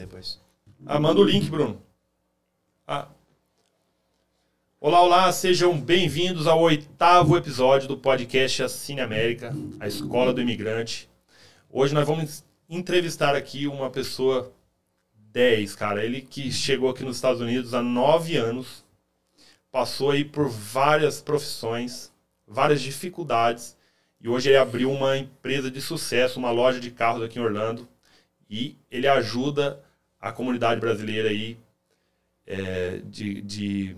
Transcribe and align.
depois. 0.00 0.40
Ah, 0.86 0.98
manda 0.98 1.20
o 1.20 1.24
link, 1.24 1.50
Bruno. 1.50 1.80
Ah. 2.86 3.06
Olá, 4.80 5.02
olá, 5.02 5.30
sejam 5.30 5.78
bem-vindos 5.78 6.46
ao 6.46 6.58
oitavo 6.58 7.36
episódio 7.36 7.86
do 7.86 7.98
podcast 7.98 8.66
Cine 8.70 9.02
América, 9.02 9.54
a 9.78 9.86
escola 9.86 10.32
do 10.32 10.40
imigrante. 10.40 11.06
Hoje 11.68 11.92
nós 11.92 12.06
vamos 12.06 12.42
entrevistar 12.66 13.36
aqui 13.36 13.66
uma 13.66 13.90
pessoa 13.90 14.50
10, 15.14 15.76
cara. 15.76 16.02
Ele 16.02 16.22
que 16.22 16.50
chegou 16.50 16.88
aqui 16.88 17.04
nos 17.04 17.16
Estados 17.16 17.42
Unidos 17.42 17.74
há 17.74 17.82
nove 17.82 18.38
anos, 18.38 18.82
passou 19.70 20.12
aí 20.12 20.24
por 20.24 20.48
várias 20.48 21.20
profissões, 21.20 22.10
várias 22.48 22.80
dificuldades, 22.80 23.76
e 24.18 24.30
hoje 24.30 24.48
ele 24.48 24.56
abriu 24.56 24.90
uma 24.90 25.18
empresa 25.18 25.70
de 25.70 25.82
sucesso, 25.82 26.38
uma 26.38 26.50
loja 26.50 26.80
de 26.80 26.90
carros 26.90 27.22
aqui 27.22 27.38
em 27.38 27.42
Orlando, 27.42 27.86
e 28.48 28.78
ele 28.90 29.06
ajuda 29.06 29.84
a 30.20 30.30
comunidade 30.30 30.80
brasileira 30.80 31.30
aí 31.30 31.56
é, 32.46 33.00
de, 33.04 33.40
de 33.40 33.96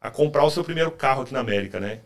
a 0.00 0.10
comprar 0.10 0.44
o 0.44 0.50
seu 0.50 0.64
primeiro 0.64 0.90
carro 0.90 1.22
aqui 1.22 1.32
na 1.32 1.40
América, 1.40 1.78
né? 1.78 2.00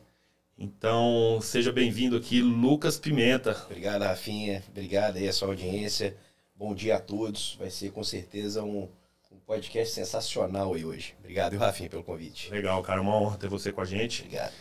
Então, 0.59 1.39
seja 1.41 1.73
bem-vindo 1.73 2.17
aqui, 2.17 2.43
Lucas 2.43 2.99
Pimenta. 2.99 3.57
Obrigado, 3.67 4.03
Rafinha. 4.03 4.63
Obrigado 4.69 5.17
aí 5.17 5.29
a 5.29 5.33
sua 5.33 5.49
audiência. 5.49 6.17
Bom 6.55 6.75
dia 6.75 6.97
a 6.97 7.01
todos. 7.01 7.57
Vai 7.59 7.71
ser 7.71 7.93
com 7.93 8.03
certeza 8.03 8.63
um, 8.65 8.89
um 9.31 9.39
podcast 9.47 9.95
sensacional 9.95 10.75
aí 10.75 10.85
hoje. 10.85 11.15
Obrigado, 11.21 11.57
Rafinha, 11.57 11.89
pelo 11.89 12.03
convite. 12.03 12.51
Legal, 12.51 12.83
cara. 12.83 13.01
Uma 13.01 13.15
honra 13.15 13.39
ter 13.39 13.49
você 13.49 13.71
com 13.71 13.81
a 13.81 13.85
gente. 13.85 14.23
Obrigado. 14.23 14.53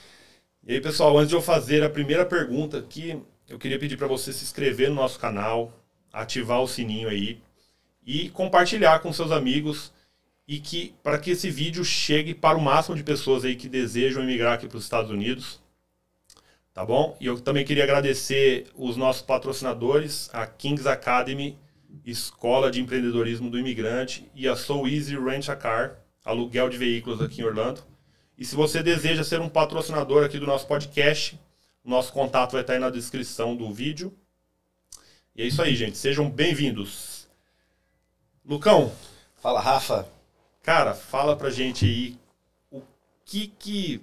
E 0.63 0.73
aí, 0.73 0.81
pessoal, 0.81 1.17
antes 1.17 1.29
de 1.29 1.35
eu 1.35 1.41
fazer 1.41 1.83
a 1.83 1.89
primeira 1.89 2.25
pergunta 2.25 2.77
aqui, 2.77 3.19
eu 3.49 3.57
queria 3.57 3.79
pedir 3.79 3.97
para 3.97 4.07
você 4.07 4.31
se 4.31 4.43
inscrever 4.43 4.89
no 4.89 4.95
nosso 4.95 5.19
canal, 5.19 5.73
ativar 6.13 6.61
o 6.61 6.67
sininho 6.67 7.09
aí 7.09 7.41
e 8.07 8.29
compartilhar 8.29 8.99
com 8.99 9.11
seus 9.11 9.31
amigos 9.33 9.91
e 10.47 10.61
que 10.61 10.95
para 11.03 11.19
que 11.19 11.31
esse 11.31 11.51
vídeo 11.51 11.83
chegue 11.83 12.33
para 12.33 12.57
o 12.57 12.61
máximo 12.61 12.95
de 12.95 13.03
pessoas 13.03 13.43
aí 13.43 13.57
que 13.57 13.67
desejam 13.67 14.23
emigrar 14.23 14.53
aqui 14.53 14.65
para 14.65 14.77
os 14.77 14.85
Estados 14.85 15.11
Unidos. 15.11 15.59
Tá 16.73 16.85
bom? 16.85 17.17
E 17.19 17.25
eu 17.25 17.41
também 17.41 17.65
queria 17.65 17.83
agradecer 17.83 18.67
os 18.75 18.95
nossos 18.95 19.21
patrocinadores, 19.21 20.29
a 20.31 20.47
Kings 20.47 20.87
Academy, 20.87 21.57
Escola 22.05 22.71
de 22.71 22.79
Empreendedorismo 22.79 23.49
do 23.49 23.59
Imigrante, 23.59 24.29
e 24.33 24.47
a 24.47 24.55
So 24.55 24.87
Easy 24.87 25.17
Rent 25.17 25.49
a 25.49 25.55
Car, 25.55 25.97
aluguel 26.23 26.69
de 26.69 26.77
veículos 26.77 27.21
aqui 27.21 27.41
em 27.41 27.43
Orlando. 27.43 27.81
E 28.37 28.45
se 28.45 28.55
você 28.55 28.81
deseja 28.81 29.23
ser 29.23 29.41
um 29.41 29.49
patrocinador 29.49 30.23
aqui 30.23 30.39
do 30.39 30.45
nosso 30.45 30.67
podcast, 30.67 31.37
nosso 31.83 32.13
contato 32.13 32.51
vai 32.51 32.61
estar 32.61 32.73
aí 32.73 32.79
na 32.79 32.91
descrição 32.91 33.55
do 33.55 33.73
vídeo. 33.73 34.13
E 35.35 35.41
é 35.41 35.45
isso 35.45 35.61
aí, 35.61 35.75
gente. 35.75 35.97
Sejam 35.97 36.29
bem-vindos. 36.29 37.16
Lucão. 38.47 38.93
Fala, 39.35 39.59
Rafa. 39.59 40.07
Cara, 40.63 40.93
fala 40.93 41.35
pra 41.35 41.49
gente 41.49 41.83
aí 41.83 42.17
o 42.71 42.81
que 43.25 43.47
que 43.47 44.01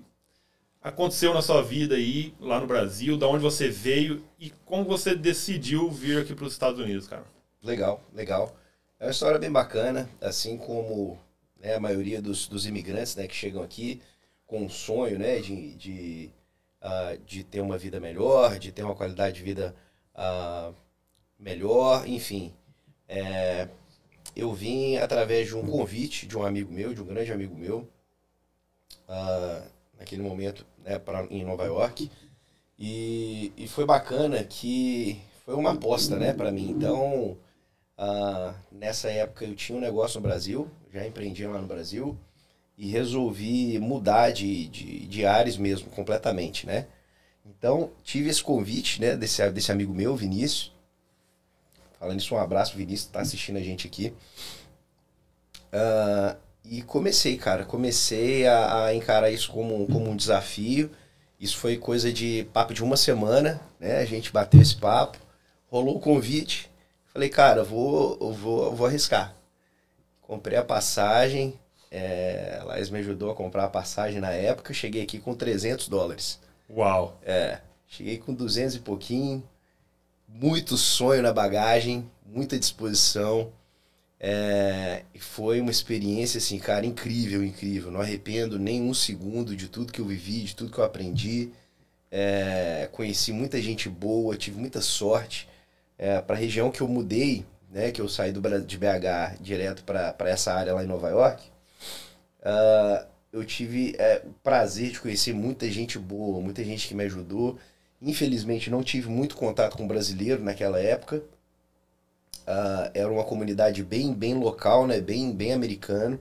aconteceu 0.82 1.32
na 1.32 1.40
sua 1.40 1.62
vida 1.62 1.94
aí, 1.94 2.34
lá 2.38 2.60
no 2.60 2.66
Brasil, 2.66 3.16
da 3.16 3.26
onde 3.26 3.42
você 3.42 3.70
veio 3.70 4.22
e 4.38 4.50
como 4.66 4.84
você 4.84 5.14
decidiu 5.14 5.90
vir 5.90 6.18
aqui 6.18 6.34
para 6.34 6.44
os 6.44 6.52
Estados 6.52 6.78
Unidos, 6.78 7.08
cara. 7.08 7.24
Legal, 7.62 8.02
legal. 8.12 8.54
É 9.00 9.06
uma 9.06 9.10
história 9.10 9.38
bem 9.38 9.50
bacana, 9.50 10.10
assim 10.20 10.58
como 10.58 11.18
né, 11.58 11.76
a 11.76 11.80
maioria 11.80 12.20
dos, 12.20 12.46
dos 12.46 12.66
imigrantes 12.66 13.16
né, 13.16 13.26
que 13.26 13.34
chegam 13.34 13.62
aqui 13.62 14.02
com 14.46 14.62
um 14.62 14.68
sonho 14.68 15.18
né, 15.18 15.40
de, 15.40 15.74
de, 15.74 16.30
uh, 16.82 17.18
de 17.24 17.44
ter 17.44 17.62
uma 17.62 17.78
vida 17.78 17.98
melhor, 17.98 18.58
de 18.58 18.70
ter 18.70 18.82
uma 18.82 18.94
qualidade 18.94 19.36
de 19.36 19.42
vida 19.42 19.74
uh, 20.14 20.74
melhor, 21.38 22.06
enfim. 22.06 22.52
É, 23.08 23.68
eu 24.36 24.52
vim 24.52 24.96
através 24.96 25.48
de 25.48 25.56
um 25.56 25.66
convite 25.66 26.26
de 26.26 26.36
um 26.36 26.42
amigo 26.42 26.72
meu, 26.72 26.92
de 26.92 27.02
um 27.02 27.06
grande 27.06 27.32
amigo 27.32 27.56
meu, 27.56 27.88
uh, 29.08 29.62
naquele 29.98 30.22
momento 30.22 30.66
né, 30.84 30.98
pra, 30.98 31.24
em 31.30 31.44
Nova 31.44 31.64
York. 31.64 32.10
E, 32.78 33.52
e 33.56 33.68
foi 33.68 33.84
bacana 33.84 34.42
que 34.42 35.20
foi 35.44 35.54
uma 35.54 35.72
aposta 35.72 36.16
né, 36.16 36.32
para 36.32 36.50
mim. 36.50 36.70
Então, 36.70 37.36
uh, 37.98 38.54
nessa 38.72 39.10
época 39.10 39.44
eu 39.44 39.54
tinha 39.54 39.78
um 39.78 39.80
negócio 39.80 40.18
no 40.20 40.26
Brasil, 40.26 40.68
já 40.92 41.06
empreendia 41.06 41.48
lá 41.48 41.60
no 41.60 41.66
Brasil, 41.66 42.18
e 42.76 42.88
resolvi 42.88 43.78
mudar 43.78 44.32
de, 44.32 44.66
de, 44.66 45.06
de 45.06 45.24
áreas 45.24 45.56
mesmo, 45.56 45.88
completamente, 45.90 46.66
né? 46.66 46.86
Então, 47.46 47.90
tive 48.02 48.30
esse 48.30 48.42
convite 48.42 49.00
né, 49.00 49.16
desse, 49.16 49.48
desse 49.50 49.70
amigo 49.70 49.94
meu, 49.94 50.16
Vinícius. 50.16 50.73
Falando 52.04 52.20
isso, 52.20 52.34
um 52.34 52.38
abraço, 52.38 52.76
Vinícius, 52.76 53.10
tá 53.10 53.20
assistindo 53.22 53.56
a 53.56 53.62
gente 53.62 53.86
aqui. 53.86 54.12
Uh, 55.72 56.36
e 56.62 56.82
comecei, 56.82 57.38
cara, 57.38 57.64
comecei 57.64 58.46
a, 58.46 58.84
a, 58.84 58.94
encarar 58.94 59.30
isso 59.30 59.50
como, 59.50 59.86
como 59.86 60.10
um 60.10 60.14
desafio. 60.14 60.90
Isso 61.40 61.56
foi 61.56 61.78
coisa 61.78 62.12
de 62.12 62.46
papo 62.52 62.74
de 62.74 62.84
uma 62.84 62.98
semana, 62.98 63.58
né? 63.80 64.00
A 64.00 64.04
gente 64.04 64.30
bateu 64.30 64.60
esse 64.60 64.76
papo, 64.76 65.16
rolou 65.70 65.96
o 65.96 66.00
convite. 66.00 66.70
Falei, 67.06 67.30
cara, 67.30 67.64
vou, 67.64 68.18
eu 68.20 68.32
vou, 68.34 68.64
eu 68.66 68.74
vou 68.74 68.86
arriscar. 68.86 69.34
Comprei 70.20 70.58
a 70.58 70.62
passagem, 70.62 71.58
é, 71.90 72.58
a 72.60 72.64
Laís 72.64 72.90
me 72.90 72.98
ajudou 72.98 73.30
a 73.30 73.34
comprar 73.34 73.64
a 73.64 73.70
passagem 73.70 74.20
na 74.20 74.30
época. 74.30 74.74
Cheguei 74.74 75.02
aqui 75.02 75.18
com 75.18 75.34
300 75.34 75.88
dólares. 75.88 76.38
Uau! 76.68 77.18
É, 77.22 77.60
cheguei 77.88 78.18
com 78.18 78.34
200 78.34 78.74
e 78.74 78.80
pouquinho. 78.80 79.42
Muito 80.36 80.76
sonho 80.76 81.22
na 81.22 81.32
bagagem, 81.32 82.10
muita 82.26 82.58
disposição. 82.58 83.52
É, 84.18 85.04
foi 85.20 85.60
uma 85.60 85.70
experiência, 85.70 86.38
assim, 86.38 86.58
cara, 86.58 86.84
incrível, 86.84 87.44
incrível. 87.44 87.92
Não 87.92 88.00
arrependo 88.00 88.58
nem 88.58 88.82
um 88.82 88.92
segundo 88.92 89.54
de 89.54 89.68
tudo 89.68 89.92
que 89.92 90.00
eu 90.00 90.04
vivi, 90.04 90.40
de 90.40 90.56
tudo 90.56 90.72
que 90.72 90.78
eu 90.78 90.82
aprendi. 90.82 91.52
É, 92.10 92.88
conheci 92.90 93.32
muita 93.32 93.62
gente 93.62 93.88
boa, 93.88 94.36
tive 94.36 94.58
muita 94.58 94.80
sorte. 94.80 95.48
É, 95.96 96.20
para 96.20 96.34
a 96.34 96.38
região 96.38 96.68
que 96.68 96.80
eu 96.80 96.88
mudei, 96.88 97.46
né, 97.70 97.92
que 97.92 98.00
eu 98.00 98.08
saí 98.08 98.32
do, 98.32 98.40
de 98.60 98.76
BH 98.76 99.40
direto 99.40 99.84
para 99.84 100.16
essa 100.28 100.52
área 100.52 100.74
lá 100.74 100.82
em 100.82 100.88
Nova 100.88 101.10
York, 101.10 101.44
uh, 102.40 103.06
eu 103.32 103.44
tive 103.44 103.94
é, 104.00 104.20
o 104.26 104.32
prazer 104.42 104.90
de 104.90 105.00
conhecer 105.00 105.32
muita 105.32 105.70
gente 105.70 105.96
boa, 105.96 106.40
muita 106.40 106.64
gente 106.64 106.88
que 106.88 106.94
me 106.94 107.04
ajudou. 107.04 107.56
Infelizmente, 108.04 108.70
não 108.70 108.82
tive 108.82 109.08
muito 109.08 109.36
contato 109.36 109.76
com 109.76 109.86
brasileiro 109.86 110.42
naquela 110.42 110.78
época, 110.78 111.22
Uh, 112.44 112.90
era 112.92 113.10
uma 113.10 113.24
comunidade 113.24 113.82
bem, 113.82 114.12
bem 114.12 114.34
local, 114.34 114.86
né? 114.86 115.00
bem, 115.00 115.32
bem 115.32 115.52
americano. 115.52 116.20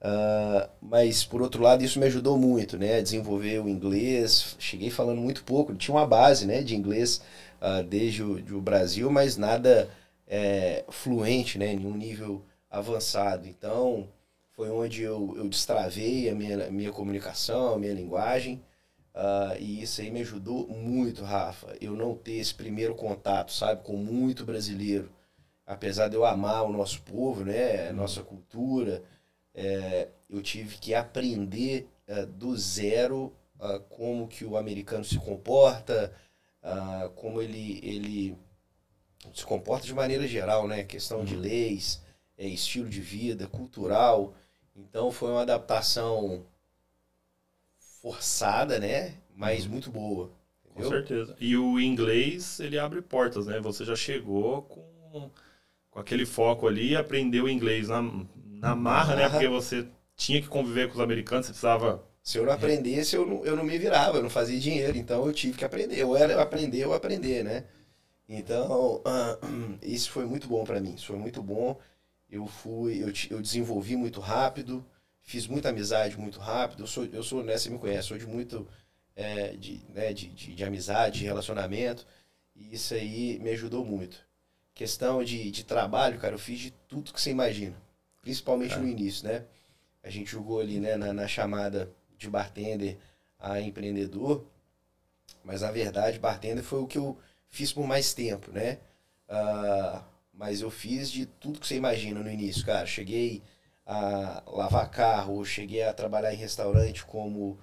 Uh, 0.00 0.68
mas, 0.80 1.24
por 1.24 1.40
outro 1.42 1.62
lado, 1.62 1.84
isso 1.84 1.98
me 1.98 2.06
ajudou 2.06 2.36
muito 2.36 2.76
né? 2.76 2.98
a 2.98 3.02
desenvolver 3.02 3.60
o 3.60 3.68
inglês. 3.68 4.56
Cheguei 4.58 4.90
falando 4.90 5.20
muito 5.20 5.44
pouco, 5.44 5.74
tinha 5.74 5.94
uma 5.94 6.06
base 6.06 6.46
né? 6.46 6.62
de 6.62 6.74
inglês 6.76 7.22
uh, 7.62 7.82
desde 7.84 8.22
o, 8.22 8.40
de 8.42 8.54
o 8.54 8.60
Brasil, 8.60 9.10
mas 9.10 9.36
nada 9.36 9.88
é, 10.26 10.84
fluente, 10.88 11.58
né? 11.58 11.72
em 11.72 11.86
um 11.86 11.96
nível 11.96 12.44
avançado. 12.68 13.46
Então, 13.46 14.08
foi 14.52 14.70
onde 14.70 15.02
eu, 15.02 15.34
eu 15.36 15.48
destravei 15.48 16.28
a 16.28 16.34
minha, 16.34 16.66
a 16.66 16.70
minha 16.70 16.90
comunicação, 16.90 17.74
a 17.74 17.78
minha 17.78 17.94
linguagem. 17.94 18.60
Uh, 19.18 19.58
e 19.58 19.82
isso 19.82 20.00
aí 20.00 20.10
me 20.10 20.20
ajudou 20.20 20.68
muito, 20.68 21.24
Rafa. 21.24 21.76
Eu 21.80 21.96
não 21.96 22.14
ter 22.14 22.34
esse 22.34 22.54
primeiro 22.54 22.94
contato, 22.94 23.52
sabe, 23.52 23.82
com 23.82 23.96
muito 23.96 24.44
brasileiro 24.44 25.10
apesar 25.68 26.08
de 26.08 26.16
eu 26.16 26.24
amar 26.24 26.64
o 26.64 26.72
nosso 26.72 27.02
povo, 27.02 27.44
né, 27.44 27.90
a 27.90 27.92
nossa 27.92 28.22
cultura, 28.22 29.04
é, 29.54 30.08
eu 30.28 30.40
tive 30.40 30.78
que 30.78 30.94
aprender 30.94 31.86
é, 32.06 32.24
do 32.24 32.56
zero 32.56 33.34
uh, 33.60 33.78
como 33.90 34.26
que 34.26 34.46
o 34.46 34.56
americano 34.56 35.04
se 35.04 35.18
comporta, 35.18 36.10
uh, 36.62 37.10
como 37.10 37.42
ele, 37.42 37.80
ele 37.82 38.38
se 39.34 39.44
comporta 39.44 39.86
de 39.86 39.92
maneira 39.92 40.26
geral, 40.26 40.66
né, 40.66 40.84
questão 40.84 41.22
de 41.22 41.34
uhum. 41.34 41.42
leis, 41.42 42.02
é, 42.38 42.46
estilo 42.46 42.88
de 42.88 43.02
vida, 43.02 43.46
cultural. 43.46 44.32
Então 44.74 45.12
foi 45.12 45.30
uma 45.30 45.42
adaptação 45.42 46.46
forçada, 48.00 48.78
né, 48.78 49.14
mas 49.34 49.64
uhum. 49.64 49.72
muito 49.72 49.90
boa. 49.90 50.30
Entendeu? 50.64 50.90
Com 50.90 50.96
certeza. 50.96 51.36
E 51.40 51.56
o 51.56 51.80
inglês, 51.80 52.60
ele 52.60 52.78
abre 52.78 53.02
portas, 53.02 53.46
né? 53.46 53.58
Você 53.60 53.84
já 53.84 53.96
chegou 53.96 54.62
com 54.62 55.30
com 55.98 56.00
aquele 56.00 56.24
foco 56.24 56.68
ali, 56.68 56.94
aprendeu 56.94 57.48
inglês 57.48 57.88
na, 57.88 58.02
na 58.60 58.76
marra, 58.76 59.16
né? 59.16 59.28
Porque 59.28 59.48
você 59.48 59.86
tinha 60.14 60.40
que 60.40 60.48
conviver 60.48 60.86
com 60.88 60.94
os 60.94 61.00
americanos, 61.00 61.46
você 61.46 61.52
precisava. 61.52 62.04
Se 62.22 62.38
eu 62.38 62.44
não 62.44 62.52
aprendesse, 62.52 63.16
eu 63.16 63.26
não, 63.26 63.44
eu 63.44 63.56
não 63.56 63.64
me 63.64 63.76
virava, 63.78 64.18
eu 64.18 64.22
não 64.22 64.30
fazia 64.30 64.60
dinheiro. 64.60 64.96
Então 64.96 65.26
eu 65.26 65.32
tive 65.32 65.56
que 65.56 65.64
aprender. 65.64 66.04
Ou 66.04 66.16
era 66.16 66.40
aprender 66.40 66.86
ou 66.86 66.94
aprender, 66.94 67.42
né? 67.42 67.64
Então, 68.28 68.96
uh, 68.96 69.78
isso 69.82 70.10
foi 70.10 70.24
muito 70.24 70.46
bom 70.46 70.64
para 70.64 70.80
mim. 70.80 70.94
Isso 70.94 71.06
foi 71.06 71.16
muito 71.16 71.42
bom. 71.42 71.78
Eu 72.30 72.46
fui, 72.46 73.02
eu, 73.02 73.12
eu 73.30 73.42
desenvolvi 73.42 73.96
muito 73.96 74.20
rápido, 74.20 74.84
fiz 75.28 75.46
muita 75.46 75.68
amizade 75.68 76.18
muito 76.18 76.38
rápido. 76.40 76.82
Eu 76.84 76.86
sou, 76.86 77.04
eu 77.06 77.22
sou, 77.22 77.44
né, 77.44 77.56
você 77.56 77.68
me 77.70 77.78
conhece, 77.78 78.08
sou 78.08 78.18
de 78.18 78.26
muito, 78.26 78.66
é, 79.14 79.50
de, 79.56 79.80
né, 79.90 80.12
de, 80.12 80.28
de, 80.28 80.54
de 80.54 80.64
amizade, 80.64 81.20
de 81.20 81.26
relacionamento. 81.26 82.06
E 82.56 82.74
isso 82.74 82.94
aí 82.94 83.38
me 83.40 83.50
ajudou 83.50 83.84
muito 83.84 84.26
questão 84.78 85.24
de, 85.24 85.50
de 85.50 85.64
trabalho, 85.64 86.20
cara, 86.20 86.36
eu 86.36 86.38
fiz 86.38 86.60
de 86.60 86.70
tudo 86.86 87.12
que 87.12 87.20
você 87.20 87.30
imagina. 87.32 87.74
Principalmente 88.22 88.74
É. 88.74 88.78
no 88.78 88.86
início, 88.86 89.26
né? 89.26 89.44
A 90.04 90.08
gente 90.08 90.30
jogou 90.30 90.60
ali, 90.60 90.78
né, 90.78 90.96
na, 90.96 91.12
na 91.12 91.26
chamada 91.26 91.92
de 92.16 92.30
bartender 92.30 92.96
a 93.40 93.60
empreendedor. 93.60 94.46
Mas 95.42 95.62
na 95.62 95.72
verdade, 95.72 96.20
bartender 96.20 96.62
foi 96.62 96.80
o 96.80 96.86
que 96.86 96.96
eu 96.96 97.18
fiz 97.48 97.72
por 97.72 97.88
mais 97.88 98.14
tempo, 98.14 98.52
né? 98.52 98.78
Ah, 99.28 100.04
mas 100.32 100.60
eu 100.60 100.70
fiz 100.70 101.10
de 101.10 101.26
tudo 101.26 101.58
que 101.58 101.66
você 101.66 101.74
imagina 101.74 102.20
no 102.20 102.30
início, 102.30 102.64
cara. 102.64 102.86
Cheguei 102.86 103.42
a 103.88 104.42
lavar 104.46 104.90
carro, 104.90 105.44
cheguei 105.46 105.82
a 105.82 105.94
trabalhar 105.94 106.32
em 106.34 106.36
restaurante 106.36 107.04
como, 107.06 107.58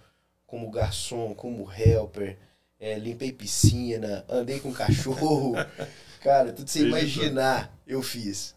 como 0.47 0.71
garçom, 0.71 1.35
como 1.35 1.71
helper, 1.71 2.37
eh, 2.79 2.97
limpei 2.97 3.31
piscina, 3.31 4.25
andei 4.27 4.59
com 4.59 4.73
cachorro. 4.73 5.53
cara, 6.21 6.51
tudo 6.51 6.69
Fez 6.69 6.83
imaginar, 6.85 7.71
eu 7.85 8.01
fiz. 8.01 8.55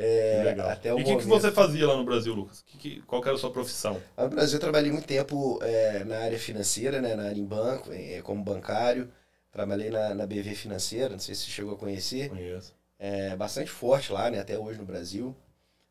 É, 0.00 0.42
Legal. 0.44 0.70
até 0.70 0.94
o 0.94 0.98
e 1.00 1.02
o 1.02 1.04
que, 1.04 1.16
que 1.16 1.24
você 1.24 1.50
fazia 1.50 1.88
lá 1.88 1.96
no 1.96 2.04
Brasil, 2.04 2.32
Lucas? 2.32 2.62
Que 2.64 2.78
que- 2.78 3.02
qual 3.02 3.20
era 3.24 3.34
a 3.34 3.36
sua 3.38 3.50
profissão? 3.50 4.00
Lá 4.16 4.24
no 4.24 4.30
Brasil 4.30 4.54
eu 4.56 4.60
trabalhei 4.60 4.92
muito 4.92 5.08
tempo 5.08 5.58
é, 5.60 6.04
na 6.04 6.20
área 6.20 6.38
financeira, 6.38 7.02
né, 7.02 7.16
na 7.16 7.24
área 7.24 7.40
em 7.40 7.44
banco, 7.44 7.90
é, 7.92 8.22
como 8.22 8.44
bancário. 8.44 9.10
Trabalhei 9.50 9.90
na, 9.90 10.14
na 10.14 10.24
BV 10.24 10.54
Financeira, 10.54 11.08
não 11.08 11.18
sei 11.18 11.34
se 11.34 11.42
você 11.46 11.50
chegou 11.50 11.74
a 11.74 11.76
conhecer. 11.76 12.28
Conheço. 12.28 12.72
É 12.96 13.34
bastante 13.34 13.70
forte 13.70 14.12
lá, 14.12 14.30
né, 14.30 14.38
até 14.38 14.56
hoje 14.56 14.78
no 14.78 14.84
Brasil. 14.84 15.34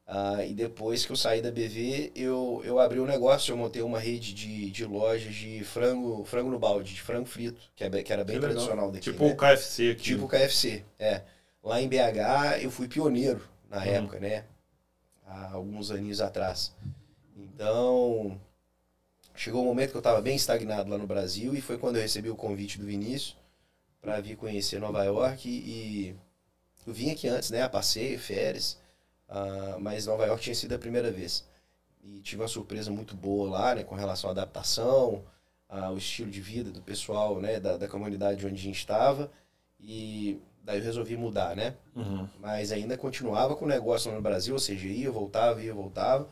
Ah, 0.10 0.46
e 0.46 0.54
depois 0.54 1.06
que 1.06 1.12
eu 1.12 1.18
saí 1.18 1.42
da 1.42 1.52
BV, 1.52 2.14
eu, 2.16 2.62
eu 2.64 2.80
abri 2.80 2.98
um 3.00 3.06
negócio, 3.06 3.52
eu 3.52 3.58
montei 3.58 3.82
uma 3.82 4.00
rede 4.00 4.34
de, 4.34 4.72
de 4.72 4.86
lojas 4.86 5.36
de 5.36 5.64
frango, 5.66 6.24
frango 6.24 6.50
no 6.50 6.58
balde, 6.58 6.94
de 6.94 7.02
frango 7.02 7.26
frito, 7.28 7.60
que, 7.76 7.84
é, 7.84 7.90
que 8.04 8.14
era 8.14 8.24
bem 8.24 8.38
Que 8.38 8.42
tradicional 8.42 8.90
daqui. 8.90 9.12
Tipo 9.12 9.26
né? 9.26 9.34
o 9.34 9.36
KFC 9.36 9.92
aqui. 9.92 10.04
Tipo 10.04 10.24
o 10.26 10.28
KFC, 10.30 10.86
é. 10.98 11.24
Lá 11.62 11.82
em 11.82 11.90
BH 11.90 12.62
eu 12.64 12.72
fui 12.72 12.88
pioneiro 12.88 13.42
na 13.70 13.78
Uhum. 13.80 13.84
época, 13.84 14.20
né? 14.20 14.46
Há 15.26 15.52
alguns 15.52 15.92
aninhos 15.92 16.22
atrás. 16.22 16.74
Então, 17.36 18.40
chegou 19.36 19.62
um 19.62 19.66
momento 19.66 19.92
que 19.92 19.98
eu 19.98 20.00
estava 20.00 20.22
bem 20.22 20.36
estagnado 20.38 20.90
lá 20.90 20.98
no 20.98 21.06
Brasil 21.08 21.54
e 21.54 21.62
foi 21.62 21.78
quando 21.78 21.98
eu 21.98 22.02
recebi 22.02 22.30
o 22.30 22.36
convite 22.36 22.80
do 22.80 22.86
Vinícius 22.86 23.36
para 24.02 24.22
vir 24.22 24.38
conhecer 24.38 24.80
Nova 24.80 25.04
York 25.04 25.48
e 25.50 26.16
eu 26.86 26.94
vim 26.94 27.12
aqui 27.12 27.28
antes, 27.28 27.52
né? 27.52 27.62
A 27.62 27.70
passeio, 27.70 28.18
férias, 28.20 28.80
ah, 29.28 29.78
mas 29.80 30.06
Nova 30.06 30.26
York 30.26 30.44
tinha 30.44 30.56
sido 30.56 30.74
a 30.74 30.80
primeira 30.80 31.12
vez. 31.12 31.46
E 32.04 32.20
tive 32.22 32.42
uma 32.42 32.48
surpresa 32.48 32.90
muito 32.90 33.16
boa 33.16 33.50
lá, 33.50 33.76
né? 33.76 33.84
Com 33.84 33.96
relação 33.96 34.30
à 34.30 34.34
adaptação, 34.34 35.26
ao 35.68 35.98
estilo 35.98 36.32
de 36.32 36.40
vida 36.40 36.72
do 36.72 36.82
pessoal, 36.82 37.42
né? 37.42 37.60
Da, 37.60 37.78
da 37.78 37.88
comunidade 37.88 38.46
onde 38.46 38.56
a 38.56 38.64
gente 38.64 38.78
estava. 38.78 39.32
E 39.80 40.40
daí 40.64 40.80
eu 40.80 40.84
resolvi 40.84 41.18
mudar, 41.18 41.56
né? 41.56 41.76
Uhum. 41.96 42.28
Mas 42.40 42.72
ainda 42.72 42.98
continuava 42.98 43.56
com 43.56 43.66
o 43.66 43.68
negócio 43.68 44.10
lá 44.10 44.16
no 44.16 44.22
Brasil, 44.22 44.54
ou 44.54 44.60
seja, 44.60 44.88
ia, 44.88 45.12
voltava, 45.12 45.62
ia, 45.62 45.74
voltava. 45.74 46.30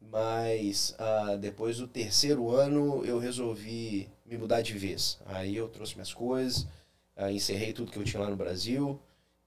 Mas 0.00 0.94
ah, 0.98 1.36
depois 1.36 1.78
do 1.78 1.86
terceiro 1.86 2.50
ano 2.50 3.04
eu 3.04 3.18
resolvi 3.18 4.08
me 4.24 4.38
mudar 4.38 4.60
de 4.62 4.76
vez. 4.76 5.20
Aí 5.26 5.56
eu 5.56 5.68
trouxe 5.68 5.94
minhas 5.94 6.12
coisas, 6.12 6.66
ah, 7.16 7.30
encerrei 7.30 7.72
tudo 7.72 7.90
que 7.90 7.98
eu 7.98 8.04
tinha 8.04 8.22
lá 8.22 8.30
no 8.30 8.36
Brasil. 8.36 9.00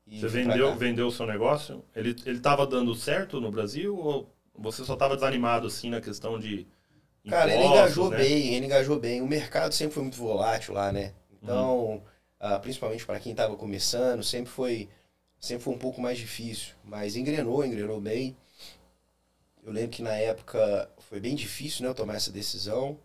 E 0.07 0.19
Você 0.19 0.27
vendeu, 0.27 0.75
vendeu 0.75 1.07
o 1.07 1.11
seu 1.11 1.25
negócio? 1.25 1.83
Ele, 1.95 2.15
ele 2.25 2.39
tava 2.39 2.67
dando 2.67 2.93
certo 2.95 3.39
no 3.39 3.51
Brasil 3.51 3.95
ou 3.97 4.29
você 4.53 4.83
só 4.83 4.95
tava 4.95 5.15
desanimado 5.15 5.67
assim 5.67 5.89
na 5.89 6.01
questão 6.01 6.37
de 6.39 6.67
Cara, 7.25 7.51
ele 7.51 7.63
impostos, 7.63 7.79
engajou 7.79 8.09
né? 8.09 8.17
bem, 8.17 8.53
ele 8.53 8.65
engajou 8.65 8.99
bem. 8.99 9.21
O 9.21 9.27
mercado 9.27 9.73
sempre 9.73 9.93
foi 9.93 10.03
muito 10.03 10.17
volátil 10.17 10.73
lá, 10.73 10.91
né? 10.91 11.13
Então, 11.41 11.79
Uhum. 11.95 12.01
ah, 12.39 12.59
principalmente 12.59 13.05
para 13.05 13.19
quem 13.19 13.31
estava 13.31 13.55
começando, 13.55 14.23
sempre 14.23 14.51
foi, 14.51 14.89
sempre 15.39 15.63
foi 15.63 15.73
um 15.73 15.77
pouco 15.79 16.01
mais 16.01 16.17
difícil. 16.17 16.73
Mas 16.83 17.15
engrenou, 17.15 17.65
engrenou 17.65 17.99
bem. 18.01 18.35
Eu 19.63 19.71
lembro 19.71 19.91
que 19.91 20.01
na 20.01 20.13
época 20.15 20.89
foi 20.99 21.19
bem 21.19 21.35
difícil, 21.35 21.83
né, 21.83 21.89
eu 21.89 21.93
tomar 21.95 22.15
essa 22.15 22.31
decisão. 22.31 22.97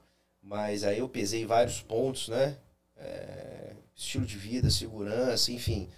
Mas 0.43 0.85
aí 0.85 0.99
eu 0.99 1.09
pesei 1.09 1.45
vários 1.45 1.81
pontos, 1.81 2.29
né? 2.29 2.57
É, 2.97 3.73
estilo 3.95 4.25
de 4.27 4.37
vida, 4.37 4.71
segurança, 4.71 5.53
enfim. 5.53 5.89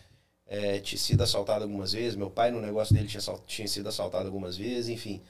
É, 0.52 0.80
tinha 0.80 0.98
sido 0.98 1.22
assaltado 1.22 1.62
algumas 1.62 1.92
vezes. 1.92 2.16
Meu 2.16 2.28
pai, 2.28 2.50
no 2.50 2.60
negócio 2.60 2.92
dele, 2.92 3.06
tinha, 3.06 3.22
tinha 3.46 3.68
sido 3.68 3.88
assaltado 3.88 4.26
algumas 4.26 4.56
vezes, 4.56 4.88
enfim. 4.88 5.22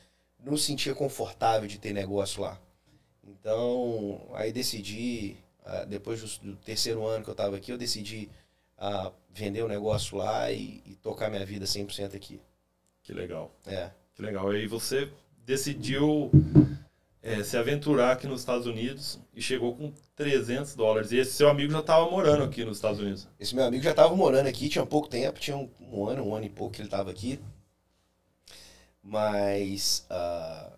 Não 0.43 0.57
se 0.57 0.65
sentia 0.65 0.95
confortável 0.95 1.69
de 1.69 1.79
ter 1.79 1.93
negócio 1.93 2.41
lá. 2.43 2.59
Então, 3.23 4.21
aí 4.33 4.51
decidi, 4.51 5.37
ah, 5.65 5.85
depois 5.85 6.21
do, 6.39 6.53
do 6.53 6.57
terceiro 6.57 7.07
ano 7.07 7.23
que 7.23 7.29
eu 7.31 7.33
estava 7.33 7.57
aqui, 7.57 7.71
eu 7.71 7.77
decidi 7.77 8.31
ah, 8.79 9.13
vender 9.31 9.63
o 9.63 9.69
negócio 9.69 10.17
lá 10.17 10.51
e, 10.51 10.83
e 10.87 10.97
tocar 10.97 11.29
minha 11.31 11.45
vida 11.45 11.67
100% 11.67 12.17
aqui. 12.17 12.41
Que 13.03 13.13
legal, 13.13 13.55
É. 13.67 13.91
que 14.15 14.23
legal. 14.23 14.53
E 14.55 14.57
aí 14.57 14.67
você 14.67 15.11
decidiu 15.45 16.31
é, 17.23 17.43
se 17.43 17.57
aventurar 17.57 18.13
aqui 18.13 18.27
nos 18.27 18.41
Estados 18.41 18.67
Unidos 18.67 19.21
e 19.35 19.43
chegou 19.43 19.75
com 19.77 19.93
300 20.17 20.75
dólares. 20.75 21.13
E 21.13 21.19
esse 21.19 21.33
seu 21.33 21.49
amigo 21.49 21.73
já 21.73 21.83
tava 21.83 22.11
morando 22.11 22.45
aqui 22.45 22.65
nos 22.65 22.79
Estados 22.79 23.01
Unidos. 23.01 23.29
Esse 23.39 23.55
meu 23.55 23.65
amigo 23.65 23.83
já 23.83 23.91
estava 23.91 24.15
morando 24.17 24.47
aqui, 24.47 24.69
tinha 24.69 24.87
pouco 24.87 25.09
tempo, 25.09 25.39
tinha 25.39 25.57
um, 25.57 25.69
um 25.81 26.07
ano, 26.07 26.25
um 26.27 26.35
ano 26.35 26.47
e 26.47 26.51
pouco 26.51 26.75
que 26.75 26.81
ele 26.81 26.89
estava 26.89 27.11
aqui. 27.11 27.41
Mas, 29.03 30.07
ah, 30.11 30.71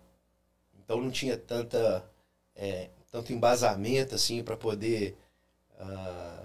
então 0.83 1.01
não 1.01 1.11
tinha 1.11 1.37
tanta, 1.37 2.03
é, 2.55 2.89
tanto 3.11 3.33
embasamento 3.33 4.15
assim 4.15 4.43
para 4.43 4.55
poder 4.57 5.17
ah, 5.79 6.43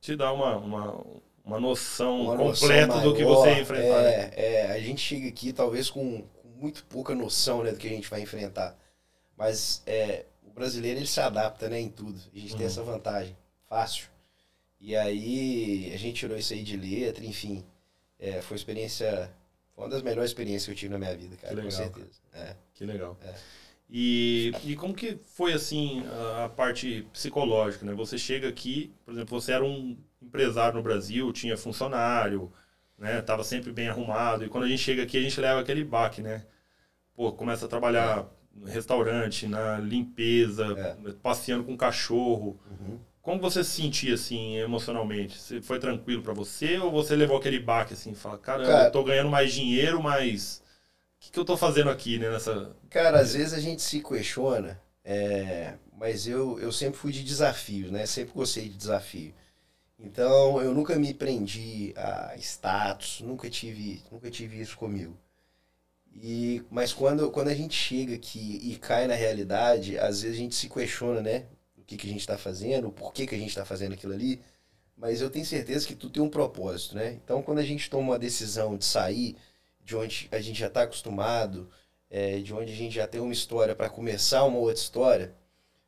Te 0.00 0.16
dá 0.16 0.32
uma, 0.32 0.56
uma, 0.56 1.04
uma 1.44 1.60
noção 1.60 2.22
uma 2.22 2.34
noção 2.34 2.68
completa 2.68 3.00
do 3.00 3.14
que 3.14 3.24
maior. 3.24 3.36
você 3.36 3.50
ia 3.50 3.60
enfrentar. 3.60 4.02
né? 4.02 4.30
É, 4.34 4.54
é, 4.54 4.72
a 4.72 4.80
gente 4.80 5.00
chega 5.00 5.28
aqui 5.28 5.52
talvez 5.52 5.90
com, 5.90 6.22
com 6.22 6.48
muito 6.60 6.84
pouca 6.86 7.14
noção 7.14 7.62
né, 7.62 7.70
do 7.70 7.78
que 7.78 7.86
a 7.86 7.90
gente 7.90 8.08
vai 8.08 8.20
enfrentar. 8.20 8.76
Mas 9.42 9.82
é, 9.86 10.24
o 10.46 10.50
brasileiro 10.50 11.00
ele 11.00 11.06
se 11.06 11.20
adapta 11.20 11.68
né, 11.68 11.80
em 11.80 11.88
tudo. 11.88 12.16
A 12.32 12.38
gente 12.38 12.52
tem 12.52 12.60
Uhum. 12.60 12.66
essa 12.66 12.82
vantagem. 12.84 13.36
Fácil. 13.68 14.06
E 14.80 14.94
aí 14.94 15.90
a 15.92 15.96
gente 15.96 16.14
tirou 16.20 16.36
isso 16.38 16.52
aí 16.52 16.62
de 16.62 16.76
letra, 16.76 17.24
enfim. 17.24 17.64
É, 18.20 18.40
foi 18.40 18.54
uma 18.54 18.60
experiência. 18.60 19.32
Foi 19.74 19.82
uma 19.82 19.90
das 19.90 20.00
melhores 20.02 20.30
experiências 20.30 20.66
que 20.66 20.70
eu 20.70 20.76
tive 20.76 20.92
na 20.92 20.98
minha 21.00 21.16
vida, 21.16 21.34
cara, 21.34 21.48
Que 21.56 21.60
com 21.60 21.66
legal, 21.66 21.82
certeza. 21.82 22.20
É. 22.32 22.54
Que 22.72 22.84
legal. 22.86 23.18
É. 23.20 23.34
E, 23.90 24.52
e 24.64 24.76
como 24.76 24.94
que 24.94 25.18
foi 25.24 25.52
assim 25.54 26.04
a, 26.06 26.44
a 26.44 26.48
parte 26.48 27.04
psicológica, 27.12 27.84
né? 27.84 27.94
Você 27.94 28.16
chega 28.16 28.48
aqui, 28.48 28.94
por 29.04 29.12
exemplo, 29.12 29.40
você 29.40 29.50
era 29.50 29.64
um 29.64 29.98
empresário 30.22 30.76
no 30.76 30.84
Brasil, 30.84 31.32
tinha 31.32 31.56
funcionário, 31.56 32.52
né? 32.96 33.20
Tava 33.22 33.42
sempre 33.42 33.72
bem 33.72 33.88
arrumado. 33.88 34.44
E 34.44 34.48
quando 34.48 34.64
a 34.64 34.68
gente 34.68 34.82
chega 34.84 35.02
aqui, 35.02 35.18
a 35.18 35.22
gente 35.22 35.40
leva 35.40 35.60
aquele 35.60 35.82
baque, 35.84 36.22
né? 36.22 36.46
Pô, 37.12 37.32
começa 37.32 37.66
a 37.66 37.68
trabalhar 37.68 38.30
no 38.54 38.66
restaurante, 38.66 39.46
na 39.46 39.78
limpeza, 39.78 40.66
É. 40.78 41.12
passeando 41.22 41.64
com 41.64 41.76
cachorro. 41.76 42.58
Uhum. 42.70 42.98
Como 43.20 43.40
você 43.40 43.62
se 43.62 43.70
sentia 43.82 44.14
assim 44.14 44.56
emocionalmente? 44.56 45.38
Você 45.38 45.62
foi 45.62 45.78
tranquilo 45.78 46.22
pra 46.22 46.32
você 46.34 46.78
ou 46.78 46.90
você 46.90 47.14
levou 47.14 47.36
aquele 47.36 47.60
baque 47.60 47.94
assim, 47.94 48.14
fala, 48.14 48.36
caramba, 48.38 48.68
Cara- 48.68 48.84
eu 48.88 48.92
tô 48.92 49.04
ganhando 49.04 49.30
mais 49.30 49.52
dinheiro, 49.52 50.02
mas 50.02 50.62
o 51.18 51.24
que, 51.24 51.30
que 51.32 51.38
eu 51.38 51.44
tô 51.44 51.56
fazendo 51.56 51.88
aqui, 51.90 52.18
né, 52.18 52.30
nessa 52.30 52.74
Cara, 52.90 53.20
às 53.20 53.34
vezes 53.34 53.52
a 53.54 53.60
gente 53.60 53.80
se 53.80 54.02
questiona, 54.02 54.80
é, 55.04 55.74
mas 55.96 56.26
eu, 56.26 56.58
eu 56.58 56.72
sempre 56.72 56.98
fui 56.98 57.12
de 57.12 57.22
desafios, 57.22 57.90
né? 57.92 58.06
Sempre 58.06 58.34
gostei 58.34 58.68
de 58.68 58.76
desafio. 58.76 59.32
Então, 59.98 60.60
eu 60.60 60.74
nunca 60.74 60.96
me 60.96 61.14
prendi 61.14 61.92
a 61.96 62.34
status, 62.38 63.20
nunca 63.20 63.48
tive, 63.48 64.02
nunca 64.10 64.28
tive 64.30 64.60
isso 64.60 64.76
comigo. 64.76 65.16
E, 66.14 66.62
mas 66.70 66.92
quando, 66.92 67.30
quando 67.30 67.48
a 67.48 67.54
gente 67.54 67.74
chega 67.74 68.14
aqui 68.14 68.60
e 68.62 68.76
cai 68.76 69.06
na 69.06 69.14
realidade, 69.14 69.98
às 69.98 70.22
vezes 70.22 70.36
a 70.36 70.40
gente 70.40 70.54
se 70.54 70.68
questiona, 70.68 71.20
né? 71.20 71.46
O 71.76 71.82
que, 71.82 71.96
que 71.96 72.06
a 72.06 72.10
gente 72.10 72.20
está 72.20 72.38
fazendo, 72.38 72.88
o 72.88 72.92
porquê 72.92 73.26
que 73.26 73.34
a 73.34 73.38
gente 73.38 73.48
está 73.48 73.64
fazendo 73.64 73.92
aquilo 73.94 74.12
ali. 74.12 74.40
Mas 74.96 75.20
eu 75.20 75.30
tenho 75.30 75.44
certeza 75.44 75.86
que 75.86 75.94
tudo 75.94 76.12
tem 76.12 76.22
um 76.22 76.28
propósito, 76.28 76.94
né? 76.94 77.18
Então, 77.24 77.42
quando 77.42 77.58
a 77.58 77.64
gente 77.64 77.90
toma 77.90 78.12
uma 78.12 78.18
decisão 78.18 78.76
de 78.76 78.84
sair 78.84 79.36
de 79.84 79.96
onde 79.96 80.28
a 80.30 80.40
gente 80.40 80.60
já 80.60 80.68
está 80.68 80.82
acostumado, 80.82 81.68
é, 82.08 82.38
de 82.38 82.54
onde 82.54 82.72
a 82.72 82.76
gente 82.76 82.94
já 82.94 83.06
tem 83.06 83.20
uma 83.20 83.32
história 83.32 83.74
para 83.74 83.88
começar 83.88 84.44
uma 84.44 84.58
outra 84.58 84.80
história, 84.80 85.34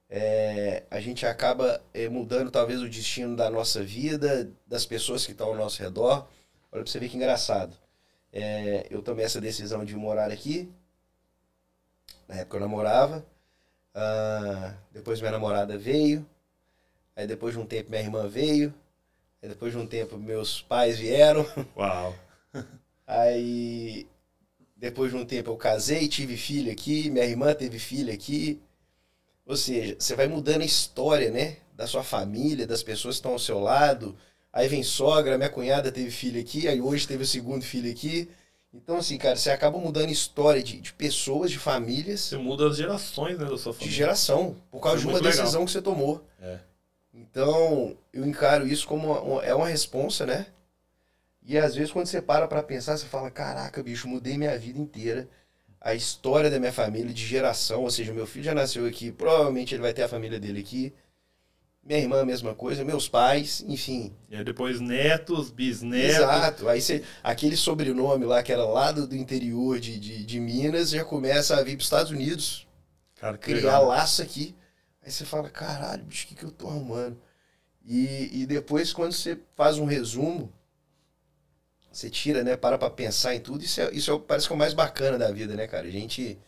é, 0.08 0.84
a 0.90 1.00
gente 1.00 1.26
acaba 1.26 1.82
é, 1.92 2.08
mudando 2.08 2.50
talvez 2.50 2.80
o 2.80 2.88
destino 2.88 3.36
da 3.36 3.50
nossa 3.50 3.82
vida, 3.82 4.50
das 4.66 4.86
pessoas 4.86 5.24
que 5.24 5.32
estão 5.32 5.48
ao 5.48 5.56
nosso 5.56 5.82
redor. 5.82 6.28
Olha 6.72 6.82
para 6.82 6.86
você 6.86 6.98
ver 6.98 7.08
que 7.08 7.16
engraçado. 7.16 7.76
É, 8.36 8.88
eu 8.90 9.00
tomei 9.00 9.24
essa 9.24 9.40
decisão 9.40 9.84
de 9.84 9.94
morar 9.94 10.32
aqui. 10.32 10.68
Na 12.26 12.34
época 12.34 12.56
eu 12.56 12.60
namorava. 12.60 13.24
Ah, 13.94 14.74
depois 14.90 15.20
minha 15.20 15.30
namorada 15.30 15.78
veio. 15.78 16.26
Aí 17.14 17.28
depois 17.28 17.54
de 17.54 17.60
um 17.60 17.66
tempo 17.66 17.90
minha 17.90 18.02
irmã 18.02 18.26
veio. 18.26 18.74
Aí 19.40 19.48
depois 19.48 19.72
de 19.72 19.78
um 19.78 19.86
tempo 19.86 20.18
meus 20.18 20.60
pais 20.60 20.98
vieram. 20.98 21.46
Uau. 21.76 22.12
Aí, 23.06 24.06
depois 24.74 25.12
de 25.12 25.16
um 25.18 25.26
tempo, 25.26 25.50
eu 25.50 25.56
casei, 25.58 26.08
tive 26.08 26.38
filho 26.38 26.72
aqui, 26.72 27.10
minha 27.10 27.24
irmã 27.26 27.54
teve 27.54 27.78
filho 27.78 28.12
aqui. 28.12 28.60
Ou 29.46 29.56
seja, 29.56 29.94
você 29.98 30.16
vai 30.16 30.26
mudando 30.26 30.62
a 30.62 30.64
história, 30.64 31.30
né? 31.30 31.58
Da 31.74 31.86
sua 31.86 32.02
família, 32.02 32.66
das 32.66 32.82
pessoas 32.82 33.16
que 33.16 33.18
estão 33.18 33.32
ao 33.32 33.38
seu 33.38 33.60
lado, 33.60 34.16
Aí 34.54 34.68
vem 34.68 34.84
sogra, 34.84 35.36
minha 35.36 35.50
cunhada 35.50 35.90
teve 35.90 36.12
filho 36.12 36.40
aqui, 36.40 36.68
aí 36.68 36.80
hoje 36.80 37.08
teve 37.08 37.24
o 37.24 37.26
segundo 37.26 37.64
filho 37.64 37.90
aqui. 37.90 38.30
Então, 38.72 38.96
assim, 38.96 39.18
cara, 39.18 39.34
você 39.34 39.50
acaba 39.50 39.78
mudando 39.78 40.10
história 40.10 40.62
de, 40.62 40.80
de 40.80 40.92
pessoas, 40.92 41.50
de 41.50 41.58
famílias. 41.58 42.20
Você 42.20 42.36
muda 42.36 42.68
as 42.68 42.76
gerações, 42.76 43.36
né, 43.36 43.46
da 43.46 43.58
sua 43.58 43.72
família. 43.72 43.90
De 43.90 43.96
geração, 43.96 44.56
por 44.70 44.80
causa 44.80 45.00
de 45.00 45.08
uma 45.08 45.20
decisão 45.20 45.46
legal. 45.46 45.64
que 45.64 45.72
você 45.72 45.82
tomou. 45.82 46.24
É. 46.40 46.58
Então, 47.12 47.96
eu 48.12 48.24
encaro 48.24 48.64
isso 48.64 48.86
como 48.86 49.12
uma, 49.12 49.44
é 49.44 49.52
uma 49.52 49.66
responsa, 49.66 50.24
né? 50.24 50.46
E 51.42 51.58
às 51.58 51.74
vezes 51.74 51.92
quando 51.92 52.06
você 52.06 52.22
para 52.22 52.46
pra 52.46 52.62
pensar, 52.62 52.96
você 52.96 53.06
fala, 53.06 53.32
caraca, 53.32 53.82
bicho, 53.82 54.06
mudei 54.06 54.38
minha 54.38 54.56
vida 54.56 54.78
inteira. 54.78 55.28
A 55.80 55.94
história 55.96 56.48
da 56.48 56.60
minha 56.60 56.72
família 56.72 57.12
de 57.12 57.26
geração, 57.26 57.82
ou 57.82 57.90
seja, 57.90 58.12
meu 58.12 58.26
filho 58.26 58.44
já 58.44 58.54
nasceu 58.54 58.86
aqui, 58.86 59.10
provavelmente 59.10 59.74
ele 59.74 59.82
vai 59.82 59.92
ter 59.92 60.04
a 60.04 60.08
família 60.08 60.38
dele 60.38 60.60
aqui. 60.60 60.92
Minha 61.84 61.98
irmã, 61.98 62.22
a 62.22 62.24
mesma 62.24 62.54
coisa, 62.54 62.82
meus 62.82 63.08
pais, 63.08 63.62
enfim. 63.68 64.14
E 64.30 64.36
aí 64.36 64.42
depois 64.42 64.80
netos, 64.80 65.50
bisnetos. 65.50 66.16
Exato. 66.16 66.68
Aí 66.68 66.80
você, 66.80 67.04
aquele 67.22 67.56
sobrenome 67.58 68.24
lá 68.24 68.42
que 68.42 68.50
era 68.52 68.64
lá 68.64 68.90
do, 68.90 69.06
do 69.06 69.14
interior 69.14 69.78
de, 69.78 69.98
de, 69.98 70.24
de 70.24 70.40
Minas 70.40 70.90
já 70.90 71.04
começa 71.04 71.56
a 71.56 71.62
vir 71.62 71.72
para 71.76 71.80
os 71.80 71.84
Estados 71.84 72.10
Unidos, 72.10 72.66
Cara, 73.16 73.36
criar 73.36 73.56
legal. 73.56 73.86
laço 73.86 74.22
aqui. 74.22 74.54
Aí 75.04 75.10
você 75.10 75.26
fala, 75.26 75.50
caralho, 75.50 76.02
bicho, 76.04 76.24
o 76.24 76.28
que, 76.28 76.34
que 76.34 76.44
eu 76.44 76.50
tô 76.50 76.68
arrumando? 76.68 77.20
E, 77.84 78.30
e 78.32 78.46
depois, 78.46 78.90
quando 78.90 79.12
você 79.12 79.38
faz 79.54 79.76
um 79.76 79.84
resumo, 79.84 80.50
você 81.92 82.08
tira, 82.08 82.42
né? 82.42 82.56
Para 82.56 82.78
pra 82.78 82.88
pensar 82.88 83.34
em 83.34 83.40
tudo. 83.40 83.62
Isso, 83.62 83.80
é, 83.82 83.90
isso 83.92 84.10
é, 84.10 84.18
parece 84.18 84.46
que 84.46 84.52
é 84.52 84.56
o 84.56 84.58
mais 84.58 84.72
bacana 84.72 85.18
da 85.18 85.30
vida, 85.30 85.54
né, 85.54 85.66
cara? 85.66 85.86
A 85.86 85.90
gente, 85.90 86.38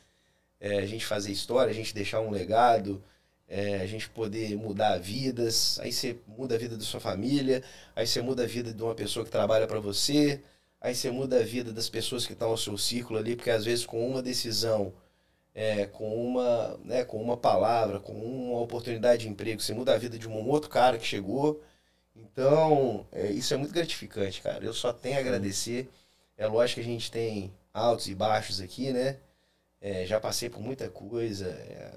é, 0.59 0.79
a 0.79 0.87
gente 0.87 1.05
fazer 1.05 1.31
história, 1.31 1.71
a 1.71 1.75
gente 1.75 1.95
deixar 1.95 2.21
um 2.21 2.31
legado, 2.31 3.05
é, 3.49 3.77
a 3.77 3.87
gente 3.87 4.09
poder 4.11 4.57
mudar 4.57 4.99
vidas. 4.99 5.79
Aí 5.81 5.93
você 5.93 6.17
muda 6.27 6.55
a 6.55 6.59
vida 6.59 6.77
da 6.77 6.85
sua 6.85 7.01
família, 7.01 7.63
aí 7.95 8.07
você 8.07 8.21
muda 8.23 8.45
a 8.45 8.47
vida 8.47 8.73
de 8.73 8.83
uma 8.83 8.95
pessoa 8.95 9.25
que 9.25 9.31
trabalha 9.31 9.67
para 9.67 9.81
você, 9.81 10.43
aí 10.81 10.95
você 10.95 11.11
muda 11.11 11.41
a 11.41 11.43
vida 11.45 11.73
das 11.73 11.89
pessoas 11.89 12.27
que 12.27 12.33
estão 12.33 12.51
ao 12.51 12.57
seu 12.57 12.77
círculo 12.79 13.19
ali, 13.19 13.37
porque 13.37 13.51
às 13.51 13.65
vezes 13.65 13.87
com 13.87 14.07
uma 14.09 14.23
decisão 14.23 14.93
é, 15.57 15.87
com 15.87 16.15
uma, 16.15 16.79
né, 16.85 17.03
com 17.03 17.21
uma 17.21 17.37
palavra, 17.37 17.99
com 17.99 18.13
uma 18.13 18.61
oportunidade 18.61 19.23
de 19.23 19.29
emprego, 19.31 19.61
você 19.63 19.73
muda 19.73 19.95
a 19.95 19.99
vida 19.99 20.19
de 20.19 20.29
um 20.29 20.47
outro 20.49 20.69
cara 20.69 20.99
que 20.99 21.07
chegou. 21.07 21.63
Então, 22.15 23.07
é, 23.11 23.31
isso 23.33 23.55
é 23.55 23.57
muito 23.57 23.73
gratificante, 23.73 24.43
cara. 24.43 24.63
Eu 24.65 24.75
só 24.75 24.93
tenho 24.93 25.17
a 25.17 25.21
agradecer. 25.21 25.89
É 26.37 26.47
lógico 26.47 26.81
que 26.81 26.87
a 26.87 26.93
gente 26.93 27.11
tem 27.11 27.53
altos 27.73 28.07
e 28.09 28.15
baixos 28.15 28.61
aqui, 28.61 28.93
né? 28.93 29.17
É, 29.81 30.05
já 30.07 30.21
passei 30.21 30.51
por 30.51 30.61
muita 30.61 30.91
coisa. 30.91 31.47
É, 31.49 31.93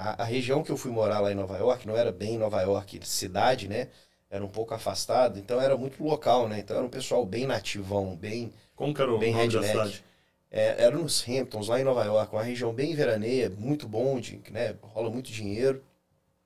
a, 0.00 0.22
a 0.22 0.24
região 0.24 0.62
que 0.62 0.70
eu 0.70 0.76
fui 0.76 0.90
morar 0.90 1.20
lá 1.20 1.30
em 1.32 1.34
Nova 1.34 1.56
York 1.58 1.86
não 1.86 1.96
era 1.96 2.12
bem 2.12 2.38
Nova 2.38 2.60
York 2.62 3.00
cidade, 3.06 3.68
né? 3.68 3.88
Era 4.30 4.44
um 4.44 4.48
pouco 4.48 4.74
afastado, 4.74 5.38
então 5.38 5.60
era 5.60 5.76
muito 5.76 6.02
local, 6.04 6.48
né? 6.48 6.60
Então 6.60 6.76
era 6.76 6.86
um 6.86 6.90
pessoal 6.90 7.26
bem 7.26 7.46
nativão, 7.46 8.16
bem 8.16 8.52
Como 8.74 8.94
que 8.94 9.02
era 9.02 9.12
o 9.14 9.18
Bem 9.18 9.32
nome 9.32 9.52
da 9.52 9.62
cidade? 9.62 10.04
é, 10.50 10.84
era 10.84 10.96
nos 10.96 11.26
Hamptons, 11.28 11.68
lá 11.68 11.80
em 11.80 11.84
Nova 11.84 12.04
York, 12.04 12.34
uma 12.34 12.42
região 12.42 12.72
bem 12.72 12.94
veraneia, 12.94 13.50
muito 13.50 13.88
bom, 13.88 14.20
de, 14.20 14.40
né? 14.50 14.74
Rola 14.82 15.10
muito 15.10 15.30
dinheiro. 15.30 15.82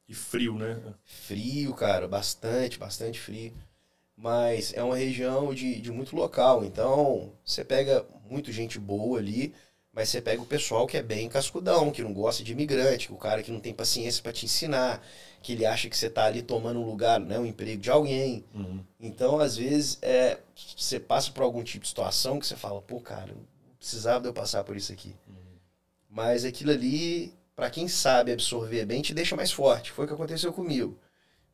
E 0.09 0.15
frio, 0.15 0.55
né? 0.59 0.81
Frio, 1.05 1.75
cara, 1.75 2.07
bastante, 2.09 2.79
bastante 2.79 3.21
frio. 3.21 3.53
Mas 4.17 4.73
é 4.75 4.83
uma 4.83 4.97
região 4.97 5.55
de, 5.55 5.81
de 5.81 5.93
muito 5.93 6.17
local, 6.17 6.65
então 6.65 7.33
você 7.45 7.65
pega 7.65 8.07
muito 8.31 8.53
gente 8.53 8.79
boa 8.79 9.19
ali, 9.19 9.55
mas 9.95 10.09
você 10.09 10.21
pega 10.21 10.43
o 10.43 10.47
pessoal 10.47 10.87
que 10.87 10.97
é 10.97 11.03
bem 11.03 11.29
cascudão, 11.29 11.93
que 11.93 12.03
não 12.03 12.13
gosta 12.13 12.43
de 12.43 12.53
imigrante, 12.53 13.13
o 13.13 13.17
cara 13.17 13.43
que 13.43 13.53
não 13.53 13.61
tem 13.61 13.73
paciência 13.73 14.23
para 14.23 14.33
te 14.33 14.45
ensinar, 14.45 15.01
que 15.41 15.53
ele 15.53 15.65
acha 15.65 15.89
que 15.89 15.97
você 15.97 16.11
tá 16.11 16.25
ali 16.25 16.43
tomando 16.43 16.81
um 16.81 16.87
lugar, 16.87 17.21
né, 17.21 17.39
um 17.39 17.47
emprego 17.47 17.81
de 17.81 17.91
alguém. 17.91 18.45
Uhum. 18.53 18.83
Então, 18.99 19.39
às 19.39 19.57
vezes, 19.57 19.99
é, 20.03 20.41
você 20.77 20.99
passa 20.99 21.31
por 21.31 21.45
algum 21.45 21.63
tipo 21.63 21.83
de 21.83 21.89
situação 21.89 22.41
que 22.41 22.47
você 22.47 22.57
fala, 22.57 22.83
pô, 22.83 23.01
cara, 23.01 23.33
não 23.33 23.45
precisava 23.79 24.21
de 24.21 24.29
eu 24.29 24.33
passar 24.33 24.65
por 24.65 24.77
isso 24.77 24.93
aqui. 24.93 25.15
Mas 26.11 26.45
aquilo 26.45 26.71
ali, 26.73 27.33
para 27.55 27.71
quem 27.71 27.87
sabe 27.87 28.33
absorver 28.33 28.85
bem, 28.87 29.03
te 29.03 29.15
deixa 29.15 29.37
mais 29.37 29.53
forte. 29.53 29.93
Foi 29.93 30.07
o 30.07 30.09
que 30.09 30.15
aconteceu 30.15 30.53
comigo. 30.53 30.99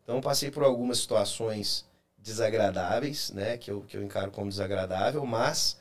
Então, 0.02 0.16
eu 0.16 0.22
passei 0.22 0.50
por 0.50 0.62
algumas 0.62 0.98
situações 0.98 1.84
desagradáveis, 2.16 3.30
né, 3.32 3.58
que 3.58 3.70
eu, 3.70 3.82
que 3.82 3.96
eu 3.96 4.02
encaro 4.02 4.30
como 4.30 4.48
desagradável, 4.48 5.24
mas 5.26 5.76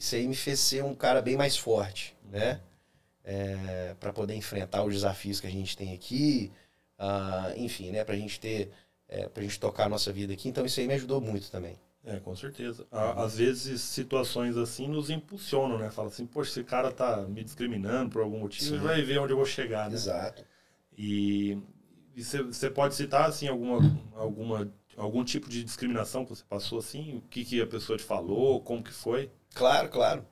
isso 0.00 0.14
aí 0.16 0.26
me 0.28 0.34
fez 0.36 0.60
ser 0.60 0.84
um 0.84 0.94
cara 0.94 1.22
bem 1.22 1.36
mais 1.36 1.56
forte, 1.56 2.16
né, 2.24 2.60
é, 3.24 3.94
para 4.00 4.12
poder 4.12 4.34
enfrentar 4.34 4.84
os 4.84 4.94
desafios 4.94 5.40
que 5.40 5.46
a 5.46 5.50
gente 5.50 5.76
tem 5.76 5.94
aqui, 5.94 6.52
ah, 6.98 7.52
enfim, 7.56 7.90
né, 7.92 8.04
para 8.04 8.14
a 8.14 8.18
gente 8.18 8.40
ter, 8.40 8.70
é, 9.08 9.28
para 9.28 9.42
a 9.42 9.46
gente 9.46 9.60
tocar 9.60 9.86
a 9.86 9.88
nossa 9.88 10.12
vida 10.12 10.32
aqui. 10.32 10.48
Então, 10.48 10.64
isso 10.66 10.80
aí 10.80 10.86
me 10.86 10.94
ajudou 10.94 11.20
muito 11.20 11.50
também. 11.50 11.76
É, 12.04 12.18
com 12.18 12.34
certeza. 12.34 12.86
Á- 12.90 13.22
Às 13.24 13.36
vezes, 13.36 13.82
situações 13.82 14.56
assim 14.56 14.88
nos 14.88 15.10
impulsionam, 15.10 15.78
né? 15.78 15.90
Fala 15.90 16.08
assim, 16.08 16.26
poxa, 16.26 16.50
esse 16.50 16.64
cara 16.64 16.90
tá 16.90 17.18
me 17.28 17.44
discriminando 17.44 18.10
por 18.10 18.22
algum 18.22 18.40
motivo, 18.40 18.76
Sim. 18.76 18.78
vai 18.82 19.02
ver 19.02 19.18
onde 19.18 19.32
eu 19.32 19.36
vou 19.36 19.46
chegar, 19.46 19.88
né? 19.90 19.94
Exato. 19.96 20.44
E 20.96 21.58
você 22.16 22.42
você 22.42 22.70
pode 22.70 22.94
citar, 22.94 23.28
assim, 23.28 23.48
alguma, 23.48 23.76
alguma, 24.14 24.72
algum 24.96 25.24
tipo 25.24 25.48
de 25.48 25.62
discriminação 25.62 26.24
que 26.24 26.30
você 26.30 26.44
passou, 26.48 26.78
assim? 26.78 27.16
O 27.18 27.20
que, 27.22 27.44
que 27.44 27.60
a 27.60 27.66
pessoa 27.66 27.98
te 27.98 28.04
falou, 28.04 28.60
como 28.62 28.82
que 28.82 28.92
foi? 28.92 29.30
Claro, 29.54 29.88
claro. 29.88 30.26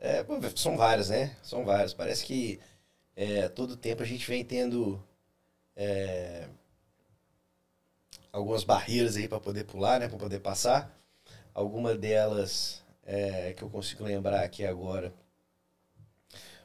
É, 0.00 0.24
são 0.54 0.76
várias, 0.76 1.08
né? 1.10 1.36
São 1.42 1.64
várias. 1.64 1.92
Parece 1.92 2.24
que 2.24 2.60
é, 3.16 3.48
todo 3.48 3.76
tempo 3.76 4.02
a 4.02 4.06
gente 4.06 4.26
vem 4.28 4.44
tendo 4.44 5.02
é, 5.74 6.46
algumas 8.32 8.64
barreiras 8.64 9.16
aí 9.16 9.28
para 9.28 9.40
poder 9.40 9.64
pular, 9.64 9.98
né? 10.00 10.08
Para 10.08 10.18
poder 10.18 10.40
passar. 10.40 10.96
Alguma 11.52 11.94
delas 11.94 12.82
é, 13.04 13.52
que 13.54 13.62
eu 13.62 13.70
consigo 13.70 14.04
lembrar 14.04 14.44
aqui 14.44 14.64
agora. 14.64 15.12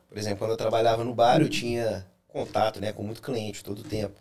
Por 0.08 0.18
exemplo, 0.18 0.40
quando 0.40 0.52
eu 0.52 0.58
trabalhava 0.58 1.04
no 1.04 1.16
bar, 1.16 1.42
eu 1.42 1.50
tinha 1.50 2.06
contato 2.28 2.80
né, 2.80 2.92
com 2.92 3.02
muito 3.02 3.22
cliente 3.22 3.64
todo 3.64 3.84
tempo. 3.84 4.20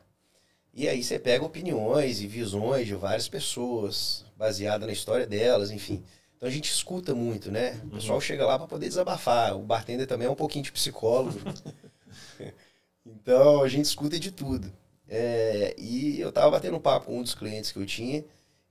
E 0.73 0.89
aí 0.89 1.03
você 1.03 1.19
pega 1.19 1.45
opiniões 1.45 2.23
e 2.23 2.27
visões 2.27 2.87
de 2.87 2.95
várias 2.95 3.29
pessoas, 3.29 4.25
baseada 4.37 4.87
na 4.87 4.93
história 4.93 5.27
delas, 5.27 5.71
enfim. 5.71 6.03
Então 6.43 6.51
a 6.51 6.53
gente 6.53 6.73
escuta 6.73 7.15
muito, 7.15 7.53
né? 7.53 7.81
O 7.85 7.91
pessoal 7.91 8.21
chega 8.21 8.45
lá 8.45 8.59
para 8.59 8.67
poder 8.67 8.89
desabafar. 8.89 9.57
O 9.57 9.63
bartender 9.63 10.09
também 10.09 10.27
é 10.27 10.31
um 10.31 10.35
pouquinho 10.35 10.65
de 10.65 10.73
psicólogo. 10.73 11.39
então 13.07 13.63
a 13.63 13.69
gente 13.69 13.85
escuta 13.85 14.19
de 14.19 14.33
tudo. 14.33 14.73
É, 15.09 15.73
e 15.79 16.19
eu 16.19 16.33
tava 16.33 16.51
batendo 16.51 16.77
um 16.77 16.81
papo 16.81 17.07
com 17.07 17.21
um 17.21 17.23
dos 17.23 17.33
clientes 17.37 17.71
que 17.71 17.79
eu 17.79 17.87
tinha 17.87 18.25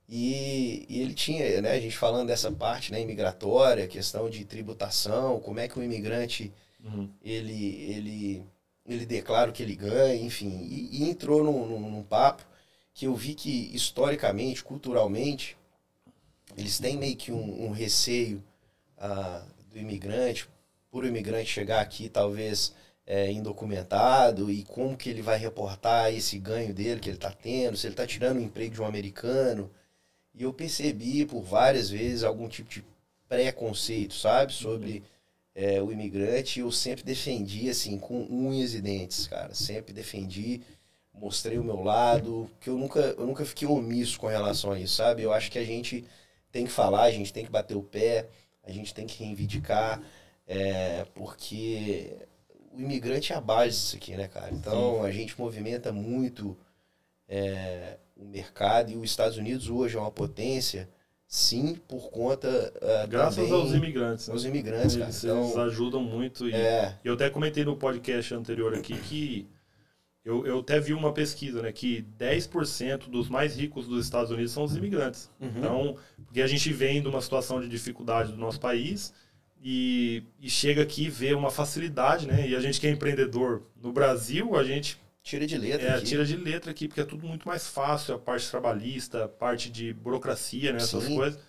e, 0.06 0.84
e 0.86 1.00
ele 1.00 1.14
tinha, 1.14 1.62
né, 1.62 1.70
a 1.72 1.80
gente 1.80 1.96
falando 1.96 2.26
dessa 2.26 2.52
parte, 2.52 2.92
né, 2.92 3.00
imigratória, 3.00 3.88
questão 3.88 4.28
de 4.28 4.44
tributação, 4.44 5.40
como 5.40 5.58
é 5.58 5.66
que 5.66 5.78
o 5.78 5.82
imigrante 5.82 6.52
Uhum. 6.84 7.08
ele, 7.22 7.76
ele, 7.92 8.46
ele 8.84 9.06
declara 9.06 9.50
o 9.50 9.52
que 9.52 9.62
ele 9.62 9.76
ganha, 9.76 10.20
enfim, 10.20 10.66
e, 10.68 10.98
e 10.98 11.08
entrou 11.08 11.44
num, 11.44 11.64
num, 11.64 11.90
num 11.90 12.02
papo 12.02 12.44
que 12.92 13.06
eu 13.06 13.14
vi 13.14 13.34
que 13.34 13.74
historicamente, 13.74 14.64
culturalmente, 14.64 15.56
eles 16.56 16.78
têm 16.78 16.96
meio 16.96 17.16
que 17.16 17.32
um, 17.32 17.66
um 17.66 17.70
receio 17.70 18.42
ah, 18.98 19.42
do 19.70 19.78
imigrante, 19.78 20.48
por 20.90 21.04
o 21.04 21.06
imigrante 21.06 21.50
chegar 21.50 21.80
aqui 21.80 22.08
talvez 22.08 22.74
é, 23.06 23.30
indocumentado 23.32 24.50
e 24.50 24.62
como 24.64 24.96
que 24.96 25.10
ele 25.10 25.22
vai 25.22 25.38
reportar 25.38 26.12
esse 26.12 26.38
ganho 26.38 26.72
dele 26.72 27.00
que 27.00 27.08
ele 27.08 27.16
está 27.16 27.30
tendo, 27.30 27.76
se 27.76 27.86
ele 27.86 27.94
está 27.94 28.06
tirando 28.06 28.38
o 28.38 28.42
emprego 28.42 28.74
de 28.74 28.82
um 28.82 28.86
americano. 28.86 29.70
E 30.34 30.42
eu 30.42 30.52
percebi 30.52 31.24
por 31.26 31.42
várias 31.42 31.90
vezes 31.90 32.22
algum 32.22 32.48
tipo 32.48 32.70
de 32.70 32.84
preconceito, 33.28 34.14
sabe, 34.14 34.52
sobre 34.52 35.02
é, 35.54 35.82
o 35.82 35.92
imigrante, 35.92 36.60
eu 36.60 36.70
sempre 36.70 37.02
defendi, 37.02 37.68
assim, 37.68 37.98
com 37.98 38.22
unhas 38.30 38.74
e 38.74 38.80
dentes, 38.80 39.26
cara. 39.26 39.54
Sempre 39.54 39.92
defendi, 39.92 40.62
mostrei 41.12 41.58
o 41.58 41.64
meu 41.64 41.82
lado, 41.82 42.50
que 42.60 42.70
eu 42.70 42.78
nunca, 42.78 43.00
eu 43.00 43.26
nunca 43.26 43.44
fiquei 43.44 43.68
omisso 43.68 44.18
com 44.18 44.26
relação 44.26 44.72
a 44.72 44.78
isso, 44.78 44.96
sabe? 44.96 45.22
Eu 45.22 45.32
acho 45.32 45.50
que 45.50 45.58
a 45.58 45.64
gente 45.64 46.04
tem 46.52 46.66
que 46.66 46.70
falar, 46.70 47.02
a 47.02 47.10
gente 47.10 47.32
tem 47.32 47.44
que 47.44 47.50
bater 47.50 47.76
o 47.76 47.82
pé, 47.82 48.28
a 48.62 48.70
gente 48.70 48.94
tem 48.94 49.06
que 49.06 49.24
reivindicar, 49.24 50.00
é, 50.46 51.06
porque 51.14 52.14
o 52.72 52.80
imigrante 52.80 53.32
é 53.32 53.36
a 53.36 53.40
base 53.40 53.70
disso 53.70 53.96
aqui, 53.96 54.16
né, 54.16 54.28
cara? 54.28 54.52
Então, 54.52 55.02
a 55.02 55.10
gente 55.10 55.38
movimenta 55.38 55.92
muito 55.92 56.56
é, 57.28 57.96
o 58.16 58.24
mercado 58.24 58.90
e 58.90 58.96
os 58.96 59.04
Estados 59.04 59.38
Unidos 59.38 59.68
hoje 59.68 59.96
é 59.96 60.00
uma 60.00 60.10
potência, 60.10 60.88
sim, 61.26 61.74
por 61.88 62.10
conta 62.10 62.72
ah, 62.82 63.06
Graças 63.06 63.50
aos 63.50 63.72
imigrantes. 63.72 64.28
né? 64.28 64.34
aos 64.34 64.44
imigrantes, 64.44 64.96
cara. 64.96 65.06
Eles, 65.06 65.24
Então, 65.24 65.44
eles 65.44 65.56
ajudam 65.56 66.02
muito. 66.02 66.48
E 66.48 66.54
é, 66.54 66.98
eu 67.02 67.14
até 67.14 67.30
comentei 67.30 67.64
no 67.64 67.76
podcast 67.76 68.34
anterior 68.34 68.74
aqui 68.74 68.98
que 68.98 69.48
eu, 70.24 70.46
eu 70.46 70.60
até 70.60 70.78
vi 70.78 70.92
uma 70.92 71.12
pesquisa, 71.12 71.62
né? 71.62 71.72
Que 71.72 72.04
10% 72.18 73.08
dos 73.08 73.28
mais 73.28 73.56
ricos 73.56 73.86
dos 73.88 74.04
Estados 74.04 74.30
Unidos 74.30 74.52
são 74.52 74.64
os 74.64 74.76
imigrantes. 74.76 75.30
Uhum. 75.40 75.52
Então, 75.56 75.96
porque 76.24 76.40
a 76.40 76.46
gente 76.46 76.72
vem 76.72 77.02
de 77.02 77.08
uma 77.08 77.20
situação 77.20 77.60
de 77.60 77.68
dificuldade 77.68 78.32
do 78.32 78.38
nosso 78.38 78.60
país 78.60 79.12
e, 79.62 80.22
e 80.40 80.48
chega 80.48 80.82
aqui 80.82 81.04
e 81.04 81.10
vê 81.10 81.34
uma 81.34 81.50
facilidade, 81.50 82.26
né? 82.26 82.48
E 82.48 82.54
a 82.54 82.60
gente 82.60 82.80
que 82.80 82.86
é 82.86 82.90
empreendedor 82.90 83.62
no 83.80 83.92
Brasil, 83.92 84.56
a 84.56 84.62
gente 84.64 85.00
Tira 85.22 85.46
de 85.46 85.56
letra. 85.56 85.86
É, 85.86 85.94
aqui. 85.94 86.04
tira 86.04 86.24
de 86.24 86.36
letra 86.36 86.70
aqui, 86.72 86.88
porque 86.88 87.00
é 87.00 87.04
tudo 87.04 87.26
muito 87.26 87.46
mais 87.46 87.68
fácil, 87.68 88.14
a 88.14 88.18
parte 88.18 88.50
trabalhista, 88.50 89.24
a 89.24 89.28
parte 89.28 89.70
de 89.70 89.92
burocracia, 89.92 90.72
né, 90.72 90.78
essas 90.78 91.04
Sim. 91.04 91.14
coisas. 91.14 91.40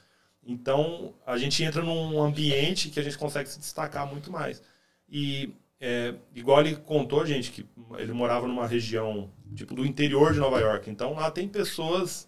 Então, 0.45 1.13
a 1.25 1.37
gente 1.37 1.63
entra 1.63 1.81
num 1.81 2.21
ambiente 2.21 2.89
que 2.89 2.99
a 2.99 3.03
gente 3.03 3.17
consegue 3.17 3.49
se 3.49 3.57
destacar 3.57 4.05
muito 4.05 4.31
mais. 4.31 4.61
E, 5.09 5.55
é, 5.85 6.13
igual 6.33 6.61
ele 6.61 6.77
contou, 6.77 7.25
gente, 7.25 7.51
que 7.51 7.65
ele 7.97 8.13
morava 8.13 8.47
numa 8.47 8.65
região, 8.65 9.29
tipo, 9.53 9.75
do 9.75 9.85
interior 9.85 10.31
de 10.31 10.39
Nova 10.39 10.57
York. 10.57 10.89
Então, 10.89 11.13
lá 11.13 11.29
tem 11.29 11.45
pessoas 11.45 12.25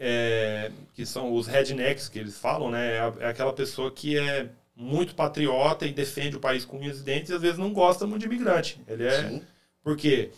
é, 0.00 0.72
que 0.92 1.06
são 1.06 1.32
os 1.32 1.46
rednecks, 1.46 2.08
que 2.08 2.18
eles 2.18 2.36
falam, 2.36 2.72
né? 2.72 2.96
É, 2.96 3.12
é 3.20 3.26
aquela 3.28 3.52
pessoa 3.52 3.88
que 3.92 4.18
é 4.18 4.48
muito 4.74 5.14
patriota 5.14 5.86
e 5.86 5.92
defende 5.92 6.36
o 6.36 6.40
país 6.40 6.64
com 6.64 6.78
unhas 6.78 6.98
e 6.98 7.04
dentes 7.04 7.30
e 7.30 7.34
às 7.34 7.40
vezes 7.40 7.56
não 7.56 7.72
gosta 7.72 8.04
muito 8.04 8.22
de 8.22 8.26
imigrante. 8.26 8.80
Ele 8.88 9.04
é... 9.04 9.28
Sim. 9.28 9.42
Porque 9.84 10.30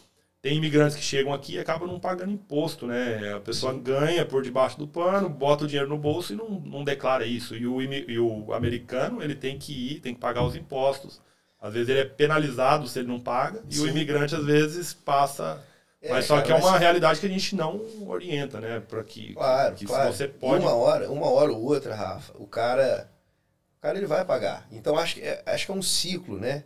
tem 0.43 0.59
imigrantes 0.59 0.97
que 0.97 1.03
chegam 1.03 1.33
aqui 1.33 1.55
e 1.55 1.59
acabam 1.59 1.89
não 1.89 1.99
pagando 1.99 2.33
imposto, 2.33 2.87
né? 2.87 3.33
A 3.33 3.41
pessoa 3.41 3.73
ganha 3.73 4.27
por 4.27 4.43
debaixo 4.43 4.79
do 4.79 4.87
pano, 4.87 5.31
bota 5.31 5.65
o 5.65 5.67
dinheiro 5.67 5.89
no 5.89 5.97
bolso 5.97 6.35
e 6.35 6.37
não, 6.37 6.51
não 6.61 6.85
declara 6.85 7.25
isso. 7.27 7.57
E 7.57 7.67
o, 7.67 7.81
e 7.81 8.19
o 8.19 8.53
americano, 8.53 9.23
ele 9.23 9.35
tem 9.35 9.59
que 9.59 9.73
ir, 9.73 10.01
tem 10.01 10.13
que 10.13 10.21
pagar 10.21 10.45
os 10.45 10.55
impostos. 10.55 11.23
Às 11.65 11.73
vezes 11.73 11.89
ele 11.89 12.01
é 12.01 12.05
penalizado 12.05 12.87
se 12.87 12.99
ele 12.99 13.09
não 13.09 13.19
paga, 13.19 13.63
e 13.71 13.79
o 13.81 13.85
Sim. 13.85 13.89
imigrante 13.89 14.35
às 14.35 14.45
vezes 14.45 14.93
passa. 14.93 15.65
É, 16.03 16.11
mas 16.11 16.27
só 16.27 16.35
cara, 16.35 16.47
que 16.47 16.53
é 16.53 16.57
uma 16.57 16.73
mas- 16.73 16.81
realidade 16.81 17.19
que 17.21 17.25
a 17.25 17.31
gente 17.31 17.57
não 17.57 17.81
orienta, 18.07 18.61
né? 18.61 18.81
Para 18.87 19.03
que, 19.03 19.33
Claro, 19.33 19.75
que 19.75 19.87
claro. 19.87 20.13
você 20.13 20.29
pode. 20.29 20.63
uma 20.63 20.75
hora, 20.75 21.11
uma 21.11 21.27
hora 21.31 21.51
ou 21.51 21.63
outra, 21.65 21.95
Rafa, 21.95 22.35
o 22.39 22.47
cara, 22.47 23.11
o 23.79 23.81
cara 23.81 23.97
ele 23.97 24.07
vai 24.07 24.23
pagar. 24.27 24.69
Então 24.71 24.99
acho 24.99 25.15
que 25.15 25.23
é, 25.23 25.43
acho 25.47 25.65
que 25.65 25.73
é 25.73 25.75
um 25.75 25.81
ciclo, 25.81 26.39
né? 26.39 26.65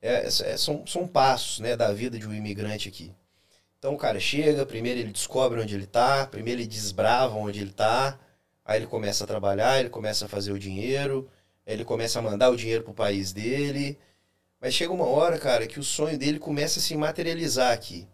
É, 0.00 0.26
é- 0.26 0.56
são, 0.56 0.86
são 0.86 1.08
passos, 1.08 1.58
né, 1.58 1.76
da 1.76 1.92
vida 1.92 2.16
de 2.16 2.28
um 2.28 2.32
imigrante 2.32 2.86
aqui. 2.88 3.12
Então 3.80 3.92
o 3.94 3.98
cara 3.98 4.20
chega, 4.20 4.64
primeiro 4.64 5.00
ele 5.00 5.10
descobre 5.12 5.60
onde 5.60 5.74
ele 5.74 5.86
tá, 5.86 6.24
primeiro 6.30 6.60
ele 6.60 6.68
desbrava 6.68 7.34
onde 7.36 7.60
ele 7.60 7.72
tá, 7.72 8.16
aí 8.64 8.78
ele 8.78 8.86
começa 8.86 9.24
a 9.24 9.26
trabalhar, 9.26 9.80
ele 9.80 9.88
começa 9.90 10.26
a 10.26 10.28
fazer 10.28 10.52
o 10.52 10.58
dinheiro, 10.60 11.28
aí 11.66 11.74
ele 11.74 11.84
começa 11.84 12.20
a 12.20 12.22
mandar 12.22 12.50
o 12.50 12.56
dinheiro 12.56 12.84
pro 12.84 12.94
país 12.94 13.32
dele. 13.32 13.98
Mas 14.60 14.74
chega 14.74 14.92
uma 14.92 15.06
hora, 15.06 15.38
cara, 15.38 15.66
que 15.66 15.78
o 15.78 15.84
sonho 15.84 16.18
dele 16.18 16.38
começa 16.38 16.78
a 16.78 16.82
se 16.82 16.96
materializar 16.96 17.72
aqui. 17.72 18.06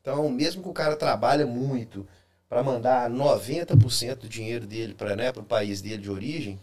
Então, 0.00 0.28
mesmo 0.30 0.62
que 0.62 0.68
o 0.68 0.72
cara 0.72 0.96
trabalha 0.96 1.46
muito 1.46 2.06
para 2.48 2.62
mandar 2.62 3.10
90% 3.10 4.16
do 4.16 4.28
dinheiro 4.28 4.66
dele 4.66 4.94
para 4.94 5.14
né, 5.14 5.30
o 5.30 5.42
país 5.42 5.80
dele 5.80 5.98
de 5.98 6.10
origem, 6.10 6.58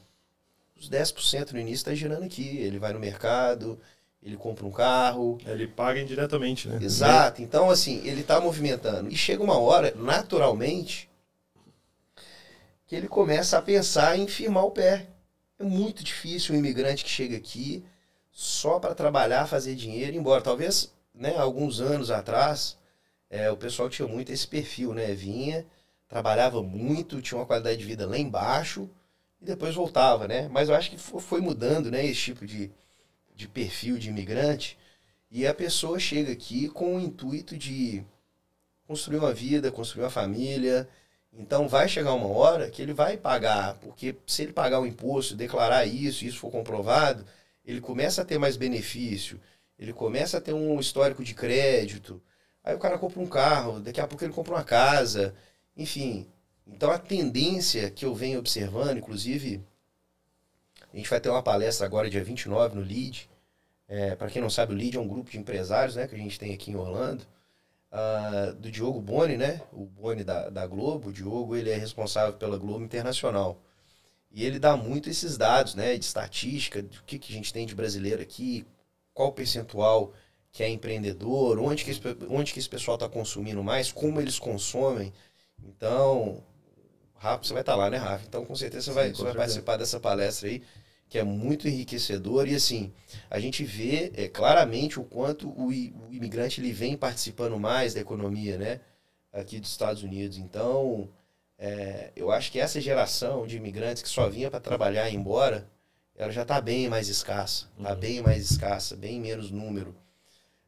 os 0.75 0.89
10% 0.89 1.51
no 1.51 1.59
início 1.59 1.75
está 1.75 1.93
girando 1.93 2.23
aqui. 2.23 2.57
Ele 2.57 2.79
vai 2.79 2.93
no 2.93 2.99
mercado, 2.99 3.79
ele 4.21 4.37
compra 4.37 4.65
um 4.65 4.71
carro. 4.71 5.37
Ele 5.45 5.67
paga 5.67 5.99
indiretamente, 5.99 6.67
né? 6.67 6.79
Exato. 6.81 7.41
Então, 7.41 7.69
assim, 7.69 8.05
ele 8.05 8.21
está 8.21 8.39
movimentando. 8.39 9.09
E 9.09 9.15
chega 9.15 9.43
uma 9.43 9.57
hora, 9.57 9.93
naturalmente, 9.95 11.09
que 12.85 12.95
ele 12.95 13.07
começa 13.07 13.57
a 13.57 13.61
pensar 13.61 14.17
em 14.17 14.27
firmar 14.27 14.65
o 14.65 14.71
pé. 14.71 15.07
É 15.59 15.63
muito 15.63 16.03
difícil 16.03 16.53
um 16.53 16.57
imigrante 16.57 17.03
que 17.03 17.09
chega 17.09 17.35
aqui 17.35 17.83
só 18.37 18.79
para 18.79 18.93
trabalhar, 18.93 19.47
fazer 19.47 19.75
dinheiro 19.75 20.11
e 20.13 20.15
ir 20.15 20.19
embora. 20.19 20.43
Talvez, 20.43 20.93
né, 21.13 21.35
alguns 21.37 21.79
anos 21.81 22.11
atrás, 22.11 22.77
é, 23.29 23.49
o 23.51 23.57
pessoal 23.57 23.89
tinha 23.89 24.07
muito 24.07 24.31
esse 24.31 24.47
perfil, 24.47 24.93
né? 24.93 25.13
Vinha, 25.15 25.65
trabalhava 26.07 26.61
muito, 26.63 27.21
tinha 27.21 27.39
uma 27.39 27.45
qualidade 27.47 27.77
de 27.79 27.85
vida 27.85 28.05
lá 28.07 28.17
embaixo 28.17 28.89
e 29.41 29.45
depois 29.45 29.75
voltava, 29.75 30.27
né? 30.27 30.47
Mas 30.49 30.69
eu 30.69 30.75
acho 30.75 30.91
que 30.91 30.97
fo- 30.97 31.19
foi 31.19 31.41
mudando, 31.41 31.91
né? 31.91 32.05
Esse 32.05 32.21
tipo 32.21 32.45
de, 32.45 32.71
de 33.35 33.47
perfil 33.47 33.97
de 33.99 34.09
imigrante. 34.09 34.77
E 35.31 35.47
a 35.47 35.53
pessoa 35.53 35.99
chega 35.99 36.33
aqui 36.33 36.69
com 36.69 36.97
o 36.97 37.01
intuito 37.01 37.57
de 37.57 38.03
construir 38.87 39.17
uma 39.17 39.33
vida, 39.33 39.71
construir 39.71 40.03
uma 40.03 40.09
família. 40.09 40.87
Então 41.33 41.67
vai 41.67 41.87
chegar 41.87 42.13
uma 42.13 42.27
hora 42.27 42.69
que 42.69 42.81
ele 42.81 42.93
vai 42.93 43.17
pagar, 43.17 43.75
porque 43.75 44.15
se 44.25 44.43
ele 44.43 44.53
pagar 44.53 44.79
o 44.79 44.85
imposto, 44.85 45.35
declarar 45.35 45.85
isso, 45.85 46.25
isso 46.25 46.39
for 46.39 46.49
comprovado, 46.51 47.25
ele 47.67 47.81
começa 47.81 48.21
a 48.21 48.25
ter 48.25 48.39
mais 48.39 48.57
benefício, 48.57 49.39
ele 49.77 49.93
começa 49.93 50.37
a 50.37 50.41
ter 50.41 50.53
um 50.53 50.79
histórico 50.79 51.23
de 51.23 51.33
crédito. 51.35 52.21
Aí 52.63 52.75
o 52.75 52.79
cara 52.79 52.97
compra 52.97 53.19
um 53.21 53.27
carro, 53.27 53.79
daqui 53.79 54.01
a 54.01 54.07
pouco 54.07 54.23
ele 54.23 54.33
compra 54.33 54.53
uma 54.55 54.63
casa, 54.63 55.35
enfim. 55.75 56.27
Então 56.67 56.91
a 56.91 56.99
tendência 56.99 57.89
que 57.91 58.05
eu 58.05 58.15
venho 58.15 58.39
observando, 58.39 58.97
inclusive, 58.97 59.63
a 60.93 60.97
gente 60.97 61.09
vai 61.09 61.19
ter 61.19 61.29
uma 61.29 61.43
palestra 61.43 61.85
agora, 61.85 62.09
dia 62.09 62.23
29, 62.23 62.75
no 62.75 62.81
LEAD. 62.81 63.29
É, 63.87 64.15
Para 64.15 64.29
quem 64.29 64.41
não 64.41 64.49
sabe, 64.49 64.73
o 64.73 64.77
LEAD 64.77 64.97
é 64.97 64.99
um 64.99 65.07
grupo 65.07 65.29
de 65.31 65.37
empresários 65.39 65.95
né, 65.95 66.07
que 66.07 66.15
a 66.15 66.17
gente 66.17 66.39
tem 66.39 66.53
aqui 66.53 66.71
em 66.71 66.75
Orlando. 66.75 67.25
ah, 67.91 68.53
do 68.59 68.71
Diogo 68.71 69.01
Boni, 69.01 69.37
né? 69.37 69.61
O 69.73 69.85
Boni 69.85 70.23
da, 70.23 70.49
da 70.49 70.67
Globo. 70.67 71.09
O 71.09 71.13
Diogo 71.13 71.55
ele 71.55 71.69
é 71.71 71.75
responsável 71.77 72.33
pela 72.37 72.57
Globo 72.57 72.83
Internacional. 72.83 73.61
E 74.31 74.45
ele 74.45 74.59
dá 74.59 74.75
muito 74.77 75.09
esses 75.09 75.37
dados, 75.37 75.75
né? 75.75 75.97
De 75.97 76.05
estatística, 76.05 76.81
do 76.81 77.03
que, 77.03 77.17
que 77.17 77.33
a 77.33 77.35
gente 77.35 77.53
tem 77.53 77.65
de 77.65 77.75
brasileiro 77.75 78.21
aqui, 78.21 78.65
qual 79.13 79.29
o 79.29 79.33
percentual 79.33 80.13
que 80.51 80.63
é 80.63 80.69
empreendedor, 80.69 81.59
onde 81.59 81.85
que 81.85 81.91
esse, 81.91 82.01
onde 82.29 82.51
que 82.51 82.59
esse 82.59 82.69
pessoal 82.69 82.95
está 82.95 83.07
consumindo 83.07 83.63
mais, 83.63 83.91
como 83.91 84.19
eles 84.19 84.39
consomem. 84.39 85.13
Então, 85.63 86.43
Rafa, 87.15 87.43
você 87.43 87.53
vai 87.53 87.61
estar 87.61 87.75
lá, 87.75 87.89
né, 87.89 87.97
Rafa? 87.97 88.25
Então, 88.27 88.45
com 88.45 88.55
certeza 88.55 88.85
você 88.85 88.89
Sim, 88.91 88.95
vai, 88.95 89.09
você 89.13 89.23
vai 89.23 89.33
participar 89.35 89.77
dessa 89.77 89.99
palestra 89.99 90.49
aí, 90.49 90.63
que 91.09 91.17
é 91.17 91.23
muito 91.23 91.67
enriquecedor. 91.67 92.47
E 92.47 92.55
assim, 92.55 92.91
a 93.29 93.39
gente 93.39 93.63
vê 93.63 94.11
é, 94.15 94.27
claramente 94.27 94.99
o 94.99 95.03
quanto 95.03 95.47
o, 95.49 95.67
o 95.67 96.13
imigrante 96.13 96.59
ele 96.59 96.71
vem 96.71 96.97
participando 96.97 97.59
mais 97.59 97.93
da 97.93 98.01
economia, 98.01 98.57
né? 98.57 98.79
Aqui 99.31 99.59
dos 99.59 99.69
Estados 99.69 100.03
Unidos. 100.03 100.37
Então, 100.37 101.07
é, 101.59 102.11
eu 102.15 102.31
acho 102.31 102.51
que 102.51 102.59
essa 102.59 102.79
geração 102.81 103.47
de 103.47 103.57
imigrantes 103.57 104.03
que 104.03 104.09
só 104.09 104.29
vinha 104.29 104.49
para 104.51 104.59
trabalhar 104.59 105.09
e 105.09 105.13
ir 105.13 105.17
embora, 105.17 105.67
ela 106.15 106.31
já 106.31 106.43
está 106.43 106.61
bem 106.61 106.89
mais 106.89 107.09
escassa. 107.09 107.67
Está 107.77 107.93
Uhum. 107.93 107.99
bem 107.99 108.21
mais 108.21 108.51
escassa, 108.51 108.95
bem 108.95 109.19
menos 109.19 109.51
número. 109.51 109.95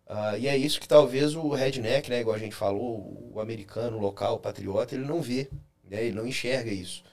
Ah, 0.08 0.38
e 0.38 0.48
é 0.48 0.58
isso 0.58 0.80
que 0.80 0.88
talvez 0.88 1.36
o 1.36 1.50
redneck, 1.50 2.10
né, 2.10 2.22
igual 2.22 2.36
a 2.36 2.40
gente 2.40 2.56
falou, 2.56 3.30
o 3.34 3.40
americano, 3.40 3.98
o 3.98 4.02
local, 4.02 4.36
o 4.36 4.40
patriota, 4.40 4.96
ele 4.96 5.06
não 5.06 5.22
vê, 5.22 5.50
né, 5.90 6.04
ele 6.06 6.16
não 6.16 6.28
enxerga 6.28 6.72
isso. 6.72 7.04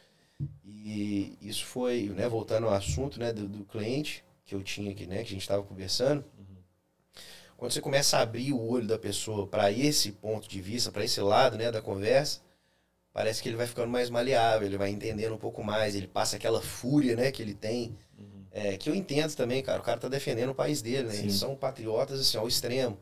E 0.64 1.36
isso 1.42 1.64
foi, 1.66 2.10
né, 2.16 2.28
voltando 2.28 2.66
ao 2.68 2.74
assunto 2.74 3.20
né, 3.20 3.32
do, 3.32 3.48
do 3.48 3.64
cliente 3.64 4.24
que 4.44 4.54
eu 4.54 4.62
tinha 4.62 4.92
aqui, 4.92 5.06
né, 5.06 5.18
que 5.18 5.22
a 5.30 5.32
gente 5.32 5.42
estava 5.42 5.62
conversando, 5.62 6.24
quando 7.56 7.72
você 7.72 7.80
começa 7.80 8.18
a 8.18 8.22
abrir 8.22 8.52
o 8.52 8.60
olho 8.60 8.86
da 8.86 8.98
pessoa 8.98 9.46
para 9.46 9.70
esse 9.72 10.12
ponto 10.12 10.48
de 10.48 10.60
vista, 10.60 10.92
para 10.92 11.04
esse 11.04 11.20
lado 11.20 11.56
né, 11.56 11.70
da 11.70 11.80
conversa, 11.80 12.40
parece 13.16 13.42
que 13.42 13.48
ele 13.48 13.56
vai 13.56 13.66
ficando 13.66 13.88
mais 13.90 14.10
maleável, 14.10 14.66
ele 14.68 14.76
vai 14.76 14.90
entendendo 14.90 15.34
um 15.34 15.38
pouco 15.38 15.64
mais, 15.64 15.94
ele 15.94 16.06
passa 16.06 16.36
aquela 16.36 16.60
fúria 16.60 17.16
né, 17.16 17.32
que 17.32 17.40
ele 17.42 17.54
tem, 17.54 17.96
é, 18.50 18.76
que 18.76 18.90
eu 18.90 18.94
entendo 18.94 19.34
também, 19.34 19.62
cara, 19.62 19.80
o 19.80 19.84
cara 19.84 19.98
tá 19.98 20.08
defendendo 20.08 20.50
o 20.50 20.54
país 20.54 20.82
dele, 20.82 21.04
né? 21.08 21.14
Sim. 21.14 21.20
Eles 21.22 21.34
são 21.36 21.56
patriotas 21.56 22.20
assim, 22.20 22.38
ao 22.38 22.46
extremo. 22.48 22.98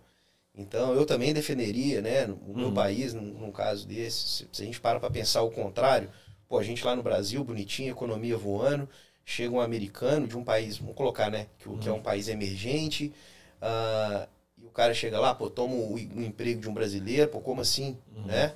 Então 0.56 0.94
eu 0.94 1.06
também 1.06 1.34
defenderia, 1.34 2.00
né, 2.00 2.26
o 2.26 2.54
meu 2.56 2.68
Uhum. 2.68 2.74
país 2.74 3.14
num, 3.14 3.22
num 3.22 3.52
caso 3.52 3.86
desse. 3.88 4.46
Se, 4.52 4.62
a 4.62 4.66
gente 4.66 4.80
para 4.80 5.00
para 5.00 5.10
pensar 5.10 5.42
o 5.42 5.50
contrário, 5.50 6.10
pô, 6.48 6.58
a 6.58 6.62
gente 6.64 6.84
lá 6.84 6.94
no 6.96 7.02
Brasil, 7.02 7.42
bonitinho, 7.44 7.90
economia 7.90 8.36
voando, 8.36 8.88
chega 9.24 9.54
um 9.54 9.60
americano 9.60 10.28
de 10.28 10.36
um 10.38 10.44
país, 10.44 10.78
vamos 10.78 10.94
colocar, 10.96 11.30
né, 11.30 11.48
que, 11.58 11.68
o- 11.68 11.78
que 11.78 11.88
é 11.88 11.92
um 11.92 12.02
país 12.02 12.28
emergente, 12.28 13.12
ah, 13.60 14.28
e 14.58 14.64
o 14.66 14.70
cara 14.70 14.94
chega 14.94 15.18
lá, 15.20 15.34
pô, 15.34 15.50
toma 15.50 15.74
o, 15.74 15.94
o 15.94 16.22
emprego 16.22 16.60
de 16.60 16.68
um 16.68 16.74
brasileiro, 16.74 17.30
pô, 17.30 17.40
como 17.40 17.60
assim, 17.60 17.98
Uhum. 18.16 18.24
né? 18.26 18.54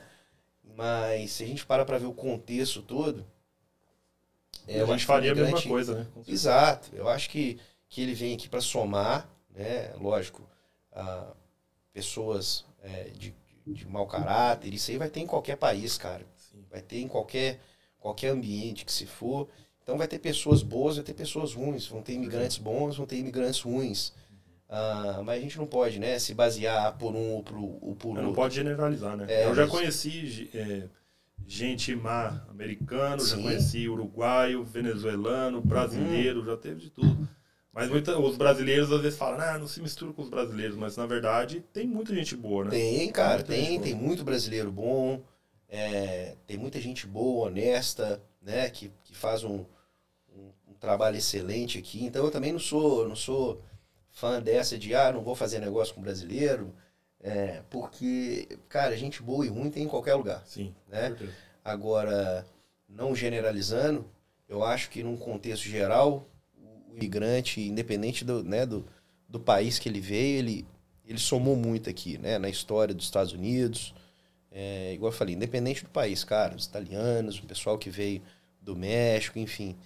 Mas 0.79 1.33
se 1.33 1.43
a 1.43 1.47
gente 1.49 1.67
para 1.67 1.85
para 1.85 1.99
ver 1.99 2.07
o 2.07 2.13
contexto 2.13 2.81
todo, 2.81 3.27
é, 4.65 4.75
a 4.75 4.77
eu 4.77 4.87
gente 4.87 4.95
acho 4.95 5.07
que 5.07 5.11
o 5.11 5.15
faria 5.17 5.33
a 5.33 5.35
mesma 5.35 5.61
coisa, 5.61 5.95
né? 5.97 6.07
Exato. 6.25 6.95
Eu 6.95 7.09
acho 7.09 7.29
que, 7.31 7.59
que 7.89 8.01
ele 8.01 8.15
vem 8.15 8.37
aqui 8.37 8.49
para 8.49 8.61
somar, 8.61 9.29
né? 9.51 9.93
Lógico, 9.97 10.49
ah, 10.93 11.33
pessoas 11.93 12.65
é, 12.81 13.11
de, 13.11 13.35
de 13.67 13.89
mau 13.89 14.07
caráter, 14.07 14.73
isso 14.73 14.93
aí 14.93 14.99
vai 14.99 15.11
ter 15.11 15.19
em 15.19 15.27
qualquer 15.27 15.57
país, 15.57 15.99
cara. 15.99 16.25
Sim. 16.37 16.65
Vai 16.71 16.81
ter 16.81 17.01
em 17.01 17.09
qualquer, 17.09 17.59
qualquer 17.99 18.29
ambiente 18.29 18.85
que 18.85 18.93
se 18.93 19.05
for. 19.05 19.49
Então 19.83 19.99
vai 19.99 20.07
ter 20.07 20.21
pessoas 20.21 20.63
boas, 20.63 20.95
vai 20.95 21.05
ter 21.05 21.15
pessoas 21.15 21.55
ruins. 21.55 21.89
Vão 21.89 22.03
ter 22.03 22.13
imigrantes 22.13 22.57
bons, 22.57 22.99
vão 22.99 23.05
ter 23.05 23.17
imigrantes 23.17 23.61
ruins. 23.63 24.13
Ah, 24.69 25.23
mas 25.25 25.39
a 25.39 25.41
gente 25.43 25.57
não 25.57 25.67
pode, 25.67 25.99
né, 25.99 26.19
se 26.19 26.35
basear 26.35 26.97
por 26.99 27.15
um 27.15 27.33
ou 27.37 27.43
por, 27.43 27.57
ou 27.59 27.97
por 27.97 28.15
não 28.15 28.23
outro. 28.27 28.35
pode 28.37 28.55
generalizar, 28.55 29.17
né? 29.17 29.25
É, 29.29 29.47
eu 29.47 29.55
já 29.55 29.63
mas- 29.63 29.71
conheci 29.71 30.51
é, 30.53 30.83
gente 31.47 31.95
má 31.97 32.45
americano, 32.51 33.25
já 33.25 33.37
Sim. 33.37 33.43
conheci 33.45 33.89
uruguaio, 33.89 34.63
venezuelano, 34.63 35.63
brasileiro, 35.63 36.41
Uhum. 36.41 36.47
já 36.47 36.57
teve 36.57 36.81
de 36.81 36.91
tudo. 36.91 37.27
Mas 37.73 37.89
muita, 37.89 38.19
os 38.19 38.37
brasileiros 38.37 38.93
às 38.93 39.01
vezes 39.01 39.19
falam, 39.19 39.41
ah, 39.41 39.57
não 39.59 39.67
se 39.69 39.81
mistura 39.81 40.13
com 40.13 40.21
os 40.23 40.29
brasileiros, 40.29 40.77
mas 40.77 40.97
na 40.97 41.07
verdade 41.07 41.65
tem 41.73 41.87
muita 41.87 42.15
gente 42.15 42.37
boa, 42.37 42.65
né? 42.65 42.71
Tem, 42.71 43.11
cara, 43.13 43.43
tem, 43.43 43.81
tem 43.81 43.95
boa. 43.95 44.07
muito 44.09 44.25
brasileiro 44.25 44.71
bom, 44.71 45.23
é, 45.69 46.35
tem 46.47 46.57
muita 46.59 46.79
gente 46.81 47.07
boa, 47.07 47.47
honesta, 47.47 48.21
né, 48.43 48.69
que, 48.69 48.91
que 49.05 49.15
faz 49.15 49.45
um, 49.45 49.65
um, 50.35 50.51
um 50.69 50.75
trabalho 50.81 51.17
excelente 51.17 51.79
aqui. 51.79 52.05
Então 52.05 52.25
eu 52.25 52.31
também 52.31 52.53
não 52.53 52.59
sou, 52.59 53.07
não 53.09 53.15
sou 53.17 53.63
fã 54.19 54.43
dessa 54.43 54.77
de, 54.77 54.95
ah, 54.95 55.13
não 55.13 55.23
vou 55.23 55.37
fazer 55.37 55.61
negócio 55.61 55.95
com 55.95 56.01
brasileiro. 56.01 56.75
É, 57.21 57.63
porque, 57.71 58.59
cara, 58.69 58.97
gente 58.97 59.23
boa 59.23 59.47
e 59.47 59.49
ruim 59.49 59.71
tem 59.71 59.85
em 59.85 59.89
qualquer 59.89 60.15
lugar. 60.15 60.43
Sim. 60.45 60.75
Né? 60.89 61.17
Agora, 61.65 62.45
não 62.89 63.15
generalizando, 63.15 64.05
eu 64.49 64.65
acho 64.65 64.91
que 64.91 65.03
num 65.03 65.17
contexto 65.17 65.65
geral, 65.65 66.29
o 66.91 66.97
imigrante, 66.97 67.61
independente 67.61 68.25
do, 68.25 68.43
né, 68.43 68.67
do, 68.67 68.85
do 69.29 69.39
país 69.39 69.79
que 69.79 69.89
ele 69.89 70.01
veio, 70.01 70.39
ele, 70.39 70.67
ele 71.07 71.19
somou 71.19 71.55
muito 71.55 71.89
aqui, 71.89 72.19
né? 72.19 72.39
Na 72.39 72.49
história 72.49 72.95
dos 72.95 73.05
Estados 73.05 73.33
Unidos. 73.33 73.95
É, 74.51 74.95
igual 74.95 75.13
eu 75.13 75.17
falei, 75.17 75.35
independente 75.35 75.85
do 75.85 75.91
país, 75.91 76.25
cara, 76.25 76.57
os 76.57 76.65
italianos, 76.65 77.39
o 77.39 77.47
pessoal 77.47 77.79
que 77.79 77.91
veio 77.91 78.23
do 78.61 78.75
México, 78.75 79.39
enfim. 79.39 79.77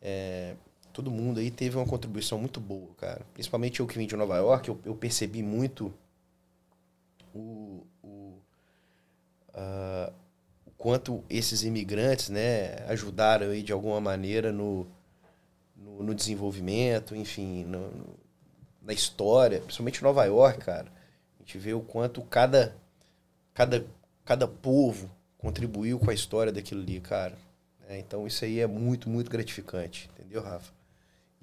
É, 0.00 0.56
todo 0.96 1.10
mundo 1.10 1.40
aí 1.40 1.50
teve 1.50 1.76
uma 1.76 1.84
contribuição 1.84 2.38
muito 2.38 2.58
boa, 2.58 2.88
cara. 2.96 3.20
Principalmente 3.34 3.80
eu 3.80 3.86
que 3.86 3.98
vim 3.98 4.06
de 4.06 4.16
Nova 4.16 4.38
York, 4.38 4.70
eu, 4.70 4.80
eu 4.82 4.94
percebi 4.94 5.42
muito 5.42 5.92
o, 7.34 7.86
o, 8.02 8.38
uh, 9.50 10.10
o 10.64 10.70
quanto 10.78 11.22
esses 11.28 11.64
imigrantes, 11.64 12.30
né, 12.30 12.76
ajudaram 12.88 13.50
aí 13.50 13.62
de 13.62 13.74
alguma 13.74 14.00
maneira 14.00 14.50
no, 14.50 14.86
no, 15.76 16.02
no 16.02 16.14
desenvolvimento, 16.14 17.14
enfim, 17.14 17.64
no, 17.64 17.90
no, 17.90 18.18
na 18.80 18.94
história, 18.94 19.60
principalmente 19.60 20.02
Nova 20.02 20.24
York, 20.24 20.60
cara. 20.60 20.90
A 21.38 21.42
gente 21.42 21.58
vê 21.58 21.74
o 21.74 21.80
quanto 21.82 22.22
cada, 22.22 22.74
cada, 23.52 23.84
cada 24.24 24.48
povo 24.48 25.10
contribuiu 25.36 25.98
com 25.98 26.10
a 26.10 26.14
história 26.14 26.50
daquilo 26.50 26.80
ali, 26.80 27.00
cara. 27.02 27.36
É, 27.86 27.98
então 27.98 28.26
isso 28.26 28.46
aí 28.46 28.60
é 28.60 28.66
muito, 28.66 29.10
muito 29.10 29.30
gratificante, 29.30 30.08
entendeu, 30.14 30.42
Rafa? 30.42 30.75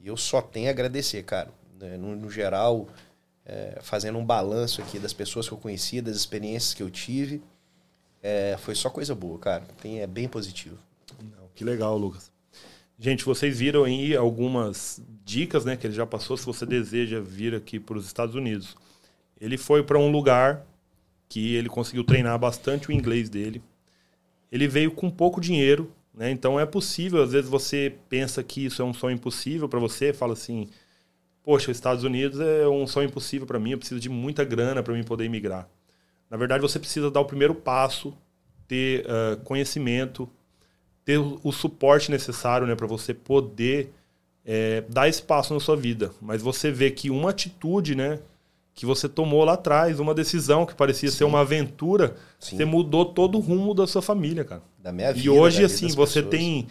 E 0.04 0.08
eu 0.08 0.18
só 0.18 0.42
tenho 0.42 0.68
a 0.68 0.72
agradecer, 0.72 1.24
cara. 1.24 1.50
Né? 1.80 1.96
No, 1.96 2.14
no, 2.14 2.30
geral, 2.30 2.90
é, 3.46 3.80
fazendo 3.82 4.18
um 4.18 4.26
balanço 4.26 4.82
aqui 4.82 5.00
das 5.00 5.14
pessoas 5.14 5.48
que 5.48 5.54
eu 5.54 5.58
conheci, 5.58 6.02
das 6.02 6.18
experiências 6.18 6.74
que 6.74 6.84
eu 6.84 6.90
tive, 6.92 7.42
é, 8.22 8.58
foi 8.60 8.76
só 8.76 8.90
coisa 8.90 9.16
boa, 9.16 9.40
cara. 9.40 9.64
Tem, 9.82 10.02
é 10.02 10.08
bem 10.08 10.28
positivo. 10.28 10.78
Que 11.56 11.64
legal, 11.64 11.98
Lucas. 11.98 12.30
Gente, 13.00 13.24
vocês 13.24 13.60
viram 13.60 13.86
aí 13.86 14.16
algumas 14.16 15.02
dicas 15.24 15.64
né, 15.64 15.78
que 15.78 15.88
ele 15.88 15.94
já 15.94 16.06
passou 16.06 16.36
se 16.36 16.46
você 16.46 16.66
deseja 16.66 17.22
vir 17.22 17.56
aqui 17.56 17.80
para 17.80 17.98
os 17.98 18.06
Estados 18.06 18.36
Unidos. 18.36 18.76
Ele 19.40 19.58
foi 19.58 19.84
para 19.84 19.98
um 19.98 20.12
lugar 20.12 20.66
que 21.30 21.56
ele 21.56 21.70
conseguiu 21.70 22.04
treinar 22.04 22.38
bastante 22.38 22.90
o 22.90 22.92
inglês 22.92 23.30
dele. 23.30 23.64
Ele 24.52 24.68
veio 24.68 24.92
com 24.92 25.10
pouco 25.10 25.40
dinheiro, 25.40 25.92
né? 26.14 26.32
Então 26.32 26.60
é 26.60 26.66
possível, 26.66 27.22
às 27.24 27.32
vezes 27.32 27.50
você 27.50 27.96
pensa 28.10 28.44
que 28.44 28.66
isso 28.66 28.82
é 28.82 28.86
um 28.86 28.94
sonho 28.94 29.16
impossível 29.16 29.68
para 29.68 29.80
você, 29.80 30.14
fala 30.14 30.34
assim: 30.34 30.70
"Poxa, 31.44 31.72
os 31.72 31.78
Estados 31.78 32.04
Unidos 32.04 32.40
é 32.40 32.68
um 32.68 32.86
sonho 32.86 33.08
impossível 33.08 33.48
para 33.48 33.60
mim, 33.60 33.72
eu 33.72 33.78
preciso 33.78 34.00
de 34.00 34.10
muita 34.10 34.44
grana 34.44 34.84
para 34.84 34.94
mim 34.94 35.04
poder 35.04 35.26
emigrar". 35.26 35.68
Na 36.30 36.38
verdade, 36.38 36.62
você 36.62 36.80
precisa 36.80 37.12
dar 37.12 37.22
o 37.22 37.26
primeiro 37.26 37.54
passo, 37.54 38.16
ter 38.68 39.06
uh, 39.06 39.38
conhecimento, 39.44 40.28
ter 41.06 41.18
o, 41.18 41.40
o, 41.44 41.52
suporte 41.52 42.10
necessário 42.10 42.66
né, 42.66 42.76
para 42.76 42.88
você 42.88 43.14
poder 43.14 43.94
é, 44.46 44.82
dar 44.90 45.08
espaço 45.08 45.54
na 45.54 45.60
sua 45.60 45.76
vida. 45.76 46.12
Mas 46.22 46.42
você 46.42 46.72
vê 46.72 46.90
que 46.90 47.10
uma 47.10 47.30
atitude, 47.30 47.94
né, 47.96 48.20
que 48.74 48.86
você 48.86 49.08
tomou 49.08 49.44
lá 49.44 49.54
atrás, 49.54 50.00
uma 50.00 50.14
decisão 50.14 50.66
que 50.66 50.74
parecia 50.74 51.10
Sim. 51.12 51.18
ser 51.18 51.24
uma 51.26 51.42
aventura, 51.42 52.16
Sim. 52.40 52.58
você 52.58 52.66
mudou 52.66 53.06
todo 53.06 53.38
o 53.38 53.42
rumo 53.42 53.74
da 53.74 53.86
sua 53.86 54.02
família, 54.02 54.44
cara. 54.44 54.64
Da 54.80 54.92
minha 54.92 55.14
vida. 55.14 55.26
E 55.26 55.30
hoje, 55.30 55.64
assim, 55.64 55.88
você 55.90 56.24
pessoas. 56.24 56.30
tem. 56.32 56.68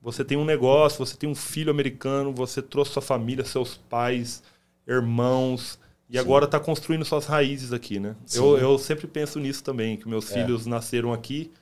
Você 0.00 0.24
tem 0.24 0.36
um 0.36 0.44
negócio, 0.44 0.98
você 0.98 1.16
tem 1.16 1.28
um 1.28 1.34
filho 1.34 1.70
americano, 1.70 2.32
você 2.32 2.60
trouxe 2.60 2.92
sua 2.92 3.02
família, 3.02 3.44
seus 3.44 3.76
pais, 3.76 4.42
irmãos, 4.84 5.78
e 6.10 6.14
Sim. 6.14 6.18
agora 6.18 6.44
está 6.44 6.58
construindo 6.58 7.04
suas 7.04 7.24
raízes 7.26 7.72
aqui, 7.72 8.00
né? 8.00 8.16
Eu, 8.34 8.58
eu 8.58 8.78
sempre 8.78 9.06
penso 9.06 9.38
nisso 9.38 9.62
também, 9.62 9.96
que 9.96 10.08
meus 10.08 10.28
é. 10.32 10.34
filhos 10.34 10.66
nasceram 10.66 11.12
aqui 11.12 11.52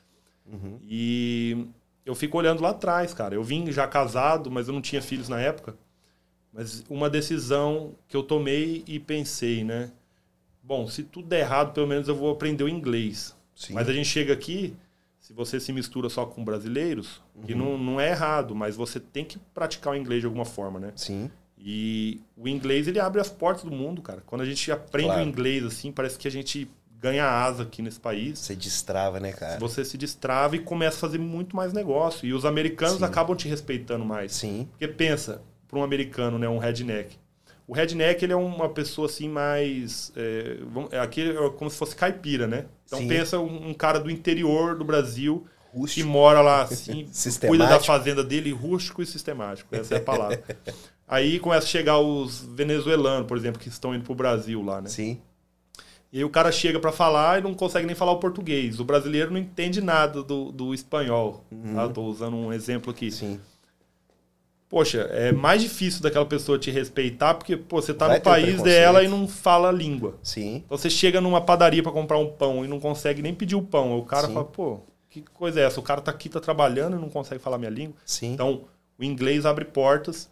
uhum. 0.51 0.79
e 0.83 1.67
eu 2.07 2.15
fico 2.15 2.39
olhando 2.39 2.63
lá 2.63 2.71
atrás, 2.71 3.13
cara. 3.13 3.35
Eu 3.35 3.45
vim 3.45 3.71
já 3.71 3.87
casado, 3.87 4.51
mas 4.51 4.69
eu 4.69 4.75
não 4.75 4.81
tinha 4.81 5.03
filhos 5.03 5.29
na 5.29 5.39
época. 5.39 5.77
Mas 6.53 6.85
uma 6.89 7.09
decisão 7.09 7.95
que 8.09 8.17
eu 8.17 8.23
tomei 8.23 8.83
e 8.87 8.99
pensei, 8.99 9.63
né? 9.63 9.91
Bom, 10.63 10.87
se 10.87 11.03
tudo 11.03 11.29
der 11.29 11.41
errado, 11.41 11.73
pelo 11.73 11.87
menos 11.87 12.09
eu 12.09 12.15
vou 12.15 12.31
aprender 12.31 12.65
o 12.65 12.69
inglês. 12.69 13.37
Sim. 13.55 13.75
Mas 13.75 13.89
a 13.89 13.93
gente 13.93 14.09
chega 14.09 14.33
aqui, 14.33 14.75
se 15.19 15.33
você 15.33 15.61
se 15.61 15.73
mistura 15.73 16.09
só 16.09 16.27
com 16.27 16.45
brasileiros, 16.45 17.21
uhum. 17.35 17.43
que 17.43 17.55
não, 17.55 17.79
não 17.79 18.01
é 18.01 18.11
errado, 18.11 18.55
mas 18.55 18.77
você 18.77 18.99
tem 18.99 19.25
que 19.25 19.39
praticar 19.55 19.93
o 19.93 19.97
inglês 19.97 20.21
de 20.21 20.27
alguma 20.27 20.45
forma, 20.45 20.81
né? 20.81 20.93
Sim. 20.97 21.31
E 21.57 22.21
o 22.37 22.49
inglês, 22.49 22.89
ele 22.89 22.99
abre 22.99 23.21
as 23.21 23.29
portas 23.29 23.65
do 23.65 23.71
mundo, 23.71 24.01
cara. 24.01 24.23
Quando 24.27 24.41
a 24.41 24.47
gente 24.47 24.73
aprende 24.73 25.09
claro. 25.09 25.25
o 25.25 25.29
inglês, 25.29 25.65
assim, 25.65 25.93
parece 25.93 26.19
que 26.19 26.27
a 26.27 26.31
gente 26.31 26.71
ganha 26.99 27.27
asa 27.27 27.63
aqui 27.63 27.83
nesse 27.83 27.99
país. 28.01 28.39
Você 28.39 28.55
destrava, 28.55 29.19
né, 29.21 29.33
cara? 29.33 29.59
Você 29.59 29.85
se 29.85 29.97
destrava 29.97 30.57
e 30.57 30.59
começa 30.59 30.97
a 30.97 31.01
fazer 31.01 31.19
muito 31.19 31.57
mais 31.57 31.73
negócio. 31.73 32.27
E 32.27 32.33
os 32.33 32.45
americanos 32.45 32.99
Sim. 32.99 33.05
acabam 33.05 33.37
te 33.37 33.49
respeitando 33.49 34.05
mais. 34.05 34.33
Sim. 34.33 34.69
Porque 34.71 34.89
pensa, 34.89 35.43
para 35.71 35.79
um 35.79 35.83
americano, 35.85 36.39
né, 36.39 36.49
um 36.49 36.59
redneck. 36.59 37.17
O 37.71 37.73
redneck 37.73 38.25
ele 38.25 38.33
é 38.33 38.37
uma 38.37 38.69
pessoa 38.69 39.07
assim 39.07 39.29
mais. 39.29 40.13
É, 40.17 40.57
é 40.91 40.99
aqui 40.99 41.31
é 41.31 41.51
como 41.51 41.71
se 41.71 41.77
fosse 41.77 41.95
caipira, 41.95 42.49
né? 42.49 42.67
Então 42.85 42.99
Sim. 42.99 43.07
pensa 43.07 43.39
um, 43.39 43.69
um, 43.69 43.75
cara 43.75 44.01
do 44.01 44.11
interior 44.11 44.77
do 44.77 44.85
Brasil 44.85 45.47
rústico. 45.73 46.05
que 46.05 46.13
mora 46.13 46.41
lá 46.41 46.63
assim, 46.63 47.07
cuida 47.47 47.69
da 47.69 47.79
fazenda 47.79 48.25
dele, 48.25 48.51
rústico 48.51 49.01
e 49.01 49.07
sistemático. 49.07 49.73
Essa 49.73 49.95
é 49.95 49.99
a 49.99 50.01
palavra. 50.01 50.43
aí 51.07 51.39
começa 51.39 51.65
a 51.65 51.69
chegar 51.69 52.01
os 52.01 52.41
venezuelanos, 52.41 53.29
por 53.29 53.37
exemplo, 53.37 53.61
que 53.61 53.69
estão 53.69 53.95
indo 53.95 54.03
pro 54.03 54.17
Brasil 54.17 54.61
lá, 54.65 54.81
né? 54.81 54.89
Sim. 54.89 55.21
E 56.13 56.19
aí 56.19 56.25
o 56.25 56.31
cara 56.31 56.51
chega 56.51 56.81
para 56.81 56.91
falar 56.91 57.39
e 57.39 57.43
não 57.43 57.55
consegue 57.55 57.87
nem 57.87 57.95
falar 57.95 58.11
o 58.11 58.19
português. 58.19 58.81
O 58.81 58.85
brasileiro 58.85 59.31
não 59.31 59.39
entende 59.39 59.81
nada 59.81 60.25
do, 60.25 60.51
do 60.51 60.75
espanhol. 60.75 61.45
Uhum. 61.53 61.77
Tá? 61.77 61.89
Tô 61.89 62.03
usando 62.03 62.35
um 62.37 62.53
exemplo 62.53 62.91
aqui. 62.91 63.13
Sim 63.13 63.39
poxa, 64.71 65.01
é 65.11 65.33
mais 65.33 65.61
difícil 65.61 66.01
daquela 66.01 66.25
pessoa 66.25 66.59
te 66.59 66.71
respeitar 66.71 67.35
porque 67.35 67.57
pô, 67.57 67.83
você 67.83 67.93
tá 67.93 68.07
Vai 68.07 68.19
no 68.19 68.23
país 68.23 68.63
dela 68.63 69.03
e 69.03 69.09
não 69.09 69.27
fala 69.27 69.69
a 69.69 69.73
língua. 69.73 70.17
Sim. 70.23 70.63
Então 70.65 70.79
você 70.79 70.89
chega 70.89 71.21
numa 71.21 71.41
padaria 71.41 71.83
para 71.83 71.93
comprar 71.93 72.17
um 72.17 72.31
pão 72.31 72.65
e 72.65 72.69
não 72.69 72.79
consegue 72.79 73.21
nem 73.21 73.35
pedir 73.35 73.57
o 73.57 73.63
pão. 73.63 73.99
O 73.99 74.05
cara 74.05 74.29
Sim. 74.29 74.35
fala, 74.35 74.47
pô, 74.47 74.81
que 75.11 75.23
coisa 75.23 75.61
é 75.61 75.65
essa? 75.65 75.81
O 75.81 75.83
cara 75.83 76.01
tá 76.01 76.13
aqui, 76.13 76.29
tá 76.29 76.39
trabalhando 76.39 76.97
e 76.97 77.01
não 77.01 77.11
consegue 77.11 77.43
falar 77.43 77.59
minha 77.59 77.71
língua. 77.71 77.97
Sim. 78.07 78.33
Então, 78.33 78.63
o 78.97 79.03
inglês 79.03 79.45
abre 79.45 79.65
portas. 79.65 80.31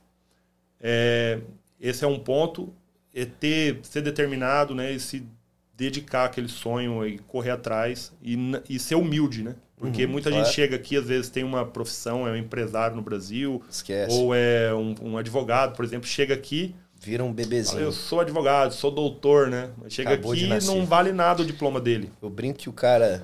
É, 0.81 1.41
esse 1.81 2.05
é 2.05 2.09
um 2.09 2.19
ponto. 2.19 2.73
É 3.13 3.25
ter, 3.25 3.81
ser 3.83 4.03
determinado, 4.03 4.73
né? 4.75 4.93
E 4.93 5.01
se 5.01 5.27
dedicar 5.75 6.27
àquele 6.27 6.49
sonho 6.49 7.05
e 7.05 7.19
correr 7.19 7.51
atrás 7.51 8.13
e, 8.23 8.37
e 8.69 8.79
ser 8.79 8.95
humilde, 8.95 9.43
né? 9.43 9.57
Porque 9.79 10.05
uhum, 10.05 10.11
muita 10.11 10.29
claro. 10.29 10.45
gente 10.45 10.55
chega 10.55 10.77
aqui, 10.77 10.97
às 10.97 11.07
vezes 11.07 11.31
tem 11.31 11.45
uma 11.45 11.65
profissão, 11.65 12.27
é 12.27 12.33
um 12.33 12.37
empresário 12.37 12.97
no 12.97 13.03
Brasil, 13.03 13.63
Esquece. 13.71 14.15
ou 14.17 14.35
é 14.35 14.75
um, 14.75 14.95
um 15.01 15.19
advogado, 15.19 15.77
por 15.77 15.85
exemplo, 15.85 16.07
chega 16.07 16.35
aqui. 16.35 16.75
Vira 17.01 17.23
um 17.23 17.33
bebezinho. 17.33 17.75
Fala, 17.75 17.83
eu 17.85 17.93
sou 17.93 18.21
advogado, 18.21 18.75
sou 18.75 18.91
doutor, 18.91 19.47
né? 19.49 19.71
Chega 19.89 20.15
Acabou 20.15 20.33
aqui 20.33 20.47
e 20.47 20.67
não 20.67 20.85
vale 20.85 21.13
nada 21.13 21.43
o 21.43 21.47
diploma 21.47 21.81
dele. 21.81 22.11
Eu 22.21 22.29
brinco 22.29 22.59
que 22.59 22.69
o 22.69 22.73
cara. 22.73 23.23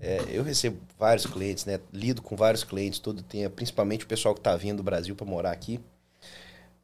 É, 0.00 0.22
eu 0.28 0.44
recebo 0.44 0.78
vários 0.96 1.26
clientes, 1.26 1.64
né? 1.64 1.80
Lido 1.92 2.22
com 2.22 2.36
vários 2.36 2.62
clientes 2.62 3.00
todo 3.00 3.18
o 3.18 3.22
tempo, 3.22 3.56
principalmente 3.56 4.04
o 4.04 4.06
pessoal 4.06 4.32
que 4.32 4.38
está 4.38 4.54
vindo 4.54 4.76
do 4.76 4.82
Brasil 4.84 5.16
para 5.16 5.26
morar 5.26 5.50
aqui. 5.50 5.80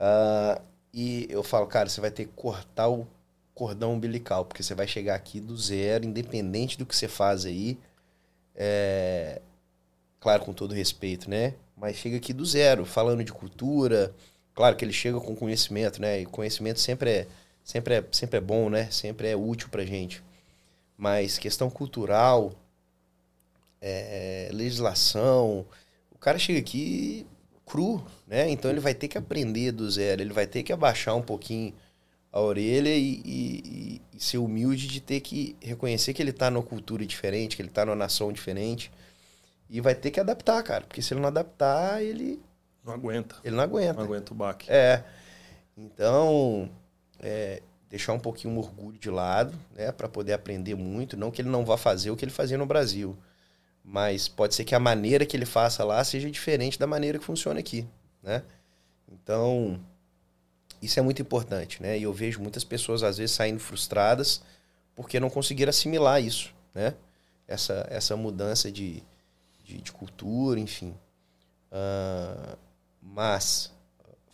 Uh, 0.01 0.61
e 0.93 1.29
eu 1.31 1.45
falo, 1.45 1.67
cara, 1.67 1.89
você 1.89 2.01
vai 2.01 2.11
ter 2.11 2.25
que 2.25 2.33
cortar 2.35 2.89
o 2.89 3.07
cordão 3.55 3.95
umbilical, 3.95 4.45
porque 4.45 4.65
você 4.65 4.75
vai 4.75 4.89
chegar 4.89 5.15
aqui 5.15 5.41
do 5.41 5.57
zero, 5.57 6.05
independente 6.05 6.77
do 6.77 6.85
que 6.85 6.97
você 6.97 7.07
faz 7.07 7.47
aí 7.47 7.79
é, 8.55 9.41
claro, 10.21 10.45
com 10.45 10.53
todo 10.53 10.75
respeito, 10.75 11.29
né? 11.29 11.55
Mas 11.77 11.97
chega 11.97 12.17
aqui 12.17 12.33
do 12.33 12.45
zero, 12.45 12.85
falando 12.85 13.25
de 13.25 13.33
cultura. 13.33 14.15
Claro 14.55 14.77
que 14.77 14.85
ele 14.85 14.93
chega 14.93 15.21
com 15.21 15.35
conhecimento, 15.35 16.01
né? 16.01 16.21
E 16.21 16.27
conhecimento 16.27 16.81
sempre 16.81 17.11
é, 17.11 17.27
sempre 17.65 17.95
é, 17.95 18.05
sempre 18.13 18.39
é 18.39 18.41
bom, 18.41 18.71
né? 18.71 18.91
Sempre 18.91 19.29
é 19.29 19.37
útil 19.37 19.69
pra 19.69 19.85
gente. 19.85 20.23
Mas 20.97 21.39
questão 21.39 21.71
cultural, 21.71 22.53
é, 23.81 24.49
legislação, 24.53 25.67
o 26.11 26.19
cara 26.19 26.39
chega 26.39 26.61
aqui 26.61 27.27
cru, 27.67 28.05
né? 28.27 28.51
Então 28.51 28.71
ele 28.71 28.81
vai 28.81 28.95
ter 28.95 29.09
que 29.09 29.19
aprender 29.19 29.73
do 29.73 29.91
zero, 29.91 30.23
ele 30.23 30.33
vai 30.33 30.47
ter 30.47 30.63
que 30.63 30.73
abaixar 30.73 31.17
um 31.17 31.23
pouquinho 31.23 31.75
a 32.33 32.41
orelha 32.41 32.89
e, 32.89 33.21
e, 33.25 34.03
e, 34.15 34.21
ser 34.21 34.39
humilde 34.39 34.89
de 34.89 35.01
ter 35.01 35.21
que 35.21 35.55
reconhecer 35.61 36.15
que 36.15 36.23
ele 36.23 36.31
está 36.31 36.51
numa 36.51 36.63
cultura 36.63 37.05
diferente, 37.05 37.55
que 37.55 37.63
ele 37.63 37.69
está 37.69 37.85
numa 37.85 37.95
nação 37.95 38.33
diferente. 38.33 38.91
E 39.69 39.81
vai 39.81 39.95
ter 39.95 40.11
que 40.11 40.19
adaptar, 40.19 40.63
cara. 40.63 40.85
Porque 40.85 41.03
se 41.03 41.13
ele 41.13 41.21
não 41.21 41.29
adaptar, 41.29 42.03
ele. 42.03 42.41
Não 42.85 42.95
aguenta. 42.95 43.37
Ele 43.45 43.55
não 43.55 43.63
aguenta. 43.63 43.95
Não 43.95 44.05
aguenta 44.05 44.33
o 44.33 44.37
baque. 44.37 44.71
É. 44.71 45.05
Então, 45.77 46.71
é, 47.21 47.63
deixar 47.89 48.15
um 48.15 48.19
pouquinho 48.19 48.55
o 48.55 48.59
orgulho 48.59 48.99
de 48.99 49.11
lado, 49.11 49.59
né? 49.75 49.93
para 49.93 50.09
poder 50.09 50.33
aprender 50.33 50.75
muito. 50.75 51.17
Não 51.17 51.31
que 51.31 51.43
ele 51.43 51.49
não 51.51 51.65
vá 51.65 51.77
fazer 51.77 52.11
o 52.11 52.17
que 52.17 52.25
ele 52.25 52.33
fazia 52.33 52.57
no 52.57 52.67
Brasil. 52.67 53.17
Mas 53.85 54.29
pode 54.29 54.55
ser 54.55 54.65
que 54.65 54.75
a 54.75 54.81
maneira 54.81 55.27
que 55.27 55.37
ele 55.37 55.45
faça 55.45 55.85
lá 55.85 56.03
seja 56.05 56.31
diferente 56.31 56.79
da 56.79 56.87
maneira 56.87 57.19
que 57.19 57.25
funciona 57.25 57.61
aqui, 57.61 57.87
né? 58.23 58.43
Então, 59.11 59.81
isso 60.83 60.99
é 60.99 61.03
muito 61.03 61.23
importante, 61.23 61.81
né? 61.83 61.99
E 61.99 62.03
eu 62.03 62.13
vejo 62.13 62.41
muitas 62.41 62.65
pessoas, 62.65 63.03
às 63.03 63.17
vezes, 63.19 63.35
saindo 63.35 63.61
frustradas 63.61 64.43
porque 64.95 65.19
não 65.21 65.31
conseguiram 65.31 65.71
assimilar 65.71 66.23
isso, 66.23 66.53
né? 66.75 66.95
Essa, 67.47 67.87
essa 67.89 68.17
mudança 68.17 68.71
de, 68.71 69.03
de, 69.65 69.79
de 69.79 69.93
cultura, 69.93 70.59
enfim. 70.59 70.95
Uh, 71.71 72.57
mas, 73.01 73.73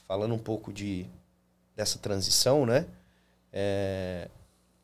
falando 0.06 0.34
um 0.34 0.38
pouco 0.38 0.72
de, 0.72 1.06
dessa 1.76 1.98
transição, 1.98 2.66
né? 2.66 2.86
É, 3.52 4.28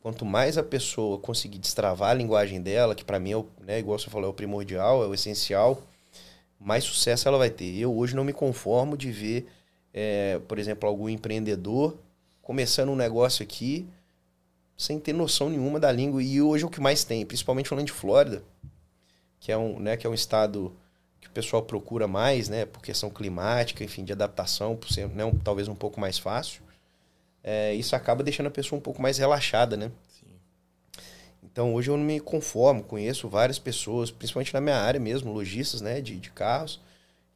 quanto 0.01 0.25
mais 0.25 0.57
a 0.59 0.63
pessoa 0.63 1.19
conseguir 1.19 1.59
destravar 1.59 2.11
a 2.11 2.15
linguagem 2.15 2.61
dela, 2.61 2.95
que 2.95 3.05
para 3.05 3.19
mim 3.19 3.33
é, 3.33 3.37
o, 3.37 3.47
né, 3.61 3.79
igual 3.79 3.99
você 3.99 4.11
falou, 4.11 4.29
é 4.29 4.31
o 4.31 4.35
primordial, 4.35 5.03
é 5.03 5.07
o 5.07 5.15
essencial, 5.15 5.83
mais 6.59 6.85
sucesso 6.85 7.29
ela 7.29 7.39
vai 7.39 7.51
ter. 7.51 7.77
Eu 7.77 7.95
hoje 7.97 8.15
não 8.15 8.25
me 8.25 8.33
conformo 8.33 8.97
de 8.97 9.11
ver, 9.11 9.47
é, 9.95 10.41
por 10.49 10.59
exemplo, 10.59 10.89
algum 10.89 11.09
empreendedor 11.09 11.97
começando 12.43 12.91
um 12.91 12.97
negócio 12.97 13.45
aqui 13.45 13.87
sem 14.77 14.99
ter 14.99 15.13
noção 15.13 15.49
nenhuma 15.49 15.79
da 15.79 15.93
língua. 15.93 16.21
E 16.21 16.43
hoje 16.43 16.65
é 16.65 16.67
o 16.67 16.71
que 16.71 16.81
mais 16.81 17.05
tem, 17.05 17.25
principalmente 17.25 17.69
falando 17.69 17.87
de 17.87 17.93
Flórida, 17.93 18.43
que 19.39 19.53
é 19.53 19.57
um, 19.57 19.79
né, 19.79 19.97
que 19.97 20.05
é 20.05 20.11
um 20.11 20.15
estado 20.15 20.75
que 21.21 21.29
o 21.29 21.31
pessoal 21.31 21.63
procura 21.63 22.09
mais, 22.09 22.49
né, 22.49 22.67
por 22.67 22.83
questão 22.83 23.09
climática, 23.09 23.85
enfim, 23.85 24.05
de 24.05 24.13
adaptação, 24.13 24.77
por 24.77 24.91
ser 24.91 25.09
né, 25.09 25.25
um, 25.25 25.39
talvez 25.39 25.69
um 25.69 25.75
pouco 25.77 26.01
mais 26.01 26.19
fácil. 26.19 26.63
É, 27.43 27.73
isso 27.75 27.95
acaba 27.95 28.23
deixando 28.23 28.49
a 28.49 28.51
pessoa 28.51 28.79
um 28.79 28.83
pouco 28.83 29.01
mais 29.01 29.19
relaxada, 29.19 29.77
né? 29.77 29.93
Sim. 30.09 30.27
Então 31.43 31.73
hoje 31.73 31.91
eu 31.91 31.97
não 31.97 32.05
me 32.05 32.19
conformo, 32.19 32.83
conheço 32.83 33.29
várias 33.29 33.59
pessoas, 33.59 34.11
principalmente 34.11 34.53
na 34.53 34.61
minha 34.61 34.77
área 34.77 34.99
mesmo, 34.99 35.33
lojistas, 35.33 35.81
né, 35.81 36.01
de, 36.01 36.17
de 36.19 36.31
carros, 36.31 36.81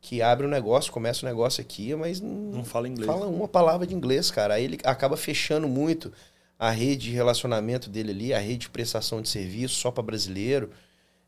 que 0.00 0.22
abre 0.22 0.46
um 0.46 0.50
negócio, 0.50 0.92
começa 0.92 1.26
um 1.26 1.28
negócio 1.28 1.60
aqui, 1.60 1.94
mas 1.94 2.20
não, 2.20 2.30
não 2.30 2.64
fala 2.64 2.88
inglês. 2.88 3.06
Fala 3.06 3.26
uma 3.26 3.48
palavra 3.48 3.86
de 3.86 3.94
inglês, 3.94 4.30
cara. 4.30 4.54
Aí 4.54 4.64
ele 4.64 4.78
acaba 4.84 5.16
fechando 5.16 5.68
muito 5.68 6.12
a 6.58 6.70
rede 6.70 7.10
de 7.10 7.12
relacionamento 7.12 7.88
dele 7.88 8.10
ali, 8.10 8.34
a 8.34 8.38
rede 8.38 8.58
de 8.58 8.70
prestação 8.70 9.20
de 9.20 9.28
serviço 9.28 9.74
só 9.74 9.90
para 9.90 10.02
brasileiro. 10.02 10.70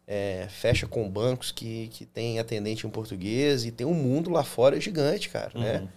É, 0.06 0.48
fecha 0.50 0.88
com 0.88 1.08
bancos 1.08 1.52
que, 1.52 1.86
que 1.92 2.04
tem 2.04 2.40
atendente 2.40 2.84
em 2.84 2.90
português 2.90 3.64
e 3.64 3.70
tem 3.70 3.86
um 3.86 3.94
mundo 3.94 4.28
lá 4.28 4.42
fora 4.42 4.80
gigante, 4.80 5.28
cara, 5.28 5.52
né? 5.54 5.76
uhum. 5.76 5.84
né? 5.84 5.88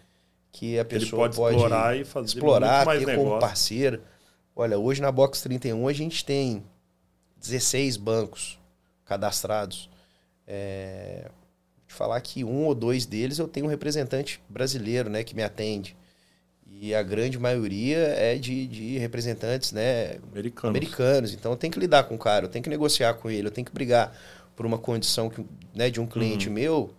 Que 0.52 0.78
a 0.78 0.86
pessoa 0.86 1.24
pode, 1.24 1.36
pode 1.36 1.56
explorar 1.56 1.98
e 1.98 2.06
fazer 2.06 2.28
explorar, 2.28 2.86
mais 2.86 3.00
ter 3.00 3.08
negócio. 3.08 3.30
como 3.30 3.40
parceiro. 3.40 4.04
Olha, 4.56 4.78
hoje 4.78 5.02
na 5.02 5.12
Box 5.12 5.42
31 5.42 5.88
a 5.88 5.94
gente 5.94 6.24
tem 6.24 6.64
16 7.38 7.98
bancos 7.98 8.60
cadastrados. 9.04 9.90
É, 10.46 11.32
falar 11.94 12.20
que 12.22 12.44
um 12.44 12.66
ou 12.66 12.76
dois 12.76 13.06
deles 13.06 13.40
eu 13.40 13.48
tenho 13.48 13.66
um 13.66 13.70
representante 13.70 14.42
brasileiro, 14.50 15.10
né, 15.10 15.24
que 15.24 15.36
me 15.36 15.44
atende. 15.44 15.96
E 16.66 16.94
a 16.94 17.02
grande 17.04 17.40
maioria 17.40 17.98
é 17.98 18.36
de, 18.36 18.68
de 18.68 18.98
representantes 18.98 19.72
né, 19.72 20.18
americanos. 20.32 20.70
americanos. 20.70 21.34
Então 21.34 21.52
eu 21.52 21.58
tenho 21.58 21.72
que 21.72 21.80
lidar 21.80 22.04
com 22.04 22.16
o 22.16 22.18
cara, 22.18 22.46
eu 22.46 22.50
tenho 22.50 22.64
que 22.64 22.70
negociar 22.70 23.14
com 23.14 23.30
ele, 23.30 23.48
eu 23.48 23.52
tenho 23.52 23.66
que 23.66 23.74
brigar 23.74 24.16
por 24.56 24.66
uma 24.66 24.78
condição 24.78 25.30
que, 25.30 25.46
né, 25.74 25.90
de 25.90 26.02
um 26.02 26.06
cliente 26.06 26.48
uhum. 26.48 26.54
meu 26.54 26.94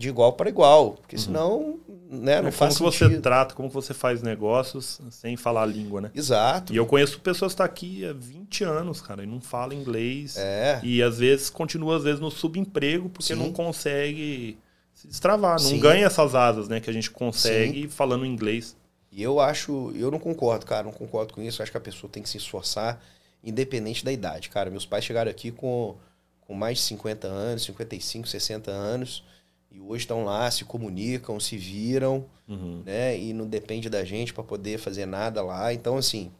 de 0.00 0.08
igual 0.08 0.32
para 0.32 0.48
igual. 0.48 0.92
Porque 0.92 1.16
uhum. 1.16 1.22
senão 1.22 1.78
né, 2.08 2.40
não 2.40 2.48
é, 2.48 2.50
faz 2.50 2.78
como 2.78 2.90
sentido. 2.90 3.16
você 3.16 3.20
trata, 3.20 3.54
como 3.54 3.68
você 3.68 3.92
faz 3.92 4.22
negócios 4.22 4.98
sem 5.10 5.36
falar 5.36 5.64
a 5.64 5.66
língua, 5.66 6.00
né? 6.00 6.10
Exato. 6.14 6.72
E 6.72 6.76
eu 6.76 6.86
conheço 6.86 7.20
pessoas 7.20 7.52
que 7.52 7.62
estão 7.62 7.66
tá 7.66 7.70
aqui 7.70 8.06
há 8.06 8.14
20 8.14 8.64
anos, 8.64 9.02
cara, 9.02 9.22
e 9.22 9.26
não 9.26 9.42
falam 9.42 9.78
inglês. 9.78 10.36
É. 10.38 10.80
E 10.82 11.02
às 11.02 11.18
vezes 11.18 11.50
continua, 11.50 11.98
às 11.98 12.02
vezes, 12.02 12.18
no 12.18 12.30
subemprego, 12.30 13.10
porque 13.10 13.34
Sim. 13.34 13.40
não 13.40 13.52
consegue 13.52 14.56
se 14.94 15.06
destravar, 15.06 15.60
não 15.60 15.68
Sim. 15.68 15.78
ganha 15.78 16.06
essas 16.06 16.34
asas, 16.34 16.66
né, 16.66 16.80
que 16.80 16.88
a 16.88 16.92
gente 16.94 17.10
consegue 17.10 17.82
Sim. 17.82 17.88
falando 17.88 18.24
inglês. 18.24 18.74
E 19.12 19.22
eu 19.22 19.38
acho, 19.38 19.92
eu 19.94 20.10
não 20.10 20.18
concordo, 20.18 20.64
cara, 20.64 20.84
não 20.84 20.92
concordo 20.92 21.34
com 21.34 21.42
isso. 21.42 21.60
Eu 21.60 21.64
acho 21.64 21.72
que 21.72 21.78
a 21.78 21.80
pessoa 21.80 22.10
tem 22.10 22.22
que 22.22 22.28
se 22.28 22.38
esforçar, 22.38 23.02
independente 23.44 24.02
da 24.02 24.10
idade. 24.10 24.48
Cara, 24.48 24.70
meus 24.70 24.86
pais 24.86 25.04
chegaram 25.04 25.30
aqui 25.30 25.50
com, 25.50 25.96
com 26.40 26.54
mais 26.54 26.78
de 26.78 26.84
50 26.84 27.26
anos, 27.26 27.64
55, 27.64 28.26
60 28.26 28.70
anos, 28.70 29.22
e 29.70 29.80
hoje 29.80 30.04
estão 30.04 30.24
lá, 30.24 30.50
se 30.50 30.64
comunicam, 30.64 31.38
se 31.38 31.56
viram, 31.56 32.24
uhum. 32.48 32.82
né? 32.84 33.18
E 33.18 33.32
não 33.32 33.46
depende 33.46 33.88
da 33.88 34.04
gente 34.04 34.32
para 34.34 34.42
poder 34.42 34.78
fazer 34.78 35.06
nada 35.06 35.42
lá. 35.42 35.72
Então, 35.72 35.96
assim, 35.96 36.30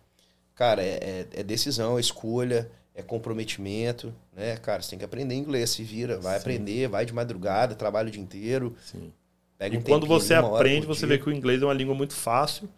cara, 0.55 0.83
é, 0.83 1.27
é, 1.35 1.41
é 1.41 1.43
decisão, 1.43 1.97
é 1.97 2.01
escolha 2.01 2.71
é 2.95 3.03
comprometimento, 3.03 4.13
né? 4.37 4.57
Cara, 4.57 4.83
você 4.83 4.91
tem 4.91 4.99
que 4.99 5.05
aprender 5.05 5.35
inglês, 5.35 5.71
se 5.71 5.83
vira, 5.83 6.19
vai 6.19 6.35
Sim. 6.35 6.41
aprender, 6.41 6.89
vai 6.89 7.07
de 7.07 7.13
madrugada, 7.13 7.75
trabalha 7.75 8.09
o 8.09 8.11
dia 8.11 8.23
inteiro. 8.23 8.77
Sim. 8.85 9.13
Pega 9.59 9.75
e 9.75 9.79
um 9.79 9.83
quando 9.83 10.07
você 10.07 10.35
aprende, 10.35 10.87
você 10.87 11.07
vê 11.07 11.19
que 11.19 11.29
o 11.29 11.33
inglês 11.33 11.63
é 11.63 11.65
uma 11.65 11.75
língua 11.75 11.95
muito 11.95 12.15
fácil 12.15 12.69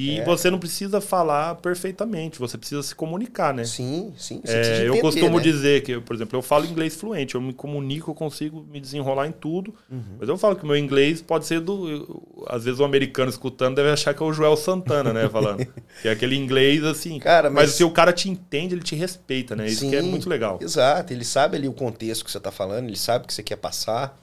e 0.00 0.20
é. 0.20 0.24
você 0.24 0.48
não 0.48 0.60
precisa 0.60 1.00
falar 1.00 1.56
perfeitamente, 1.56 2.38
você 2.38 2.56
precisa 2.56 2.84
se 2.84 2.94
comunicar, 2.94 3.52
né? 3.52 3.64
Sim, 3.64 4.14
sim. 4.16 4.40
É, 4.46 4.86
eu 4.86 5.00
costumo 5.00 5.38
né? 5.38 5.42
dizer 5.42 5.82
que, 5.82 5.98
por 5.98 6.14
exemplo, 6.14 6.38
eu 6.38 6.42
falo 6.42 6.64
inglês 6.66 6.94
fluente, 6.94 7.34
eu 7.34 7.40
me 7.40 7.52
comunico, 7.52 8.12
eu 8.12 8.14
consigo 8.14 8.64
me 8.70 8.78
desenrolar 8.80 9.26
em 9.26 9.32
tudo. 9.32 9.74
Uhum. 9.90 10.18
Mas 10.20 10.28
eu 10.28 10.38
falo 10.38 10.54
que 10.54 10.62
o 10.62 10.68
meu 10.68 10.76
inglês 10.76 11.20
pode 11.20 11.46
ser 11.46 11.58
do. 11.58 12.24
Às 12.46 12.64
vezes 12.64 12.78
o 12.78 12.84
americano 12.84 13.28
escutando 13.28 13.74
deve 13.74 13.90
achar 13.90 14.14
que 14.14 14.22
é 14.22 14.26
o 14.26 14.32
Joel 14.32 14.56
Santana, 14.56 15.12
né? 15.12 15.28
Falando. 15.28 15.66
que 16.00 16.06
é 16.06 16.12
aquele 16.12 16.36
inglês 16.36 16.84
assim. 16.84 17.18
Cara, 17.18 17.50
mas... 17.50 17.64
mas 17.64 17.74
se 17.74 17.82
o 17.82 17.90
cara 17.90 18.12
te 18.12 18.30
entende, 18.30 18.76
ele 18.76 18.84
te 18.84 18.94
respeita, 18.94 19.56
né? 19.56 19.66
Isso 19.66 19.80
sim, 19.80 19.90
que 19.90 19.96
é 19.96 20.02
muito 20.02 20.28
legal. 20.28 20.60
Exato, 20.62 21.12
ele 21.12 21.24
sabe 21.24 21.56
ali 21.56 21.66
o 21.66 21.72
contexto 21.72 22.24
que 22.24 22.30
você 22.30 22.38
está 22.38 22.52
falando, 22.52 22.86
ele 22.86 22.96
sabe 22.96 23.24
o 23.24 23.26
que 23.26 23.34
você 23.34 23.42
quer 23.42 23.56
passar. 23.56 24.16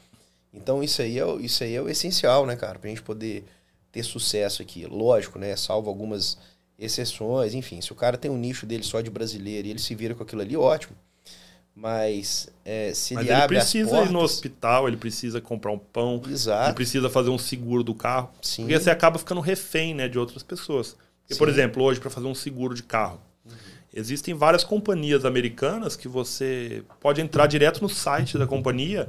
Então 0.53 0.81
isso 0.81 1.01
aí 1.01 1.19
é, 1.19 1.35
isso 1.41 1.65
aí 1.65 1.75
é 1.75 1.81
o 1.81 1.89
essencial, 1.89 2.45
né, 2.45 2.55
cara? 2.55 2.79
Pra 2.79 2.89
gente 2.89 3.01
poder 3.01 3.43
ter 3.95 4.03
sucesso 4.03 4.62
aqui. 4.62 4.86
Lógico, 4.86 5.39
né? 5.39 5.55
Salvo 5.55 5.89
algumas 5.89 6.38
exceções, 6.77 7.53
enfim. 7.53 7.79
Se 7.79 7.93
o 7.93 7.95
cara 7.95 8.17
tem 8.17 8.29
um 8.29 8.38
nicho 8.38 8.65
dele 8.65 8.84
só 8.84 8.99
de 8.99 9.10
brasileiro 9.10 9.65
e 9.65 9.71
ele 9.71 9.79
se 9.79 9.95
vira 9.95 10.13
com 10.13 10.21
aquilo 10.21 10.41
ali, 10.41 10.58
ótimo. 10.58 10.93
Mas 11.73 12.49
é, 12.65 12.93
se 12.93 13.13
Mas 13.13 13.23
ele, 13.23 13.34
ele 13.34 13.41
abre 13.41 13.58
precisa 13.58 13.89
portas... 13.89 14.10
ir 14.10 14.13
no 14.13 14.19
hospital, 14.19 14.88
ele 14.89 14.97
precisa 14.97 15.39
comprar 15.39 15.71
um 15.71 15.77
pão, 15.77 16.21
Exato. 16.29 16.67
ele 16.67 16.75
precisa 16.75 17.10
fazer 17.10 17.29
um 17.29 17.38
seguro 17.38 17.84
do 17.84 17.95
carro. 17.95 18.29
Sim. 18.41 18.63
Porque 18.63 18.79
você 18.79 18.89
acaba 18.89 19.17
ficando 19.17 19.39
refém 19.39 19.93
né, 19.93 20.10
de 20.10 20.19
outras 20.19 20.43
pessoas. 20.43 20.97
Porque, 21.21 21.36
por 21.36 21.47
exemplo, 21.47 21.81
hoje, 21.81 21.99
para 22.01 22.10
fazer 22.10 22.27
um 22.27 22.36
seguro 22.36 22.75
de 22.75 22.84
carro, 22.84 23.19
uhum. 23.45 23.51
existem 23.93 24.34
várias 24.34 24.63
companhias 24.63 25.23
americanas 25.23 25.95
que 25.95 26.08
você 26.08 26.84
pode 26.99 27.21
entrar 27.21 27.47
direto 27.47 27.81
no 27.81 27.89
site 27.89 28.38
da 28.38 28.45
companhia 28.45 29.08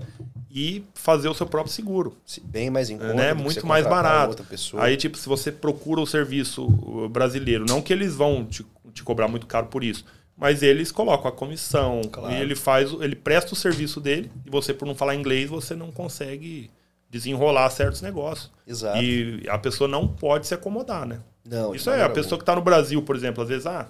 e 0.56 0.82
fazer 0.94 1.28
o 1.28 1.34
seu 1.34 1.46
próprio 1.46 1.70
seguro. 1.70 2.16
Bem 2.44 2.70
mais 2.70 2.88
em 2.88 2.96
conta, 2.96 3.12
né? 3.12 3.34
Muito 3.34 3.66
mais 3.66 3.86
barato. 3.86 4.42
Aí, 4.78 4.96
tipo, 4.96 5.18
se 5.18 5.28
você 5.28 5.52
procura 5.52 6.00
o 6.00 6.06
serviço 6.06 6.66
brasileiro, 7.10 7.66
não 7.68 7.82
que 7.82 7.92
eles 7.92 8.14
vão 8.14 8.42
te, 8.42 8.64
te 8.94 9.02
cobrar 9.02 9.28
muito 9.28 9.46
caro 9.46 9.66
por 9.66 9.84
isso, 9.84 10.06
mas 10.34 10.62
eles 10.62 10.90
colocam 10.90 11.28
a 11.28 11.32
comissão 11.32 12.00
claro. 12.10 12.34
e 12.34 12.40
ele 12.40 12.54
faz, 12.56 12.90
ele 13.02 13.14
presta 13.14 13.52
o 13.52 13.56
serviço 13.56 14.00
dele 14.00 14.32
e 14.46 14.50
você, 14.50 14.72
por 14.72 14.86
não 14.86 14.94
falar 14.94 15.14
inglês, 15.14 15.50
você 15.50 15.74
não 15.74 15.92
consegue 15.92 16.70
desenrolar 17.10 17.68
certos 17.68 18.00
negócios. 18.00 18.50
Exato. 18.66 18.96
E 19.02 19.44
a 19.50 19.58
pessoa 19.58 19.86
não 19.86 20.08
pode 20.08 20.46
se 20.46 20.54
acomodar, 20.54 21.04
né? 21.04 21.20
Não. 21.44 21.74
Isso 21.74 21.90
é, 21.90 22.02
a 22.02 22.08
pessoa 22.08 22.38
que 22.38 22.42
está 22.42 22.56
no 22.56 22.62
Brasil, 22.62 23.02
por 23.02 23.14
exemplo, 23.14 23.42
às 23.42 23.50
vezes, 23.50 23.66
ah, 23.66 23.88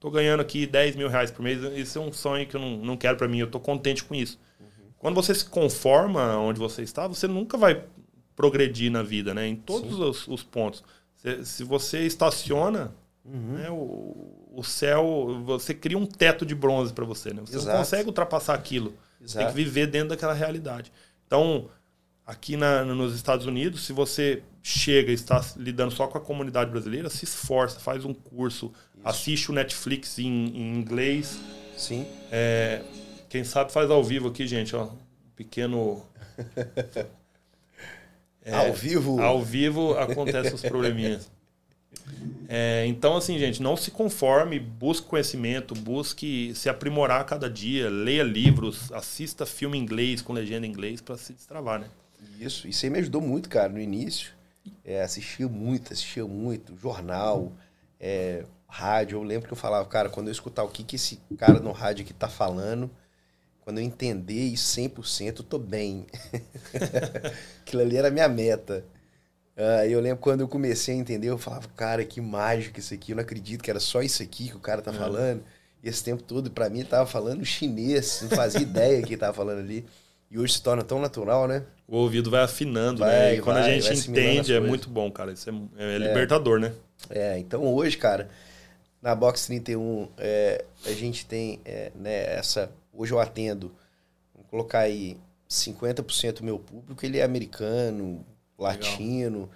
tô 0.00 0.10
ganhando 0.10 0.40
aqui 0.40 0.66
10 0.66 0.96
mil 0.96 1.08
reais 1.08 1.30
por 1.30 1.42
mês, 1.42 1.62
isso 1.76 1.96
é 1.96 2.02
um 2.02 2.12
sonho 2.12 2.44
que 2.44 2.56
eu 2.56 2.60
não, 2.60 2.76
não 2.78 2.96
quero 2.96 3.16
para 3.16 3.28
mim, 3.28 3.38
eu 3.38 3.46
tô 3.48 3.60
contente 3.60 4.02
com 4.02 4.16
isso. 4.16 4.36
Quando 4.98 5.14
você 5.14 5.34
se 5.34 5.44
conforma 5.44 6.36
onde 6.38 6.58
você 6.58 6.82
está, 6.82 7.06
você 7.06 7.26
nunca 7.28 7.56
vai 7.56 7.84
progredir 8.34 8.90
na 8.90 9.02
vida, 9.02 9.32
né? 9.34 9.46
Em 9.46 9.56
todos 9.56 9.98
os, 9.98 10.28
os, 10.28 10.42
pontos. 10.42 10.82
Se, 11.16 11.44
se, 11.44 11.64
você 11.64 12.06
estaciona, 12.06 12.92
uhum. 13.24 13.54
né, 13.54 13.70
o, 13.70 14.48
o 14.52 14.62
céu, 14.62 15.42
você 15.44 15.74
cria 15.74 15.98
um 15.98 16.06
teto 16.06 16.44
de 16.44 16.54
bronze 16.54 16.92
para 16.92 17.04
você, 17.04 17.32
né? 17.32 17.42
Você 17.44 17.56
Exato. 17.56 17.72
não 17.72 17.78
consegue 17.78 18.08
ultrapassar 18.08 18.54
aquilo. 18.54 18.94
Exato. 19.20 19.38
Tem 19.38 19.46
que 19.48 19.54
viver 19.54 19.86
dentro 19.88 20.10
daquela 20.10 20.34
realidade. 20.34 20.92
Então, 21.26 21.68
aqui 22.26 22.56
na, 22.56 22.84
nos 22.84 23.14
Estados 23.14 23.46
Unidos, 23.46 23.84
se 23.86 23.92
você 23.92 24.42
chega 24.62 25.10
e 25.10 25.14
está 25.14 25.44
lidando 25.56 25.92
só 25.92 26.06
com 26.06 26.18
a 26.18 26.20
comunidade 26.20 26.70
brasileira, 26.70 27.08
se 27.08 27.24
esforça, 27.24 27.80
faz 27.80 28.04
um 28.04 28.12
curso, 28.12 28.72
Isso. 28.96 29.02
assiste 29.02 29.50
o 29.50 29.54
Netflix 29.54 30.18
em, 30.18 30.24
em 30.26 30.76
inglês. 30.76 31.38
Sim. 31.76 32.06
É, 32.30 32.82
quem 33.28 33.44
sabe 33.44 33.72
faz 33.72 33.90
ao 33.90 34.02
vivo 34.02 34.28
aqui, 34.28 34.46
gente, 34.46 34.74
ó. 34.74 34.88
Pequeno. 35.36 36.02
É, 38.42 38.52
ao 38.54 38.72
vivo? 38.72 39.20
Ao 39.20 39.42
vivo 39.42 39.94
acontecem 39.94 40.54
os 40.54 40.62
probleminhas. 40.62 41.30
É, 42.48 42.86
então, 42.86 43.16
assim, 43.16 43.38
gente, 43.38 43.62
não 43.62 43.76
se 43.76 43.90
conforme, 43.90 44.58
busque 44.58 45.06
conhecimento, 45.06 45.74
busque 45.74 46.54
se 46.54 46.68
aprimorar 46.68 47.24
cada 47.26 47.48
dia, 47.48 47.90
leia 47.90 48.22
livros, 48.22 48.90
assista 48.92 49.44
filme 49.44 49.76
em 49.76 49.82
inglês 49.82 50.22
com 50.22 50.32
legenda 50.32 50.66
em 50.66 50.70
inglês 50.70 51.00
para 51.00 51.16
se 51.18 51.34
destravar, 51.34 51.80
né? 51.80 51.88
Isso, 52.40 52.66
isso 52.66 52.84
aí 52.86 52.90
me 52.90 52.98
ajudou 52.98 53.20
muito, 53.20 53.48
cara, 53.48 53.68
no 53.68 53.78
início. 53.78 54.32
É, 54.84 55.02
assistia 55.02 55.48
muito, 55.48 55.92
assistia 55.92 56.26
muito, 56.26 56.76
jornal, 56.76 57.52
é, 58.00 58.44
rádio. 58.66 59.18
Eu 59.18 59.22
lembro 59.22 59.46
que 59.46 59.52
eu 59.52 59.56
falava, 59.56 59.86
cara, 59.86 60.08
quando 60.08 60.28
eu 60.28 60.32
escutar 60.32 60.62
o 60.62 60.68
que, 60.68 60.82
que 60.82 60.96
esse 60.96 61.20
cara 61.36 61.60
no 61.60 61.72
rádio 61.72 62.04
aqui 62.04 62.14
tá 62.14 62.28
falando, 62.28 62.90
quando 63.68 63.80
eu 63.80 63.84
entender 63.84 64.46
isso 64.46 64.80
100%, 64.80 65.40
eu 65.40 65.44
tô 65.44 65.58
bem. 65.58 66.06
Aquilo 67.60 67.82
ali 67.82 67.98
era 67.98 68.08
a 68.08 68.10
minha 68.10 68.26
meta. 68.26 68.82
Uh, 69.54 69.84
eu 69.86 70.00
lembro 70.00 70.16
quando 70.22 70.40
eu 70.40 70.48
comecei 70.48 70.94
a 70.94 70.96
entender, 70.96 71.28
eu 71.28 71.36
falava, 71.36 71.68
cara, 71.76 72.02
que 72.02 72.18
mágico 72.18 72.78
isso 72.78 72.94
aqui, 72.94 73.12
eu 73.12 73.16
não 73.16 73.22
acredito 73.22 73.62
que 73.62 73.68
era 73.68 73.78
só 73.78 74.00
isso 74.00 74.22
aqui 74.22 74.48
que 74.48 74.56
o 74.56 74.58
cara 74.58 74.80
tá 74.80 74.90
é. 74.90 74.94
falando. 74.94 75.42
E 75.84 75.88
esse 75.90 76.02
tempo 76.02 76.22
todo, 76.22 76.50
para 76.50 76.70
mim, 76.70 76.82
tava 76.82 77.04
falando 77.04 77.44
chinês, 77.44 78.20
não 78.22 78.30
fazia 78.30 78.62
ideia 78.62 79.02
que 79.02 79.18
tava 79.18 79.34
falando 79.34 79.58
ali. 79.58 79.84
E 80.30 80.38
hoje 80.38 80.54
se 80.54 80.62
torna 80.62 80.82
tão 80.82 80.98
natural, 80.98 81.46
né? 81.46 81.62
O 81.86 81.98
ouvido 81.98 82.30
vai 82.30 82.44
afinando, 82.44 83.00
Vai, 83.00 83.10
né? 83.10 83.34
E 83.34 83.40
quando 83.42 83.58
vai, 83.58 83.76
a 83.76 83.80
gente 83.80 84.08
entende, 84.08 84.54
é 84.54 84.60
muito 84.60 84.88
bom, 84.88 85.10
cara. 85.10 85.30
Isso 85.32 85.50
é, 85.76 85.94
é 85.94 85.98
libertador, 85.98 86.58
né? 86.58 86.72
É, 87.10 87.38
então 87.38 87.66
hoje, 87.66 87.98
cara, 87.98 88.30
na 89.02 89.14
Box 89.14 89.46
31, 89.46 90.08
é, 90.16 90.64
a 90.86 90.92
gente 90.92 91.26
tem 91.26 91.60
é, 91.66 91.92
né, 91.94 92.34
essa. 92.34 92.70
Hoje 92.98 93.12
eu 93.12 93.20
atendo, 93.20 93.72
vamos 94.34 94.50
colocar 94.50 94.80
aí 94.80 95.16
50% 95.48 96.38
do 96.38 96.44
meu 96.44 96.58
público, 96.58 97.06
ele 97.06 97.18
é 97.18 97.22
americano, 97.22 98.26
latino. 98.58 99.48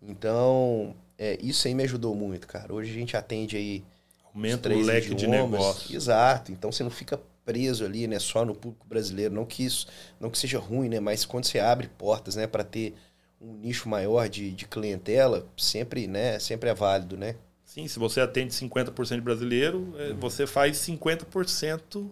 Então, 0.00 0.94
é, 1.18 1.38
isso 1.42 1.66
aí 1.66 1.74
me 1.74 1.82
ajudou 1.82 2.14
muito, 2.14 2.46
cara. 2.46 2.72
Hoje 2.72 2.90
a 2.90 2.94
gente 2.94 3.16
atende 3.16 3.56
aí. 3.56 3.84
Aumenta 4.32 4.68
o 4.68 4.80
leque 4.80 5.08
de 5.14 5.24
idiomas. 5.24 5.50
negócio. 5.50 5.96
Exato. 5.96 6.52
Então 6.52 6.70
você 6.70 6.82
não 6.84 6.90
fica 6.90 7.20
preso 7.44 7.84
ali, 7.84 8.06
né, 8.06 8.18
só 8.18 8.44
no 8.44 8.54
público 8.54 8.86
brasileiro. 8.86 9.34
Não 9.34 9.44
que 9.44 9.64
isso, 9.64 9.86
não 10.20 10.30
que 10.30 10.38
seja 10.38 10.58
ruim, 10.58 10.88
né, 10.88 11.00
mas 11.00 11.24
quando 11.24 11.44
você 11.46 11.58
abre 11.58 11.88
portas, 11.88 12.36
né, 12.36 12.46
para 12.46 12.64
ter 12.64 12.94
um 13.40 13.52
nicho 13.54 13.88
maior 13.88 14.28
de, 14.28 14.50
de 14.52 14.66
clientela, 14.66 15.46
sempre, 15.56 16.06
né, 16.06 16.38
sempre 16.38 16.70
é 16.70 16.74
válido, 16.74 17.16
né? 17.16 17.36
Sim, 17.64 17.86
se 17.88 17.98
você 17.98 18.20
atende 18.20 18.54
50% 18.54 19.16
de 19.16 19.20
brasileiro, 19.20 19.94
é, 19.98 20.10
Uhum. 20.10 20.20
você 20.20 20.46
faz 20.46 20.78
50% 20.78 22.10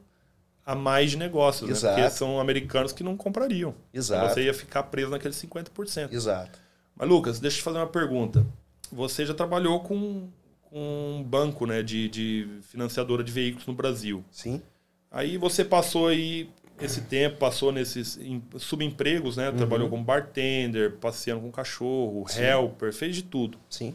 a 0.65 0.75
mais 0.75 1.11
de 1.11 1.17
negócios, 1.17 1.69
né? 1.69 1.75
Exato. 1.75 1.95
Porque 1.97 2.11
são 2.11 2.39
americanos 2.41 2.93
que 2.93 3.03
não 3.03 3.17
comprariam. 3.17 3.75
Exato. 3.93 4.33
você 4.35 4.45
ia 4.45 4.55
ficar 4.55 4.85
preso 4.85 5.11
naqueles 5.11 5.37
50%. 5.37 6.13
Exato. 6.13 6.59
Mas, 6.97 7.09
Lucas, 7.09 7.41
deixa 7.41 7.57
eu 7.57 7.59
te 7.61 7.65
fazer 7.65 7.79
uma 7.79 7.87
pergunta. 7.87 8.47
Você 8.93 9.25
já 9.27 9.35
trabalhou 9.35 9.81
com, 9.81 10.29
com 10.63 11.17
um 11.19 11.23
banco 11.23 11.67
né, 11.67 11.83
de, 11.83 12.09
de 12.09 12.49
financiadora 12.63 13.25
de 13.25 13.33
veículos 13.33 13.67
no 13.67 13.73
Brasil. 13.75 14.25
Sim. 14.31 14.63
Aí 15.11 15.37
você 15.37 15.65
passou 15.65 16.09
aí 16.09 16.49
esse 16.81 17.03
tempo, 17.03 17.37
passou 17.39 17.71
nesses 17.73 18.17
em- 18.19 18.43
subempregos, 18.59 19.37
né? 19.37 19.51
Trabalhou 19.53 19.89
como 19.89 20.03
bartender, 20.05 20.93
passeando 20.97 21.41
com 21.43 21.51
cachorro, 21.51 22.21
Uhum. 22.21 22.29
Sim. 22.29 22.43
helper, 22.43 22.93
fez 22.93 23.15
de 23.17 23.23
tudo. 23.23 23.59
Sim. 23.69 23.95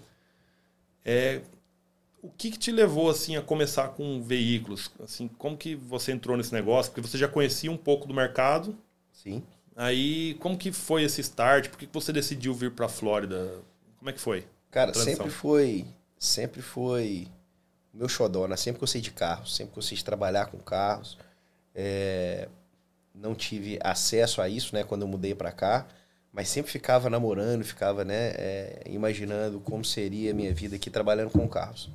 É, 1.05 1.41
o 2.21 2.29
que, 2.29 2.51
que 2.51 2.57
te 2.57 2.71
levou 2.71 3.09
assim 3.09 3.35
a 3.35 3.41
começar 3.41 3.89
com 3.89 4.21
veículos? 4.21 4.91
Assim, 5.03 5.27
como 5.27 5.57
que 5.57 5.75
você 5.75 6.11
entrou 6.11 6.35
nesse 6.35 6.53
negócio? 6.53 6.91
Porque 6.91 7.07
você 7.07 7.17
já 7.17 7.27
conhecia 7.27 7.71
um 7.71 7.77
pouco 7.77 8.07
do 8.07 8.13
mercado. 8.13 8.77
Sim. 9.11 9.43
Aí, 9.75 10.33
como 10.35 10.57
que 10.57 10.71
foi 10.71 11.03
esse 11.03 11.21
start? 11.21 11.69
Por 11.69 11.77
que 11.77 11.87
que 11.87 11.93
você 11.93 12.11
decidiu 12.11 12.53
vir 12.53 12.71
para 12.71 12.87
a 12.87 12.89
Flórida? 12.89 13.61
Como 13.97 14.09
é 14.09 14.13
que 14.13 14.19
foi? 14.19 14.45
Cara, 14.71 14.93
sempre 14.93 15.29
foi, 15.29 15.85
sempre 16.17 16.61
foi 16.61 17.27
meu 17.93 18.09
xodó, 18.09 18.47
né? 18.47 18.55
Sempre 18.55 18.79
gostei 18.79 19.01
de 19.01 19.11
carros, 19.11 19.55
sempre 19.55 19.75
gostei 19.75 19.97
de 19.97 20.03
trabalhar 20.03 20.47
com 20.47 20.57
carros. 20.57 21.17
É, 21.73 22.47
não 23.13 23.35
tive 23.35 23.79
acesso 23.83 24.41
a 24.41 24.49
isso, 24.49 24.75
né, 24.75 24.83
quando 24.83 25.01
eu 25.03 25.07
mudei 25.07 25.33
para 25.33 25.51
cá, 25.51 25.87
mas 26.31 26.49
sempre 26.49 26.71
ficava 26.71 27.09
namorando, 27.09 27.63
ficava, 27.63 28.03
né, 28.03 28.29
é, 28.35 28.83
imaginando 28.87 29.59
como 29.59 29.83
seria 29.83 30.31
a 30.31 30.33
minha 30.33 30.53
vida 30.53 30.75
aqui 30.75 30.89
trabalhando 30.89 31.31
com 31.31 31.47
carros. 31.47 31.89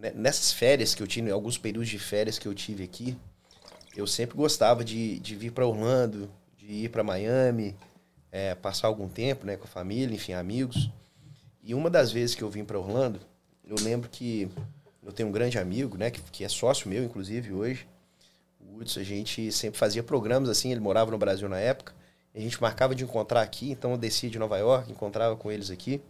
Ne- 0.00 0.10
nessas 0.12 0.52
férias 0.52 0.94
que 0.94 1.02
eu 1.02 1.06
tive, 1.06 1.30
alguns 1.30 1.56
períodos 1.56 1.88
de 1.88 1.98
férias 1.98 2.38
que 2.38 2.46
eu 2.48 2.54
tive 2.54 2.82
aqui, 2.82 3.16
eu 3.96 4.06
sempre 4.06 4.36
gostava 4.36 4.84
de, 4.84 5.18
de 5.20 5.36
vir 5.36 5.52
para 5.52 5.66
Orlando, 5.66 6.28
de 6.56 6.66
ir 6.66 6.88
para 6.88 7.04
Miami, 7.04 7.76
é, 8.30 8.54
passar 8.54 8.88
algum 8.88 9.08
tempo, 9.08 9.46
né, 9.46 9.56
com 9.56 9.64
a 9.64 9.68
família, 9.68 10.14
enfim, 10.14 10.32
amigos. 10.32 10.90
E 11.62 11.74
uma 11.74 11.90
das 11.90 12.10
vezes 12.10 12.34
que 12.34 12.42
eu 12.42 12.50
vim 12.50 12.64
para 12.64 12.78
Orlando, 12.78 13.20
eu 13.64 13.76
lembro 13.80 14.08
que 14.08 14.48
eu 15.02 15.12
tenho 15.12 15.28
um 15.28 15.32
grande 15.32 15.58
amigo, 15.58 15.96
né, 15.96 16.10
que, 16.10 16.20
que 16.22 16.44
é 16.44 16.48
sócio 16.48 16.88
meu, 16.88 17.04
inclusive, 17.04 17.52
hoje, 17.52 17.86
o 18.58 18.78
Hudson, 18.78 19.00
a 19.00 19.04
gente 19.04 19.52
sempre 19.52 19.78
fazia 19.78 20.02
programas 20.02 20.48
assim, 20.48 20.72
ele 20.72 20.80
morava 20.80 21.10
no 21.10 21.18
Brasil 21.18 21.48
na 21.48 21.58
época, 21.58 21.92
a 22.34 22.40
gente 22.40 22.60
marcava 22.60 22.94
de 22.94 23.04
encontrar 23.04 23.42
aqui, 23.42 23.70
então 23.70 23.90
eu 23.92 23.98
descia 23.98 24.30
de 24.30 24.38
Nova 24.38 24.56
York, 24.56 24.90
encontrava 24.90 25.36
com 25.36 25.52
eles 25.52 25.70
aqui, 25.70 26.00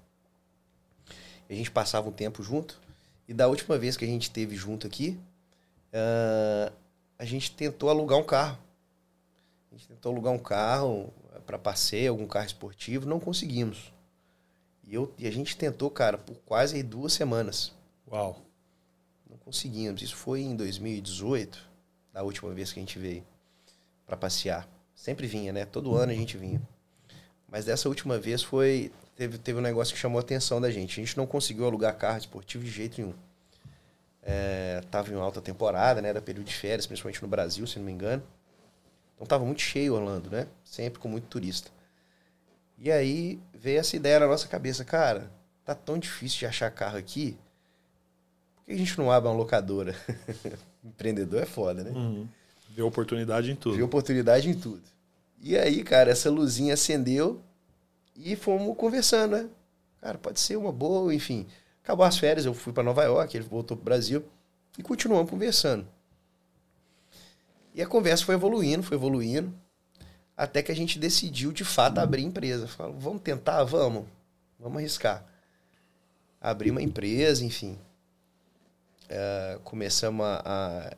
a 1.54 1.56
gente 1.56 1.70
passava 1.70 2.08
um 2.08 2.12
tempo 2.12 2.42
junto, 2.42 2.80
e 3.28 3.34
da 3.34 3.48
última 3.48 3.78
vez 3.78 3.96
que 3.96 4.04
a 4.04 4.08
gente 4.08 4.30
teve 4.30 4.56
junto 4.56 4.86
aqui, 4.86 5.18
ah, 5.92 6.72
a 7.18 7.24
gente 7.24 7.52
tentou 7.52 7.88
alugar 7.88 8.18
um 8.18 8.24
carro. 8.24 8.58
A 9.70 9.74
gente 9.74 9.88
tentou 9.88 10.12
alugar 10.12 10.32
um 10.32 10.38
carro 10.38 11.12
para 11.46 11.58
passeio, 11.58 12.10
algum 12.10 12.26
carro 12.26 12.46
esportivo, 12.46 13.08
não 13.08 13.20
conseguimos. 13.20 13.92
E, 14.84 14.94
eu, 14.94 15.12
e 15.18 15.26
a 15.26 15.30
gente 15.30 15.56
tentou, 15.56 15.90
cara, 15.90 16.18
por 16.18 16.36
quase 16.44 16.82
duas 16.82 17.12
semanas. 17.12 17.72
Uau. 18.10 18.40
Não 19.28 19.36
conseguimos. 19.38 20.02
Isso 20.02 20.16
foi 20.16 20.42
em 20.42 20.54
2018, 20.56 21.70
da 22.12 22.22
última 22.22 22.52
vez 22.52 22.72
que 22.72 22.78
a 22.78 22.82
gente 22.82 22.98
veio 22.98 23.24
para 24.04 24.16
passear. 24.16 24.68
Sempre 24.94 25.26
vinha, 25.26 25.52
né? 25.52 25.64
Todo 25.64 25.94
ano 25.96 26.12
a 26.12 26.14
gente 26.14 26.36
vinha. 26.36 26.60
Mas 27.48 27.64
dessa 27.64 27.88
última 27.88 28.18
vez 28.18 28.42
foi. 28.42 28.92
Teve, 29.22 29.38
teve 29.38 29.56
um 29.60 29.62
negócio 29.62 29.94
que 29.94 30.00
chamou 30.00 30.18
a 30.18 30.20
atenção 30.20 30.60
da 30.60 30.68
gente. 30.68 31.00
A 31.00 31.04
gente 31.04 31.16
não 31.16 31.28
conseguiu 31.28 31.64
alugar 31.64 31.96
carro 31.96 32.18
esportivo 32.18 32.64
de 32.64 32.70
jeito 32.72 33.00
nenhum. 33.00 33.14
É, 34.20 34.82
tava 34.90 35.12
em 35.12 35.14
alta 35.14 35.40
temporada, 35.40 36.02
né? 36.02 36.08
Era 36.08 36.20
período 36.20 36.46
de 36.46 36.54
férias, 36.56 36.88
principalmente 36.88 37.22
no 37.22 37.28
Brasil, 37.28 37.64
se 37.64 37.78
não 37.78 37.86
me 37.86 37.92
engano. 37.92 38.20
Então 39.14 39.24
tava 39.24 39.44
muito 39.44 39.62
cheio 39.62 39.94
Orlando, 39.94 40.28
né? 40.28 40.48
Sempre 40.64 40.98
com 40.98 41.06
muito 41.06 41.28
turista. 41.28 41.70
E 42.76 42.90
aí 42.90 43.38
veio 43.54 43.78
essa 43.78 43.94
ideia 43.94 44.18
na 44.18 44.26
nossa 44.26 44.48
cabeça, 44.48 44.84
cara, 44.84 45.30
tá 45.64 45.72
tão 45.72 45.98
difícil 45.98 46.40
de 46.40 46.46
achar 46.46 46.68
carro 46.72 46.98
aqui. 46.98 47.38
Por 48.56 48.64
que 48.66 48.72
a 48.72 48.76
gente 48.76 48.98
não 48.98 49.08
abre 49.08 49.28
uma 49.28 49.36
locadora? 49.36 49.94
Empreendedor 50.82 51.44
é 51.44 51.46
foda, 51.46 51.84
né? 51.84 51.92
Uhum. 51.92 52.26
Oportunidade 52.84 53.52
em 53.52 53.54
tudo. 53.54 53.76
Viu 53.76 53.86
oportunidade 53.86 54.50
em 54.50 54.54
tudo. 54.54 54.82
E 55.40 55.56
aí, 55.56 55.84
cara, 55.84 56.10
essa 56.10 56.28
luzinha 56.28 56.74
acendeu 56.74 57.40
e 58.16 58.36
fomos 58.36 58.76
conversando, 58.76 59.36
né? 59.36 59.48
Cara, 60.00 60.18
pode 60.18 60.40
ser 60.40 60.56
uma 60.56 60.72
boa, 60.72 61.14
enfim. 61.14 61.46
Acabou 61.82 62.04
as 62.04 62.18
férias, 62.18 62.46
eu 62.46 62.54
fui 62.54 62.72
para 62.72 62.82
Nova 62.82 63.02
York, 63.04 63.36
ele 63.36 63.46
voltou 63.46 63.76
pro 63.76 63.84
Brasil 63.84 64.24
e 64.78 64.82
continuamos 64.82 65.30
conversando. 65.30 65.86
E 67.74 67.82
a 67.82 67.86
conversa 67.86 68.24
foi 68.24 68.34
evoluindo, 68.34 68.82
foi 68.82 68.96
evoluindo, 68.96 69.52
até 70.36 70.62
que 70.62 70.70
a 70.70 70.76
gente 70.76 70.98
decidiu 70.98 71.52
de 71.52 71.64
fato 71.64 71.98
abrir 71.98 72.22
empresa. 72.22 72.66
Falou, 72.66 72.98
vamos 72.98 73.22
tentar, 73.22 73.64
vamos, 73.64 74.06
vamos 74.58 74.78
arriscar. 74.78 75.24
Abrir 76.40 76.70
uma 76.70 76.82
empresa, 76.82 77.44
enfim. 77.44 77.78
É, 79.08 79.58
começamos 79.64 80.24
a, 80.24 80.42
a 80.44 80.96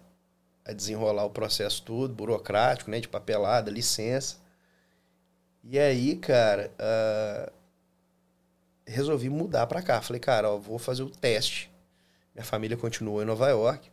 a 0.65 0.73
desenrolar 0.73 1.25
o 1.25 1.31
processo 1.31 1.83
todo, 1.83 2.15
burocrático, 2.15 2.91
né? 2.91 2.99
De 3.01 3.09
papelada, 3.09 3.71
licença. 3.71 4.37
E 5.67 5.79
aí, 5.79 6.17
cara, 6.17 6.71
ah, 6.79 7.51
resolvi 8.87 9.31
mudar 9.31 9.67
pra 9.67 9.83
cá. 9.83 10.01
Falei, 10.03 10.21
cara, 10.21 10.51
ó, 10.51 10.59
vou 10.59 10.79
fazer 10.79 11.03
o 11.03 11.11
teste. 11.11 11.71
Minha 12.35 12.45
família 12.45 12.77
continuou 12.77 13.23
em 13.23 13.25
Nova 13.25 13.49
York. 13.49 13.91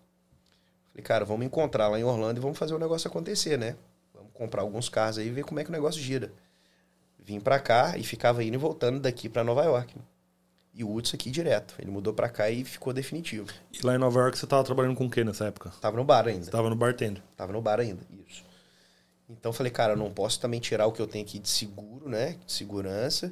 Falei, 0.92 1.04
cara, 1.04 1.24
vamos 1.24 1.46
encontrar 1.46 1.88
lá 1.88 2.00
em 2.00 2.04
Orlando 2.04 2.40
e 2.40 2.42
vamos 2.42 2.58
fazer 2.58 2.74
o 2.74 2.80
negócio 2.80 3.08
acontecer, 3.08 3.58
né? 3.58 3.76
Vamos 4.14 4.32
comprar 4.34 4.62
alguns 4.62 4.90
carros 4.90 5.18
aí 5.18 5.28
e 5.28 5.32
ver 5.32 5.46
como 5.46 5.60
é 5.60 5.64
que 5.64 5.70
o 5.70 5.74
negócio 5.74 6.02
gira. 6.02 6.34
Vim 7.18 7.40
pra 7.40 7.60
cá 7.60 7.98
e 7.98 8.04
ficava 8.04 8.44
indo 8.44 8.56
e 8.56 8.58
voltando 8.58 9.00
daqui 9.00 9.30
pra 9.30 9.44
Nova 9.44 9.64
York. 9.64 9.96
E 10.74 10.84
o 10.84 10.94
Hudson 10.94 11.16
aqui 11.16 11.30
direto. 11.30 11.76
Ele 11.80 11.92
mudou 11.92 12.14
pra 12.14 12.28
cá 12.28 12.50
e 12.50 12.64
ficou 12.66 12.92
definitivo. 12.92 13.48
E 13.72 13.86
lá 13.86 13.96
em 13.96 13.98
Nova 13.98 14.20
York 14.20 14.38
você 14.38 14.48
tava 14.48 14.64
trabalhando 14.64 14.96
com 14.96 15.06
o 15.06 15.10
que 15.10 15.24
nessa 15.24 15.46
época? 15.46 15.72
Tava 15.80 15.96
no 15.96 16.04
bar 16.04 16.28
ainda. 16.28 16.46
Você 16.46 16.52
tava 16.52 16.70
no 16.70 16.76
bartender. 16.76 17.22
Tava 17.38 17.54
no 17.54 17.62
bar 17.62 17.80
ainda, 17.80 18.02
isso. 18.28 18.44
Então 19.32 19.54
falei, 19.54 19.72
cara, 19.72 19.94
eu 19.94 19.98
não 19.98 20.12
posso 20.14 20.40
também 20.40 20.60
tirar 20.60 20.86
o 20.88 20.92
que 20.92 21.02
eu 21.02 21.08
tenho 21.08 21.26
aqui 21.26 21.40
de 21.40 21.50
seguro, 21.50 22.10
né? 22.10 22.38
De 22.46 22.52
segurança, 22.52 23.32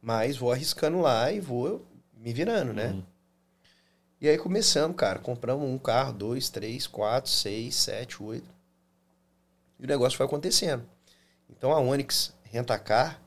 mas 0.00 0.36
vou 0.36 0.52
arriscando 0.52 1.00
lá 1.00 1.32
e 1.32 1.40
vou 1.40 1.84
me 2.16 2.32
virando, 2.32 2.72
né? 2.72 2.88
Uhum. 2.88 3.02
E 4.20 4.28
aí 4.28 4.36
começamos, 4.36 4.96
cara. 4.96 5.18
Compramos 5.18 5.66
um 5.68 5.78
carro, 5.78 6.12
dois, 6.12 6.50
três, 6.50 6.86
quatro, 6.86 7.30
seis, 7.30 7.74
sete, 7.76 8.22
oito. 8.22 8.48
E 9.78 9.84
o 9.84 9.86
negócio 9.88 10.16
foi 10.16 10.26
acontecendo. 10.26 10.84
Então 11.48 11.72
a 11.72 11.80
Onix 11.80 12.34
Rentacar, 12.44 13.20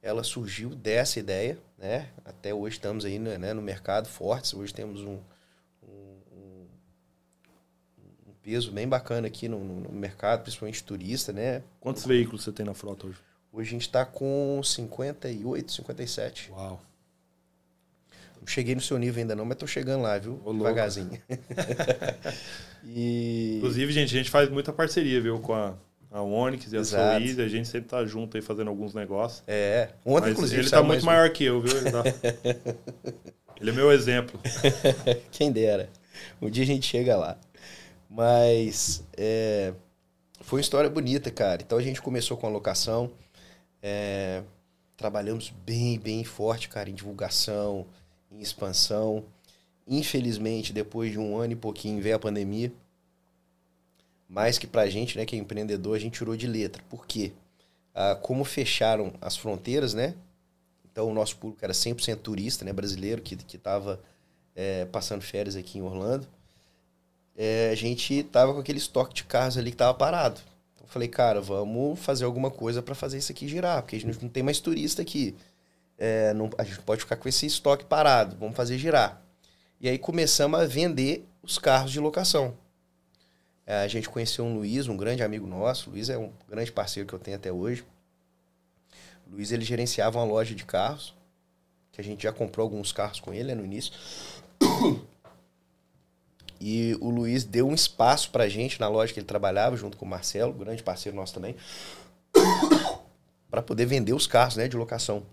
ela 0.00 0.22
surgiu 0.24 0.70
dessa 0.70 1.18
ideia, 1.18 1.58
né? 1.76 2.08
Até 2.24 2.54
hoje 2.54 2.76
estamos 2.76 3.04
aí 3.04 3.18
né, 3.18 3.52
no 3.52 3.60
mercado 3.62 4.08
fortes. 4.08 4.54
Hoje 4.54 4.72
temos 4.72 5.00
um, 5.02 5.18
um, 5.82 6.16
um- 6.32 6.66
um 8.28 8.32
peso 8.48 8.72
bem 8.72 8.88
bacana 8.88 9.26
aqui 9.26 9.46
no, 9.46 9.62
no- 9.62 9.92
mercado, 9.92 10.40
principalmente 10.40 10.82
turista, 10.82 11.34
né? 11.34 11.62
Quantos 11.78 12.06
veículos 12.06 12.42
você 12.44 12.50
tem 12.50 12.64
na 12.64 12.72
frota 12.72 13.06
hoje? 13.06 13.18
Hoje 13.52 13.68
a 13.68 13.72
gente 13.72 13.82
está 13.82 14.06
com 14.06 14.58
58, 14.64 15.70
57. 15.70 16.50
Uau. 16.52 16.80
Não 18.40 18.46
cheguei 18.46 18.74
no 18.74 18.80
seu 18.80 18.96
nível 18.96 19.20
ainda 19.20 19.36
não, 19.36 19.44
mas 19.44 19.58
tô 19.58 19.66
chegando 19.66 20.02
lá, 20.02 20.16
viu? 20.16 20.40
Ô. 20.46 20.54
Devagarzinho. 20.54 21.20
e... 22.86 23.56
Inclusive, 23.58 23.92
gente, 23.92 24.14
a 24.14 24.18
gente 24.18 24.30
faz 24.30 24.48
muita 24.48 24.72
parceria, 24.72 25.20
viu, 25.20 25.38
com 25.40 25.52
a, 25.52 25.74
a 26.10 26.22
Onix 26.22 26.72
e 26.72 26.76
a 26.76 26.80
Exato. 26.80 27.20
Soiz. 27.20 27.38
A 27.38 27.48
gente 27.48 27.68
sempre 27.68 27.90
tá 27.90 28.02
junto 28.06 28.34
aí 28.38 28.42
fazendo 28.42 28.68
alguns 28.68 28.94
negócios. 28.94 29.42
É, 29.46 29.90
ontem 30.06 30.28
Mas 30.28 30.32
inclusive 30.32 30.62
ele 30.62 30.70
tá 30.70 30.82
muito 30.82 31.02
um. 31.02 31.06
maior 31.06 31.28
que 31.30 31.44
eu, 31.44 31.60
viu? 31.60 31.76
Ele, 31.76 31.90
tá- 31.90 32.02
ele 33.60 33.68
é 33.70 33.72
meu 33.74 33.92
exemplo. 33.92 34.40
Quem 35.32 35.52
dera. 35.52 35.90
um 36.40 36.48
dia 36.48 36.62
a 36.64 36.66
gente 36.66 36.86
chega 36.86 37.14
lá. 37.14 37.38
Mas 38.08 39.04
é, 39.16 39.74
foi 40.40 40.58
uma 40.58 40.62
história 40.62 40.88
bonita, 40.88 41.30
cara. 41.30 41.62
Então 41.62 41.78
a 41.78 41.82
gente 41.82 42.00
começou 42.00 42.36
com 42.36 42.46
a 42.46 42.50
locação. 42.50 43.10
É, 43.82 44.42
trabalhamos 44.96 45.52
bem, 45.64 45.98
bem 45.98 46.24
forte, 46.24 46.68
cara, 46.68 46.88
em 46.88 46.94
divulgação, 46.94 47.86
em 48.30 48.40
expansão. 48.40 49.24
Infelizmente, 49.86 50.72
depois 50.72 51.12
de 51.12 51.18
um 51.18 51.36
ano 51.36 51.52
e 51.52 51.56
pouquinho, 51.56 52.00
veio 52.00 52.16
a 52.16 52.18
pandemia. 52.18 52.72
Mais 54.28 54.58
que 54.58 54.66
pra 54.66 54.88
gente, 54.88 55.16
né, 55.16 55.24
que 55.24 55.34
é 55.34 55.38
empreendedor, 55.38 55.96
a 55.96 55.98
gente 55.98 56.18
tirou 56.18 56.36
de 56.36 56.46
letra. 56.46 56.82
Por 56.90 57.06
quê? 57.06 57.32
Ah, 57.94 58.14
como 58.14 58.44
fecharam 58.44 59.12
as 59.20 59.36
fronteiras, 59.36 59.94
né? 59.94 60.14
Então 60.90 61.10
o 61.10 61.14
nosso 61.14 61.36
público 61.36 61.64
era 61.64 61.72
100% 61.72 62.16
turista, 62.18 62.64
né, 62.64 62.72
brasileiro, 62.72 63.22
que 63.22 63.34
estava 63.34 64.00
é, 64.54 64.84
passando 64.86 65.22
férias 65.22 65.56
aqui 65.56 65.78
em 65.78 65.82
Orlando. 65.82 66.28
É, 67.40 67.70
a 67.70 67.74
gente 67.76 68.24
tava 68.24 68.52
com 68.52 68.58
aquele 68.58 68.78
estoque 68.78 69.14
de 69.14 69.22
carros 69.22 69.56
ali 69.56 69.70
que 69.70 69.76
tava 69.76 69.94
parado. 69.94 70.40
Então 70.74 70.84
eu 70.84 70.90
falei, 70.90 71.06
cara, 71.06 71.40
vamos 71.40 72.00
fazer 72.00 72.24
alguma 72.24 72.50
coisa 72.50 72.82
para 72.82 72.96
fazer 72.96 73.18
isso 73.18 73.30
aqui 73.30 73.46
girar, 73.46 73.80
porque 73.80 73.94
a 73.94 74.00
gente 74.00 74.20
não 74.20 74.28
tem 74.28 74.42
mais 74.42 74.58
turista 74.58 75.02
aqui. 75.02 75.36
É, 75.96 76.34
não, 76.34 76.50
a 76.58 76.64
gente 76.64 76.80
pode 76.80 77.02
ficar 77.02 77.14
com 77.14 77.28
esse 77.28 77.46
estoque 77.46 77.84
parado, 77.84 78.36
vamos 78.36 78.56
fazer 78.56 78.76
girar. 78.76 79.22
E 79.80 79.88
aí 79.88 79.98
começamos 79.98 80.58
a 80.58 80.66
vender 80.66 81.24
os 81.40 81.58
carros 81.58 81.92
de 81.92 82.00
locação. 82.00 82.56
É, 83.64 83.84
a 83.84 83.88
gente 83.88 84.08
conheceu 84.08 84.44
um 84.44 84.54
Luiz, 84.54 84.88
um 84.88 84.96
grande 84.96 85.22
amigo 85.22 85.46
nosso. 85.46 85.90
O 85.90 85.92
Luiz 85.92 86.08
é 86.08 86.18
um 86.18 86.32
grande 86.48 86.72
parceiro 86.72 87.08
que 87.08 87.14
eu 87.14 87.20
tenho 87.20 87.36
até 87.36 87.52
hoje. 87.52 87.84
O 89.28 89.34
Luiz 89.34 89.52
ele 89.52 89.64
gerenciava 89.64 90.18
uma 90.18 90.24
loja 90.24 90.56
de 90.56 90.64
carros, 90.64 91.14
que 91.92 92.00
a 92.00 92.04
gente 92.04 92.24
já 92.24 92.32
comprou 92.32 92.64
alguns 92.64 92.90
carros 92.90 93.20
com 93.20 93.32
ele 93.32 93.48
né, 93.48 93.54
no 93.54 93.64
início. 93.64 93.92
E 96.60 96.96
o 97.00 97.08
Luiz 97.08 97.44
deu 97.44 97.68
um 97.68 97.74
espaço 97.74 98.30
pra 98.30 98.48
gente 98.48 98.80
na 98.80 98.88
loja 98.88 99.12
que 99.12 99.20
ele 99.20 99.26
trabalhava, 99.26 99.76
junto 99.76 99.96
com 99.96 100.04
o 100.04 100.08
Marcelo, 100.08 100.52
grande 100.52 100.82
parceiro 100.82 101.16
nosso 101.16 101.34
também, 101.34 101.54
para 103.50 103.62
poder 103.62 103.86
vender 103.86 104.12
os 104.12 104.26
carros 104.26 104.56
né, 104.56 104.66
de 104.66 104.76
locação. 104.76 105.24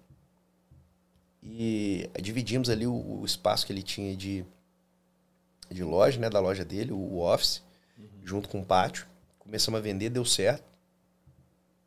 E 1.42 2.10
dividimos 2.22 2.70
ali 2.70 2.86
o, 2.88 2.94
o, 2.94 3.26
espaço 3.26 3.66
que 3.66 3.74
ele 3.74 3.84
tinha 3.84 4.16
de, 4.16 4.44
de 5.70 5.84
loja, 5.84 6.20
né, 6.20 6.30
da 6.30 6.40
loja 6.40 6.66
dele, 6.66 6.92
o, 6.92 7.20
office, 7.20 7.62
uhum. 7.98 8.06
junto 8.24 8.50
com 8.50 8.62
o 8.62 8.66
pátio. 8.66 9.06
Começamos 9.40 9.80
a 9.80 9.82
vender, 9.82 10.10
deu 10.10 10.26
certo. 10.26 10.64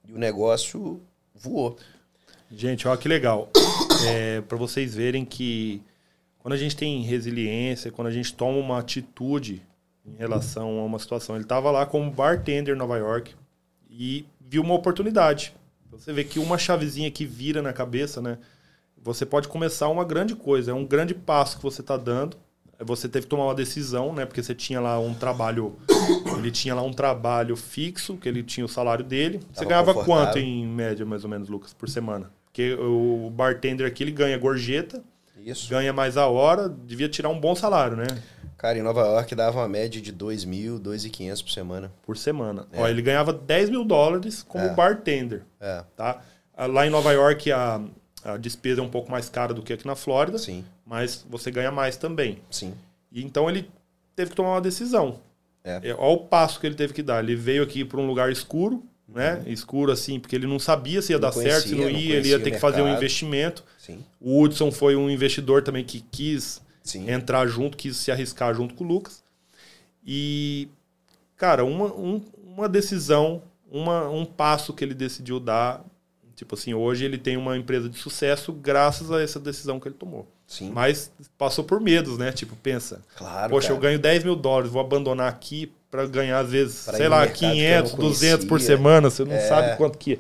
E 0.07 0.13
o 0.13 0.19
negócio 0.19 1.01
voou. 1.35 1.77
Gente, 2.51 2.89
olha 2.89 2.99
que 2.99 3.09
legal. 3.09 3.51
É, 4.07 4.41
para 4.43 4.57
vocês 4.57 4.95
verem 4.95 5.25
que 5.25 5.83
quando 6.49 6.55
a 6.55 6.63
gente 6.63 6.77
tem 6.77 7.03
resiliência, 7.03 7.93
quando 7.93 8.09
a 8.09 8.11
gente 8.11 8.33
toma 8.33 8.57
uma 8.57 8.79
atitude 8.79 9.61
em 10.07 10.17
relação 10.17 10.81
a 10.81 10.85
uma 10.87 10.99
situação. 10.99 11.37
Ele 11.37 11.45
estava 11.45 11.71
lá 11.71 11.85
como 11.85 12.11
bartender 12.11 12.75
em 12.75 12.79
Nova 12.79 12.97
York 12.97 13.35
e 13.91 14.25
viu 14.41 14.63
uma 14.63 14.73
oportunidade. 14.73 15.55
Você 15.91 16.11
vê 16.11 16.25
que 16.25 16.39
uma 16.39 16.57
chavezinha 16.57 17.11
que 17.11 17.27
vira 17.27 17.61
na 17.61 17.71
cabeça, 17.75 18.23
né? 18.23 18.39
Você 18.97 19.27
pode 19.27 19.47
começar 19.47 19.89
uma 19.89 20.07
grande 20.07 20.35
coisa, 20.35 20.71
é 20.71 20.75
um 20.75 20.87
grande 20.87 21.13
passo 21.13 21.59
que 21.59 21.63
você 21.63 21.83
está 21.83 21.99
dando. 21.99 22.35
Você 22.81 23.11
teve 23.11 23.27
que 23.27 23.31
tomar 23.31 23.45
uma 23.45 23.55
decisão, 23.55 24.15
né? 24.15 24.25
Porque 24.25 24.43
você 24.43 24.55
tinha 24.55 24.81
lá 24.81 24.99
um 24.99 25.13
trabalho. 25.13 25.77
Ele 26.39 26.51
tinha 26.51 26.75
lá 26.75 26.81
um 26.81 26.95
trabalho 26.95 27.57
fixo, 27.57 28.17
que 28.17 28.27
ele 28.27 28.43
tinha 28.43 28.65
o 28.65 28.71
salário 28.71 29.05
dele. 29.05 29.39
Você 29.53 29.67
ganhava 29.67 29.93
quanto 29.93 30.39
em 30.39 30.67
média, 30.67 31.05
mais 31.05 31.25
ou 31.25 31.29
menos, 31.29 31.51
Lucas, 31.51 31.75
por 31.75 31.91
semana? 31.91 32.33
Porque 32.47 32.73
o 32.73 33.29
bartender 33.29 33.87
aqui 33.87 34.03
ele 34.03 34.13
ganha 34.13 34.39
gorjeta, 34.39 35.05
Isso. 35.45 35.69
ganha 35.69 35.93
mais 35.93 36.17
a 36.17 36.27
hora, 36.27 36.69
devia 36.69 37.09
tirar 37.09 37.29
um 37.29 37.39
bom 37.39 37.55
salário, 37.55 37.97
né? 37.97 38.07
Cara, 38.57 38.77
em 38.77 38.83
Nova 38.83 39.03
York 39.03 39.35
dava 39.35 39.61
uma 39.61 39.69
média 39.69 40.01
de 40.01 40.11
2 40.11 40.45
mil, 40.45 40.81
2.500 40.81 41.43
por 41.43 41.51
semana. 41.51 41.93
Por 42.03 42.17
semana. 42.17 42.67
É. 42.73 42.81
Ó, 42.81 42.89
ele 42.89 43.01
ganhava 43.01 43.33
10 43.33 43.71
mil 43.71 43.85
dólares 43.85 44.43
como 44.43 44.65
é. 44.65 44.75
bartender. 44.75 45.43
É. 45.61 45.85
Tá? 45.97 46.21
Lá 46.57 46.85
em 46.85 46.91
Nova 46.91 47.13
York 47.13 47.53
a, 47.53 47.81
a 48.25 48.37
despesa 48.37 48.81
é 48.81 48.85
um 48.85 48.89
pouco 48.89 49.11
mais 49.11 49.29
cara 49.29 49.55
do 49.55 49.63
que 49.63 49.73
aqui 49.73 49.87
na 49.87 49.95
Flórida. 49.95 50.39
Sim. 50.39 50.65
Mas 50.85 51.25
você 51.31 51.53
ganha 51.53 51.71
mais 51.71 51.97
também. 51.97 52.41
Sim. 52.51 52.75
E 53.13 53.23
então 53.23 53.49
ele 53.49 53.71
teve 54.17 54.31
que 54.31 54.37
tomar 54.37 54.51
uma 54.51 54.61
decisão. 54.61 55.21
É. 55.63 55.91
é 55.91 55.95
olha 55.95 56.15
o 56.15 56.19
passo 56.19 56.59
que 56.59 56.67
ele 56.67 56.75
teve 56.75 56.93
que 56.93 57.03
dar. 57.03 57.23
Ele 57.23 57.37
veio 57.37 57.63
aqui 57.63 57.85
para 57.85 58.01
um 58.01 58.07
lugar 58.09 58.33
escuro, 58.33 58.83
né? 59.09 59.43
Uhum. 59.47 59.53
Escuro 59.53 59.93
assim, 59.93 60.19
porque 60.19 60.35
ele 60.35 60.49
não 60.49 60.59
sabia 60.59 61.01
se 61.01 61.13
ia 61.13 61.17
não 61.17 61.29
dar 61.29 61.33
conhecia, 61.33 61.61
certo, 61.61 61.69
se 61.69 61.75
não 61.77 61.89
ia, 61.89 61.91
não 61.91 62.17
ele 62.17 62.29
ia 62.29 62.41
ter 62.41 62.51
que 62.51 62.59
fazer 62.59 62.83
um 62.83 62.89
investimento. 62.89 63.65
Sim. 63.89 64.05
O 64.21 64.43
Hudson 64.43 64.71
foi 64.71 64.95
um 64.95 65.09
investidor 65.09 65.63
também 65.63 65.83
que 65.83 66.01
quis 66.01 66.61
Sim. 66.83 67.11
entrar 67.11 67.47
junto, 67.47 67.75
quis 67.75 67.97
se 67.97 68.13
arriscar 68.13 68.55
junto 68.55 68.75
com 68.75 68.85
o 68.85 68.87
Lucas. 68.87 69.23
E, 70.07 70.69
cara, 71.39 71.65
uma, 71.65 71.87
um, 71.87 72.23
uma 72.47 72.69
decisão, 72.69 73.43
uma, 73.73 74.07
um 74.11 74.27
passo 74.27 74.75
que 74.75 74.85
ele 74.85 74.93
decidiu 74.93 75.41
dar. 75.41 75.83
Tipo 76.37 76.55
assim, 76.55 76.75
hoje 76.75 77.05
ele 77.05 77.17
tem 77.17 77.37
uma 77.37 77.57
empresa 77.57 77.89
de 77.89 77.99
sucesso 77.99 78.53
graças 78.53 79.11
a 79.11 79.23
essa 79.23 79.41
decisão 79.41 79.81
que 79.81 79.89
ele 79.89 79.95
tomou. 79.95 80.29
Sim. 80.47 80.71
Mas 80.71 81.11
passou 81.39 81.65
por 81.65 81.81
medos, 81.81 82.19
né? 82.19 82.31
Tipo, 82.31 82.55
pensa. 82.57 83.01
Claro. 83.17 83.51
Poxa, 83.51 83.69
cara. 83.69 83.79
eu 83.79 83.83
ganho 83.83 83.99
10 83.99 84.25
mil 84.25 84.37
dólares, 84.37 84.71
vou 84.71 84.83
abandonar 84.83 85.29
aqui 85.29 85.73
para 85.91 86.07
ganhar, 86.07 86.41
às 86.41 86.51
vezes, 86.51 86.85
pra 86.85 86.97
sei 86.97 87.09
lá, 87.09 87.27
500, 87.27 87.95
200 87.95 88.47
por 88.47 88.61
semana. 88.61 89.09
Você 89.09 89.25
não 89.25 89.33
é. 89.33 89.49
sabe 89.49 89.77
quanto 89.79 89.97
que 89.97 90.15
é. 90.15 90.19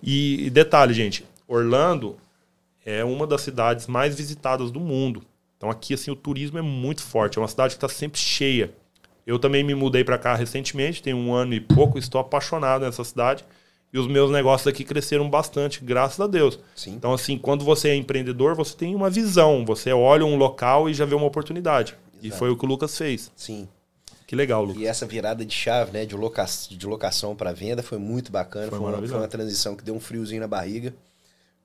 E, 0.00 0.46
e 0.46 0.50
detalhe, 0.50 0.94
gente: 0.94 1.24
Orlando 1.46 2.16
é 2.88 3.04
uma 3.04 3.26
das 3.26 3.42
cidades 3.42 3.86
mais 3.86 4.14
visitadas 4.14 4.70
do 4.70 4.80
mundo. 4.80 5.22
Então 5.58 5.68
aqui 5.68 5.92
assim 5.92 6.10
o 6.10 6.16
turismo 6.16 6.58
é 6.58 6.62
muito 6.62 7.02
forte, 7.02 7.36
é 7.36 7.40
uma 7.42 7.48
cidade 7.48 7.74
que 7.74 7.84
está 7.84 7.88
sempre 7.88 8.18
cheia. 8.18 8.72
Eu 9.26 9.38
também 9.38 9.62
me 9.62 9.74
mudei 9.74 10.02
para 10.02 10.16
cá 10.16 10.34
recentemente, 10.34 11.02
tem 11.02 11.12
um 11.12 11.34
ano 11.34 11.52
e 11.52 11.60
pouco, 11.60 11.98
estou 11.98 12.18
apaixonado 12.18 12.86
nessa 12.86 13.04
cidade 13.04 13.44
e 13.92 13.98
os 13.98 14.06
meus 14.06 14.30
negócios 14.30 14.66
aqui 14.66 14.84
cresceram 14.84 15.28
bastante, 15.28 15.84
graças 15.84 16.18
a 16.18 16.26
Deus. 16.26 16.58
Sim. 16.74 16.92
Então 16.92 17.12
assim, 17.12 17.36
quando 17.36 17.62
você 17.62 17.90
é 17.90 17.94
empreendedor, 17.94 18.54
você 18.54 18.74
tem 18.74 18.94
uma 18.94 19.10
visão, 19.10 19.66
você 19.66 19.92
olha 19.92 20.24
um 20.24 20.36
local 20.36 20.88
e 20.88 20.94
já 20.94 21.04
vê 21.04 21.14
uma 21.14 21.26
oportunidade. 21.26 21.94
Exato. 22.14 22.26
E 22.26 22.30
foi 22.30 22.50
o 22.50 22.56
que 22.56 22.64
o 22.64 22.68
Lucas 22.68 22.96
fez. 22.96 23.30
Sim. 23.36 23.68
Que 24.26 24.34
legal, 24.34 24.64
Lucas. 24.64 24.80
E 24.80 24.86
essa 24.86 25.04
virada 25.04 25.44
de 25.44 25.54
chave, 25.54 25.92
né, 25.92 26.06
de, 26.06 26.14
loca 26.14 26.46
de 26.70 26.86
locação 26.86 27.36
para 27.36 27.52
venda 27.52 27.82
foi 27.82 27.98
muito 27.98 28.32
bacana. 28.32 28.68
Foi, 28.68 28.78
foi, 28.78 28.88
uma, 28.88 29.08
foi 29.08 29.18
uma 29.18 29.28
transição 29.28 29.76
que 29.76 29.84
deu 29.84 29.94
um 29.94 30.00
friozinho 30.00 30.40
na 30.40 30.48
barriga. 30.48 30.94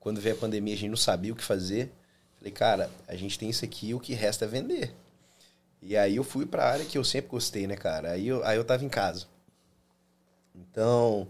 Quando 0.04 0.20
veio 0.20 0.36
a 0.36 0.38
pandemia, 0.38 0.74
a 0.74 0.76
gente 0.76 0.90
não 0.90 0.98
sabia 0.98 1.32
o 1.32 1.36
que 1.36 1.42
fazer. 1.42 1.90
Falei, 2.36 2.52
cara, 2.52 2.90
a 3.08 3.16
gente 3.16 3.38
tem 3.38 3.48
isso 3.48 3.64
aqui, 3.64 3.94
o 3.94 3.98
que 3.98 4.12
resta 4.12 4.44
é 4.44 4.48
vender. 4.48 4.94
E 5.80 5.96
aí 5.96 6.16
eu 6.16 6.22
fui 6.22 6.44
para 6.44 6.62
a 6.62 6.70
área 6.70 6.84
que 6.84 6.98
eu 6.98 7.02
sempre 7.02 7.30
gostei, 7.30 7.66
né, 7.66 7.74
cara? 7.74 8.10
Aí 8.10 8.28
eu, 8.28 8.44
aí 8.44 8.58
eu 8.58 8.64
tava 8.66 8.84
em 8.84 8.88
casa. 8.90 9.26
Então, 10.54 11.26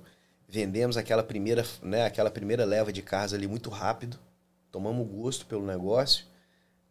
vendemos 0.49 0.97
aquela 0.97 1.23
primeira, 1.23 1.65
né, 1.85 2.05
aquela 2.05 2.33
primeira 2.33 2.65
leva 2.65 2.93
de 2.93 3.01
carros 3.01 3.33
ali 3.33 3.47
muito 3.47 3.71
rápido. 3.71 4.19
Tomamos 4.73 5.07
gosto 5.07 5.47
pelo 5.47 5.65
negócio. 5.65 6.27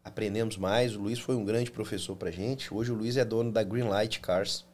Aprendemos 0.05 0.55
mais. 0.55 0.95
O 0.95 1.01
Luiz 1.01 1.19
foi 1.19 1.35
um 1.35 1.43
grande 1.43 1.69
professor 1.69 2.15
pra 2.15 2.31
gente. 2.31 2.73
Hoje 2.73 2.93
o 2.93 2.95
Luiz 2.95 3.17
é 3.17 3.25
dono 3.25 3.51
da 3.51 3.61
Greenlight 3.61 4.21
Cars. 4.21 4.65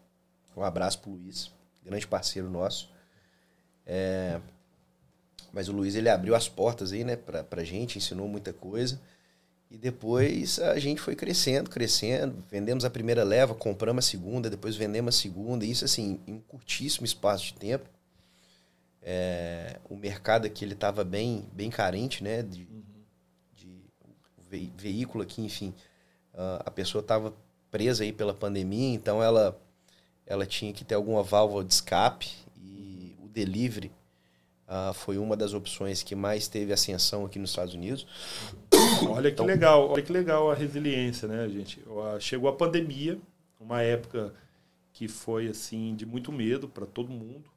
Um 0.56 0.64
abraço 0.64 1.00
pro 1.00 1.10
Luiz, 1.10 1.52
grande 1.84 2.06
parceiro 2.06 2.52
nosso. 2.52 2.92
É... 3.84 4.40
Mas 5.52 5.68
o 5.68 5.72
Luiz 5.72 5.96
ele 5.96 6.10
abriu 6.10 6.36
as 6.36 6.48
portas 6.48 6.92
aí, 6.92 7.04
né, 7.04 7.16
pra, 7.16 7.44
pra 7.44 7.64
gente, 7.64 7.98
ensinou 7.98 8.28
muita 8.28 8.54
coisa. 8.54 9.00
E 9.72 9.78
depois 9.78 10.60
a 10.60 10.80
gente 10.80 11.00
foi 11.00 11.16
crescendo, 11.16 11.70
crescendo. 11.70 12.44
Vendemos 12.50 12.84
a 12.84 12.90
primeira 12.90 13.24
leva, 13.24 13.54
compramos 13.54 14.06
a 14.06 14.10
segunda, 14.10 14.50
depois 14.50 14.76
vendemos 14.76 15.16
a 15.16 15.20
segunda. 15.22 15.64
Isso, 15.64 15.86
assim, 15.86 16.20
em 16.26 16.34
um 16.34 16.40
curtíssimo 16.40 17.06
espaço 17.06 17.46
de 17.46 17.54
tempo. 17.54 17.88
É, 19.02 19.80
o 19.88 19.96
mercado 19.96 20.48
aqui 20.48 20.66
ele 20.66 20.74
estava 20.74 21.04
bem, 21.04 21.46
bem 21.54 21.70
carente, 21.70 22.24
né? 22.24 22.42
De, 22.42 22.64
uhum. 22.64 22.84
de 23.56 23.84
ve 24.50 24.72
veículo 24.76 25.24
aqui, 25.24 25.44
enfim. 25.44 25.74
Uh, 26.34 26.62
a 26.66 26.72
pessoa 26.72 27.02
estava 27.02 27.34
presa 27.70 28.04
aí 28.04 28.12
pela 28.12 28.34
pandemia, 28.34 28.96
então 28.96 29.22
ela, 29.22 29.60
ela 30.26 30.48
tinha 30.48 30.74
que 30.74 30.84
ter 30.84 30.96
alguma 30.96 31.22
válvula 31.22 31.64
de 31.64 31.74
escape. 31.74 32.28
E 32.58 33.16
o 33.24 33.28
delivery 33.28 33.92
Uh, 34.70 34.94
foi 34.94 35.18
uma 35.18 35.36
das 35.36 35.56
opções 35.56 36.04
que 36.04 36.14
mais 36.14 36.48
teve 36.48 36.72
ascensão 36.72 37.26
aqui 37.26 37.40
nos 37.40 37.50
Estados 37.50 37.74
Unidos. 37.74 38.06
Olha 39.10 39.32
que 39.32 39.34
então, 39.34 39.46
legal, 39.48 39.90
olha 39.90 40.04
que 40.04 40.12
legal 40.14 40.52
a 40.52 40.54
resiliência, 40.54 41.28
né, 41.28 41.50
gente? 41.50 41.82
Chegou 42.20 42.48
a 42.48 42.54
pandemia, 42.54 43.18
uma 43.60 43.82
época 43.82 44.32
que 44.94 45.08
foi 45.08 45.48
assim 45.48 45.96
de 45.96 46.06
muito 46.06 46.32
medo 46.32 46.68
para 46.68 46.86
todo 46.86 47.10
mundo. 47.10 47.50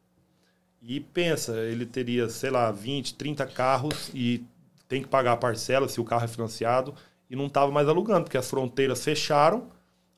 E 0.81 1.01
pensa, 1.01 1.53
ele 1.61 1.85
teria, 1.85 2.31
sei 2.31 2.51
lá, 2.51 2.71
20, 2.73 3.15
30 3.15 3.47
carros 3.47 4.11
e 4.15 4.43
tem 4.89 5.03
que 5.03 5.09
pagar 5.09 5.33
a 5.33 5.37
parcela 5.37 5.89
se 5.89 6.01
o 6.01 6.05
carro 6.05 6.25
é 6.25 6.29
financiado 6.29 6.95
e 7.29 7.37
não 7.37 7.47
estava 7.47 7.71
mais 7.71 7.89
alugando, 7.89 8.25
porque 8.25 8.39
as 8.39 8.49
fronteiras 8.49 9.05
fecharam, 9.05 9.69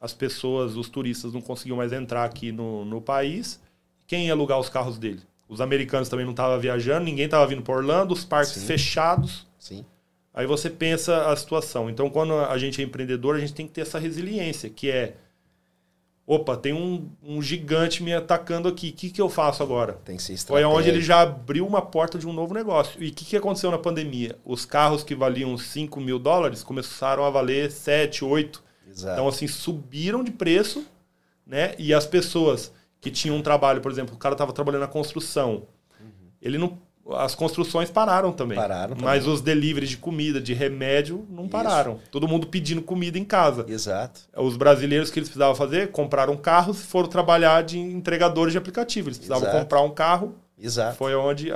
as 0.00 0.14
pessoas, 0.14 0.76
os 0.76 0.88
turistas 0.88 1.32
não 1.32 1.40
conseguiam 1.40 1.76
mais 1.76 1.92
entrar 1.92 2.24
aqui 2.24 2.52
no, 2.52 2.84
no 2.84 3.00
país. 3.00 3.60
Quem 4.06 4.26
ia 4.26 4.32
alugar 4.32 4.60
os 4.60 4.68
carros 4.68 4.96
dele? 4.98 5.22
Os 5.48 5.60
americanos 5.60 6.08
também 6.08 6.24
não 6.24 6.32
estavam 6.32 6.58
viajando, 6.58 7.04
ninguém 7.04 7.26
estava 7.26 7.46
vindo 7.46 7.62
para 7.62 7.74
Orlando, 7.74 8.14
os 8.14 8.24
parques 8.24 8.54
Sim. 8.54 8.66
fechados. 8.66 9.46
Sim. 9.58 9.84
Aí 10.32 10.46
você 10.46 10.68
pensa 10.68 11.30
a 11.30 11.36
situação. 11.36 11.88
Então, 11.88 12.10
quando 12.10 12.34
a 12.34 12.58
gente 12.58 12.80
é 12.80 12.84
empreendedor, 12.84 13.36
a 13.36 13.40
gente 13.40 13.54
tem 13.54 13.66
que 13.66 13.72
ter 13.72 13.82
essa 13.82 13.98
resiliência, 13.98 14.68
que 14.68 14.90
é 14.90 15.14
opa, 16.26 16.56
tem 16.56 16.72
um, 16.72 17.08
um 17.22 17.42
gigante 17.42 18.02
me 18.02 18.12
atacando 18.12 18.68
aqui, 18.68 18.88
o 18.88 18.92
que, 18.92 19.10
que 19.10 19.20
eu 19.20 19.28
faço 19.28 19.62
agora? 19.62 19.94
Tem 20.04 20.16
que 20.16 20.22
ser 20.22 20.36
Foi 20.38 20.64
onde 20.64 20.88
ele 20.88 21.02
já 21.02 21.20
abriu 21.20 21.66
uma 21.66 21.82
porta 21.82 22.18
de 22.18 22.26
um 22.26 22.32
novo 22.32 22.54
negócio. 22.54 23.02
E 23.02 23.08
o 23.08 23.12
que, 23.12 23.24
que 23.24 23.36
aconteceu 23.36 23.70
na 23.70 23.78
pandemia? 23.78 24.36
Os 24.44 24.64
carros 24.64 25.02
que 25.02 25.14
valiam 25.14 25.56
5 25.56 26.00
mil 26.00 26.18
dólares 26.18 26.62
começaram 26.62 27.24
a 27.24 27.30
valer 27.30 27.70
7, 27.70 28.24
8. 28.24 28.64
Exato. 28.90 29.12
Então, 29.12 29.28
assim, 29.28 29.46
subiram 29.46 30.24
de 30.24 30.30
preço, 30.30 30.86
né? 31.46 31.74
E 31.78 31.92
as 31.92 32.06
pessoas 32.06 32.72
que 33.04 33.10
tinham 33.10 33.36
um 33.36 33.42
trabalho, 33.42 33.82
por 33.82 33.92
exemplo, 33.92 34.14
o 34.14 34.18
cara 34.18 34.34
estava 34.34 34.50
trabalhando 34.50 34.80
na 34.80 34.88
construção, 34.88 35.64
ele 36.40 36.56
não 36.56 36.78
as 37.10 37.34
construções 37.34 37.90
pararam 37.90 38.32
também. 38.32 38.56
Pararam 38.56 38.94
também. 38.94 39.04
Mas 39.04 39.26
os 39.26 39.42
deliveries 39.42 39.90
de 39.90 39.98
comida, 39.98 40.40
de 40.40 40.54
remédio, 40.54 41.26
não 41.28 41.42
Isso. 41.42 41.50
pararam. 41.50 42.00
Todo 42.10 42.26
mundo 42.26 42.46
pedindo 42.46 42.80
comida 42.80 43.18
em 43.18 43.24
casa. 43.26 43.66
Exato. 43.68 44.22
Os 44.34 44.56
brasileiros 44.56 45.10
que 45.10 45.18
eles 45.18 45.28
precisavam 45.28 45.54
fazer, 45.54 45.90
compraram 45.90 46.34
carros 46.34 46.80
e 46.80 46.84
foram 46.86 47.06
trabalhar 47.06 47.62
de 47.62 47.78
entregadores 47.78 48.52
de 48.52 48.58
aplicativo. 48.58 49.08
Eles 49.08 49.18
precisavam 49.18 49.46
Exato. 49.46 49.62
comprar 49.62 49.82
um 49.82 49.90
carro, 49.90 50.34
Exato. 50.58 50.96
foi 50.96 51.14
onde 51.14 51.50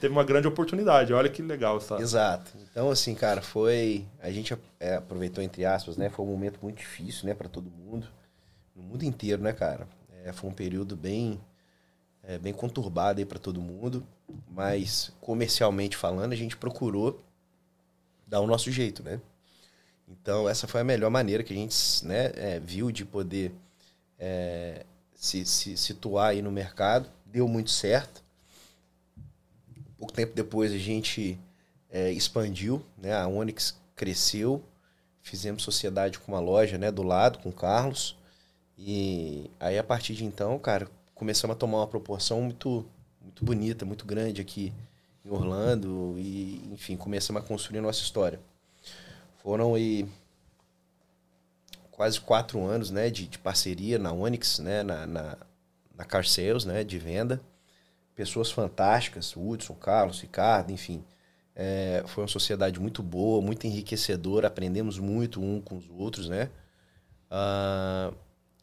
teve 0.00 0.12
uma 0.12 0.24
grande 0.24 0.48
oportunidade. 0.48 1.12
Olha 1.12 1.28
que 1.28 1.42
legal 1.42 1.76
essa. 1.76 1.94
Exato. 2.00 2.50
Então, 2.68 2.90
assim, 2.90 3.14
cara, 3.14 3.40
foi. 3.40 4.04
A 4.20 4.32
gente 4.32 4.52
é, 4.80 4.96
aproveitou, 4.96 5.44
entre 5.44 5.64
aspas, 5.64 5.96
né? 5.96 6.10
Foi 6.10 6.26
um 6.26 6.28
momento 6.28 6.58
muito 6.60 6.78
difícil, 6.78 7.28
né, 7.28 7.34
para 7.34 7.48
todo 7.48 7.70
mundo. 7.70 8.08
No 8.74 8.82
mundo 8.82 9.04
inteiro, 9.04 9.40
né, 9.40 9.52
cara? 9.52 9.86
É, 10.24 10.32
foi 10.32 10.50
um 10.50 10.54
período 10.54 10.96
bem. 10.96 11.40
é, 12.22 12.38
bem 12.38 12.52
conturbado 12.52 13.24
para 13.26 13.38
todo 13.38 13.60
mundo. 13.60 14.06
Mas, 14.50 15.10
comercialmente 15.20 15.96
falando, 15.96 16.32
a 16.32 16.36
gente 16.36 16.56
procurou 16.56 17.22
dar 18.26 18.40
o 18.40 18.46
nosso 18.46 18.70
jeito, 18.70 19.02
né? 19.02 19.20
Então, 20.06 20.48
essa 20.48 20.66
foi 20.66 20.80
a 20.82 20.84
melhor 20.84 21.10
maneira 21.10 21.42
que 21.42 21.52
a 21.52 21.56
gente 21.56 21.76
né, 22.04 22.32
é, 22.34 22.60
viu 22.60 22.90
de 22.90 23.04
poder 23.04 23.52
é, 24.18 24.84
se, 25.14 25.44
se 25.46 25.76
situar 25.76 26.30
aí 26.30 26.42
no 26.42 26.50
mercado. 26.50 27.08
Deu 27.24 27.48
muito 27.48 27.70
certo. 27.70 28.22
Pouco 29.98 30.12
tempo 30.12 30.34
depois 30.34 30.72
a 30.72 30.78
gente 30.78 31.38
é, 31.90 32.12
expandiu, 32.12 32.84
né? 32.96 33.14
A 33.14 33.26
Onyx 33.26 33.76
cresceu, 33.96 34.62
fizemos 35.22 35.62
sociedade 35.62 36.18
com 36.18 36.32
uma 36.32 36.40
loja, 36.40 36.76
né? 36.78 36.90
Do 36.90 37.02
lado, 37.02 37.38
com 37.38 37.48
o 37.48 37.52
Carlos. 37.52 38.16
E 38.78 39.50
aí 39.58 39.76
a 39.76 39.82
partir 39.82 40.14
de 40.14 40.24
então, 40.24 40.56
cara, 40.58 40.88
começamos 41.14 41.56
a 41.56 41.58
tomar 41.58 41.78
uma 41.78 41.86
proporção 41.86 42.40
muito, 42.40 42.86
muito 43.20 43.44
bonita, 43.44 43.84
muito 43.84 44.06
grande 44.06 44.40
aqui 44.40 44.72
em 45.24 45.30
Orlando 45.30 46.14
e, 46.16 46.62
enfim, 46.72 46.96
começamos 46.96 47.42
a 47.42 47.44
construir 47.44 47.78
a 47.78 47.82
nossa 47.82 48.00
história. 48.00 48.40
Foram 49.42 49.74
aí 49.74 50.08
quase 51.90 52.20
quatro 52.20 52.64
anos, 52.64 52.92
né, 52.92 53.10
de, 53.10 53.26
de 53.26 53.38
parceria 53.38 53.98
na 53.98 54.12
Onyx, 54.12 54.60
né, 54.60 54.84
na, 54.84 55.04
na, 55.04 55.36
na 55.96 56.04
Car 56.04 56.24
Sales, 56.24 56.64
né, 56.64 56.84
de 56.84 56.96
venda. 56.98 57.40
Pessoas 58.14 58.52
fantásticas, 58.52 59.34
Hudson, 59.36 59.74
Carlos, 59.74 60.20
Ricardo, 60.20 60.70
enfim. 60.70 61.04
É, 61.56 62.04
foi 62.06 62.22
uma 62.22 62.28
sociedade 62.28 62.78
muito 62.78 63.02
boa, 63.02 63.42
muito 63.42 63.66
enriquecedora, 63.66 64.46
aprendemos 64.46 65.00
muito 65.00 65.42
um 65.42 65.60
com 65.60 65.76
os 65.76 65.90
outros, 65.90 66.28
né? 66.28 66.50
Ah, 67.28 68.12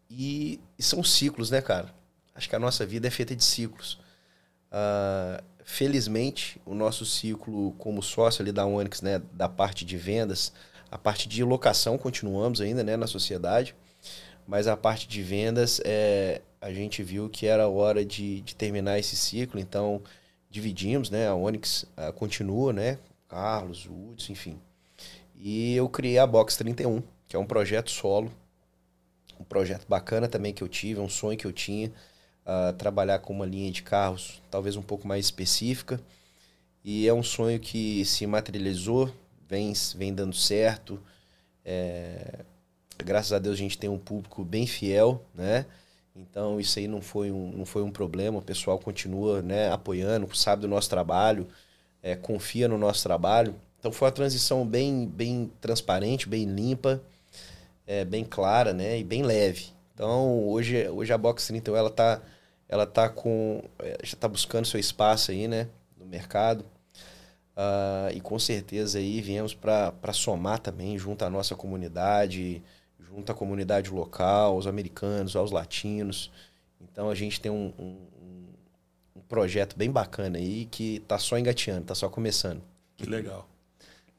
e, 0.09 0.59
e 0.77 0.83
são 0.83 1.03
ciclos, 1.03 1.49
né, 1.49 1.61
cara? 1.61 1.93
Acho 2.33 2.49
que 2.49 2.55
a 2.55 2.59
nossa 2.59 2.85
vida 2.85 3.07
é 3.07 3.11
feita 3.11 3.35
de 3.35 3.43
ciclos. 3.43 3.99
Ah, 4.71 5.41
felizmente, 5.63 6.61
o 6.65 6.75
nosso 6.75 7.05
ciclo 7.05 7.71
como 7.79 8.03
sócio 8.03 8.41
ali 8.41 8.51
da 8.51 8.65
Onyx, 8.65 9.01
né, 9.01 9.21
da 9.33 9.49
parte 9.49 9.83
de 9.83 9.97
vendas, 9.97 10.53
a 10.91 10.97
parte 10.97 11.27
de 11.27 11.43
locação 11.43 11.97
continuamos 11.97 12.61
ainda, 12.61 12.83
né, 12.83 12.95
na 12.95 13.07
sociedade, 13.07 13.75
mas 14.47 14.67
a 14.67 14.77
parte 14.77 15.07
de 15.07 15.23
vendas, 15.23 15.81
é, 15.83 16.41
a 16.61 16.71
gente 16.71 17.01
viu 17.01 17.27
que 17.29 17.47
era 17.47 17.67
hora 17.67 18.05
de, 18.05 18.41
de 18.41 18.55
terminar 18.55 18.99
esse 18.99 19.15
ciclo, 19.15 19.59
então 19.59 20.01
dividimos, 20.49 21.09
né, 21.09 21.27
a 21.27 21.33
Onyx 21.33 21.85
ah, 21.97 22.11
continua, 22.11 22.71
né, 22.71 22.99
Carlos, 23.27 23.87
Hudson, 23.89 24.33
enfim. 24.33 24.59
E 25.35 25.75
eu 25.75 25.89
criei 25.89 26.19
a 26.19 26.27
Box 26.27 26.57
31, 26.57 27.01
que 27.27 27.35
é 27.35 27.39
um 27.39 27.45
projeto 27.45 27.89
solo, 27.89 28.31
um 29.39 29.43
projeto 29.43 29.85
bacana 29.87 30.27
também 30.27 30.53
que 30.53 30.63
eu 30.63 30.67
tive, 30.67 30.99
um 30.99 31.09
sonho 31.09 31.37
que 31.37 31.45
eu 31.45 31.53
tinha, 31.53 31.91
uh, 32.45 32.73
trabalhar 32.73 33.19
com 33.19 33.33
uma 33.33 33.45
linha 33.45 33.71
de 33.71 33.83
carros 33.83 34.41
talvez 34.49 34.75
um 34.75 34.81
pouco 34.81 35.07
mais 35.07 35.25
específica. 35.25 35.99
E 36.83 37.07
é 37.07 37.13
um 37.13 37.23
sonho 37.23 37.59
que 37.59 38.05
se 38.05 38.27
materializou, 38.27 39.11
vem, 39.49 39.73
vem 39.95 40.13
dando 40.13 40.35
certo. 40.35 40.99
É, 41.63 42.45
graças 43.03 43.33
a 43.33 43.39
Deus 43.39 43.55
a 43.55 43.57
gente 43.57 43.77
tem 43.77 43.89
um 43.89 43.97
público 43.97 44.43
bem 44.43 44.67
fiel, 44.67 45.23
né? 45.33 45.65
Então 46.15 46.59
isso 46.59 46.79
aí 46.79 46.87
não 46.87 47.01
foi 47.01 47.31
um, 47.31 47.51
não 47.51 47.65
foi 47.65 47.81
um 47.81 47.91
problema, 47.91 48.37
o 48.37 48.41
pessoal 48.41 48.79
continua 48.79 49.41
né, 49.41 49.69
apoiando, 49.71 50.33
sabe 50.35 50.61
do 50.61 50.67
nosso 50.67 50.89
trabalho, 50.89 51.47
é, 52.01 52.15
confia 52.15 52.67
no 52.67 52.77
nosso 52.77 53.03
trabalho. 53.03 53.55
Então 53.79 53.91
foi 53.91 54.07
uma 54.07 54.11
transição 54.11 54.65
bem, 54.65 55.07
bem 55.07 55.51
transparente, 55.59 56.29
bem 56.29 56.45
limpa, 56.45 57.01
é, 57.87 58.03
bem 58.05 58.23
clara 58.23 58.73
né, 58.73 58.99
e 58.99 59.03
bem 59.03 59.23
leve. 59.23 59.67
Então 59.93 60.43
hoje, 60.47 60.87
hoje 60.89 61.13
a 61.13 61.17
Box 61.17 61.47
31 61.47 61.75
ela 61.75 61.89
tá, 61.89 62.21
ela 62.67 62.85
tá 62.85 63.09
com. 63.09 63.61
é, 63.79 63.97
já 64.03 64.13
está 64.13 64.27
buscando 64.27 64.65
seu 64.65 64.79
espaço 64.79 65.31
aí, 65.31 65.47
né? 65.47 65.67
No 65.97 66.05
mercado. 66.05 66.65
Ah, 67.55 68.09
e 68.13 68.19
com 68.19 68.37
certeza 68.37 68.99
aí 68.99 69.21
viemos 69.21 69.53
para 69.53 70.13
somar 70.13 70.59
também 70.59 70.97
junto 70.97 71.23
à 71.23 71.29
nossa 71.29 71.55
comunidade, 71.55 72.61
junto 72.99 73.31
à 73.31 73.35
comunidade 73.35 73.89
local, 73.91 74.53
aos 74.53 74.67
americanos, 74.67 75.35
aos 75.35 75.51
latinos. 75.51 76.31
Então 76.81 77.09
a 77.09 77.15
gente 77.15 77.39
tem 77.39 77.51
um, 77.51 77.71
um, 77.79 77.97
um- 79.15 79.21
projeto 79.27 79.75
bem 79.75 79.89
bacana 79.89 80.37
aí 80.37 80.65
que 80.65 80.99
tá 81.07 81.17
só 81.17 81.37
engateando, 81.37 81.85
tá 81.85 81.95
só 81.95 82.07
começando. 82.09 82.61
Que 82.95 83.05
legal. 83.09 83.47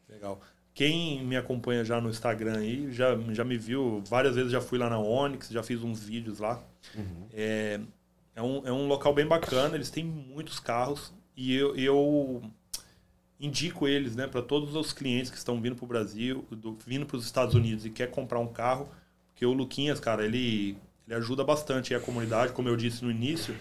Legal. 0.08 0.40
Quem 0.76 1.24
me 1.24 1.36
acompanha 1.38 1.82
já 1.82 2.02
no 2.02 2.10
Instagram 2.10 2.58
aí, 2.58 2.92
já, 2.92 3.16
já 3.32 3.42
me 3.42 3.56
viu, 3.56 4.02
várias 4.06 4.34
vezes 4.36 4.52
já 4.52 4.60
fui 4.60 4.78
lá 4.78 4.90
na 4.90 4.98
Onyx, 4.98 5.48
já 5.48 5.62
fiz 5.62 5.82
uns 5.82 6.04
vídeos 6.04 6.38
lá. 6.38 6.62
É, 7.32 7.80
é, 8.34 8.42
um, 8.42 8.66
é 8.66 8.70
um 8.70 8.86
local 8.86 9.14
bem 9.14 9.26
bacana, 9.26 9.74
eles 9.74 9.88
têm 9.88 10.04
muitos 10.04 10.60
carros 10.60 11.14
e 11.34 11.54
eu, 11.56 11.74
eu 11.76 12.42
indico 13.40 13.88
eles 13.88 14.14
né, 14.14 14.26
para 14.26 14.42
todos 14.42 14.74
os 14.74 14.92
clientes 14.92 15.30
que 15.30 15.38
estão 15.38 15.58
vindo 15.62 15.76
para 15.76 15.84
o 15.86 15.88
Brasil, 15.88 16.44
do- 16.50 16.76
vindo 16.86 17.06
para 17.06 17.16
os 17.16 17.24
Estados 17.24 17.54
Unidos 17.54 17.86
e 17.86 17.90
quer 17.90 18.10
comprar 18.10 18.38
um 18.38 18.46
carro, 18.48 18.86
porque 19.32 19.46
o 19.46 19.54
Luquinhas, 19.54 19.98
cara, 19.98 20.26
ele, 20.26 20.76
ele 21.06 21.14
ajuda 21.16 21.42
bastante 21.42 21.94
a 21.94 22.00
comunidade, 22.00 22.52
como 22.52 22.68
eu 22.68 22.76
disse 22.76 23.02
no 23.02 23.10
início, 23.10 23.56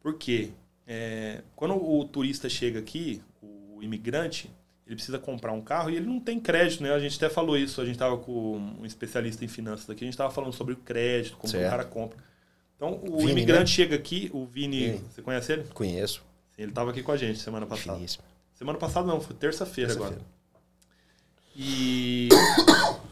porque 0.00 0.50
é, 0.88 1.42
quando 1.54 1.74
o 1.76 2.04
turista 2.04 2.48
chega 2.48 2.80
aqui, 2.80 3.22
o 3.40 3.80
imigrante, 3.80 4.50
ele 4.92 4.96
precisa 4.96 5.18
comprar 5.18 5.52
um 5.52 5.60
carro 5.60 5.90
e 5.90 5.96
ele 5.96 6.06
não 6.06 6.20
tem 6.20 6.38
crédito, 6.38 6.82
né? 6.82 6.92
A 6.92 6.98
gente 7.00 7.16
até 7.16 7.28
falou 7.32 7.56
isso, 7.56 7.80
a 7.80 7.84
gente 7.84 7.94
estava 7.94 8.16
com 8.18 8.56
um 8.80 8.84
especialista 8.86 9.44
em 9.44 9.48
finanças 9.48 9.88
aqui, 9.88 10.04
a 10.04 10.06
gente 10.06 10.14
estava 10.14 10.30
falando 10.30 10.52
sobre 10.52 10.74
o 10.74 10.76
crédito, 10.76 11.36
como 11.36 11.50
que 11.50 11.56
o 11.56 11.60
Certo. 11.60 11.70
cara 11.70 11.84
compra. 11.84 12.18
Então, 12.76 13.00
o 13.04 13.18
Vini, 13.18 13.32
imigrante 13.32 13.60
né? 13.62 13.66
chega 13.66 13.96
aqui, 13.96 14.30
o 14.34 14.44
Vini, 14.44 14.80
Vini. 14.92 15.04
você 15.10 15.22
conhece 15.22 15.52
ele? 15.52 15.64
Conheço, 15.72 16.22
Sim, 16.54 16.62
ele 16.62 16.72
estava 16.72 16.90
aqui 16.90 17.02
com 17.02 17.12
a 17.12 17.16
gente 17.16 17.38
semana 17.38 17.64
passada. 17.64 17.96
finíssimo. 17.96 18.24
Semana 18.54 18.78
passada 18.78 19.06
não, 19.06 19.20
foi 19.20 19.34
terça-feira 19.34 19.92
agora. 19.92 20.10
Terça-feira. 20.10 20.42
E 21.54 22.28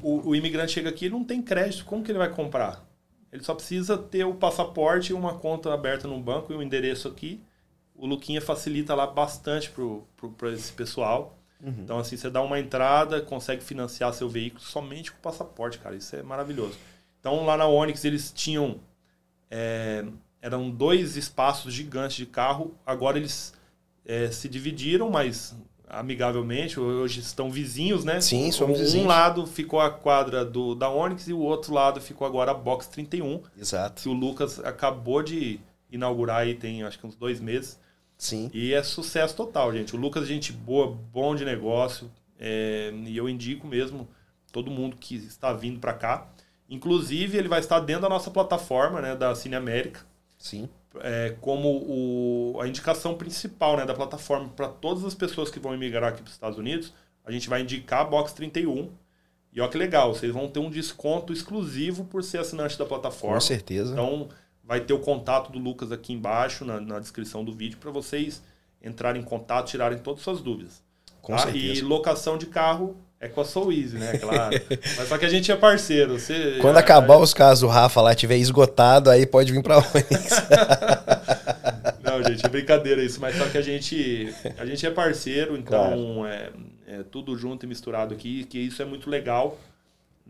o, 0.02 0.28
o 0.30 0.34
imigrante 0.36 0.72
chega 0.72 0.88
aqui 0.88 1.06
e 1.06 1.10
não 1.10 1.24
tem 1.24 1.40
crédito, 1.42 1.84
como 1.84 2.02
que 2.02 2.10
ele 2.10 2.18
vai 2.18 2.30
comprar? 2.30 2.84
Ele 3.32 3.42
só 3.42 3.54
precisa 3.54 3.96
ter 3.96 4.24
o 4.24 4.34
passaporte 4.34 5.10
e 5.10 5.14
uma 5.14 5.34
conta 5.38 5.72
aberta 5.72 6.08
no 6.08 6.18
banco 6.20 6.52
e 6.52 6.56
o 6.56 6.62
endereço 6.62 7.06
aqui. 7.06 7.40
O 7.94 8.06
Luquinha 8.06 8.40
facilita 8.40 8.94
lá 8.94 9.06
bastante 9.06 9.70
para 10.36 10.50
esse 10.50 10.72
pessoal. 10.72 11.38
Então, 11.62 11.98
assim, 11.98 12.16
você 12.16 12.30
dá 12.30 12.40
uma 12.42 12.58
entrada, 12.58 13.20
consegue 13.20 13.62
financiar 13.62 14.12
seu 14.14 14.28
veículo 14.28 14.62
somente 14.62 15.12
com 15.12 15.18
o 15.18 15.20
passaporte, 15.20 15.78
cara. 15.78 15.94
Isso 15.94 16.16
é 16.16 16.22
maravilhoso. 16.22 16.76
Então, 17.18 17.44
lá 17.44 17.56
na 17.56 17.66
Onix, 17.66 18.04
eles 18.04 18.32
tinham. 18.32 18.80
é, 19.50 20.04
eram 20.42 20.70
dois 20.70 21.16
espaços 21.16 21.72
gigantes 21.72 22.16
de 22.16 22.26
carro. 22.26 22.74
Agora 22.86 23.18
eles 23.18 23.52
é, 24.06 24.30
se 24.30 24.48
dividiram, 24.48 25.10
mas 25.10 25.54
amigavelmente. 25.88 26.78
Hoje 26.78 27.20
estão 27.20 27.50
vizinhos, 27.50 28.04
né? 28.04 28.20
Sim, 28.20 28.50
somos 28.52 28.78
um, 28.78 28.82
vizinhos. 28.82 29.04
Um 29.04 29.08
lado 29.08 29.46
ficou 29.46 29.80
a 29.80 29.90
quadra 29.90 30.44
do, 30.44 30.74
da 30.74 30.88
Onix 30.88 31.28
e 31.28 31.32
o 31.32 31.40
outro 31.40 31.74
lado 31.74 32.00
ficou 32.00 32.26
agora 32.26 32.52
a 32.52 32.54
Box 32.54 32.88
31, 32.88 33.42
Exato. 33.58 34.02
que 34.02 34.08
o 34.08 34.12
Lucas 34.12 34.58
acabou 34.60 35.22
de 35.22 35.60
inaugurar 35.90 36.42
aí 36.42 36.54
tem 36.54 36.84
acho 36.84 36.98
que 36.98 37.06
uns 37.06 37.16
dois 37.16 37.40
meses. 37.40 37.78
Sim. 38.20 38.50
E 38.52 38.74
é 38.74 38.82
sucesso 38.82 39.34
total, 39.34 39.72
gente. 39.72 39.96
O 39.96 39.98
Lucas, 39.98 40.24
é 40.24 40.26
gente 40.26 40.52
boa, 40.52 40.94
bom 41.10 41.34
de 41.34 41.42
negócio. 41.42 42.10
é, 42.38 42.92
e 43.06 43.16
eu 43.16 43.28
indico 43.28 43.66
mesmo 43.66 44.06
todo 44.52 44.70
mundo 44.70 44.96
que 44.96 45.16
está 45.16 45.54
vindo 45.54 45.80
para 45.80 45.94
cá. 45.94 46.28
Inclusive, 46.68 47.38
ele 47.38 47.48
vai 47.48 47.60
estar 47.60 47.80
dentro 47.80 48.02
da 48.02 48.08
nossa 48.10 48.30
plataforma, 48.30 49.00
né, 49.00 49.16
da 49.16 49.34
Cine 49.34 49.56
América, 49.56 50.00
Sim. 50.38 50.68
é, 51.00 51.34
como 51.40 51.68
o, 51.68 52.60
a 52.60 52.68
indicação 52.68 53.14
principal 53.14 53.76
né, 53.76 53.86
da 53.86 53.94
plataforma 53.94 54.50
para 54.50 54.68
todas 54.68 55.02
as 55.04 55.14
pessoas 55.14 55.50
que 55.50 55.58
vão 55.58 55.72
emigrar 55.72 56.10
aqui 56.10 56.22
para 56.22 56.28
os 56.28 56.34
Estados 56.34 56.58
Unidos. 56.58 56.92
A 57.24 57.32
gente 57.32 57.48
vai 57.48 57.62
indicar 57.62 58.02
a 58.02 58.04
Box 58.04 58.34
31. 58.34 58.90
E 59.52 59.60
olha 59.60 59.70
que 59.70 59.78
legal, 59.78 60.14
vocês 60.14 60.32
vão 60.32 60.46
ter 60.46 60.60
um 60.60 60.70
desconto 60.70 61.32
exclusivo 61.32 62.04
por 62.04 62.22
ser 62.22 62.38
assinante 62.38 62.78
da 62.78 62.84
plataforma. 62.84 63.36
Com 63.36 63.40
certeza. 63.40 63.92
Então, 63.92 64.28
vai 64.70 64.78
ter 64.78 64.92
o 64.92 65.00
contato 65.00 65.50
do 65.50 65.58
Lucas 65.58 65.90
aqui 65.90 66.12
embaixo, 66.12 66.64
na, 66.64 66.80
na 66.80 67.00
descrição 67.00 67.44
do 67.44 67.52
vídeo, 67.52 67.76
para 67.78 67.90
vocês 67.90 68.40
entrarem 68.80 69.20
em 69.20 69.24
contato, 69.24 69.66
tirarem 69.66 69.98
todas 69.98 70.20
as 70.20 70.24
suas 70.24 70.40
dúvidas. 70.40 70.80
Com 71.20 71.34
tá? 71.34 71.40
certeza. 71.40 71.80
E 71.80 71.80
locação 71.80 72.38
de 72.38 72.46
carro 72.46 72.96
é 73.18 73.26
com 73.26 73.40
a 73.40 73.44
Soul 73.44 73.72
Easy, 73.72 73.98
né? 73.98 74.16
Claro. 74.18 74.54
Mas 74.96 75.08
só 75.08 75.18
que 75.18 75.26
a 75.26 75.28
gente 75.28 75.50
é 75.50 75.56
parceiro. 75.56 76.16
Você, 76.16 76.58
Quando 76.60 76.76
a- 76.76 76.80
acabar 76.80 77.16
os 77.16 77.34
casos 77.34 77.62
do 77.62 77.66
Rafa 77.66 78.00
lá, 78.00 78.14
tiver 78.14 78.36
esgotado, 78.36 79.10
aí 79.10 79.26
pode 79.26 79.50
vir 79.52 79.60
pra 79.60 79.78
Onix. 79.82 80.30
Não, 82.04 82.22
gente, 82.22 82.46
é 82.46 82.48
brincadeira 82.48 83.02
isso, 83.02 83.20
mas 83.20 83.34
só 83.34 83.48
que 83.48 83.58
a 83.58 83.62
gente, 83.62 84.32
a 84.56 84.64
gente 84.64 84.86
é 84.86 84.90
parceiro, 84.92 85.56
então 85.56 86.24
é, 86.24 86.50
é 86.86 87.02
tudo 87.02 87.36
junto 87.36 87.66
e 87.66 87.68
misturado 87.68 88.14
aqui, 88.14 88.44
que 88.44 88.60
isso 88.60 88.80
é 88.80 88.84
muito 88.84 89.10
legal 89.10 89.58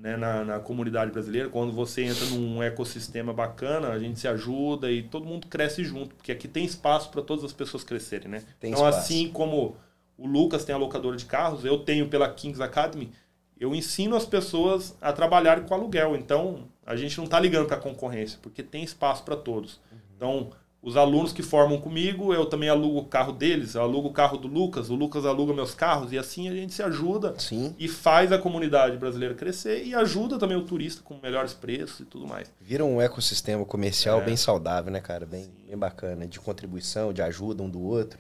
né, 0.01 0.17
na, 0.17 0.45
na 0.45 0.59
comunidade 0.59 1.13
brasileira. 1.13 1.49
Quando 1.49 1.73
você 1.73 2.03
entra 2.03 2.25
num 2.27 2.63
ecossistema 2.63 3.33
bacana, 3.33 3.89
a 3.89 3.99
gente 3.99 4.19
se 4.19 4.27
ajuda 4.27 4.91
e 4.91 5.03
todo 5.03 5.27
mundo 5.27 5.47
cresce 5.47 5.85
junto, 5.85 6.15
porque 6.15 6.33
aqui 6.33 6.49
tem 6.49 6.65
espaço 6.65 7.11
para 7.11 7.23
todas 7.23 7.45
as 7.45 7.53
pessoas 7.53 7.85
crescerem, 7.85 8.29
né? 8.29 8.43
Tem 8.59 8.73
então, 8.73 8.89
espaço. 8.89 8.99
assim 8.99 9.29
como 9.29 9.77
o 10.17 10.27
Lucas 10.27 10.65
tem 10.65 10.75
a 10.75 10.79
locadora 10.79 11.17
de 11.17 11.27
carros, 11.27 11.65
eu 11.65 11.79
tenho 11.79 12.09
pela 12.09 12.29
Kings 12.33 12.63
Academy, 12.63 13.13
eu 13.59 13.75
ensino 13.75 14.17
as 14.17 14.25
pessoas 14.25 14.97
a 15.03 15.13
trabalharem 15.13 15.65
com 15.65 15.75
aluguel. 15.75 16.17
Então, 16.17 16.65
a 16.85 16.97
gente 16.97 17.19
não 17.19 17.25
está 17.27 17.39
ligando 17.39 17.67
para 17.67 17.77
a 17.77 17.81
concorrência, 17.81 18.39
porque 18.41 18.63
tem 18.63 18.83
espaço 18.83 19.23
para 19.23 19.37
todos. 19.37 19.79
Então, 20.17 20.51
os 20.83 20.97
alunos 20.97 21.31
que 21.33 21.43
formam 21.43 21.79
comigo, 21.79 22.33
eu 22.33 22.47
também 22.47 22.71
alugo 22.71 23.01
o 23.01 23.05
carro 23.05 23.33
deles, 23.33 23.75
eu 23.75 23.83
alugo 23.83 24.09
o 24.09 24.13
carro 24.13 24.39
do 24.39 24.49
Lucas, 24.49 24.89
o 24.89 24.95
Lucas 24.95 25.27
aluga 25.27 25.53
meus 25.53 25.75
carros, 25.75 26.11
e 26.11 26.17
assim 26.19 26.49
a 26.49 26.55
gente 26.55 26.73
se 26.73 26.83
ajuda 26.83 27.35
Sim. 27.39 27.75
e 27.79 27.87
faz 27.87 28.33
a 28.33 28.39
comunidade 28.39 28.97
brasileira 28.97 29.35
crescer 29.35 29.85
e 29.85 29.95
ajuda 29.95 30.39
também 30.39 30.57
o 30.57 30.65
turista 30.65 31.03
com 31.05 31.19
melhores 31.23 31.53
preços 31.53 32.01
e 32.01 32.05
tudo 32.07 32.27
mais. 32.27 32.51
Vira 32.61 32.83
um 32.85 32.99
ecossistema 32.99 33.63
comercial 33.67 34.23
É. 34.23 34.25
bem 34.25 34.37
saudável, 34.37 34.91
né, 34.91 35.01
cara? 35.01 35.27
Bem, 35.27 35.51
bem 35.67 35.77
bacana. 35.77 36.27
De 36.27 36.41
contribuição, 36.41 37.13
de 37.13 37.21
ajuda 37.21 37.63
um 37.63 37.69
do 37.69 37.83
outro. 37.83 38.19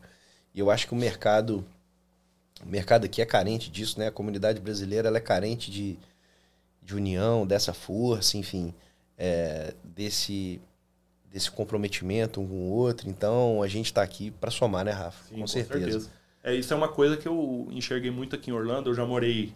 E 0.54 0.60
eu 0.60 0.70
acho 0.70 0.86
que 0.86 0.92
o 0.92 0.96
mercado. 0.96 1.64
O 2.62 2.68
mercado 2.68 3.06
aqui 3.06 3.22
é 3.22 3.24
carente 3.24 3.70
disso, 3.70 3.98
né? 3.98 4.08
A 4.08 4.12
comunidade 4.12 4.60
brasileira 4.60 5.08
ela 5.08 5.16
é 5.16 5.20
carente 5.20 5.70
de, 5.70 5.96
de 6.82 6.94
união, 6.94 7.46
dessa 7.46 7.72
força, 7.72 8.36
enfim, 8.36 8.74
é, 9.16 9.72
desse, 9.82 10.60
desse 11.32 11.50
comprometimento 11.50 12.40
um 12.40 12.46
com 12.46 12.54
o 12.54 12.70
outro. 12.70 13.08
Então 13.08 13.62
a 13.62 13.68
gente 13.68 13.86
está 13.86 14.02
aqui 14.02 14.30
para 14.30 14.50
somar, 14.50 14.84
né, 14.84 14.90
Rafa? 14.90 15.28
Sim, 15.28 15.40
com, 15.40 15.46
certeza. 15.46 16.10
É, 16.42 16.54
isso 16.54 16.72
é 16.72 16.76
uma 16.76 16.88
coisa 16.88 17.16
que 17.16 17.28
eu 17.28 17.68
enxerguei 17.70 18.10
muito 18.10 18.34
aqui 18.34 18.50
em 18.50 18.54
Orlando. 18.54 18.90
Eu 18.90 18.94
já 18.94 19.06
morei 19.06 19.52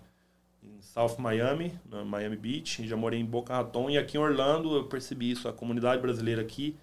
em 0.62 0.80
South 0.80 1.16
Miami, 1.18 1.72
na 1.90 2.04
Miami 2.04 2.36
Beach, 2.36 2.86
já 2.86 2.96
morei 2.96 3.20
em 3.20 3.24
Boca 3.24 3.54
Raton 3.54 3.90
e 3.90 3.98
aqui 3.98 4.16
em 4.16 4.20
Orlando 4.20 4.76
eu 4.76 4.84
percebi 4.84 5.30
isso. 5.30 5.48
A 5.48 5.52
comunidade 5.52 6.00
brasileira 6.00 6.42
aqui 6.42 6.76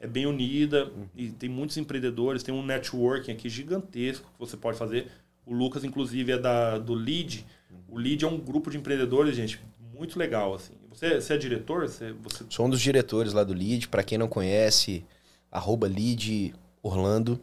é 0.00 0.06
bem 0.06 0.26
unida 0.26 0.90
e 1.14 1.30
tem 1.30 1.48
muitos 1.48 1.76
empreendedores, 1.76 2.42
tem 2.42 2.54
um 2.54 2.64
networking 2.64 3.32
aqui 3.32 3.48
gigantesco 3.48 4.30
que 4.32 4.38
você 4.38 4.56
pode 4.56 4.78
fazer. 4.78 5.08
O 5.44 5.52
Lucas, 5.52 5.82
inclusive, 5.82 6.32
é 6.32 6.38
da, 6.38 6.78
do 6.78 6.94
LEAD. 6.94 7.44
O 7.88 7.98
LEAD 7.98 8.24
é 8.24 8.28
um 8.28 8.38
grupo 8.38 8.70
de 8.70 8.76
empreendedores, 8.76 9.34
gente, 9.34 9.60
muito 9.98 10.18
legal. 10.18 10.54
Assim. 10.54 10.72
Você, 10.90 11.20
você 11.20 11.34
é 11.34 11.36
diretor? 11.36 11.88
Você, 11.88 12.12
você... 12.12 12.44
Sou 12.48 12.66
um 12.66 12.70
dos 12.70 12.80
diretores 12.80 13.32
lá 13.32 13.44
do 13.44 13.52
Lead. 13.52 13.88
Para 13.88 14.02
quem 14.02 14.16
não 14.16 14.28
conhece, 14.28 15.04
arroba 15.50 15.86
Lead 15.86 16.54
Orlando. 16.82 17.40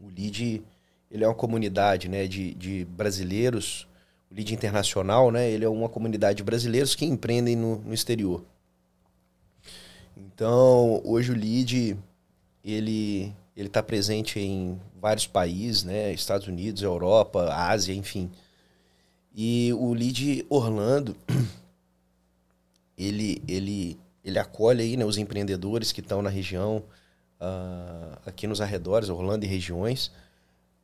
O 0.00 0.08
Lead, 0.08 0.62
ele 1.10 1.22
é 1.22 1.28
uma 1.28 1.34
comunidade 1.34 2.08
né, 2.08 2.26
de, 2.26 2.54
de 2.54 2.84
brasileiros. 2.86 3.86
O 4.30 4.34
Lead 4.34 4.52
Internacional, 4.52 5.30
né? 5.30 5.50
Ele 5.50 5.64
é 5.64 5.68
uma 5.68 5.88
comunidade 5.88 6.38
de 6.38 6.42
brasileiros 6.42 6.94
que 6.94 7.04
empreendem 7.04 7.54
no, 7.54 7.76
no 7.76 7.94
exterior. 7.94 8.42
Então, 10.16 11.00
hoje 11.04 11.30
o 11.30 11.34
Lead, 11.34 11.96
ele 12.64 13.32
ele 13.56 13.68
está 13.68 13.82
presente 13.82 14.40
em 14.40 14.80
vários 15.00 15.26
países, 15.26 15.84
né? 15.84 16.12
Estados 16.12 16.48
Unidos, 16.48 16.82
Europa, 16.82 17.52
Ásia, 17.54 17.94
enfim. 17.94 18.30
E 19.34 19.72
o 19.72 19.92
Lead 19.92 20.46
Orlando, 20.48 21.16
ele, 22.96 23.42
ele, 23.48 23.98
ele 24.24 24.38
acolhe 24.38 24.82
aí, 24.82 24.96
né, 24.96 25.04
os 25.04 25.18
empreendedores 25.18 25.90
que 25.90 26.00
estão 26.00 26.22
na 26.22 26.30
região, 26.30 26.84
ah, 27.40 28.18
aqui 28.24 28.46
nos 28.46 28.60
arredores, 28.60 29.08
Orlando 29.08 29.44
e 29.44 29.48
regiões. 29.48 30.12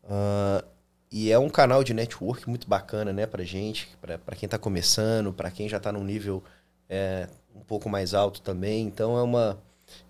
Ah, 0.05 0.65
e 1.13 1.31
é 1.31 1.39
um 1.39 1.49
canal 1.49 1.85
de 1.85 1.95
network 1.95 2.49
muito 2.49 2.69
bacana, 2.69 3.13
né, 3.13 3.27
pra 3.27 3.45
gente, 3.45 3.89
para 4.01 4.37
quem 4.37 4.47
está 4.47 4.59
começando, 4.59 5.33
para 5.33 5.51
quem 5.51 5.69
já 5.69 5.77
está 5.77 5.93
num 5.93 6.05
nível 6.05 6.43
é, 6.89 7.29
um 7.55 7.61
pouco 7.61 7.89
mais 7.89 8.15
alto 8.15 8.41
também. 8.43 8.87
Então 8.87 9.17
é 9.17 9.23
uma, 9.23 9.59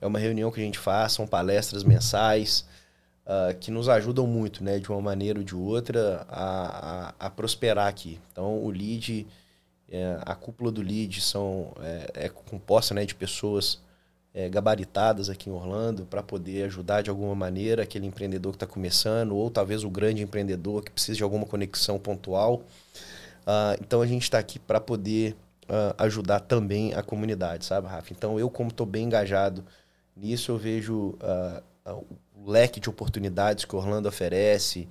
é 0.00 0.06
uma 0.06 0.18
reunião 0.18 0.50
que 0.50 0.60
a 0.60 0.64
gente 0.64 0.78
faz, 0.78 1.12
são 1.12 1.26
palestras 1.26 1.84
mensais 1.84 2.64
ah, 3.26 3.54
que 3.54 3.70
nos 3.70 3.88
ajudam 3.88 4.26
muito, 4.26 4.64
né, 4.64 4.78
de 4.78 4.90
uma 4.90 5.00
maneira 5.00 5.38
ou 5.38 5.44
de 5.44 5.54
outra, 5.54 6.26
a, 6.28 7.08
a, 7.20 7.26
a 7.26 7.30
prosperar 7.30 7.86
aqui. 7.86 8.18
Então 8.32 8.58
o 8.62 8.70
lead, 8.70 9.26
é, 9.88 10.18
a 10.22 10.34
cúpula 10.34 10.72
do 10.72 10.82
lead 10.82 11.20
são, 11.20 11.72
é, 11.80 12.26
é 12.26 12.28
composta 12.28 12.94
né, 12.94 13.04
de 13.04 13.14
pessoas 13.14 13.80
é, 14.32 14.48
gabaritadas 14.48 15.28
aqui 15.28 15.50
em 15.50 15.52
Orlando 15.52 16.04
para 16.06 16.22
poder 16.22 16.64
ajudar 16.64 17.02
de 17.02 17.10
alguma 17.10 17.34
maneira 17.34 17.82
aquele 17.82 18.06
empreendedor 18.06 18.52
que 18.52 18.56
está 18.56 18.66
começando, 18.66 19.36
ou 19.36 19.50
talvez 19.50 19.84
o 19.84 19.90
grande 19.90 20.22
empreendedor 20.22 20.82
que 20.84 20.90
precisa 20.90 21.16
de 21.16 21.22
alguma 21.22 21.46
conexão 21.46 21.98
pontual. 21.98 22.62
Ah, 23.46 23.76
então 23.80 24.02
a 24.02 24.06
gente 24.06 24.22
está 24.22 24.38
aqui 24.38 24.58
para 24.58 24.80
poder 24.80 25.36
ah, 25.68 25.94
ajudar 25.98 26.40
também 26.40 26.94
a 26.94 27.02
comunidade, 27.02 27.64
sabe, 27.64 27.88
Rafa? 27.88 28.12
Então 28.12 28.38
eu, 28.38 28.48
como 28.50 28.70
estou 28.70 28.86
bem 28.86 29.04
engajado 29.04 29.64
nisso, 30.16 30.52
eu 30.52 30.58
vejo 30.58 31.16
ah, 31.20 31.62
o 32.44 32.50
leque 32.50 32.80
de 32.80 32.88
oportunidades 32.88 33.64
que 33.64 33.76
Orlando 33.76 34.08
oferece. 34.08 34.88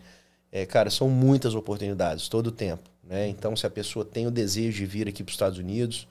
É, 0.51 0.65
cara, 0.65 0.89
são 0.89 1.09
muitas 1.09 1.55
oportunidades 1.55 2.27
todo 2.27 2.47
o 2.47 2.51
tempo. 2.51 2.89
Né? 3.03 3.27
Então, 3.27 3.55
se 3.55 3.65
a 3.65 3.69
pessoa 3.69 4.05
tem 4.05 4.27
o 4.27 4.31
desejo 4.31 4.77
de 4.77 4.85
vir 4.85 5.07
aqui 5.07 5.23
para 5.23 5.29
os 5.29 5.35
Estados 5.35 5.57
Unidos 5.57 6.07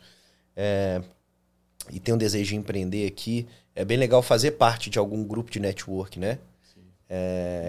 é, 0.57 1.01
e 1.91 2.01
tem 2.01 2.15
o 2.15 2.19
desejo 2.19 2.51
de 2.51 2.57
empreender 2.57 3.07
aqui, 3.07 3.47
é 3.75 3.85
bem 3.85 3.97
legal 3.97 4.23
fazer 4.23 4.53
parte 4.53 4.91
de 4.91 4.99
algum 4.99 5.23
grupo 5.25 5.51
de 5.51 5.61
network, 5.61 6.19
né? 6.19 6.39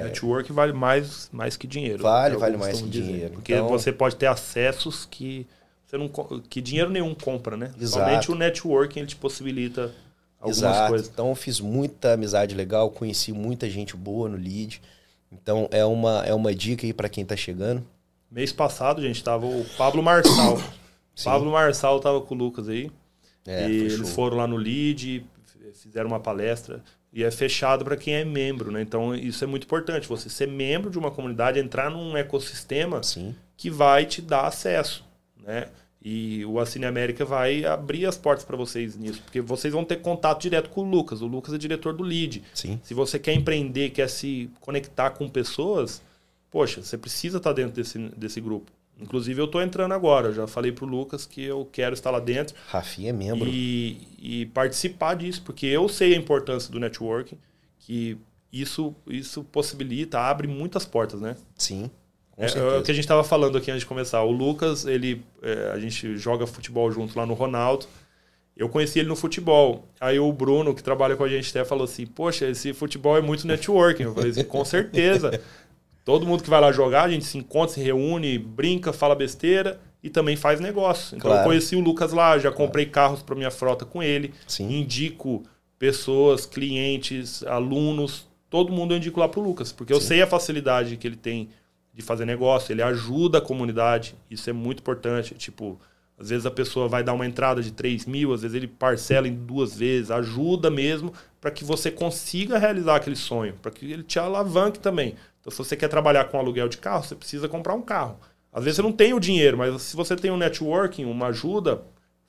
Network 0.04 0.52
vale 0.52 0.74
mais, 0.74 1.30
mais 1.32 1.56
que 1.56 1.66
dinheiro. 1.66 2.04
Vale, 2.04 2.36
é 2.36 2.38
vale 2.38 2.58
mais 2.58 2.82
que 2.82 2.90
dinheiro. 2.90 3.36
Porque 3.36 3.54
Então- 3.54 3.70
você 3.70 3.92
pode 3.92 4.16
ter 4.16 4.26
acessos 4.26 5.06
que, 5.06 5.48
você 5.86 5.98
não, 5.98 6.10
que 6.50 6.60
dinheiro 6.60 6.90
nenhum 6.90 7.16
compra, 7.16 7.56
né? 7.56 7.72
Exato. 7.80 8.06
Somente 8.06 8.32
o 8.32 8.36
networking 8.36 9.00
ele 9.00 9.08
te 9.08 9.16
possibilita 9.16 9.94
algumas 10.40 10.58
Exato. 10.58 10.90
coisas. 10.90 11.10
Então 11.10 11.30
eu 11.30 11.36
fiz 11.36 11.60
muita 11.60 12.14
amizade 12.14 12.56
legal, 12.56 12.90
conheci 12.90 13.34
muita 13.34 13.70
gente 13.70 13.96
boa 13.96 14.30
no 14.30 14.38
lead. 14.38 14.82
Então 15.32 15.68
é 15.72 15.86
uma, 15.86 16.26
é 16.26 16.34
uma 16.34 16.54
dica 16.56 16.86
aí 16.86 16.94
para 16.94 17.10
quem 17.10 17.26
tá 17.26 17.36
chegando. 17.36 17.86
Mês 18.32 18.52
passado, 18.52 19.02
gente, 19.02 19.24
tava 19.24 19.46
o 19.46 19.66
Pablo 19.78 20.02
Marçal. 20.02 20.62
Pablo 21.24 21.52
Marçal 21.52 22.00
tava 22.00 22.22
com 22.22 22.34
o 22.34 22.38
Lucas 22.38 22.70
aí. 22.70 22.92
É, 23.46 23.70
e 23.70 23.76
eles 23.76 24.10
foram 24.10 24.38
lá 24.38 24.48
no 24.48 24.56
lead, 24.56 25.26
fizeram 25.74 26.08
uma 26.08 26.20
palestra. 26.20 26.84
E 27.12 27.24
é 27.24 27.32
fechado 27.32 27.84
para 27.84 27.98
quem 27.98 28.14
é 28.14 28.24
membro, 28.24 28.72
né? 28.72 28.82
Então 28.82 29.16
isso 29.16 29.44
é 29.44 29.48
muito 29.48 29.64
importante. 29.64 30.08
Você 30.08 30.30
ser 30.30 30.48
membro 30.48 30.92
de 30.92 31.00
uma 31.00 31.10
comunidade, 31.10 31.60
entrar 31.60 31.90
num 31.90 32.16
ecossistema 32.16 33.02
Sim, 33.02 33.36
que 33.58 33.70
vai 33.70 34.06
te 34.06 34.22
dar 34.22 34.46
acesso, 34.46 35.04
né? 35.44 35.70
E 36.02 36.46
o 36.46 36.60
Assine 36.60 36.86
América 36.86 37.26
vai 37.26 37.66
abrir 37.66 38.06
as 38.06 38.18
portas 38.18 38.46
para 38.46 38.56
vocês 38.56 38.96
nisso, 38.96 39.22
porque 39.22 39.42
vocês 39.42 39.74
vão 39.74 39.84
ter 39.84 39.98
contato 39.98 40.42
direto 40.42 40.70
com 40.70 40.82
o 40.82 40.90
Lucas. 40.90 41.22
O 41.22 41.28
Lucas 41.28 41.54
é 41.54 41.58
diretor 41.58 41.94
do 41.94 42.04
Lead. 42.04 42.42
sim. 42.54 42.80
Se 42.84 42.94
você 42.94 43.20
quer 43.20 43.34
empreender, 43.34 43.90
quer 43.90 44.10
se 44.10 44.50
conectar 44.62 45.10
com 45.10 45.28
pessoas, 45.28 46.02
poxa, 46.50 46.82
você 46.82 46.98
precisa 46.98 47.38
estar 47.38 47.52
dentro 47.52 47.74
desse, 47.74 47.98
desse 48.16 48.40
grupo. 48.40 48.72
Inclusive, 48.98 49.40
eu 49.42 49.46
estou 49.46 49.62
entrando 49.62 49.94
agora. 49.94 50.28
Eu 50.28 50.34
já 50.34 50.48
falei 50.48 50.72
pro 50.72 50.86
Lucas 50.86 51.26
que 51.26 51.44
eu 51.44 51.68
quero 51.72 51.94
estar 51.94 52.12
lá 52.12 52.20
dentro 52.20 52.56
Rafinha 52.68 53.10
é 53.10 53.14
membro. 53.14 53.48
e, 53.48 53.98
e 54.20 54.46
participar 54.48 55.16
disso, 55.16 55.42
porque 55.44 55.66
eu 55.66 55.88
sei 55.88 56.14
a 56.14 56.18
importância 56.18 56.72
do 56.72 56.80
networking, 56.80 57.38
que 57.80 58.18
isso, 58.52 58.96
isso 59.08 59.44
possibilita, 59.44 60.20
abre 60.20 60.48
muitas 60.48 60.86
portas, 60.86 61.22
né? 61.22 61.36
Sim, 61.56 61.90
É, 62.40 62.58
é 62.58 62.78
o 62.80 62.82
que 62.82 62.90
a 62.92 62.94
gente 62.94 63.04
estava 63.04 63.24
falando 63.24 63.58
aqui 63.58 63.70
antes 63.70 63.82
de 63.82 63.86
começar. 63.86 64.24
O 64.24 64.32
Lucas, 64.32 64.86
ele, 64.86 65.22
é, 65.42 65.72
a 65.74 65.80
gente 65.80 66.18
joga 66.18 66.48
futebol 66.48 66.90
junto 66.92 67.18
lá 67.18 67.26
no 67.26 67.34
Ronaldo. 67.34 67.86
Eu 68.56 68.70
conheci 68.70 69.00
ele 69.00 69.08
no 69.10 69.16
futebol. 69.16 69.88
Aí 70.00 70.20
o 70.20 70.32
Bruno, 70.32 70.74
que 70.74 70.82
trabalha 70.84 71.16
com 71.16 71.24
a 71.24 71.30
gente, 71.30 71.50
até 71.50 71.64
falou 71.66 71.84
assim: 71.84 72.06
Poxa, 72.06 72.46
esse 72.48 72.74
futebol 72.74 73.18
é 73.18 73.22
muito 73.22 73.46
networking. 73.46 74.04
Eu 74.04 74.14
falei 74.14 74.32
assim: 74.32 74.44
Com 74.44 74.64
certeza. 74.66 75.40
Todo 76.06 76.26
mundo 76.26 76.42
que 76.42 76.50
vai 76.50 76.60
lá 76.60 76.72
jogar, 76.72 77.04
a 77.04 77.10
gente 77.10 77.26
se 77.26 77.38
encontra, 77.38 77.76
se 77.76 77.82
reúne, 77.82 78.38
brinca, 78.40 78.92
fala 78.92 79.14
besteira 79.14 79.80
e 80.02 80.10
também 80.10 80.36
faz 80.36 80.60
negócio. 80.60 81.16
Então 81.16 81.30
Claro. 81.30 81.44
eu 81.44 81.50
conheci 81.50 81.76
o 81.76 81.82
Lucas 81.82 82.14
lá, 82.14 82.38
já 82.40 82.52
comprei 82.52 82.86
carros 82.86 83.22
para 83.22 83.36
minha 83.36 83.52
frota 83.52 83.86
com 83.86 84.02
ele. 84.02 84.34
Sim. 84.48 84.80
Indico 84.80 85.44
pessoas, 85.78 86.46
clientes, 86.46 87.44
alunos, 87.44 88.28
todo 88.50 88.72
mundo 88.72 88.94
eu 88.94 88.98
indico 88.98 89.20
lá 89.20 89.30
pro 89.30 89.42
Lucas, 89.42 89.72
porque 89.72 89.94
eu 89.94 90.02
Sim. 90.02 90.08
sei 90.08 90.22
a 90.22 90.28
facilidade 90.28 90.98
que 90.98 91.08
ele 91.08 91.16
tem 91.16 91.50
de 92.00 92.06
fazer 92.06 92.26
negócio, 92.26 92.72
ele 92.72 92.82
ajuda 92.82 93.40
a 93.40 93.42
comunidade, 93.42 94.16
isso 94.32 94.50
é 94.50 94.54
muito 94.54 94.80
importante. 94.80 95.36
Tipo, 95.36 95.80
Às 96.18 96.30
vezes 96.30 96.46
a 96.46 96.52
pessoa 96.52 96.88
vai 96.88 97.04
dar 97.04 97.14
uma 97.14 97.26
entrada 97.26 97.62
de 97.62 97.72
3 97.72 98.06
mil, 98.06 98.34
às 98.34 98.42
vezes 98.42 98.56
ele 98.56 98.68
parcela 98.68 99.28
em 99.28 99.34
duas 99.34 99.76
vezes, 99.76 100.10
ajuda 100.10 100.70
mesmo 100.70 101.14
para 101.40 101.52
que 101.52 101.64
você 101.64 101.92
consiga 101.92 102.58
realizar 102.58 102.96
aquele 102.96 103.16
sonho, 103.16 103.54
para 103.62 103.72
que 103.72 103.92
ele 103.92 104.04
te 104.04 104.18
alavanque 104.18 104.80
também. 104.80 105.16
Então, 105.40 105.52
se 105.52 105.58
você 105.58 105.76
quer 105.76 105.88
trabalhar 105.88 106.26
com 106.26 106.38
aluguel 106.38 106.68
de 106.68 106.78
carro, 106.78 107.04
você 107.04 107.16
precisa 107.16 107.48
comprar 107.48 107.74
um 107.74 107.82
carro. 107.82 108.18
Às 108.52 108.64
vezes 108.64 108.78
você 108.78 108.82
não 108.82 108.92
tem 108.92 109.14
o 109.14 109.20
dinheiro, 109.20 109.58
mas 109.58 109.82
se 109.82 109.96
você 109.96 110.16
tem 110.16 110.32
um 110.32 110.38
networking, 110.38 111.06
uma 111.06 111.28
ajuda, 111.28 111.82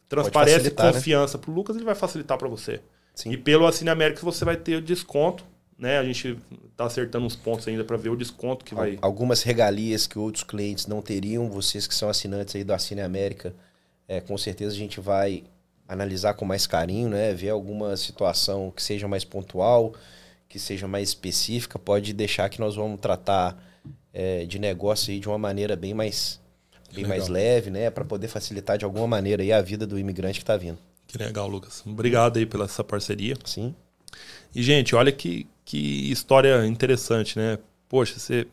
transparece 0.08 0.64
né? 0.64 0.70
confiança 0.70 1.38
né? 1.38 1.42
para 1.42 1.50
o 1.50 1.54
Lucas, 1.54 1.76
ele 1.76 1.84
vai 1.84 1.94
facilitar 1.94 2.36
para 2.38 2.48
você. 2.48 2.80
Sim. 3.14 3.32
E 3.32 3.36
pelo 3.36 3.66
Assine 3.66 3.90
América 3.90 4.20
você 4.22 4.44
vai 4.44 4.56
ter 4.56 4.76
o 4.76 4.82
desconto 4.82 5.44
né? 5.80 5.98
A 5.98 6.04
gente 6.04 6.38
está 6.70 6.84
acertando 6.84 7.24
uns 7.24 7.34
pontos 7.34 7.66
ainda 7.66 7.82
para 7.82 7.96
ver 7.96 8.10
o 8.10 8.16
desconto 8.16 8.64
que 8.64 8.74
vai. 8.74 8.98
Algumas 9.00 9.42
regalias 9.42 10.06
que 10.06 10.18
outros 10.18 10.44
clientes 10.44 10.86
não 10.86 11.00
teriam, 11.00 11.48
vocês 11.48 11.86
que 11.86 11.94
são 11.94 12.10
assinantes 12.10 12.54
aí 12.54 12.62
do 12.62 12.74
Assine 12.74 13.00
América, 13.00 13.54
é, 14.06 14.20
com 14.20 14.36
certeza 14.36 14.74
a 14.74 14.78
gente 14.78 15.00
vai 15.00 15.42
analisar 15.88 16.34
com 16.34 16.44
mais 16.44 16.66
carinho, 16.66 17.08
né? 17.08 17.32
Ver 17.32 17.48
alguma 17.48 17.96
situação 17.96 18.70
que 18.70 18.82
seja 18.82 19.08
mais 19.08 19.24
pontual, 19.24 19.94
que 20.48 20.58
seja 20.58 20.86
mais 20.86 21.08
específica, 21.08 21.78
pode 21.78 22.12
deixar 22.12 22.50
que 22.50 22.60
nós 22.60 22.76
vamos 22.76 23.00
tratar 23.00 23.56
é, 24.12 24.44
de 24.44 24.58
negócio 24.58 25.12
aí 25.12 25.18
de 25.18 25.28
uma 25.28 25.38
maneira 25.38 25.74
bem 25.74 25.94
mais 25.94 26.38
bem 26.92 27.06
mais 27.06 27.28
leve, 27.28 27.70
né, 27.70 27.88
para 27.88 28.04
poder 28.04 28.26
facilitar 28.26 28.76
de 28.76 28.84
alguma 28.84 29.06
maneira 29.06 29.44
aí 29.44 29.52
a 29.52 29.62
vida 29.62 29.86
do 29.86 29.96
imigrante 29.96 30.40
que 30.40 30.42
está 30.42 30.56
vindo. 30.56 30.76
Que 31.06 31.16
legal, 31.16 31.46
Lucas. 31.46 31.84
Obrigado 31.86 32.36
aí 32.36 32.44
pela 32.44 32.64
essa 32.64 32.82
parceria. 32.82 33.36
Sim. 33.44 33.74
E 34.52 34.60
gente, 34.60 34.96
olha 34.96 35.12
que 35.12 35.46
que 35.70 36.10
história 36.10 36.66
interessante, 36.66 37.38
né? 37.38 37.56
Poxa, 37.88 38.18
você. 38.18 38.44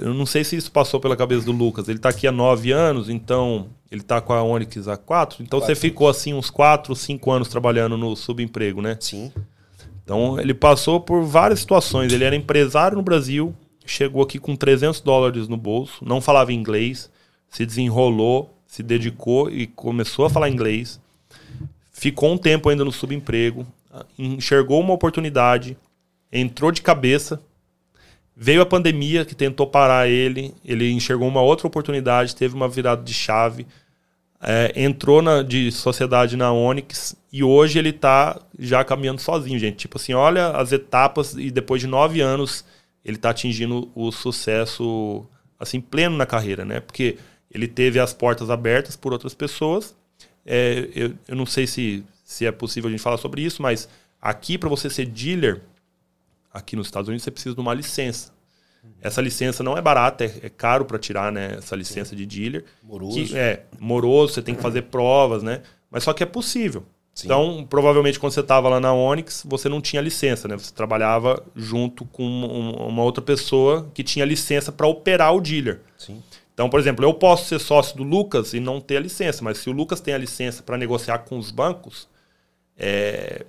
Eu 0.00 0.14
não 0.14 0.24
sei 0.24 0.44
se 0.44 0.54
isso 0.54 0.70
passou 0.70 1.00
pela 1.00 1.16
cabeça 1.16 1.44
do 1.44 1.50
Lucas. 1.50 1.88
Ele 1.88 1.98
está 1.98 2.10
aqui 2.10 2.28
há 2.28 2.32
nove 2.32 2.70
anos, 2.70 3.10
então 3.10 3.66
ele 3.90 4.02
está 4.02 4.20
com 4.20 4.32
a 4.32 4.40
Onix 4.40 4.86
há 4.86 4.96
quatro. 4.96 5.42
Então 5.42 5.58
quatro 5.58 5.74
você 5.74 5.78
ficou 5.78 6.08
assim 6.08 6.32
uns 6.32 6.48
quatro, 6.48 6.94
cinco 6.94 7.32
anos 7.32 7.48
trabalhando 7.48 7.98
no 7.98 8.14
subemprego, 8.14 8.80
né? 8.80 8.96
Sim. 9.00 9.32
Então 10.04 10.38
ele 10.38 10.54
passou 10.54 11.00
por 11.00 11.24
várias 11.24 11.58
situações. 11.58 12.12
Ele 12.12 12.22
era 12.22 12.36
empresário 12.36 12.96
no 12.96 13.02
Brasil, 13.02 13.52
chegou 13.84 14.22
aqui 14.22 14.38
com 14.38 14.54
300 14.54 15.00
dólares 15.00 15.48
no 15.48 15.56
bolso, 15.56 16.04
não 16.04 16.20
falava 16.20 16.52
inglês, 16.52 17.10
se 17.50 17.66
desenrolou, 17.66 18.56
se 18.64 18.80
dedicou 18.80 19.50
e 19.50 19.66
começou 19.66 20.24
a 20.24 20.30
falar 20.30 20.48
inglês. 20.50 21.00
Ficou 21.90 22.32
um 22.32 22.38
tempo 22.38 22.68
ainda 22.68 22.84
no 22.84 22.92
subemprego, 22.92 23.66
enxergou 24.16 24.80
uma 24.80 24.94
oportunidade, 24.94 25.76
entrou 26.36 26.70
de 26.70 26.82
cabeça. 26.82 27.40
Veio 28.36 28.60
a 28.60 28.66
pandemia 28.66 29.24
que 29.24 29.34
tentou 29.34 29.66
parar 29.66 30.08
ele, 30.08 30.54
ele 30.64 30.90
enxergou 30.92 31.26
uma 31.26 31.40
outra 31.40 31.66
oportunidade, 31.66 32.36
teve 32.36 32.54
uma 32.54 32.68
virada 32.68 33.02
de 33.02 33.14
chave, 33.14 33.66
é, 34.40 34.72
entrou 34.76 35.22
na, 35.22 35.42
de 35.42 35.72
sociedade 35.72 36.36
na 36.36 36.52
Onyx 36.52 37.16
e 37.32 37.42
hoje 37.42 37.78
ele 37.78 37.88
está 37.88 38.38
já 38.58 38.84
caminhando 38.84 39.20
sozinho, 39.20 39.58
gente. 39.58 39.76
Tipo 39.76 39.96
assim, 39.96 40.12
olha 40.12 40.48
as 40.48 40.72
etapas 40.72 41.34
e 41.34 41.50
depois 41.50 41.80
de 41.80 41.86
nove 41.86 42.20
anos 42.20 42.64
ele 43.04 43.16
está 43.16 43.30
atingindo 43.30 43.90
o 43.94 44.12
sucesso 44.12 45.24
assim 45.58 45.80
pleno 45.80 46.16
na 46.16 46.26
carreira, 46.26 46.64
né? 46.64 46.80
Porque 46.80 47.16
ele 47.50 47.66
teve 47.66 47.98
as 47.98 48.12
portas 48.12 48.50
abertas 48.50 48.96
por 48.96 49.12
outras 49.12 49.32
pessoas. 49.32 49.96
É, 50.44 50.88
eu, 50.94 51.14
eu 51.26 51.34
não 51.34 51.46
sei 51.46 51.66
se, 51.66 52.04
se 52.24 52.44
é 52.44 52.52
possível 52.52 52.88
a 52.88 52.90
gente 52.90 53.02
falar 53.02 53.16
sobre 53.16 53.42
isso, 53.42 53.62
mas 53.62 53.88
aqui 54.20 54.58
para 54.58 54.68
você 54.68 54.90
ser 54.90 55.06
dealer 55.06 55.62
aqui 56.56 56.74
nos 56.74 56.86
Estados 56.86 57.08
Unidos 57.08 57.22
você 57.24 57.30
precisa 57.30 57.54
de 57.54 57.60
uma 57.60 57.74
licença. 57.74 58.34
Essa 59.00 59.20
licença 59.20 59.62
não 59.62 59.76
é 59.76 59.82
barata, 59.82 60.24
é, 60.24 60.32
é 60.42 60.48
caro 60.48 60.84
para 60.84 60.98
tirar 60.98 61.30
né, 61.30 61.56
essa 61.58 61.76
licença 61.76 62.14
de 62.14 62.24
dealer. 62.24 62.64
Moroso. 62.82 63.24
Que, 63.24 63.36
é, 63.36 63.64
moroso, 63.78 64.34
você 64.34 64.42
tem 64.42 64.54
que 64.54 64.62
fazer 64.62 64.82
provas, 64.82 65.42
né? 65.42 65.62
Mas 65.90 66.04
só 66.04 66.12
que 66.12 66.22
é 66.22 66.26
possível. 66.26 66.84
Sim. 67.14 67.26
Então, 67.26 67.66
provavelmente, 67.68 68.18
quando 68.18 68.32
você 68.32 68.40
estava 68.40 68.68
lá 68.68 68.78
na 68.78 68.92
Onyx, 68.92 69.42
você 69.46 69.68
não 69.68 69.80
tinha 69.80 70.02
licença, 70.02 70.46
né? 70.46 70.56
Você 70.56 70.72
trabalhava 70.72 71.42
junto 71.54 72.04
com 72.04 72.22
uma 72.22 73.02
outra 73.02 73.22
pessoa 73.22 73.90
que 73.94 74.04
tinha 74.04 74.24
licença 74.24 74.70
para 74.70 74.86
operar 74.86 75.34
o 75.34 75.40
dealer. 75.40 75.80
Sim. 75.96 76.22
Então, 76.52 76.68
por 76.68 76.80
exemplo, 76.80 77.04
eu 77.04 77.14
posso 77.14 77.46
ser 77.46 77.58
sócio 77.58 77.96
do 77.96 78.02
Lucas 78.02 78.54
e 78.54 78.60
não 78.60 78.80
ter 78.80 78.96
a 78.96 79.00
licença, 79.00 79.44
mas 79.44 79.58
se 79.58 79.68
o 79.68 79.72
Lucas 79.72 80.00
tem 80.00 80.14
a 80.14 80.18
licença 80.18 80.62
para 80.62 80.76
negociar 80.78 81.18
com 81.18 81.38
os 81.38 81.50
bancos, 81.50 82.08
é, 82.76 83.44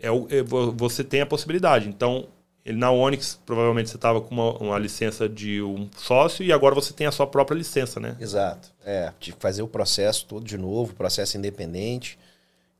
é, 0.00 0.08
é, 0.08 0.42
você 0.42 1.02
tem 1.02 1.20
a 1.20 1.26
possibilidade. 1.26 1.88
Então, 1.88 2.28
ele 2.64 2.78
na 2.78 2.90
Onyx, 2.90 3.38
provavelmente 3.46 3.90
você 3.90 3.96
estava 3.96 4.20
com 4.20 4.34
uma, 4.34 4.58
uma, 4.58 4.78
licença 4.78 5.28
de 5.28 5.62
um 5.62 5.88
sócio 5.96 6.44
e 6.44 6.52
agora 6.52 6.74
você 6.74 6.92
tem 6.92 7.06
a 7.06 7.12
sua 7.12 7.26
própria 7.26 7.56
licença, 7.56 8.00
né? 8.00 8.16
Exato. 8.18 8.72
É, 8.84 9.12
tive 9.20 9.36
que 9.36 9.42
fazer 9.42 9.62
o 9.62 9.68
processo 9.68 10.26
todo 10.26 10.44
de 10.44 10.58
novo, 10.58 10.94
processo 10.94 11.38
independente. 11.38 12.18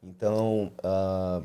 Então, 0.02 0.72
uh, 0.84 1.44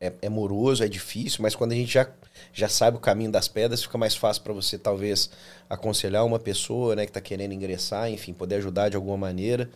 é, 0.00 0.12
é, 0.22 0.28
moroso, 0.28 0.84
é 0.84 0.88
difícil, 0.88 1.42
mas 1.42 1.54
quando 1.54 1.72
a 1.72 1.74
gente 1.74 1.92
já, 1.92 2.08
já 2.52 2.68
sabe 2.68 2.96
o 2.96 3.00
caminho 3.00 3.30
das 3.30 3.48
pedras, 3.48 3.82
fica 3.82 3.98
mais 3.98 4.14
fácil 4.14 4.42
para 4.42 4.52
você, 4.52 4.78
talvez, 4.78 5.30
aconselhar 5.68 6.24
uma 6.24 6.38
pessoa 6.38 6.94
né, 6.94 7.04
que 7.04 7.10
está 7.10 7.20
querendo 7.20 7.52
ingressar, 7.52 8.10
enfim, 8.10 8.32
poder 8.32 8.56
ajudar 8.56 8.88
de 8.88 8.96
alguma 8.96 9.16
maneira. 9.16 9.68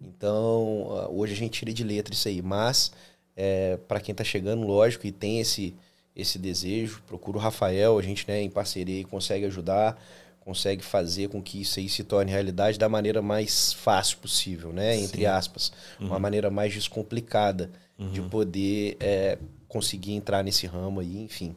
Então, 0.00 0.84
uh, 0.84 1.18
hoje 1.18 1.34
a 1.34 1.36
gente 1.36 1.58
tira 1.58 1.72
de 1.72 1.84
letra 1.84 2.14
isso 2.14 2.28
aí, 2.28 2.40
mas 2.40 2.92
é, 3.40 3.78
para 3.86 4.00
quem 4.00 4.12
está 4.12 4.24
chegando, 4.24 4.66
lógico, 4.66 5.06
e 5.06 5.12
tem 5.12 5.38
esse, 5.38 5.72
esse 6.14 6.40
desejo, 6.40 7.00
procura 7.06 7.38
o 7.38 7.40
Rafael, 7.40 7.96
a 7.96 8.02
gente 8.02 8.26
né, 8.26 8.42
em 8.42 8.50
parceria 8.50 9.04
consegue 9.06 9.44
ajudar, 9.44 9.96
consegue 10.40 10.84
fazer 10.84 11.28
com 11.28 11.40
que 11.40 11.60
isso 11.60 11.78
aí 11.78 11.88
se 11.88 12.02
torne 12.02 12.32
realidade 12.32 12.76
da 12.80 12.88
maneira 12.88 13.22
mais 13.22 13.72
fácil 13.72 14.18
possível, 14.18 14.72
né? 14.72 14.96
Sim. 14.96 15.04
Entre 15.04 15.24
aspas. 15.24 15.72
Uhum. 16.00 16.08
Uma 16.08 16.18
maneira 16.18 16.50
mais 16.50 16.74
descomplicada 16.74 17.70
uhum. 17.96 18.10
de 18.10 18.20
poder 18.22 18.96
é, 18.98 19.38
conseguir 19.68 20.14
entrar 20.14 20.42
nesse 20.42 20.66
ramo 20.66 20.98
aí, 20.98 21.22
enfim. 21.22 21.54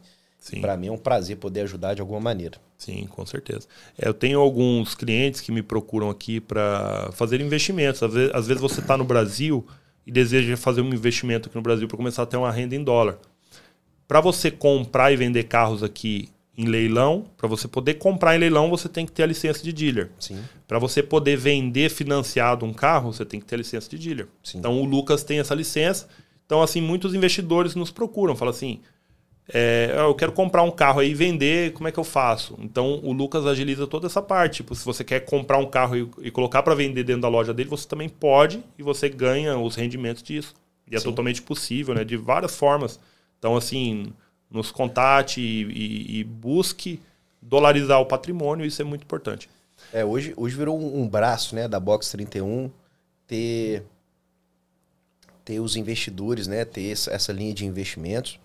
Para 0.60 0.76
mim 0.76 0.88
é 0.88 0.92
um 0.92 0.98
prazer 0.98 1.38
poder 1.38 1.62
ajudar 1.62 1.94
de 1.94 2.02
alguma 2.02 2.20
maneira. 2.20 2.58
Sim, 2.78 3.08
com 3.08 3.26
certeza. 3.26 3.68
É, 3.98 4.08
eu 4.08 4.14
tenho 4.14 4.40
alguns 4.40 4.94
clientes 4.94 5.40
que 5.40 5.52
me 5.52 5.62
procuram 5.64 6.10
aqui 6.10 6.40
para 6.40 7.10
fazer 7.14 7.40
investimentos. 7.42 8.04
Às 8.04 8.14
vezes, 8.14 8.36
às 8.36 8.48
vezes 8.48 8.62
você 8.62 8.82
está 8.82 8.98
no 8.98 9.04
Brasil 9.04 9.66
e 10.06 10.12
deseja 10.12 10.58
fazer 10.58 10.82
um 10.82 10.94
investimento 10.94 11.48
aqui 11.48 11.56
no 11.56 11.62
Brasil 11.62 11.88
para 11.88 11.98
começar 11.98 12.24
a 12.24 12.26
ter 12.26 12.38
uma 12.38 12.52
renda 12.52 12.76
em 12.76 12.84
dólar. 12.84 13.20
Para 14.08 14.20
você 14.20 14.52
comprar 14.52 15.12
e 15.12 15.16
vender 15.16 15.44
carros 15.44 15.84
aqui 15.84 16.30
em 16.58 16.66
leilão, 16.66 17.26
para 17.38 17.48
você 17.48 17.68
poder 17.68 17.96
comprar 17.96 18.36
em 18.36 18.40
leilão, 18.40 18.70
você 18.70 18.90
tem 18.90 19.06
que 19.06 19.12
ter 19.12 19.24
a 19.24 19.26
licença 19.26 19.64
de 19.64 19.72
dealer. 19.72 20.12
Para 20.68 20.80
você 20.80 21.02
poder 21.02 21.38
vender 21.38 21.90
financiado 21.90 22.66
um 22.66 22.74
carro, 22.74 23.14
você 23.14 23.24
tem 23.24 23.40
que 23.40 23.46
ter 23.46 23.56
a 23.56 23.60
licença 23.60 23.90
de 23.90 23.98
dealer. 23.98 24.28
Sim. 24.44 24.58
Então 24.58 24.80
o 24.82 24.86
Lucas 24.86 25.24
tem 25.24 25.40
essa 25.40 25.56
licença. 25.56 26.08
Então 26.46 26.62
assim, 26.62 26.82
muitos 26.82 27.14
investidores 27.14 27.74
nos 27.74 27.90
procuram, 27.90 28.36
falam 28.36 28.54
assim: 28.54 28.82
é, 29.50 29.94
eu 29.98 30.14
quero 30.16 30.32
comprar 30.32 30.64
um 30.64 30.72
carro 30.72 31.00
aí 31.00 31.12
e 31.12 31.14
vender, 31.14 31.74
como 31.74 31.88
é 31.88 31.92
que 31.92 32.00
eu 32.00 32.04
faço? 32.04 32.58
Então 32.60 33.00
o 33.04 33.12
Lucas 33.12 33.46
agiliza 33.46 33.88
toda 33.88 34.08
essa 34.08 34.22
parte. 34.22 34.58
Tipo, 34.58 34.76
se 34.76 34.86
você 34.86 35.04
quer 35.04 35.22
comprar 35.22 35.58
um 35.58 35.66
carro 35.66 35.96
e, 35.96 36.10
e, 36.22 36.32
colocar 36.32 36.64
para 36.64 36.76
vender 36.76 37.04
dentro 37.04 37.24
da 37.24 37.28
loja 37.28 37.54
dele, 37.54 37.70
você 37.70 37.88
também 37.88 38.08
pode 38.08 38.64
e 38.78 38.84
você 38.84 39.10
ganha 39.10 39.58
os 39.58 39.76
rendimentos 39.76 40.24
disso. 40.24 40.54
E 40.90 40.96
é 40.96 41.00
Sim. 41.00 41.06
totalmente 41.06 41.42
possível, 41.42 41.96
né? 41.96 42.04
De 42.04 42.16
várias 42.18 42.56
formas. 42.56 43.00
Então, 43.40 43.56
assim, 43.56 44.14
nos 44.50 44.72
contate 44.72 45.42
e, 45.42 45.64
e, 45.64 46.20
e, 46.20 46.24
busque 46.24 47.00
dolarizar 47.42 48.00
o 48.00 48.06
patrimônio, 48.06 48.66
isso 48.66 48.82
é 48.82 48.86
muito 48.86 49.04
importante. 49.04 49.50
É, 49.92 50.06
hoje, 50.06 50.34
hoje 50.38 50.56
virou 50.56 50.80
um, 50.80 51.02
um 51.02 51.10
braço 51.10 51.56
né, 51.56 51.68
da 51.68 51.80
Box 51.80 52.12
31 52.12 52.70
ter, 53.26 53.84
ter 55.44 55.60
os 55.60 55.76
investidores, 55.76 56.48
né? 56.48 56.64
Ter 56.64 56.92
essa, 56.92 57.12
essa 57.12 57.34
linha 57.34 57.54
de 57.54 57.66
investimentos 57.66 58.40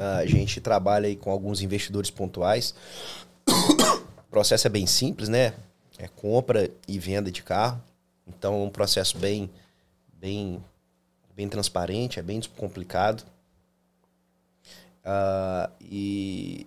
a 0.00 0.26
gente 0.26 0.60
trabalha 0.60 1.06
aí 1.06 1.16
com 1.16 1.30
alguns 1.30 1.60
investidores 1.60 2.10
pontuais. 2.10 2.74
O 4.20 4.30
processo 4.30 4.68
é 4.68 4.70
bem 4.70 4.86
simples, 4.86 5.28
né? 5.28 5.54
É 5.98 6.06
compra 6.06 6.70
e 6.86 7.00
venda 7.00 7.32
de 7.32 7.42
carro. 7.42 7.82
Então 8.24 8.54
é 8.54 8.64
um 8.64 8.70
processo 8.70 9.18
bem, 9.18 9.50
bem, 10.20 10.62
bem 11.34 11.48
transparente, 11.48 12.20
é 12.20 12.22
bem 12.22 12.38
descomplicado. 12.38 13.24
Uh, 15.04 15.72
e 15.80 16.64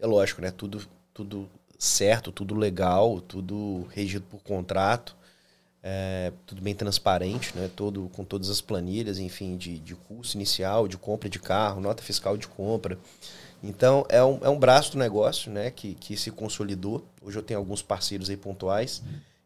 é 0.00 0.06
lógico, 0.06 0.40
né? 0.40 0.50
Tudo, 0.50 0.88
tudo 1.12 1.46
certo, 1.78 2.32
tudo 2.32 2.54
legal, 2.54 3.20
tudo 3.20 3.86
regido 3.90 4.24
por 4.30 4.40
contrato. 4.42 5.14
É, 5.88 6.32
tudo 6.44 6.60
bem 6.60 6.74
transparente, 6.74 7.56
né? 7.56 7.70
Todo, 7.76 8.10
com 8.12 8.24
todas 8.24 8.50
as 8.50 8.60
planilhas, 8.60 9.20
enfim, 9.20 9.56
de, 9.56 9.78
de 9.78 9.94
custo 9.94 10.36
inicial, 10.36 10.88
de 10.88 10.96
compra 10.96 11.28
de 11.28 11.38
carro, 11.38 11.80
nota 11.80 12.02
fiscal 12.02 12.36
de 12.36 12.48
compra. 12.48 12.98
Então, 13.62 14.04
é 14.08 14.20
um, 14.22 14.40
é 14.42 14.48
um 14.48 14.58
braço 14.58 14.90
do 14.90 14.98
negócio 14.98 15.48
né? 15.48 15.70
que, 15.70 15.94
que 15.94 16.16
se 16.16 16.32
consolidou. 16.32 17.06
Hoje 17.22 17.38
eu 17.38 17.42
tenho 17.42 17.60
alguns 17.60 17.82
parceiros 17.82 18.28
aí 18.28 18.36
pontuais 18.36 19.00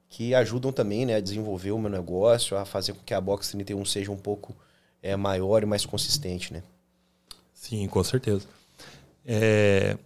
que 0.08 0.34
ajudam 0.34 0.72
também 0.72 1.04
né? 1.04 1.16
a 1.16 1.20
desenvolver 1.20 1.72
o 1.72 1.78
meu 1.78 1.90
negócio, 1.90 2.56
a 2.56 2.64
fazer 2.64 2.94
com 2.94 3.04
que 3.04 3.12
a 3.12 3.20
Box 3.20 3.50
31 3.50 3.84
seja 3.84 4.10
um 4.10 4.16
pouco 4.16 4.56
é, 5.02 5.14
maior 5.16 5.62
e 5.62 5.66
mais 5.66 5.84
consistente. 5.84 6.54
Né? 6.54 6.62
Sim, 7.52 7.86
com 7.86 8.02
certeza. 8.02 8.46
É, 9.26 9.98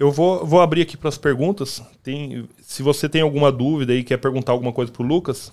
Eu 0.00 0.10
vou, 0.10 0.46
vou 0.46 0.62
abrir 0.62 0.80
aqui 0.80 0.96
para 0.96 1.10
as 1.10 1.18
perguntas. 1.18 1.82
Tem, 2.02 2.48
se 2.62 2.82
você 2.82 3.06
tem 3.06 3.20
alguma 3.20 3.52
dúvida 3.52 3.94
e 3.94 4.02
quer 4.02 4.16
perguntar 4.16 4.52
alguma 4.52 4.72
coisa 4.72 4.90
para 4.90 5.02
o 5.02 5.06
Lucas, 5.06 5.52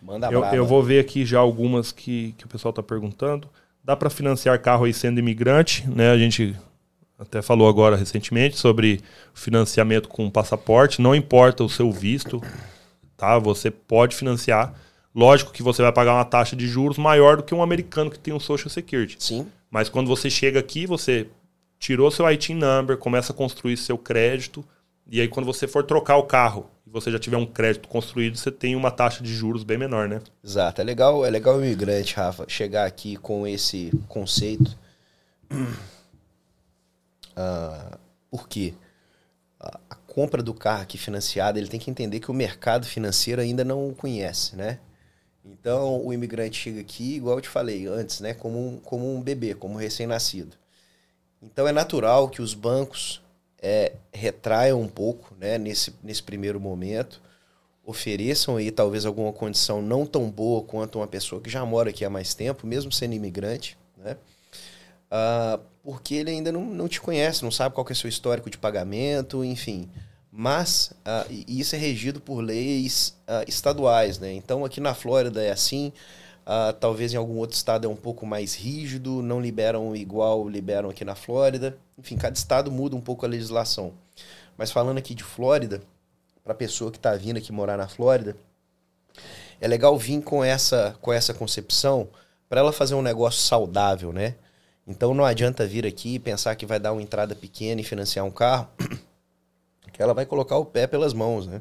Manda 0.00 0.30
eu, 0.30 0.44
eu 0.44 0.64
vou 0.64 0.80
ver 0.80 1.00
aqui 1.00 1.26
já 1.26 1.40
algumas 1.40 1.90
que, 1.90 2.32
que 2.38 2.44
o 2.44 2.48
pessoal 2.48 2.70
está 2.70 2.80
perguntando. 2.80 3.48
Dá 3.82 3.96
para 3.96 4.08
financiar 4.08 4.62
carro 4.62 4.84
aí 4.84 4.94
sendo 4.94 5.18
imigrante, 5.18 5.84
né? 5.88 6.12
A 6.12 6.16
gente 6.16 6.54
até 7.18 7.42
falou 7.42 7.68
agora 7.68 7.96
recentemente 7.96 8.56
sobre 8.56 9.00
financiamento 9.34 10.08
com 10.08 10.30
passaporte. 10.30 11.02
Não 11.02 11.12
importa 11.12 11.64
o 11.64 11.68
seu 11.68 11.90
visto, 11.90 12.40
tá? 13.16 13.36
Você 13.40 13.68
pode 13.68 14.14
financiar. 14.14 14.74
Lógico 15.12 15.50
que 15.50 15.60
você 15.62 15.82
vai 15.82 15.90
pagar 15.92 16.14
uma 16.14 16.24
taxa 16.24 16.54
de 16.54 16.68
juros 16.68 16.98
maior 16.98 17.38
do 17.38 17.42
que 17.42 17.52
um 17.52 17.64
americano 17.64 18.12
que 18.12 18.18
tem 18.18 18.32
um 18.32 18.38
Social 18.38 18.70
Security. 18.70 19.16
Sim, 19.18 19.48
Mas 19.68 19.88
quando 19.88 20.06
você 20.06 20.30
chega 20.30 20.60
aqui, 20.60 20.86
você 20.86 21.26
tirou 21.78 22.10
seu 22.10 22.26
IT 22.26 22.52
number, 22.54 22.96
começa 22.96 23.32
a 23.32 23.36
construir 23.36 23.76
seu 23.76 23.96
crédito, 23.96 24.64
e 25.06 25.20
aí 25.20 25.28
quando 25.28 25.46
você 25.46 25.66
for 25.66 25.84
trocar 25.84 26.16
o 26.16 26.24
carro 26.24 26.70
e 26.86 26.90
você 26.90 27.10
já 27.10 27.18
tiver 27.18 27.36
um 27.36 27.46
crédito 27.46 27.88
construído, 27.88 28.36
você 28.36 28.50
tem 28.50 28.74
uma 28.74 28.90
taxa 28.90 29.22
de 29.22 29.32
juros 29.34 29.62
bem 29.62 29.78
menor, 29.78 30.08
né? 30.08 30.20
exato. 30.44 30.80
É 30.80 30.84
legal, 30.84 31.24
é 31.24 31.30
legal 31.30 31.56
o 31.56 31.64
imigrante, 31.64 32.14
Rafa, 32.14 32.44
chegar 32.48 32.86
aqui 32.86 33.16
com 33.16 33.46
esse 33.46 33.92
conceito. 34.08 34.76
Ah, 37.40 37.96
por 38.28 38.48
quê? 38.48 38.74
A, 39.60 39.78
a 39.90 39.94
compra 39.94 40.42
do 40.42 40.52
carro 40.52 40.82
aqui 40.82 40.98
financiado, 40.98 41.56
ele 41.56 41.68
tem 41.68 41.78
que 41.78 41.88
entender 41.88 42.18
que 42.18 42.32
o 42.32 42.34
mercado 42.34 42.84
financeiro 42.84 43.40
ainda 43.40 43.62
não 43.64 43.88
o 43.88 43.94
conhece, 43.94 44.56
né? 44.56 44.80
Então, 45.44 46.04
o 46.04 46.12
imigrante 46.12 46.58
chega 46.58 46.80
aqui, 46.80 47.14
igual 47.14 47.36
eu 47.36 47.40
te 47.40 47.48
falei 47.48 47.86
antes, 47.86 48.18
né? 48.18 48.34
Como 48.34 48.58
um, 48.58 48.78
como 48.78 49.14
um 49.14 49.22
bebê, 49.22 49.54
como 49.54 49.74
um 49.74 49.76
recém-nascido. 49.76 50.56
Então, 51.42 51.66
é 51.66 51.72
natural 51.72 52.28
que 52.28 52.42
os 52.42 52.54
bancos 52.54 53.20
é, 53.60 53.92
retraiam 54.12 54.80
um 54.80 54.88
pouco, 54.88 55.34
né? 55.38 55.58
Nesse, 55.58 55.94
nesse 56.02 56.22
primeiro 56.22 56.60
momento. 56.60 57.20
Ofereçam 57.84 58.56
aí, 58.56 58.70
talvez, 58.70 59.06
alguma 59.06 59.32
condição 59.32 59.80
não 59.80 60.04
tão 60.04 60.30
boa 60.30 60.62
quanto 60.62 60.98
uma 60.98 61.06
pessoa 61.06 61.40
que 61.40 61.48
já 61.48 61.64
mora 61.64 61.90
aqui 61.90 62.04
há 62.04 62.10
mais 62.10 62.34
tempo, 62.34 62.66
mesmo 62.66 62.92
sendo 62.92 63.14
imigrante, 63.14 63.78
né? 63.96 64.16
Ah, 65.10 65.58
porque 65.82 66.14
ele 66.14 66.30
ainda 66.30 66.52
não, 66.52 66.64
não 66.66 66.86
te 66.86 67.00
conhece, 67.00 67.42
não 67.42 67.50
sabe 67.50 67.74
qual 67.74 67.86
é 67.88 67.92
o 67.92 67.96
seu 67.96 68.08
histórico 68.08 68.50
de 68.50 68.58
pagamento, 68.58 69.42
enfim. 69.42 69.88
Mas 70.30 70.92
ah, 71.04 71.26
isso 71.30 71.74
é 71.74 71.78
regido 71.78 72.20
por 72.20 72.40
leis 72.40 73.16
ah, 73.26 73.42
estaduais, 73.48 74.18
né? 74.18 74.32
Então 74.32 74.64
aqui 74.64 74.80
na 74.80 74.94
Flórida 74.94 75.42
é 75.42 75.50
assim, 75.50 75.92
ah, 76.50 76.72
talvez 76.72 77.12
em 77.12 77.18
algum 77.18 77.36
outro 77.36 77.54
estado 77.54 77.86
é 77.86 77.90
um 77.90 77.94
pouco 77.94 78.24
mais 78.24 78.54
rígido, 78.54 79.20
não 79.20 79.38
liberam 79.38 79.94
igual 79.94 80.48
liberam 80.48 80.88
aqui 80.88 81.04
na 81.04 81.14
Flórida. 81.14 81.76
Enfim, 81.98 82.16
cada 82.16 82.34
estado 82.34 82.72
muda 82.72 82.96
um 82.96 83.02
pouco 83.02 83.26
a 83.26 83.28
legislação. 83.28 83.92
Mas 84.56 84.70
falando 84.70 84.96
aqui 84.96 85.14
de 85.14 85.22
Flórida, 85.22 85.82
para 86.42 86.54
a 86.54 86.56
pessoa 86.56 86.90
que 86.90 86.96
está 86.96 87.14
vindo 87.14 87.36
aqui 87.36 87.52
morar 87.52 87.76
na 87.76 87.86
Flórida, 87.86 88.34
é 89.60 89.68
legal 89.68 89.98
vir 89.98 90.22
com 90.22 90.42
essa, 90.42 90.96
com 91.02 91.12
essa 91.12 91.34
concepção 91.34 92.08
para 92.48 92.60
ela 92.60 92.72
fazer 92.72 92.94
um 92.94 93.02
negócio 93.02 93.42
saudável, 93.42 94.10
né? 94.10 94.34
Então 94.86 95.12
não 95.12 95.26
adianta 95.26 95.66
vir 95.66 95.84
aqui 95.84 96.14
e 96.14 96.18
pensar 96.18 96.56
que 96.56 96.64
vai 96.64 96.80
dar 96.80 96.94
uma 96.94 97.02
entrada 97.02 97.34
pequena 97.34 97.82
e 97.82 97.84
financiar 97.84 98.24
um 98.24 98.30
carro, 98.30 98.66
que 99.92 100.00
ela 100.00 100.14
vai 100.14 100.24
colocar 100.24 100.56
o 100.56 100.64
pé 100.64 100.86
pelas 100.86 101.12
mãos, 101.12 101.46
né? 101.46 101.60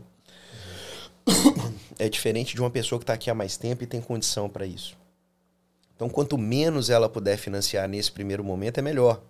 É 1.99 2.07
diferente 2.07 2.53
de 2.55 2.61
uma 2.61 2.69
pessoa 2.69 2.99
que 2.99 3.03
está 3.03 3.13
aqui 3.13 3.29
há 3.29 3.33
mais 3.33 3.57
tempo 3.57 3.83
e 3.83 3.87
tem 3.87 4.01
condição 4.01 4.47
para 4.47 4.65
isso. 4.65 4.95
Então, 5.95 6.07
quanto 6.09 6.37
menos 6.37 6.89
ela 6.89 7.09
puder 7.09 7.37
financiar 7.37 7.87
nesse 7.87 8.11
primeiro 8.11 8.43
momento, 8.43 8.77
é 8.77 8.81
melhor. 8.81 9.21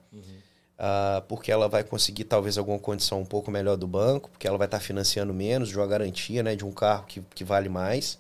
Ah, 0.78 1.24
porque 1.28 1.52
ela 1.52 1.68
vai 1.68 1.84
conseguir 1.84 2.26
talvez 2.26 2.58
alguma 2.58 2.78
condição 2.78 3.22
um 3.22 3.26
pouco 3.26 3.50
melhor 3.50 3.78
do 3.78 3.88
banco, 3.88 4.30
porque 4.30 4.48
ela 4.48 4.58
vai 4.58 4.68
estar 4.68 4.80
financiando 4.80 5.34
menos 5.34 5.70
de 5.70 5.78
uma 5.78 5.88
garantia 5.88 6.44
né, 6.44 6.56
de 6.56 6.66
um 6.66 6.72
carro 6.72 7.06
que, 7.08 7.22
que 7.34 7.44
vale 7.44 7.70
mais. 7.70 8.20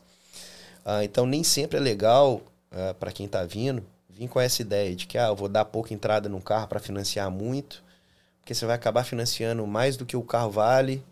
Ah, 0.85 1.03
então, 1.03 1.25
nem 1.25 1.43
sempre 1.43 1.77
é 1.77 1.79
legal 1.79 2.41
para 2.99 3.11
quem 3.11 3.25
está 3.25 3.43
vindo 3.43 3.83
vir 4.17 4.27
com 4.27 4.39
essa 4.39 4.61
ideia 4.61 4.95
de 4.95 5.05
que 5.05 5.17
ah, 5.17 5.27
eu 5.27 5.35
vou 5.35 5.47
dar 5.47 5.65
pouca 5.65 5.93
entrada 5.93 6.27
no 6.27 6.41
carro 6.41 6.67
para 6.67 6.79
financiar 6.79 7.29
muito, 7.29 7.83
porque 8.39 8.53
você 8.53 8.65
vai 8.65 8.75
acabar 8.75 9.03
financiando 9.03 9.65
mais 9.67 9.95
do 9.95 10.05
que 10.05 10.17
o 10.17 10.23
carro 10.23 10.49
vale, 10.49 11.03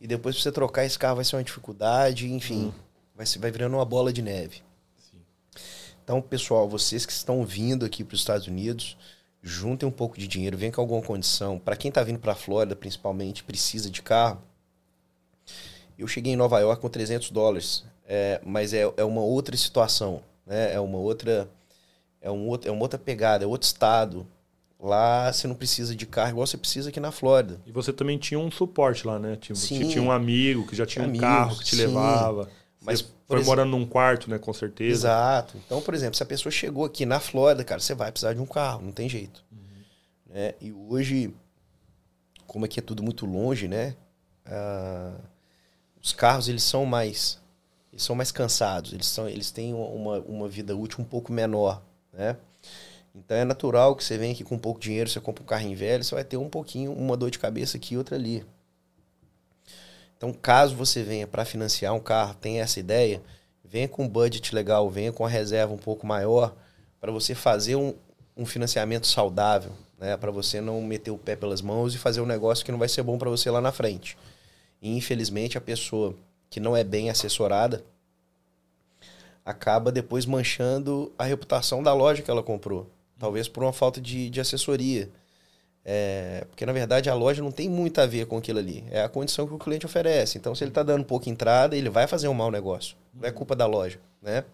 e 0.00 0.06
depois 0.06 0.34
para 0.36 0.42
você 0.42 0.52
trocar 0.52 0.84
esse 0.84 0.98
carro 0.98 1.16
vai 1.16 1.24
ser 1.24 1.36
uma 1.36 1.44
dificuldade, 1.44 2.30
enfim, 2.32 2.72
vai, 3.14 3.26
se- 3.26 3.38
vai 3.38 3.50
virando 3.50 3.74
uma 3.76 3.84
bola 3.84 4.12
de 4.12 4.22
neve. 4.22 4.62
Então, 6.04 6.22
pessoal, 6.22 6.68
vocês 6.68 7.04
que 7.04 7.12
estão 7.12 7.44
vindo 7.44 7.84
aqui 7.84 8.02
para 8.02 8.14
os 8.14 8.20
Estados 8.20 8.46
Unidos, 8.46 8.96
juntem 9.42 9.86
um 9.88 9.92
pouco 9.92 10.18
de 10.18 10.26
dinheiro, 10.26 10.56
vem 10.56 10.70
com 10.72 10.80
alguma 10.80 11.02
condição. 11.02 11.58
Para 11.58 11.76
quem 11.76 11.90
está 11.90 12.02
vindo 12.02 12.18
para 12.18 12.32
a 12.32 12.36
Flórida, 12.36 12.74
principalmente, 12.74 13.44
precisa 13.44 13.90
de 13.90 14.00
carro. 14.00 14.42
Eu 15.98 16.06
cheguei 16.06 16.32
em 16.32 16.36
Nova 16.36 16.58
York 16.60 16.80
com 16.80 16.88
300 16.88 17.30
dólares, 17.30 17.84
é, 18.06 18.40
mas 18.44 18.72
é, 18.72 18.82
é 18.96 19.04
uma 19.04 19.20
outra 19.20 19.56
situação, 19.56 20.22
né? 20.46 20.72
É 20.72 20.80
uma 20.80 20.96
outra, 20.98 21.50
é 22.22 22.30
um 22.30 22.46
outro, 22.48 22.68
é 22.68 22.72
uma 22.72 22.82
outra 22.82 22.98
pegada, 22.98 23.44
é 23.44 23.46
outro 23.46 23.66
estado. 23.66 24.26
Lá 24.80 25.32
você 25.32 25.48
não 25.48 25.56
precisa 25.56 25.94
de 25.96 26.06
carro 26.06 26.30
igual 26.30 26.46
você 26.46 26.56
precisa 26.56 26.88
aqui 26.90 27.00
na 27.00 27.10
Flórida. 27.10 27.60
E 27.66 27.72
você 27.72 27.92
também 27.92 28.16
tinha 28.16 28.38
um 28.38 28.50
suporte 28.50 29.06
lá, 29.06 29.18
né? 29.18 29.36
Tinha, 29.36 29.56
Sim. 29.56 29.88
tinha 29.88 30.02
um 30.02 30.12
amigo 30.12 30.66
que 30.66 30.76
já 30.76 30.86
tinha 30.86 31.04
um 31.04 31.08
Amigos, 31.08 31.26
carro 31.26 31.58
que 31.58 31.64
te 31.64 31.76
sim. 31.76 31.82
levava. 31.86 32.48
Mas, 32.80 33.00
Você 33.00 33.06
foi 33.26 33.36
exemplo- 33.38 33.44
morando 33.46 33.70
num 33.70 33.84
quarto, 33.84 34.30
né? 34.30 34.38
Com 34.38 34.52
certeza. 34.52 35.08
Exato. 35.08 35.56
Então, 35.66 35.80
por 35.82 35.94
exemplo, 35.94 36.16
se 36.16 36.22
a 36.22 36.26
pessoa 36.26 36.52
chegou 36.52 36.84
aqui 36.84 37.04
na 37.04 37.18
Flórida, 37.18 37.64
cara, 37.64 37.80
você 37.80 37.92
vai 37.92 38.12
precisar 38.12 38.34
de 38.34 38.40
um 38.40 38.46
carro, 38.46 38.80
não 38.82 38.92
tem 38.92 39.08
jeito. 39.08 39.44
Né? 40.26 40.54
E 40.60 40.72
hoje, 40.72 41.34
como 42.46 42.64
aqui 42.64 42.78
é 42.78 42.82
tudo 42.82 43.02
muito 43.02 43.26
longe, 43.26 43.66
né? 43.66 43.96
Ah, 44.46 45.16
os 46.00 46.12
carros 46.12 46.48
eles 46.48 46.62
são 46.62 46.86
mais 46.86 47.38
eles 47.92 48.02
são 48.04 48.14
mais 48.14 48.30
cansados, 48.30 48.92
eles 48.92 49.06
são 49.06 49.28
eles 49.28 49.50
têm 49.50 49.74
uma, 49.74 50.18
uma 50.20 50.48
vida 50.48 50.76
útil 50.76 51.00
um 51.00 51.04
pouco 51.04 51.32
menor, 51.32 51.82
né? 52.12 52.36
Então 53.18 53.36
é 53.36 53.44
natural 53.44 53.96
que 53.96 54.04
você 54.04 54.16
venha 54.16 54.32
aqui 54.32 54.44
com 54.44 54.58
pouco 54.58 54.80
dinheiro, 54.80 55.10
você 55.10 55.20
compra 55.20 55.42
um 55.42 55.46
carrinho 55.46 55.76
velho, 55.76 56.04
você 56.04 56.14
vai 56.14 56.24
ter 56.24 56.36
um 56.36 56.48
pouquinho, 56.48 56.92
uma 56.92 57.16
dor 57.16 57.30
de 57.30 57.38
cabeça 57.38 57.76
aqui 57.76 57.94
e 57.94 57.98
outra 57.98 58.16
ali. 58.16 58.44
Então, 60.16 60.32
caso 60.32 60.74
você 60.74 61.02
venha 61.02 61.26
para 61.26 61.44
financiar 61.44 61.94
um 61.94 62.00
carro, 62.00 62.34
tenha 62.34 62.62
essa 62.62 62.80
ideia, 62.80 63.22
venha 63.64 63.88
com 63.88 64.04
um 64.04 64.08
budget 64.08 64.52
legal, 64.52 64.90
venha 64.90 65.12
com 65.12 65.24
a 65.24 65.28
reserva 65.28 65.72
um 65.72 65.78
pouco 65.78 66.06
maior 66.06 66.54
para 67.00 67.12
você 67.12 67.34
fazer 67.34 67.76
um, 67.76 67.94
um 68.36 68.44
financiamento 68.44 69.06
saudável, 69.06 69.70
né? 69.96 70.16
Para 70.16 70.32
você 70.32 70.60
não 70.60 70.82
meter 70.82 71.12
o 71.12 71.18
pé 71.18 71.36
pelas 71.36 71.62
mãos 71.62 71.94
e 71.94 71.98
fazer 71.98 72.20
um 72.20 72.26
negócio 72.26 72.64
que 72.64 72.72
não 72.72 72.78
vai 72.80 72.88
ser 72.88 73.02
bom 73.04 73.16
para 73.16 73.30
você 73.30 73.48
lá 73.48 73.60
na 73.60 73.70
frente. 73.70 74.18
E, 74.82 74.96
infelizmente, 74.96 75.56
a 75.56 75.60
pessoa 75.60 76.14
que 76.50 76.58
não 76.58 76.76
é 76.76 76.82
bem 76.82 77.10
assessorada 77.10 77.84
acaba 79.44 79.92
depois 79.92 80.26
manchando 80.26 81.12
a 81.16 81.24
reputação 81.24 81.80
da 81.80 81.94
loja 81.94 82.22
que 82.22 82.30
ela 82.30 82.42
comprou. 82.42 82.90
Talvez 83.18 83.48
por 83.48 83.62
uma 83.62 83.72
falta 83.72 84.00
de, 84.00 84.30
de 84.30 84.40
assessoria. 84.40 85.10
É, 85.84 86.44
porque, 86.50 86.66
na 86.66 86.72
verdade, 86.72 87.08
a 87.08 87.14
loja 87.14 87.42
não 87.42 87.50
tem 87.50 87.68
muito 87.68 87.98
a 87.98 88.06
ver 88.06 88.26
com 88.26 88.36
aquilo 88.36 88.58
ali. 88.58 88.84
É 88.90 89.02
a 89.02 89.08
condição 89.08 89.46
que 89.46 89.54
o 89.54 89.58
cliente 89.58 89.86
oferece. 89.86 90.36
Então, 90.36 90.54
se 90.54 90.62
ele 90.62 90.70
está 90.70 90.82
dando 90.82 91.04
pouca 91.04 91.30
entrada, 91.30 91.76
ele 91.76 91.88
vai 91.88 92.06
fazer 92.06 92.28
um 92.28 92.34
mau 92.34 92.50
negócio. 92.50 92.94
Não 93.14 93.26
é 93.26 93.32
culpa 93.32 93.56
da 93.56 93.64
loja, 93.64 93.98
né? 94.20 94.44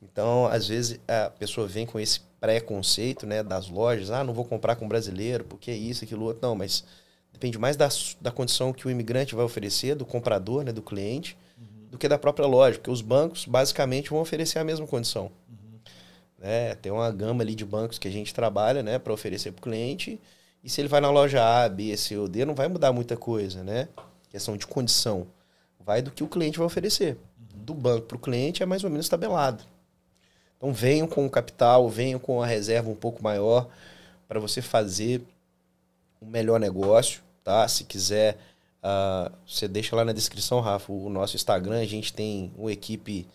Então, 0.00 0.46
às 0.46 0.68
vezes, 0.68 0.98
a 1.06 1.30
pessoa 1.30 1.66
vem 1.66 1.86
com 1.86 2.00
esse 2.00 2.20
preconceito 2.40 3.26
né, 3.26 3.42
das 3.42 3.68
lojas. 3.68 4.10
Ah, 4.10 4.24
não 4.24 4.34
vou 4.34 4.44
comprar 4.44 4.76
com 4.76 4.88
brasileiro, 4.88 5.44
porque 5.44 5.70
isso, 5.70 6.04
aquilo, 6.04 6.24
outro. 6.24 6.40
Não, 6.40 6.54
mas 6.54 6.84
depende 7.32 7.58
mais 7.58 7.76
da, 7.76 7.88
da 8.20 8.30
condição 8.30 8.72
que 8.72 8.86
o 8.86 8.90
imigrante 8.90 9.34
vai 9.34 9.44
oferecer, 9.44 9.94
do 9.94 10.06
comprador, 10.06 10.64
né, 10.64 10.72
do 10.72 10.82
cliente, 10.82 11.36
do 11.90 11.98
que 11.98 12.08
da 12.08 12.18
própria 12.18 12.46
loja. 12.46 12.78
Porque 12.78 12.90
os 12.90 13.00
bancos, 13.00 13.44
basicamente, 13.44 14.10
vão 14.10 14.20
oferecer 14.20 14.58
a 14.58 14.64
mesma 14.64 14.86
condição. 14.86 15.30
Né? 16.44 16.74
Tem 16.74 16.92
uma 16.92 17.10
gama 17.10 17.42
ali 17.42 17.54
de 17.54 17.64
bancos 17.64 17.98
que 17.98 18.06
a 18.06 18.10
gente 18.10 18.34
trabalha 18.34 18.82
né, 18.82 18.98
para 18.98 19.14
oferecer 19.14 19.50
para 19.50 19.60
o 19.60 19.62
cliente. 19.62 20.20
E 20.62 20.68
se 20.68 20.78
ele 20.78 20.88
vai 20.88 21.00
na 21.00 21.10
loja 21.10 21.42
A, 21.42 21.66
B, 21.70 21.96
C 21.96 22.18
ou 22.18 22.28
D, 22.28 22.44
não 22.44 22.54
vai 22.54 22.68
mudar 22.68 22.92
muita 22.92 23.16
coisa, 23.16 23.64
né? 23.64 23.88
Questão 24.28 24.54
de 24.54 24.66
condição. 24.66 25.26
Vai 25.80 26.02
do 26.02 26.10
que 26.10 26.22
o 26.22 26.28
cliente 26.28 26.58
vai 26.58 26.66
oferecer. 26.66 27.16
Do 27.54 27.72
banco 27.72 28.08
para 28.08 28.16
o 28.18 28.20
cliente 28.20 28.62
é 28.62 28.66
mais 28.66 28.84
ou 28.84 28.90
menos 28.90 29.08
tabelado. 29.08 29.64
Então 30.58 30.70
venham 30.70 31.06
com 31.06 31.24
o 31.24 31.30
capital, 31.30 31.88
venham 31.88 32.20
com 32.20 32.42
a 32.42 32.46
reserva 32.46 32.90
um 32.90 32.94
pouco 32.94 33.22
maior 33.22 33.66
para 34.28 34.38
você 34.38 34.60
fazer 34.60 35.22
um 36.20 36.26
melhor 36.26 36.60
negócio, 36.60 37.22
tá? 37.42 37.66
Se 37.66 37.84
quiser, 37.84 38.36
ah, 38.82 39.32
você 39.46 39.66
deixa 39.66 39.96
lá 39.96 40.04
na 40.04 40.12
descrição, 40.12 40.60
Rafa, 40.60 40.92
o 40.92 41.08
nosso 41.08 41.36
Instagram. 41.36 41.80
A 41.80 41.86
gente 41.86 42.12
tem 42.12 42.52
uma 42.54 42.70
equipe 42.70 43.26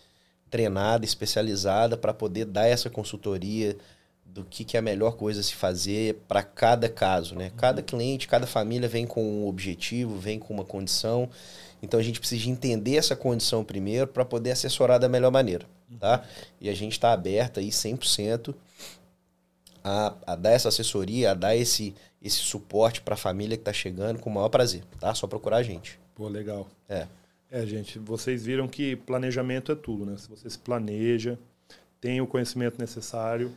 treinada, 0.50 1.04
especializada 1.04 1.96
para 1.96 2.12
poder 2.12 2.44
dar 2.44 2.66
essa 2.66 2.90
consultoria 2.90 3.76
do 4.24 4.44
que, 4.44 4.64
que 4.64 4.76
é 4.76 4.80
a 4.80 4.82
melhor 4.82 5.12
coisa 5.12 5.40
a 5.40 5.42
se 5.42 5.54
fazer 5.54 6.16
para 6.28 6.42
cada 6.42 6.88
caso, 6.88 7.34
né? 7.34 7.50
Cada 7.56 7.82
cliente, 7.82 8.28
cada 8.28 8.46
família 8.46 8.88
vem 8.88 9.06
com 9.06 9.22
um 9.22 9.46
objetivo, 9.46 10.18
vem 10.18 10.38
com 10.38 10.54
uma 10.54 10.64
condição. 10.64 11.28
Então 11.82 11.98
a 11.98 12.02
gente 12.02 12.20
precisa 12.20 12.48
entender 12.48 12.96
essa 12.96 13.16
condição 13.16 13.64
primeiro 13.64 14.06
para 14.06 14.24
poder 14.24 14.52
assessorar 14.52 14.98
da 14.98 15.08
melhor 15.08 15.30
maneira, 15.30 15.66
tá? 15.98 16.24
E 16.60 16.68
a 16.68 16.74
gente 16.74 16.92
está 16.92 17.12
aberto 17.12 17.58
aí 17.58 17.70
100% 17.70 18.54
a, 19.82 20.14
a 20.26 20.36
dar 20.36 20.50
essa 20.50 20.68
assessoria, 20.68 21.32
a 21.32 21.34
dar 21.34 21.56
esse, 21.56 21.94
esse 22.22 22.38
suporte 22.38 23.00
para 23.00 23.14
a 23.14 23.18
família 23.18 23.56
que 23.56 23.62
está 23.62 23.72
chegando 23.72 24.18
com 24.18 24.30
o 24.30 24.34
maior 24.34 24.48
prazer, 24.48 24.84
tá? 25.00 25.14
Só 25.14 25.26
procurar 25.26 25.56
a 25.56 25.62
gente. 25.62 25.98
Pô, 26.14 26.28
legal. 26.28 26.68
É. 26.88 27.06
É, 27.50 27.66
gente, 27.66 27.98
vocês 27.98 28.44
viram 28.44 28.68
que 28.68 28.94
planejamento 28.94 29.72
é 29.72 29.74
tudo, 29.74 30.06
né? 30.06 30.16
Se 30.16 30.28
você 30.28 30.48
se 30.48 30.58
planeja, 30.58 31.36
tem 32.00 32.20
o 32.20 32.26
conhecimento 32.26 32.78
necessário, 32.78 33.50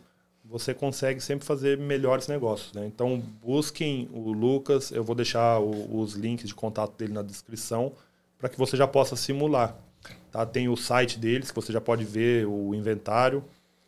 você 0.43 0.73
consegue 0.73 1.21
sempre 1.21 1.45
fazer 1.45 1.77
melhores 1.77 2.27
negócios, 2.27 2.73
né? 2.73 2.83
Então, 2.85 3.21
busquem 3.41 4.09
o 4.11 4.31
Lucas, 4.31 4.91
eu 4.91 5.03
vou 5.03 5.15
deixar 5.15 5.59
o, 5.59 5.99
os 5.99 6.13
links 6.13 6.47
de 6.47 6.55
contato 6.55 6.97
dele 6.97 7.13
na 7.13 7.21
descrição 7.21 7.93
para 8.37 8.49
que 8.49 8.57
você 8.57 8.75
já 8.75 8.87
possa 8.87 9.15
simular. 9.15 9.77
Tá? 10.31 10.45
Tem 10.45 10.67
o 10.67 10.75
site 10.75 11.17
deles, 11.17 11.49
que 11.49 11.55
você 11.55 11.71
já 11.71 11.79
pode 11.79 12.03
ver 12.03 12.45
o 12.45 12.75
inventário. 12.75 13.41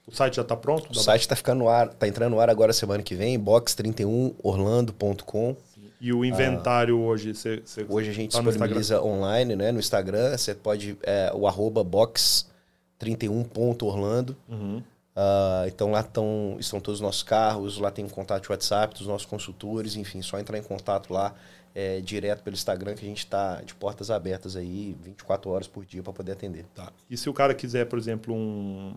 O 0.08 0.16
site 0.16 0.36
já 0.36 0.44
está 0.44 0.56
pronto? 0.56 0.90
O 0.92 0.96
site 0.96 1.22
está 1.22 1.36
ficando 1.36 1.60
no 1.60 1.68
ar, 1.68 1.90
tá 1.90 2.08
entrando 2.08 2.32
no 2.32 2.40
ar 2.40 2.50
agora 2.50 2.72
semana 2.72 3.04
que 3.04 3.16
vem, 3.16 3.38
box31orlando.com. 3.40 5.58
E 6.00 6.14
o 6.14 6.24
inventário 6.26 6.98
ah, 6.98 7.02
hoje, 7.02 7.34
você, 7.34 7.64
Hoje 7.88 8.10
a 8.10 8.14
gente 8.14 8.32
tá 8.32 8.42
disponibiliza 8.42 9.02
online, 9.02 9.56
né? 9.56 9.72
No 9.72 9.80
Instagram, 9.80 10.38
você 10.38 10.54
pode. 10.54 10.98
É, 11.04 11.32
o 11.34 11.48
arroba 11.48 11.84
box31.orlando. 11.84 14.36
Uhum. 14.50 14.84
Uh, 15.16 15.68
então 15.68 15.92
lá 15.92 16.04
tão, 16.04 16.58
estão 16.60 16.82
todos 16.82 17.00
os 17.00 17.02
nossos 17.02 17.24
carros, 17.24 17.78
lá 17.78 17.90
tem 17.90 18.04
um 18.04 18.10
contato 18.10 18.44
de 18.44 18.52
WhatsApp 18.52 18.94
dos 18.98 19.08
nossos 19.08 19.26
consultores, 19.26 19.96
enfim, 19.96 20.22
só 20.22 20.38
entrar 20.38 20.58
em 20.58 20.64
contato 20.64 21.14
lá 21.14 21.34
é, 21.76 22.00
direto 22.00 22.42
pelo 22.42 22.54
Instagram 22.54 22.96
que 22.96 23.06
a 23.06 23.08
gente 23.08 23.20
está 23.20 23.62
de 23.62 23.76
portas 23.76 24.10
abertas 24.10 24.56
aí 24.56 24.96
24 25.04 25.50
horas 25.50 25.68
por 25.68 25.86
dia 25.86 26.02
para 26.02 26.14
poder 26.14 26.32
atender. 26.32 26.66
Tá. 26.74 26.92
E 27.10 27.18
se 27.18 27.30
o 27.30 27.34
cara 27.34 27.54
quiser, 27.54 27.86
por 27.86 28.00
exemplo, 28.00 28.34
um, 28.34 28.96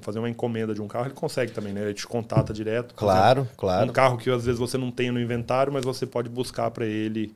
fazer 0.00 0.18
uma 0.18 0.28
encomenda 0.28 0.74
de 0.74 0.82
um 0.82 0.88
carro, 0.88 1.06
ele 1.06 1.14
consegue 1.14 1.52
também, 1.52 1.72
né? 1.72 1.82
Ele 1.82 1.94
te 1.94 2.06
contata 2.06 2.52
direto. 2.52 2.94
Claro, 2.94 3.40
exemplo, 3.40 3.56
claro. 3.56 3.90
Um 3.90 3.92
carro 3.92 4.18
que 4.18 4.30
às 4.30 4.44
vezes 4.44 4.58
você 4.58 4.76
não 4.76 4.90
tem 4.90 5.10
no 5.10 5.20
inventário, 5.20 5.72
mas 5.72 5.84
você 5.84 6.06
pode 6.06 6.28
buscar 6.28 6.70
para 6.70 6.86
ele 6.86 7.34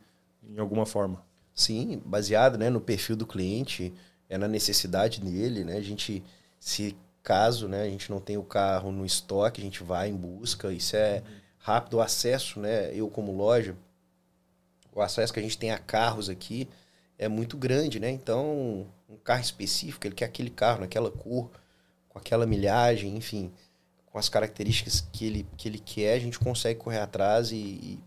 em 0.48 0.58
alguma 0.58 0.86
forma. 0.86 1.22
Sim, 1.54 2.00
baseado 2.04 2.56
né, 2.56 2.70
no 2.70 2.80
perfil 2.80 3.16
do 3.16 3.26
cliente, 3.26 3.92
é 4.28 4.38
na 4.38 4.48
necessidade 4.48 5.20
dele, 5.20 5.64
né? 5.64 5.76
A 5.76 5.82
gente 5.82 6.22
se 6.58 6.96
caso 7.22 7.68
né, 7.68 7.82
a 7.82 7.88
gente 7.88 8.10
não 8.10 8.20
tem 8.20 8.36
o 8.36 8.42
carro 8.42 8.90
no 8.90 9.04
estoque, 9.04 9.60
a 9.60 9.64
gente 9.64 9.82
vai 9.82 10.08
em 10.08 10.16
busca. 10.16 10.72
Isso 10.72 10.96
é 10.96 11.22
rápido 11.58 11.94
o 11.94 12.00
acesso, 12.00 12.60
né? 12.60 12.94
Eu 12.94 13.08
como 13.08 13.36
loja, 13.36 13.76
o 14.92 15.00
acesso 15.00 15.32
que 15.32 15.40
a 15.40 15.42
gente 15.42 15.58
tem 15.58 15.70
a 15.70 15.78
carros 15.78 16.28
aqui 16.28 16.68
é 17.18 17.28
muito 17.28 17.56
grande, 17.56 18.00
né? 18.00 18.10
Então, 18.10 18.86
um 19.08 19.16
carro 19.22 19.42
específico, 19.42 20.06
ele 20.06 20.14
quer 20.14 20.24
aquele 20.24 20.50
carro 20.50 20.80
naquela 20.80 21.10
cor, 21.10 21.50
com 22.10 22.18
aquela 22.18 22.44
milhagem, 22.44 23.16
enfim, 23.16 23.50
com 24.06 24.18
as 24.18 24.28
características 24.28 25.00
que 25.12 25.24
ele, 25.24 25.46
que 25.56 25.68
ele 25.68 25.78
quer, 25.78 26.14
a 26.14 26.18
gente 26.18 26.38
consegue 26.38 26.78
correr 26.78 26.98
atrás 26.98 27.50
e, 27.52 27.56
e 27.56 27.98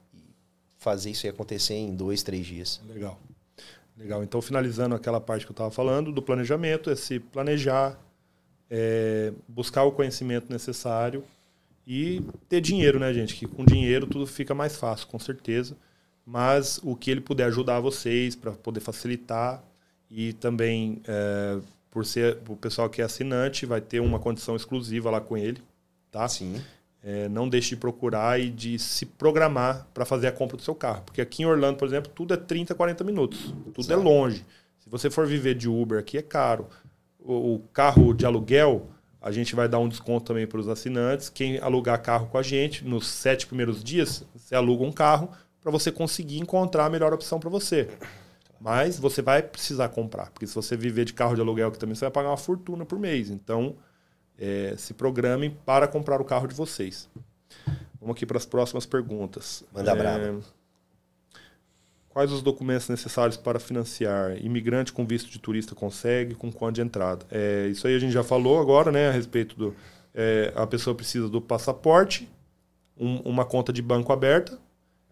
fazer 0.77 1.09
isso 1.09 1.27
acontecer 1.27 1.73
em 1.73 1.95
dois, 1.95 2.21
três 2.21 2.45
dias. 2.45 2.81
Legal. 2.87 3.19
Legal. 3.97 4.23
Então, 4.23 4.41
finalizando 4.41 4.95
aquela 4.95 5.21
parte 5.21 5.45
que 5.45 5.51
eu 5.51 5.53
estava 5.53 5.71
falando 5.71 6.11
do 6.11 6.21
planejamento, 6.21 6.89
é 6.89 6.95
se 6.95 7.19
planejar, 7.19 7.97
é, 8.69 9.31
buscar 9.47 9.83
o 9.83 9.91
conhecimento 9.91 10.51
necessário 10.51 11.23
e 11.87 12.21
ter 12.49 12.59
dinheiro, 12.59 12.99
né, 12.99 13.13
gente? 13.13 13.35
Que 13.35 13.47
com 13.47 13.63
dinheiro 13.63 14.07
tudo 14.07 14.27
fica 14.27 14.53
mais 14.53 14.75
fácil, 14.75 15.07
com 15.07 15.19
certeza. 15.19 15.77
Mas 16.25 16.79
o 16.83 16.95
que 16.95 17.11
ele 17.11 17.21
puder 17.21 17.45
ajudar 17.45 17.79
vocês 17.79 18.35
para 18.35 18.51
poder 18.51 18.79
facilitar 18.79 19.63
e 20.09 20.33
também 20.33 21.01
é, 21.07 21.59
por 21.93 22.05
ser 22.05 22.39
o 22.49 22.55
pessoal 22.57 22.89
que 22.89 23.01
é 23.01 23.05
assinante 23.05 23.67
vai 23.67 23.79
ter 23.79 23.99
uma 23.99 24.17
condição 24.17 24.55
exclusiva 24.55 25.11
lá 25.11 25.21
com 25.21 25.37
ele, 25.37 25.61
tá? 26.11 26.27
Sim. 26.27 26.59
É, 27.03 27.29
não 27.29 27.47
deixe 27.47 27.69
de 27.71 27.75
procurar 27.75 28.39
e 28.39 28.49
de 28.49 28.79
se 28.79 29.05
programar 29.05 29.85
para 29.93 30.03
fazer 30.03 30.25
a 30.25 30.31
compra 30.31 30.57
do 30.57 30.63
seu 30.63 30.73
carro. 30.73 31.03
Porque 31.05 31.21
aqui 31.21 31.43
em 31.43 31.45
Orlando, 31.45 31.77
por 31.77 31.87
exemplo, 31.87 32.11
tudo 32.15 32.33
é 32.33 32.37
30, 32.37 32.73
40 32.73 33.03
minutos. 33.03 33.53
Tudo 33.73 33.91
é 33.91 33.93
é 33.93 33.95
longe. 33.97 34.43
Se 34.79 34.89
você 34.89 35.09
for 35.11 35.27
viver 35.27 35.53
de 35.53 35.69
Uber 35.69 35.99
aqui, 35.99 36.17
é 36.17 36.21
caro 36.21 36.67
o, 37.23 37.61
carro 37.71 38.13
de 38.13 38.25
aluguel, 38.25 38.89
a 39.21 39.31
gente 39.31 39.55
vai 39.55 39.69
dar 39.69 39.79
um 39.79 39.87
desconto 39.87 40.25
também 40.25 40.45
para 40.45 40.59
os 40.59 40.67
assinantes. 40.67 41.29
Quem 41.29 41.57
alugar 41.59 42.01
carro 42.01 42.27
com 42.27 42.37
a 42.37 42.43
gente, 42.43 42.83
nos 42.83 43.07
sete 43.07 43.47
primeiros 43.47 43.83
dias, 43.83 44.25
você 44.35 44.55
aluga 44.55 44.83
um 44.83 44.91
carro 44.91 45.29
para 45.61 45.71
você 45.71 45.91
conseguir 45.91 46.39
encontrar 46.39 46.85
a 46.85 46.89
melhor 46.89 47.13
opção 47.13 47.39
para 47.39 47.49
você. 47.49 47.87
Mas 48.63 48.97
você 48.97 49.21
vai 49.21 49.43
precisar 49.43 49.89
comprar, 49.89 50.31
porque 50.31 50.47
se 50.47 50.55
você 50.55 50.77
viver 50.77 51.03
de 51.03 51.11
carro 51.13 51.35
de 51.35 51.41
aluguel 51.41 51.67
aqui 51.67 51.77
também, 51.77 51.95
você 51.95 52.05
vai 52.05 52.11
pagar 52.11 52.29
uma 52.29 52.37
fortuna 52.37 52.85
por 52.85 52.97
mês. 52.97 53.29
Então, 53.29 53.75
é, 54.39 54.73
se 54.77 54.93
programem 54.93 55.51
para 55.65 55.85
comprar 55.85 56.21
o 56.21 56.23
carro 56.23 56.47
de 56.47 56.55
vocês. 56.55 57.09
Vamos 57.99 58.15
aqui 58.15 58.25
para 58.25 58.37
as 58.37 58.45
próximas 58.45 58.85
perguntas. 58.85 59.65
Manda 59.73 59.91
é, 59.91 59.95
brava. 59.97 60.39
Quais 62.07 62.31
os 62.31 62.41
documentos 62.41 62.87
necessários 62.87 63.35
para 63.35 63.59
financiar? 63.59 64.37
Imigrante 64.37 64.93
com 64.93 65.05
visto 65.05 65.29
de 65.29 65.39
turista 65.39 65.75
consegue? 65.75 66.33
Com 66.33 66.49
quanto 66.49 66.75
de 66.75 66.81
entrada? 66.81 67.25
É, 67.29 67.67
isso 67.67 67.85
aí 67.85 67.93
a 67.93 67.99
gente 67.99 68.13
já 68.13 68.23
falou 68.23 68.61
agora, 68.61 68.93
né? 68.93 69.09
A 69.09 69.11
respeito 69.11 69.57
do. 69.57 69.75
É, 70.15 70.53
a 70.55 70.65
pessoa 70.65 70.95
precisa 70.95 71.27
do 71.27 71.41
passaporte, 71.41 72.29
um, 72.97 73.17
uma 73.23 73.43
conta 73.43 73.73
de 73.73 73.81
banco 73.81 74.13
aberta 74.13 74.57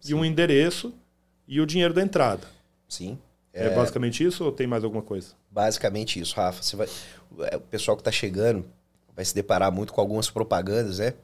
Sim. 0.00 0.12
e 0.12 0.14
um 0.14 0.24
endereço 0.24 0.94
e 1.46 1.60
o 1.60 1.66
dinheiro 1.66 1.92
da 1.92 2.00
entrada. 2.00 2.46
Sim. 2.88 3.18
É, 3.52 3.68
basicamente 3.70 4.24
isso 4.24 4.44
ou 4.44 4.52
tem 4.52 4.66
mais 4.66 4.82
alguma 4.82 5.02
coisa? 5.02 5.28
Basicamente 5.50 6.18
isso, 6.18 6.34
Rafa. 6.34 6.62
Você 6.62 6.74
vai, 6.74 6.88
é, 7.50 7.56
o 7.56 7.60
pessoal 7.60 7.96
que 7.96 8.00
está 8.00 8.10
chegando 8.10 8.64
vai 9.14 9.24
se 9.24 9.34
deparar 9.34 9.70
muito 9.70 9.92
com 9.92 10.00
algumas 10.00 10.30
propagandas, 10.30 10.98
né? 10.98 11.14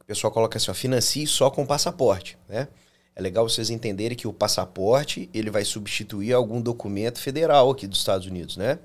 O 0.00 0.04
pessoal 0.04 0.32
coloca 0.32 0.58
assim, 0.58 0.70
ó, 0.70 0.74
financie 0.74 1.26
só 1.26 1.50
com 1.50 1.64
passaporte, 1.64 2.36
né? 2.48 2.68
É 3.14 3.20
legal 3.20 3.48
vocês 3.48 3.68
entenderem 3.68 4.16
que 4.16 4.28
o 4.28 4.32
passaporte 4.32 5.28
ele 5.34 5.50
vai 5.50 5.64
substituir 5.64 6.32
algum 6.32 6.60
documento 6.60 7.20
federal 7.20 7.70
aqui 7.70 7.86
dos 7.86 7.98
Estados 7.98 8.26
Unidos, 8.26 8.56
né? 8.56 8.78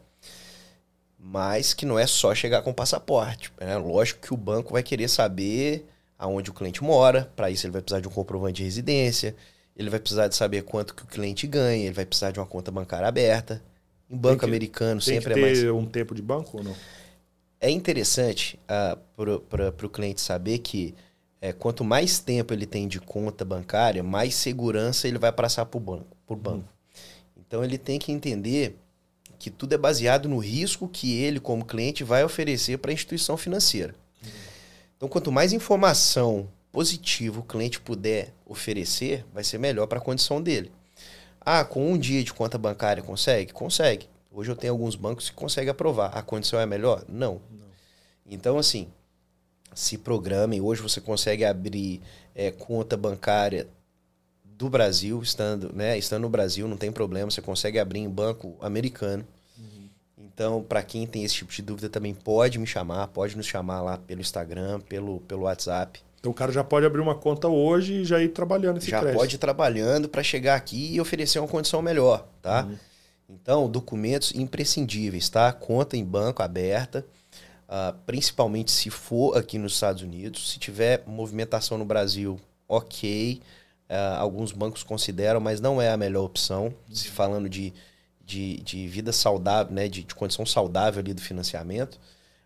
Mas 1.20 1.74
que 1.74 1.86
não 1.86 1.98
é 1.98 2.06
só 2.06 2.34
chegar 2.36 2.64
com 2.64 2.74
passaporte. 2.74 3.54
Né? 3.60 3.78
Lógico 3.78 4.22
que 4.22 4.34
o 4.34 4.38
banco 4.38 4.74
vai 4.74 4.84
querer 4.84 5.08
saber 5.08 5.88
aonde 6.18 6.50
o 6.50 6.54
cliente 6.54 6.84
mora. 6.84 7.32
Para 7.36 7.52
isso 7.52 7.66
ele 7.66 7.74
vai 7.74 7.82
precisar 7.82 8.02
de 8.02 8.08
um 8.08 8.12
comprovante 8.12 8.56
de 8.56 8.64
residência. 8.64 9.36
Ele 9.76 9.90
vai 9.90 10.00
precisar 10.00 10.28
de 10.28 10.36
saber 10.36 10.64
quanto 10.64 10.94
que 10.94 11.04
o 11.04 11.08
cliente 11.08 11.48
ganha. 11.48 11.86
Ele 11.86 11.94
vai 11.94 12.06
precisar 12.06 12.32
de 12.32 12.40
uma 12.40 12.46
conta 12.46 12.72
bancária 12.72 13.08
aberta. 13.08 13.62
Em 14.10 14.16
banco 14.16 14.40
que, 14.40 14.46
americano 14.46 15.02
sempre 15.02 15.34
é 15.34 15.38
mais. 15.38 15.60
Tem 15.60 15.72
um 15.72 15.86
tempo 15.86 16.14
de 16.14 16.22
banco 16.22 16.58
ou 16.58 16.64
não? 16.64 16.76
É 17.60 17.70
interessante 17.70 18.60
uh, 18.66 19.42
para 19.50 19.86
o 19.86 19.90
cliente 19.90 20.22
saber 20.22 20.60
que 20.60 20.94
é, 21.42 21.52
quanto 21.52 21.84
mais 21.84 22.20
tempo 22.20 22.54
ele 22.54 22.66
tem 22.66 22.88
de 22.88 23.00
conta 23.00 23.44
bancária, 23.44 24.04
mais 24.04 24.36
segurança 24.36 25.08
ele 25.08 25.18
vai 25.18 25.32
passar 25.32 25.66
por 25.66 25.80
banco. 25.80 26.16
Por 26.26 26.38
banco. 26.38 26.68
Então 27.36 27.64
ele 27.64 27.78
tem 27.78 28.00
que 28.00 28.12
entender 28.12 28.78
que 29.44 29.50
tudo 29.50 29.74
é 29.74 29.78
baseado 29.78 30.30
no 30.30 30.38
risco 30.38 30.88
que 30.88 31.22
ele, 31.22 31.40
como 31.40 31.66
cliente, 31.66 32.02
vai 32.02 32.24
oferecer 32.24 32.78
para 32.78 32.92
a 32.92 32.94
instituição 32.94 33.36
financeira. 33.36 33.94
Então, 34.96 35.10
quanto 35.10 35.34
mais 35.34 35.52
informação 35.52 36.48
positiva 36.74 37.40
o 37.40 37.44
cliente 37.44 37.80
puder 37.80 38.34
oferecer, 38.46 39.24
vai 39.32 39.44
ser 39.44 39.60
melhor 39.60 39.86
para 39.86 40.00
a 40.00 40.02
condição 40.02 40.42
dele. 40.42 40.72
Ah, 41.40 41.64
com 41.64 41.92
um 41.92 41.98
dia 41.98 42.24
de 42.24 42.34
conta 42.34 42.58
bancária 42.58 43.04
consegue? 43.04 43.54
Consegue. 43.54 44.10
Hoje 44.32 44.50
eu 44.50 44.56
tenho 44.56 44.74
alguns 44.74 44.96
bancos 44.96 45.30
que 45.30 45.36
conseguem 45.36 45.70
aprovar. 45.70 46.18
A 46.18 46.24
condição 46.24 46.60
é 46.60 46.66
melhor? 46.66 47.06
Não. 47.08 47.40
Não. 47.52 47.68
Então, 48.26 48.58
assim, 48.58 48.88
se 49.76 50.00
programem. 50.00 50.62
Hoje 50.62 50.82
você 50.82 51.00
consegue 51.00 51.46
abrir 51.46 52.02
é, 52.34 52.50
conta 52.50 52.98
bancária 52.98 53.68
do 54.44 54.68
Brasil, 54.68 55.22
estando, 55.22 55.72
né, 55.74 55.96
estando 55.98 56.24
no 56.24 56.30
Brasil, 56.30 56.68
não 56.68 56.78
tem 56.78 56.92
problema, 56.92 57.30
você 57.30 57.42
consegue 57.42 57.78
abrir 57.78 58.00
em 58.00 58.10
banco 58.10 58.56
americano. 58.62 59.26
Uhum. 59.58 59.90
Então, 60.18 60.64
para 60.64 60.82
quem 60.82 61.06
tem 61.06 61.24
esse 61.24 61.36
tipo 61.36 61.52
de 61.52 61.62
dúvida, 61.62 61.90
também 61.90 62.16
pode 62.16 62.58
me 62.58 62.66
chamar, 62.66 63.08
pode 63.10 63.36
nos 63.38 63.46
chamar 63.46 63.82
lá 63.82 63.98
pelo 63.98 64.22
Instagram, 64.22 64.80
pelo, 64.82 65.20
pelo 65.22 65.44
WhatsApp. 65.44 66.02
Então 66.24 66.32
o 66.32 66.34
cara 66.34 66.54
já 66.54 66.64
pode 66.64 66.86
abrir 66.86 67.02
uma 67.02 67.16
conta 67.16 67.50
hoje 67.50 67.96
e 67.96 68.06
já 68.06 68.22
ir 68.22 68.30
trabalhando 68.30 68.78
esse 68.78 68.90
Já 68.90 69.02
crédito. 69.02 69.20
pode 69.20 69.36
ir 69.36 69.38
trabalhando 69.40 70.08
para 70.08 70.24
chegar 70.24 70.56
aqui 70.56 70.94
e 70.96 71.02
oferecer 71.02 71.38
uma 71.38 71.50
condição 71.50 71.82
melhor, 71.82 72.26
tá? 72.42 72.64
Uhum. 72.64 72.78
Então, 73.30 73.70
documentos 73.70 74.34
imprescindíveis, 74.34 75.28
tá? 75.28 75.52
Conta 75.52 75.98
em 75.98 76.06
banco 76.06 76.42
aberta. 76.42 77.06
Uh, 77.68 77.94
principalmente 78.06 78.72
se 78.72 78.90
for 78.90 79.38
aqui 79.38 79.58
nos 79.58 79.74
Estados 79.74 80.02
Unidos. 80.02 80.52
Se 80.52 80.60
tiver 80.60 81.04
movimentação 81.06 81.78
no 81.78 81.84
Brasil, 81.84 82.40
ok. 82.70 83.42
Uh, 83.90 84.18
alguns 84.18 84.54
bancos 84.54 84.82
consideram, 84.82 85.42
mas 85.42 85.60
não 85.60 85.82
é 85.82 85.90
a 85.90 85.98
melhor 85.98 86.24
opção. 86.24 86.68
Uhum. 86.88 86.96
Se 86.96 87.10
falando 87.10 87.50
de, 87.50 87.74
de, 88.26 88.62
de, 88.62 88.88
vida 88.88 89.12
saudável, 89.12 89.74
né, 89.74 89.90
de, 89.90 90.06
de, 90.06 90.16
condição 90.16 90.46
saudável 90.46 91.02
ali 91.02 91.14
do 91.14 91.22
financiamento. 91.22 92.00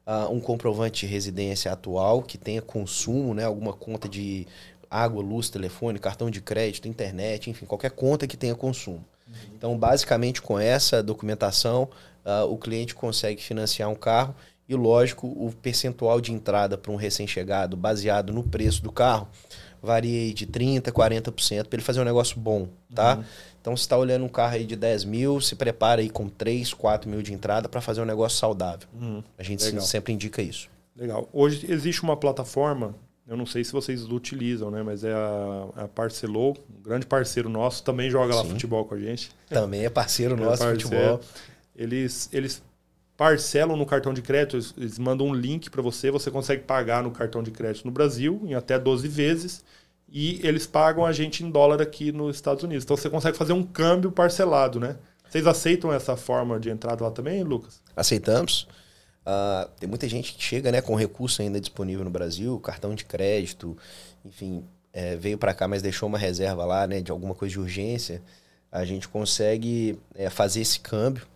Uh, 0.08 0.32
um 0.32 0.40
comprovante 0.40 1.06
de 1.06 1.12
residência 1.12 1.70
atual 1.70 2.24
que 2.24 2.38
tenha 2.38 2.62
consumo, 2.62 3.34
né, 3.34 3.44
alguma 3.44 3.74
conta 3.74 4.08
de 4.08 4.48
água, 4.90 5.22
luz, 5.22 5.50
telefone, 5.50 6.00
cartão 6.00 6.32
de 6.32 6.40
crédito, 6.40 6.88
internet, 6.88 7.50
enfim, 7.50 7.66
qualquer 7.66 7.92
conta 7.92 8.26
que 8.26 8.38
tenha 8.38 8.56
consumo. 8.56 9.04
Uhum. 9.28 9.34
Então, 9.54 9.78
basicamente, 9.78 10.42
com 10.42 10.58
essa 10.58 11.04
documentação, 11.04 11.90
o 12.50 12.58
cliente 12.58 12.96
consegue 12.96 13.42
financiar 13.42 13.90
um 13.90 13.96
carro 13.96 14.34
E 14.70 14.76
lógico, 14.76 15.28
o 15.28 15.52
percentual 15.62 16.20
de 16.20 16.34
entrada 16.34 16.78
para 16.78 16.92
um 16.92 16.98
recém-chegado, 16.98 17.78
baseado 17.78 18.34
no 18.34 18.44
preço 18.44 18.84
do 18.84 18.92
carro, 18.92 19.28
varia 19.82 20.34
de 20.34 20.46
30%, 20.46 20.92
40% 20.92 21.68
para 21.68 21.78
ele 21.78 21.84
fazer 21.84 22.02
um 22.02 22.04
negócio 22.04 22.38
bom, 22.38 22.68
tá? 22.94 23.16
Uhum. 23.16 23.24
Então, 23.68 23.76
se 23.76 23.82
está 23.82 23.98
olhando 23.98 24.24
um 24.24 24.30
carro 24.30 24.56
aí 24.56 24.64
de 24.64 24.78
10 24.78 25.04
mil, 25.04 25.42
se 25.42 25.54
prepara 25.54 26.00
aí 26.00 26.10
com 26.10 26.30
3, 26.30 26.74
4 26.74 27.10
mil 27.10 27.22
de 27.22 27.34
entrada 27.34 27.68
para 27.68 27.82
fazer 27.82 28.00
um 28.00 28.06
negócio 28.06 28.38
saudável. 28.38 28.88
Uhum. 28.94 29.22
A 29.38 29.44
gente 29.44 29.62
sempre 29.82 30.14
indica 30.14 30.42
isso. 30.42 30.70
Legal. 30.96 31.28
Hoje 31.34 31.70
existe 31.70 32.02
uma 32.02 32.16
plataforma, 32.16 32.96
eu 33.28 33.36
não 33.36 33.46
sei 33.46 33.66
se 33.66 33.74
vocês 33.74 34.06
utilizam, 34.06 34.72
né? 34.72 34.82
Mas 34.82 35.04
é 35.04 35.12
a, 35.12 35.68
a 35.84 35.88
Parcelou, 35.90 36.56
um 36.80 36.82
grande 36.82 37.06
parceiro 37.06 37.50
nosso, 37.50 37.84
também 37.84 38.10
joga 38.10 38.32
Sim. 38.32 38.40
lá 38.40 38.46
futebol 38.46 38.86
com 38.86 38.96
a 38.96 39.00
gente. 39.00 39.32
Também 39.50 39.84
é 39.84 39.90
parceiro 39.90 40.36
é 40.40 40.40
nosso 40.40 40.64
parceiro. 40.64 40.80
futebol. 40.80 41.20
Eles, 41.76 42.30
eles 42.32 42.64
parcelam 43.18 43.76
no 43.76 43.86
cartão 43.86 44.14
de 44.14 44.22
crédito, 44.22 44.66
eles 44.78 44.98
mandam 44.98 45.28
um 45.28 45.34
link 45.34 45.70
para 45.70 45.82
você, 45.82 46.10
você 46.10 46.32
consegue 46.32 46.64
pagar 46.64 47.04
no 47.04 47.12
cartão 47.12 47.44
de 47.44 47.52
crédito 47.52 47.84
no 47.84 47.92
Brasil 47.92 48.40
em 48.46 48.54
até 48.54 48.80
12 48.80 49.10
vezes 49.10 49.62
e 50.10 50.40
eles 50.46 50.66
pagam 50.66 51.06
a 51.06 51.12
gente 51.12 51.44
em 51.44 51.50
dólar 51.50 51.82
aqui 51.82 52.12
nos 52.12 52.36
Estados 52.36 52.64
Unidos. 52.64 52.84
Então 52.84 52.96
você 52.96 53.10
consegue 53.10 53.38
fazer 53.38 53.54
um 53.54 53.64
câmbio 53.64 54.12
parcelado, 54.12 54.80
né? 54.80 54.98
Vocês 55.30 55.46
aceitam 55.46 55.92
essa 55.92 56.16
forma 56.16 56.60
de 56.60 56.70
entrada 56.70 57.04
lá 57.04 57.12
também, 57.12 57.44
Lucas? 57.44 57.82
Aceitamos. 57.96 58.68
Uh, 59.28 59.70
tem 59.78 59.90
muita 59.90 60.08
gente 60.08 60.34
que 60.34 60.42
chega 60.42 60.72
né, 60.72 60.82
com 60.82 60.96
recurso 60.96 61.42
ainda 61.42 61.60
disponível 61.60 62.06
no 62.06 62.10
Brasil, 62.10 62.58
cartão 62.62 62.96
de 62.96 63.04
crédito, 63.04 63.78
enfim, 64.24 64.64
é, 64.94 65.18
veio 65.18 65.38
para 65.38 65.54
cá, 65.54 65.68
mas 65.68 65.82
deixou 65.82 66.08
uma 66.08 66.18
reserva 66.18 66.64
lá 66.64 66.88
né, 66.88 67.02
de 67.02 67.12
alguma 67.12 67.36
coisa 67.36 67.52
de 67.52 67.60
urgência. 67.60 68.22
A 68.72 68.86
gente 68.86 69.08
consegue 69.10 70.00
é, 70.16 70.30
fazer 70.30 70.62
esse 70.62 70.80
câmbio. 70.80 71.28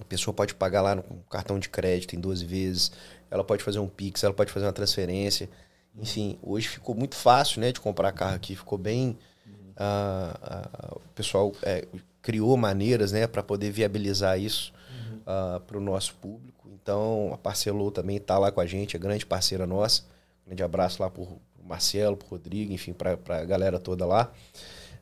A 0.00 0.04
pessoa 0.04 0.32
pode 0.32 0.54
pagar 0.54 0.80
lá 0.80 0.94
no 0.94 1.02
cartão 1.30 1.58
de 1.58 1.68
crédito 1.68 2.16
em 2.16 2.20
12 2.20 2.44
vezes, 2.46 2.92
ela 3.30 3.44
pode 3.44 3.62
fazer 3.62 3.80
um 3.80 3.88
Pix, 3.88 4.24
ela 4.24 4.32
pode 4.32 4.50
fazer 4.50 4.64
uma 4.64 4.72
transferência. 4.72 5.50
Enfim, 6.00 6.38
hoje 6.42 6.68
ficou 6.68 6.94
muito 6.94 7.14
fácil 7.14 7.60
né, 7.60 7.72
de 7.72 7.80
comprar 7.80 8.12
carro 8.12 8.36
aqui, 8.36 8.54
ficou 8.54 8.78
bem. 8.78 9.18
Uh, 9.76 10.94
uh, 10.94 10.96
o 10.96 11.14
pessoal 11.14 11.52
é, 11.62 11.86
criou 12.22 12.56
maneiras 12.56 13.12
né, 13.12 13.26
para 13.26 13.42
poder 13.42 13.70
viabilizar 13.70 14.38
isso 14.38 14.72
uhum. 14.90 15.60
para 15.60 15.78
o 15.78 15.80
nosso 15.80 16.14
público. 16.14 16.68
Então, 16.82 17.30
a 17.32 17.36
Parcelou 17.36 17.90
também 17.90 18.16
está 18.16 18.38
lá 18.38 18.50
com 18.50 18.60
a 18.60 18.66
gente, 18.66 18.96
é 18.96 18.98
grande 18.98 19.26
parceira 19.26 19.66
nossa. 19.66 20.02
Um 20.44 20.46
grande 20.46 20.62
abraço 20.62 21.02
lá 21.02 21.10
para 21.10 21.22
o 21.22 21.38
Marcelo, 21.62 22.16
para 22.16 22.28
Rodrigo, 22.28 22.72
enfim, 22.72 22.92
para 22.92 23.18
a 23.28 23.44
galera 23.44 23.78
toda 23.78 24.06
lá. 24.06 24.32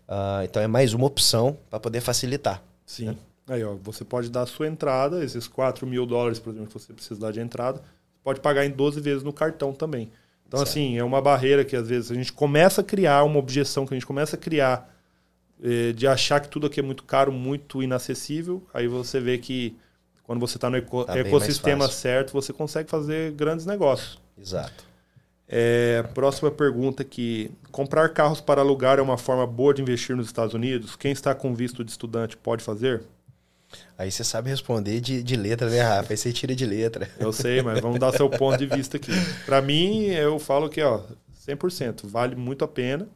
Uh, 0.09 0.45
então, 0.45 0.63
é 0.63 0.67
mais 0.67 0.95
uma 0.95 1.07
opção 1.07 1.57
para 1.71 1.79
poder 1.79 2.01
facilitar. 2.01 2.63
Sim. 2.85 3.07
Né? 3.07 3.17
Aí, 3.49 3.65
ó, 3.65 3.75
você 3.75 4.05
pode 4.05 4.29
dar 4.29 4.43
a 4.43 4.47
sua 4.47 4.67
entrada, 4.67 5.25
esses 5.25 5.47
4 5.47 5.87
mil 5.87 6.05
dólares, 6.05 6.39
por 6.41 6.51
exemplo, 6.51 6.69
que 6.69 6.79
você 6.81 6.93
precisa 6.93 7.21
dar 7.21 7.33
de 7.33 7.41
entrada, 7.41 7.81
pode 8.23 8.41
pagar 8.41 8.67
em 8.67 8.71
12 8.71 9.01
vezes 9.01 9.23
no 9.23 9.33
cartão 9.33 9.73
também. 9.73 10.11
Então, 10.47 10.61
certo. 10.61 10.71
assim, 10.71 10.97
é 10.97 11.05
uma 11.05 11.21
barreira 11.21 11.65
que 11.65 11.75
às 11.75 11.89
vezes 11.89 12.11
a 12.11 12.15
gente 12.15 12.33
começa 12.33 12.81
a 12.81 12.85
criar, 12.85 13.25
uma 13.25 13.39
objeção 13.39 13.87
que 13.87 13.95
a 13.95 13.97
gente 13.97 14.07
começa 14.07 14.37
a 14.37 14.39
criar 14.39 14.95
eh, 15.63 15.93
de 15.93 16.07
achar 16.07 16.41
que 16.41 16.49
tudo 16.49 16.67
aqui 16.67 16.81
é 16.81 16.83
muito 16.83 17.05
caro, 17.05 17.33
muito 17.33 17.83
inacessível. 17.83 18.63
Aí 18.73 18.87
você 18.87 19.21
vê 19.21 19.39
que 19.39 19.77
quando 20.23 20.41
você 20.41 20.57
está 20.57 20.69
no 20.69 20.77
eco 20.77 21.05
tá 21.05 21.19
ecossistema 21.19 21.89
certo, 21.89 22.33
você 22.33 22.53
consegue 22.53 22.91
fazer 22.91 23.33
grandes 23.33 23.67
negócios. 23.67 24.19
Exato. 24.39 24.85
É, 25.49 26.03
próxima 26.15 26.51
pergunta 26.51 27.03
aqui. 27.03 27.51
Comprar 27.71 28.09
carros 28.11 28.41
para 28.41 28.61
alugar 28.61 28.99
é 28.99 29.03
uma 29.03 29.17
forma 29.17 29.47
boa 29.47 29.73
de 29.73 29.83
investir 29.83 30.17
nos 30.17 30.27
Estados 30.27 30.55
Unidos? 30.55 30.97
Quem 30.97 31.13
está 31.13 31.35
com 31.35 31.55
visto 31.55 31.85
de 31.85 31.91
estudante 31.91 32.37
pode 32.37 32.65
fazer? 32.65 33.03
Aí 33.99 34.11
você 34.11 34.23
sabe 34.23 34.51
responder 34.51 35.01
de, 35.01 35.23
de 35.23 35.37
letra, 35.37 35.69
né, 35.71 35.81
Rafa? 35.81 36.13
Aí 36.13 36.17
você 36.17 36.33
tira 36.33 36.55
de 36.55 36.67
letra. 36.67 37.09
Eu 37.19 37.33
sei, 37.33 37.63
mas 37.63 37.81
vamos 37.81 37.99
dar 37.99 38.13
seu 38.13 38.29
ponto 38.29 38.59
de 38.59 38.67
vista 38.67 38.97
aqui. 38.97 39.13
Para 39.45 39.63
mim, 39.63 40.07
eu 40.07 40.39
falo 40.39 40.69
que, 40.69 40.83
ó, 40.83 41.01
100%, 41.47 42.07
vale 42.07 42.37
muito 42.37 42.65
a 42.65 42.69
pena. 42.69 43.09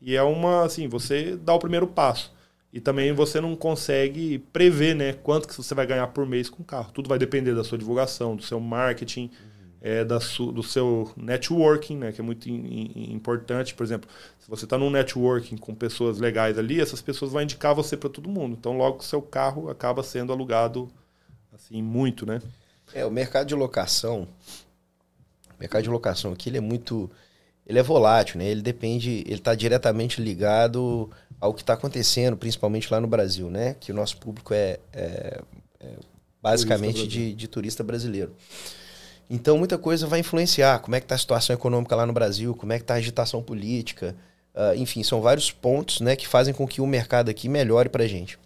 E 0.00 0.16
é 0.16 0.22
uma, 0.22 0.64
assim, 0.64 0.88
você 0.88 1.36
dá 1.36 1.54
o 1.54 1.58
primeiro 1.58 1.86
passo. 1.86 2.32
E 2.72 2.80
também 2.80 3.12
você 3.12 3.40
não 3.40 3.56
consegue 3.56 4.38
prever 4.52 4.94
né, 4.94 5.12
quanto 5.12 5.48
que 5.48 5.56
você 5.56 5.74
vai 5.74 5.86
ganhar 5.86 6.06
por 6.08 6.26
mês 6.26 6.50
com 6.50 6.62
o 6.62 6.66
carro. 6.66 6.92
Tudo 6.92 7.08
vai 7.08 7.18
depender 7.18 7.54
da 7.54 7.64
sua 7.64 7.78
divulgação, 7.78 8.36
do 8.36 8.42
seu 8.42 8.60
marketing. 8.60 9.30
É, 9.80 10.04
da 10.04 10.20
su, 10.20 10.50
do 10.52 10.62
seu 10.62 11.12
networking, 11.16 11.96
né, 11.96 12.12
que 12.12 12.20
é 12.20 12.24
muito 12.24 12.48
in, 12.48 12.92
in, 12.94 13.12
importante. 13.12 13.74
Por 13.74 13.84
exemplo, 13.84 14.08
se 14.38 14.48
você 14.48 14.64
está 14.64 14.76
num 14.76 14.90
networking 14.90 15.56
com 15.56 15.74
pessoas 15.74 16.18
legais 16.18 16.58
ali, 16.58 16.80
essas 16.80 17.00
pessoas 17.00 17.32
vão 17.32 17.42
indicar 17.42 17.74
você 17.74 17.96
para 17.96 18.10
todo 18.10 18.28
mundo. 18.28 18.56
Então, 18.58 18.76
logo, 18.76 19.02
seu 19.02 19.22
carro 19.22 19.68
acaba 19.68 20.02
sendo 20.02 20.32
alugado 20.32 20.88
assim 21.54 21.82
muito, 21.82 22.24
né? 22.26 22.40
É, 22.94 23.04
o 23.04 23.10
mercado 23.10 23.46
de 23.46 23.54
locação, 23.54 24.26
o 25.56 25.60
mercado 25.60 25.82
de 25.82 25.90
locação 25.90 26.32
aqui 26.32 26.48
ele 26.48 26.58
é 26.58 26.60
muito, 26.60 27.10
ele 27.66 27.78
é 27.78 27.82
volátil, 27.82 28.38
né? 28.38 28.46
Ele 28.46 28.62
depende, 28.62 29.22
ele 29.26 29.34
está 29.34 29.54
diretamente 29.54 30.20
ligado 30.20 31.10
ao 31.40 31.54
que 31.54 31.62
está 31.62 31.74
acontecendo, 31.74 32.36
principalmente 32.36 32.90
lá 32.90 33.00
no 33.00 33.06
Brasil, 33.06 33.50
né? 33.50 33.74
Que 33.78 33.92
o 33.92 33.94
nosso 33.94 34.16
público 34.16 34.54
é, 34.54 34.78
é, 34.92 35.40
é 35.80 35.94
basicamente 36.42 36.94
turista 36.94 37.08
de, 37.08 37.34
de, 37.34 37.48
turista 37.48 37.84
brasileiro. 37.84 38.34
Então, 39.30 39.58
muita 39.58 39.76
coisa 39.76 40.06
vai 40.06 40.20
influenciar. 40.20 40.78
Como 40.80 40.94
é 40.94 41.00
que 41.00 41.04
está 41.04 41.14
a 41.14 41.18
situação 41.18 41.54
econômica 41.54 41.94
lá 41.94 42.06
no 42.06 42.12
Brasil? 42.12 42.54
Como 42.54 42.72
é 42.72 42.78
que 42.78 42.84
está 42.84 42.94
a 42.94 42.98
agitação 42.98 43.42
política? 43.42 44.16
Uh, 44.54 44.74
enfim, 44.76 45.02
são 45.02 45.20
vários 45.20 45.50
pontos 45.50 46.00
né, 46.00 46.16
que 46.16 46.26
fazem 46.26 46.54
com 46.54 46.66
que 46.66 46.80
o 46.80 46.86
mercado 46.86 47.30
aqui 47.30 47.48
melhore 47.48 47.88
para 47.88 48.04
a 48.04 48.08
gente. 48.08 48.38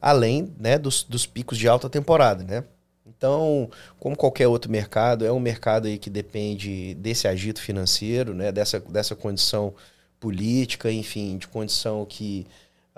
Além 0.00 0.52
né, 0.58 0.78
dos, 0.78 1.02
dos 1.02 1.26
picos 1.26 1.58
de 1.58 1.66
alta 1.66 1.88
temporada, 1.88 2.44
né? 2.44 2.64
Então, 3.06 3.68
como 3.98 4.16
qualquer 4.16 4.46
outro 4.46 4.70
mercado, 4.70 5.26
é 5.26 5.32
um 5.32 5.40
mercado 5.40 5.88
aí 5.88 5.98
que 5.98 6.08
depende 6.08 6.94
desse 6.94 7.26
agito 7.26 7.60
financeiro, 7.60 8.32
né, 8.32 8.52
dessa, 8.52 8.78
dessa 8.78 9.16
condição 9.16 9.74
política, 10.20 10.92
enfim, 10.92 11.36
de 11.36 11.48
condição 11.48 12.04
que, 12.04 12.46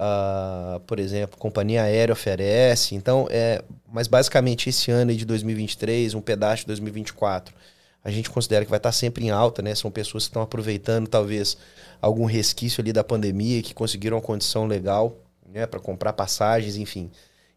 uh, 0.01 0.81
por 0.81 0.99
exemplo, 0.99 1.39
companhia 1.39 1.83
aérea 1.83 2.13
oferece. 2.13 2.95
Então, 2.95 3.29
é, 3.31 3.63
mas 3.93 4.09
basicamente 4.09 4.71
esse 4.71 4.91
ano 4.91 5.15
de 5.15 5.25
2023, 5.27 6.15
um 6.15 6.21
pedaço 6.21 6.63
de 6.63 6.69
2024, 6.69 7.55
a 8.03 8.11
gente 8.11 8.31
considera 8.31 8.65
que 8.65 8.71
vai 8.71 8.79
estar 8.79 8.93
sempre 8.93 9.27
em 9.27 9.31
alta, 9.31 9.61
né? 9.61 9.75
São 9.75 9.91
pessoas 9.91 10.25
que 10.25 10.31
estão 10.31 10.41
aproveitando 10.41 11.07
talvez 11.07 11.59
algum 12.01 12.25
resquício 12.25 12.81
ali 12.81 12.93
da 12.95 13.05
pandemia, 13.05 13.63
que 13.63 13.75
conseguiram 13.75 14.17
uma 14.17 14.23
condição 14.23 14.67
legal, 14.67 15.15
né, 15.47 15.67
para 15.67 15.79
comprar 15.79 16.15
passagens, 16.15 16.77
enfim. 16.77 17.11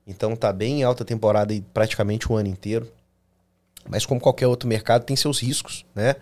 Então 0.06 0.36
tá 0.36 0.52
bem 0.52 0.82
em 0.82 0.84
alta 0.84 1.06
temporada 1.06 1.54
e 1.54 1.62
praticamente 1.62 2.30
o 2.30 2.36
ano 2.36 2.50
inteiro. 2.50 2.92
Mas 3.88 4.06
como 4.06 4.20
qualquer 4.20 4.48
outro 4.48 4.68
mercado 4.68 5.06
tem 5.06 5.16
seus 5.16 5.40
riscos, 5.40 5.86
né? 5.96 6.16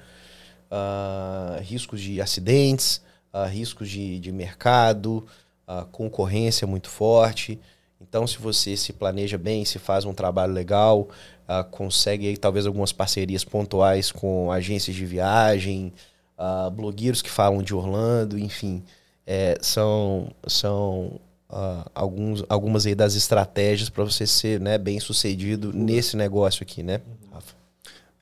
Uh, 0.70 1.62
riscos 1.64 2.00
de 2.00 2.22
acidentes, 2.22 3.02
uh, 3.34 3.48
riscos 3.48 3.90
de, 3.90 4.20
de 4.20 4.32
mercado, 4.32 5.26
uh, 5.72 5.86
concorrência 5.92 6.68
muito 6.68 6.90
forte. 6.90 7.60
Então, 8.02 8.26
se 8.26 8.38
você 8.40 8.76
se 8.76 8.92
planeja 8.92 9.38
bem, 9.38 9.64
se 9.64 9.80
faz 9.80 10.06
um 10.06 10.14
trabalho 10.14 10.54
legal, 10.54 11.08
uh, 11.48 11.64
consegue 11.70 12.28
aí, 12.28 12.38
talvez 12.38 12.66
algumas 12.66 12.92
parcerias 12.92 13.44
pontuais 13.44 14.12
com 14.12 14.52
agências 14.52 14.96
de 14.96 15.06
viagem, 15.06 15.94
uh, 16.38 16.70
blogueiros 16.72 17.22
que 17.22 17.30
falam 17.30 17.62
de 17.62 17.74
Orlando, 17.74 18.38
enfim, 18.38 18.84
é, 19.26 19.58
são, 19.62 20.32
são 20.48 21.20
uh, 21.50 21.90
alguns, 21.94 22.44
algumas 22.50 22.86
aí 22.86 22.96
das 22.96 23.16
estratégias 23.16 23.90
para 23.90 24.04
você 24.04 24.26
ser 24.26 24.60
né, 24.60 24.78
bem 24.78 25.00
sucedido 25.00 25.72
nesse 25.72 26.18
negócio 26.18 26.64
aqui, 26.64 26.82
né, 26.82 27.02
Rafa? 27.32 27.56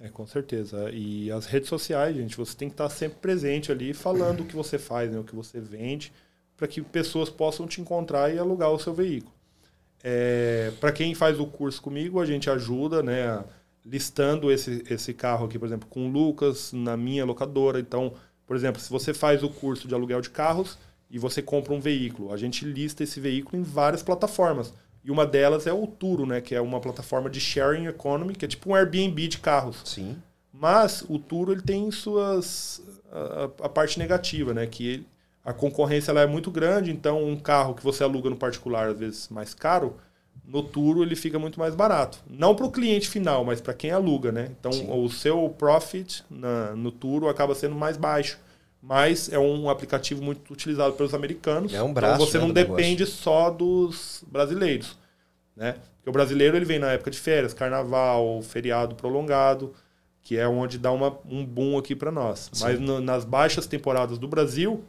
É, 0.02 0.10
com 0.10 0.28
certeza. 0.28 0.90
E 0.92 1.32
as 1.32 1.46
redes 1.46 1.70
sociais, 1.70 2.16
gente, 2.16 2.36
você 2.38 2.56
tem 2.56 2.70
que 2.70 2.74
estar 2.74 2.90
sempre 2.90 3.20
presente 3.20 3.72
ali, 3.72 3.94
falando 3.94 4.42
o 4.42 4.46
que 4.46 4.56
você 4.56 4.78
faz, 4.78 5.12
né, 5.12 5.20
o 5.20 5.24
que 5.24 5.36
você 5.36 5.60
vende, 5.60 6.12
para 6.60 6.68
que 6.68 6.82
pessoas 6.82 7.30
possam 7.30 7.66
te 7.66 7.80
encontrar 7.80 8.36
e 8.36 8.38
alugar 8.38 8.70
o 8.70 8.78
seu 8.78 8.94
veículo. 8.94 9.34
É, 10.04 10.74
para 10.78 10.92
quem 10.92 11.16
faz 11.16 11.40
o 11.40 11.46
curso 11.46 11.82
comigo, 11.82 12.20
a 12.20 12.26
gente 12.26 12.50
ajuda, 12.50 13.02
né, 13.02 13.42
listando 13.86 14.52
esse, 14.52 14.84
esse 14.90 15.14
carro 15.14 15.46
aqui, 15.46 15.58
por 15.58 15.66
exemplo, 15.66 15.88
com 15.90 16.08
o 16.08 16.12
Lucas, 16.12 16.74
na 16.74 16.98
minha 16.98 17.24
locadora. 17.24 17.80
Então, 17.80 18.14
por 18.46 18.58
exemplo, 18.58 18.82
se 18.82 18.90
você 18.90 19.14
faz 19.14 19.42
o 19.42 19.50
curso 19.50 19.88
de 19.88 19.96
aluguel 19.96 20.20
de 20.20 20.30
carros 20.30 20.78
e 21.10 21.18
você 21.18 21.42
compra 21.42 21.74
um 21.74 21.80
veículo, 21.80 22.34
a 22.34 22.38
gente 22.38 22.66
lista 22.66 23.04
esse 23.04 23.22
veículo 23.22 23.58
em 23.58 23.64
várias 23.64 24.04
plataformas. 24.04 24.74
E 25.02 25.10
uma 25.10 25.26
delas 25.26 25.66
é 25.66 25.72
o 25.72 25.88
Turo, 25.88 26.26
né? 26.26 26.42
Que 26.42 26.54
é 26.54 26.60
uma 26.60 26.82
plataforma 26.82 27.30
de 27.30 27.40
sharing 27.40 27.88
economy, 27.88 28.36
que 28.36 28.44
é 28.44 28.48
tipo 28.50 28.70
um 28.70 28.76
Airbnb 28.76 29.30
de 29.30 29.38
carros. 29.38 29.82
Sim. 29.86 30.18
Mas 30.52 31.06
o 31.08 31.18
Turo 31.18 31.54
ele 31.54 31.62
tem 31.62 31.90
suas 31.90 32.82
a, 33.10 33.66
a 33.66 33.70
parte 33.70 33.98
negativa, 33.98 34.54
né? 34.54 34.68
Que 34.68 34.88
ele, 34.88 35.08
a 35.44 35.54
concorrência 35.54 36.12
ela 36.12 36.22
é 36.22 36.28
muito 36.28 36.52
grande, 36.52 36.92
então 36.92 37.24
um 37.24 37.36
carro 37.38 37.74
que 37.74 37.84
você 37.84 38.04
aluga 38.04 38.30
no 38.30 38.36
particular 38.36 38.90
às 38.90 38.98
vezes 38.98 39.30
mais 39.30 39.54
caro, 39.54 39.98
no 40.46 40.64
Turo 40.64 41.04
ele 41.04 41.16
fica 41.16 41.38
muito 41.38 41.60
mais 41.60 41.76
barato. 41.76 42.20
Não 42.30 42.56
para 42.56 42.66
o 42.66 42.72
cliente 42.72 43.08
final, 43.08 43.46
mas 43.46 43.62
para 43.62 43.74
quem 43.74 43.92
aluga, 43.92 44.32
né? 44.32 44.50
Então 44.60 44.72
Sim. 44.72 44.90
o 44.92 45.10
seu 45.10 45.50
profit 45.58 46.24
na, 46.30 46.76
no 46.76 46.92
Turo 46.92 47.30
acaba 47.30 47.54
sendo 47.54 47.76
mais 47.76 47.98
baixo 47.98 48.40
mas 48.82 49.32
é 49.32 49.38
um 49.38 49.70
aplicativo 49.70 50.24
muito 50.24 50.52
utilizado 50.54 50.94
pelos 50.94 51.14
americanos. 51.14 51.74
É 51.74 51.82
um 51.84 51.94
braço. 51.94 52.16
Então 52.16 52.26
você 52.26 52.38
né, 52.38 52.46
não 52.46 52.54
depende 52.54 53.04
negócio. 53.04 53.22
só 53.22 53.50
dos 53.50 54.24
brasileiros, 54.28 54.98
né? 55.56 55.76
Porque 55.98 56.10
o 56.10 56.14
brasileiro 56.14 56.56
ele 56.56 56.66
vem 56.66 56.80
na 56.80 56.92
época 56.92 57.12
de 57.12 57.20
férias, 57.20 57.54
carnaval, 57.54 58.42
feriado 58.42 58.96
prolongado, 58.96 59.74
que 60.22 60.38
é 60.38 60.48
onde 60.48 60.78
dá 60.78 60.92
uma, 60.92 61.18
um 61.30 61.46
boom 61.46 61.78
aqui 61.78 61.94
para 61.94 62.12
nós. 62.12 62.50
Sim. 62.54 62.64
Mas 62.64 62.80
no, 62.80 63.02
nas 63.02 63.26
baixas 63.26 63.68
temporadas 63.68 64.18
do 64.18 64.28
Brasil, 64.28 64.84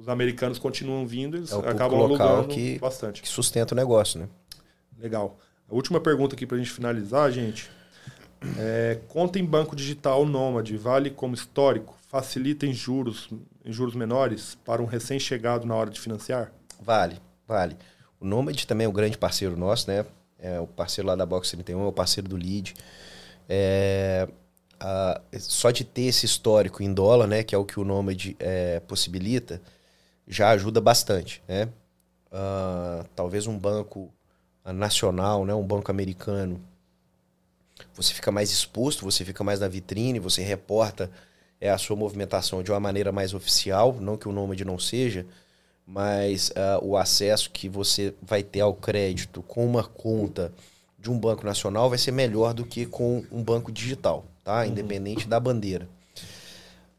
os 0.00 0.08
americanos 0.08 0.58
continuam 0.58 1.06
vindo, 1.06 1.36
eles 1.36 1.52
é 1.52 1.56
acabam 1.56 2.00
alugando 2.00 2.48
que, 2.48 2.78
bastante. 2.78 3.20
Que 3.20 3.28
sustenta 3.28 3.74
o 3.74 3.76
negócio, 3.76 4.18
né? 4.18 4.28
Legal. 4.98 5.38
A 5.70 5.74
última 5.74 6.00
pergunta 6.00 6.34
aqui 6.34 6.46
para 6.46 6.56
a 6.56 6.58
gente 6.58 6.70
finalizar, 6.70 7.30
gente. 7.30 7.70
É, 8.58 8.98
conta 9.08 9.38
em 9.38 9.44
banco 9.44 9.76
digital 9.76 10.24
Nômade 10.24 10.76
vale 10.76 11.10
como 11.10 11.34
histórico? 11.34 11.94
Facilita 12.08 12.66
em 12.66 12.72
juros, 12.72 13.28
em 13.64 13.72
juros 13.72 13.94
menores 13.94 14.56
para 14.64 14.82
um 14.82 14.86
recém-chegado 14.86 15.66
na 15.66 15.74
hora 15.74 15.90
de 15.90 16.00
financiar? 16.00 16.50
Vale, 16.80 17.18
vale. 17.46 17.76
O 18.18 18.24
Nômade 18.24 18.66
também 18.66 18.86
é 18.86 18.88
um 18.88 18.92
grande 18.92 19.18
parceiro 19.18 19.56
nosso, 19.56 19.90
né? 19.90 20.06
É 20.38 20.58
o 20.58 20.66
parceiro 20.66 21.08
lá 21.08 21.14
da 21.14 21.26
Box 21.26 21.50
31, 21.50 21.82
é 21.82 21.86
o 21.86 21.92
parceiro 21.92 22.28
do 22.28 22.36
Lead. 22.36 22.74
É, 23.46 24.26
a, 24.80 25.20
só 25.38 25.70
de 25.70 25.84
ter 25.84 26.04
esse 26.04 26.24
histórico 26.24 26.82
em 26.82 26.92
dólar, 26.92 27.26
né, 27.26 27.42
que 27.42 27.54
é 27.54 27.58
o 27.58 27.64
que 27.64 27.78
o 27.78 27.84
Nômade 27.84 28.34
é, 28.40 28.80
possibilita, 28.80 29.60
já 30.30 30.50
ajuda 30.50 30.80
bastante, 30.80 31.42
né? 31.46 31.68
Uh, 32.32 33.04
talvez 33.14 33.46
um 33.46 33.58
banco 33.58 34.08
nacional, 34.64 35.44
né, 35.44 35.52
um 35.52 35.66
banco 35.66 35.90
americano, 35.90 36.60
você 37.94 38.14
fica 38.14 38.30
mais 38.30 38.50
exposto, 38.50 39.04
você 39.04 39.24
fica 39.24 39.42
mais 39.42 39.58
na 39.58 39.66
vitrine, 39.66 40.18
você 40.18 40.42
reporta 40.42 41.10
é, 41.60 41.70
a 41.70 41.78
sua 41.78 41.96
movimentação 41.96 42.62
de 42.62 42.70
uma 42.70 42.78
maneira 42.78 43.10
mais 43.10 43.34
oficial, 43.34 43.96
não 44.00 44.16
que 44.16 44.28
o 44.28 44.32
Nômade 44.32 44.64
não 44.64 44.78
seja, 44.78 45.26
mas 45.86 46.50
uh, 46.50 46.84
o 46.84 46.96
acesso 46.96 47.50
que 47.50 47.68
você 47.68 48.14
vai 48.22 48.42
ter 48.42 48.60
ao 48.60 48.74
crédito 48.74 49.42
com 49.42 49.66
uma 49.66 49.82
conta 49.82 50.52
de 50.98 51.10
um 51.10 51.18
banco 51.18 51.44
nacional 51.44 51.88
vai 51.88 51.98
ser 51.98 52.12
melhor 52.12 52.54
do 52.54 52.64
que 52.64 52.86
com 52.86 53.24
um 53.32 53.42
banco 53.42 53.72
digital, 53.72 54.24
tá? 54.44 54.60
Uhum. 54.60 54.66
Independente 54.66 55.26
da 55.26 55.40
bandeira. 55.40 55.88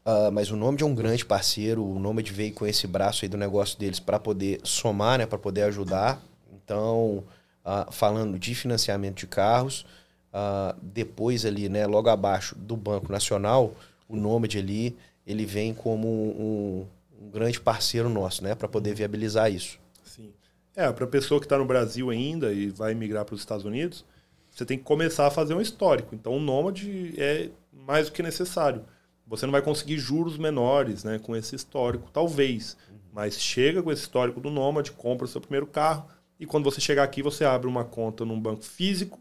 Uh, 0.04 0.32
mas 0.32 0.50
o 0.50 0.56
nome 0.56 0.78
de 0.78 0.84
um 0.84 0.94
grande 0.94 1.24
parceiro, 1.24 1.84
o 1.84 1.98
nome 1.98 2.24
de 2.24 2.32
veio 2.32 2.52
com 2.52 2.66
esse 2.66 2.88
braço 2.88 3.24
aí 3.24 3.28
do 3.28 3.36
negócio 3.36 3.78
deles 3.78 4.00
para 4.00 4.18
poder 4.18 4.60
somar, 4.64 5.18
né, 5.18 5.26
para 5.26 5.38
poder 5.38 5.62
ajudar. 5.62 6.20
Então, 6.52 7.24
uh, 7.64 7.92
falando 7.92 8.36
de 8.36 8.52
financiamento 8.52 9.18
de 9.18 9.26
carros, 9.28 9.86
uh, 10.32 10.76
depois 10.82 11.46
ali, 11.46 11.68
né, 11.68 11.86
logo 11.86 12.08
abaixo 12.08 12.56
do 12.56 12.76
Banco 12.76 13.12
Nacional, 13.12 13.74
o 14.08 14.16
Nomad 14.16 14.56
ali, 14.56 14.96
ele 15.24 15.46
vem 15.46 15.72
como 15.72 16.08
um, 16.08 16.86
um 17.20 17.30
grande 17.30 17.60
parceiro 17.60 18.08
nosso, 18.08 18.42
né, 18.42 18.56
para 18.56 18.66
poder 18.66 18.96
viabilizar 18.96 19.52
isso. 19.52 19.78
Sim. 20.04 20.32
É, 20.74 20.90
para 20.90 21.04
a 21.04 21.08
pessoa 21.08 21.38
que 21.38 21.46
está 21.46 21.56
no 21.56 21.64
Brasil 21.64 22.10
ainda 22.10 22.52
e 22.52 22.70
vai 22.70 22.92
migrar 22.92 23.24
para 23.24 23.36
os 23.36 23.40
Estados 23.40 23.64
Unidos, 23.64 24.04
você 24.50 24.66
tem 24.66 24.76
que 24.76 24.84
começar 24.84 25.28
a 25.28 25.30
fazer 25.30 25.54
um 25.54 25.60
histórico. 25.60 26.12
Então, 26.12 26.36
o 26.36 26.40
Nomad 26.40 26.82
é 27.16 27.50
mais 27.72 28.06
do 28.06 28.12
que 28.12 28.22
necessário. 28.22 28.84
Você 29.26 29.46
não 29.46 29.52
vai 29.52 29.62
conseguir 29.62 29.98
juros 29.98 30.36
menores 30.36 31.04
né, 31.04 31.18
com 31.18 31.34
esse 31.34 31.56
histórico, 31.56 32.10
talvez. 32.12 32.76
Mas 33.12 33.40
chega 33.40 33.82
com 33.82 33.92
esse 33.92 34.02
histórico 34.02 34.40
do 34.40 34.50
Nomad, 34.50 34.88
compra 34.90 35.24
o 35.24 35.28
seu 35.28 35.40
primeiro 35.40 35.66
carro, 35.66 36.06
e 36.40 36.46
quando 36.46 36.64
você 36.64 36.80
chegar 36.80 37.04
aqui, 37.04 37.22
você 37.22 37.44
abre 37.44 37.68
uma 37.68 37.84
conta 37.84 38.24
num 38.24 38.40
banco 38.40 38.64
físico, 38.64 39.20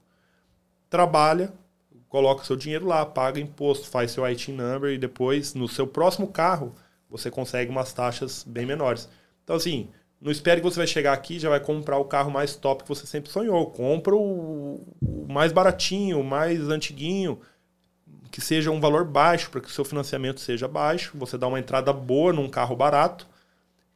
trabalha, 0.89 1.53
coloca 2.09 2.43
seu 2.43 2.55
dinheiro 2.55 2.87
lá, 2.87 3.05
paga 3.05 3.39
imposto, 3.39 3.87
faz 3.87 4.11
seu 4.11 4.25
IT 4.25 4.51
number 4.51 4.91
e 4.91 4.97
depois, 4.97 5.53
no 5.53 5.67
seu 5.67 5.85
próximo 5.85 6.27
carro, 6.27 6.73
você 7.09 7.29
consegue 7.29 7.69
umas 7.69 7.93
taxas 7.93 8.43
bem 8.43 8.65
menores. 8.65 9.07
Então, 9.43 9.55
assim, 9.55 9.89
não 10.19 10.31
espere 10.31 10.61
que 10.61 10.69
você 10.69 10.77
vai 10.77 10.87
chegar 10.87 11.13
aqui 11.13 11.35
e 11.35 11.39
já 11.39 11.49
vai 11.49 11.59
comprar 11.59 11.97
o 11.97 12.05
carro 12.05 12.29
mais 12.31 12.55
top 12.55 12.83
que 12.83 12.89
você 12.89 13.05
sempre 13.07 13.31
sonhou. 13.31 13.69
Compra 13.71 14.15
o 14.15 14.85
mais 15.27 15.51
baratinho, 15.51 16.19
o 16.19 16.23
mais 16.23 16.69
antiguinho, 16.69 17.39
que 18.31 18.41
seja 18.41 18.71
um 18.71 18.79
valor 18.79 19.05
baixo, 19.05 19.51
para 19.51 19.61
que 19.61 19.67
o 19.67 19.71
seu 19.71 19.85
financiamento 19.85 20.39
seja 20.39 20.67
baixo. 20.67 21.11
Você 21.15 21.37
dá 21.37 21.47
uma 21.47 21.59
entrada 21.59 21.91
boa 21.91 22.31
num 22.33 22.49
carro 22.49 22.75
barato 22.75 23.27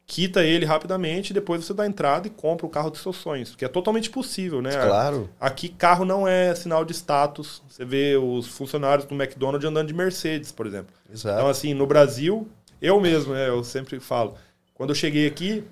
quita 0.08 0.44
ele 0.44 0.66
rapidamente, 0.66 1.34
depois 1.34 1.66
você 1.66 1.74
dá 1.74 1.86
entrada 1.86 2.28
e 2.28 2.30
compra 2.30 2.66
o 2.66 2.70
carro 2.70 2.90
dos 2.92 3.02
seus 3.02 3.16
sonhos, 3.16 3.56
que 3.56 3.66
é 3.66 3.68
totalmente 3.68 4.10
possível, 4.10 4.62
né? 4.62 4.72
Claro. 4.72 5.30
Aqui 5.40 5.68
carro 5.68 6.06
não 6.06 6.28
é 6.28 6.54
sinal 6.54 6.86
de 6.86 6.94
status. 6.94 7.62
Você 7.68 7.84
vê 7.84 8.16
os 8.16 8.48
funcionários 8.48 9.08
do 9.08 9.16
McDonald's 9.16 9.68
andando 9.68 9.88
de 9.88 9.94
Mercedes, 9.94 10.52
por 10.52 10.68
exemplo. 10.68 10.94
Exato. 11.12 11.38
Então 11.38 11.50
assim, 11.50 11.74
no 11.74 11.88
Brasil, 11.88 12.48
eu 12.82 13.00
mesmo, 13.02 13.34
né, 13.34 13.50
eu 13.50 13.64
sempre 13.64 14.00
falo, 14.00 14.36
quando 14.74 14.92
eu 14.92 14.96
cheguei 14.96 15.26
aqui, 15.28 15.64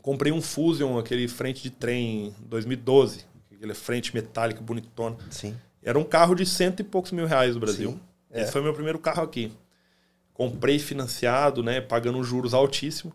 comprei 0.00 0.32
um 0.32 0.40
Fusion, 0.40 0.98
aquele 0.98 1.28
frente 1.28 1.62
de 1.62 1.70
trem 1.70 2.34
2012, 2.40 3.26
aquele 3.54 3.74
frente 3.74 4.14
metálico 4.14 4.62
bonitona. 4.62 5.16
Sim. 5.30 5.54
Era 5.82 5.98
um 5.98 6.04
carro 6.04 6.34
de 6.34 6.44
cento 6.44 6.80
e 6.80 6.84
poucos 6.84 7.12
mil 7.12 7.26
reais 7.26 7.54
no 7.54 7.60
Brasil. 7.60 7.92
Sim. 7.92 8.00
Esse 8.32 8.48
é. 8.48 8.52
foi 8.52 8.62
meu 8.62 8.74
primeiro 8.74 8.98
carro 8.98 9.22
aqui. 9.22 9.52
Comprei 10.34 10.78
financiado, 10.78 11.62
né, 11.62 11.80
pagando 11.80 12.22
juros 12.22 12.54
altíssimos. 12.54 13.14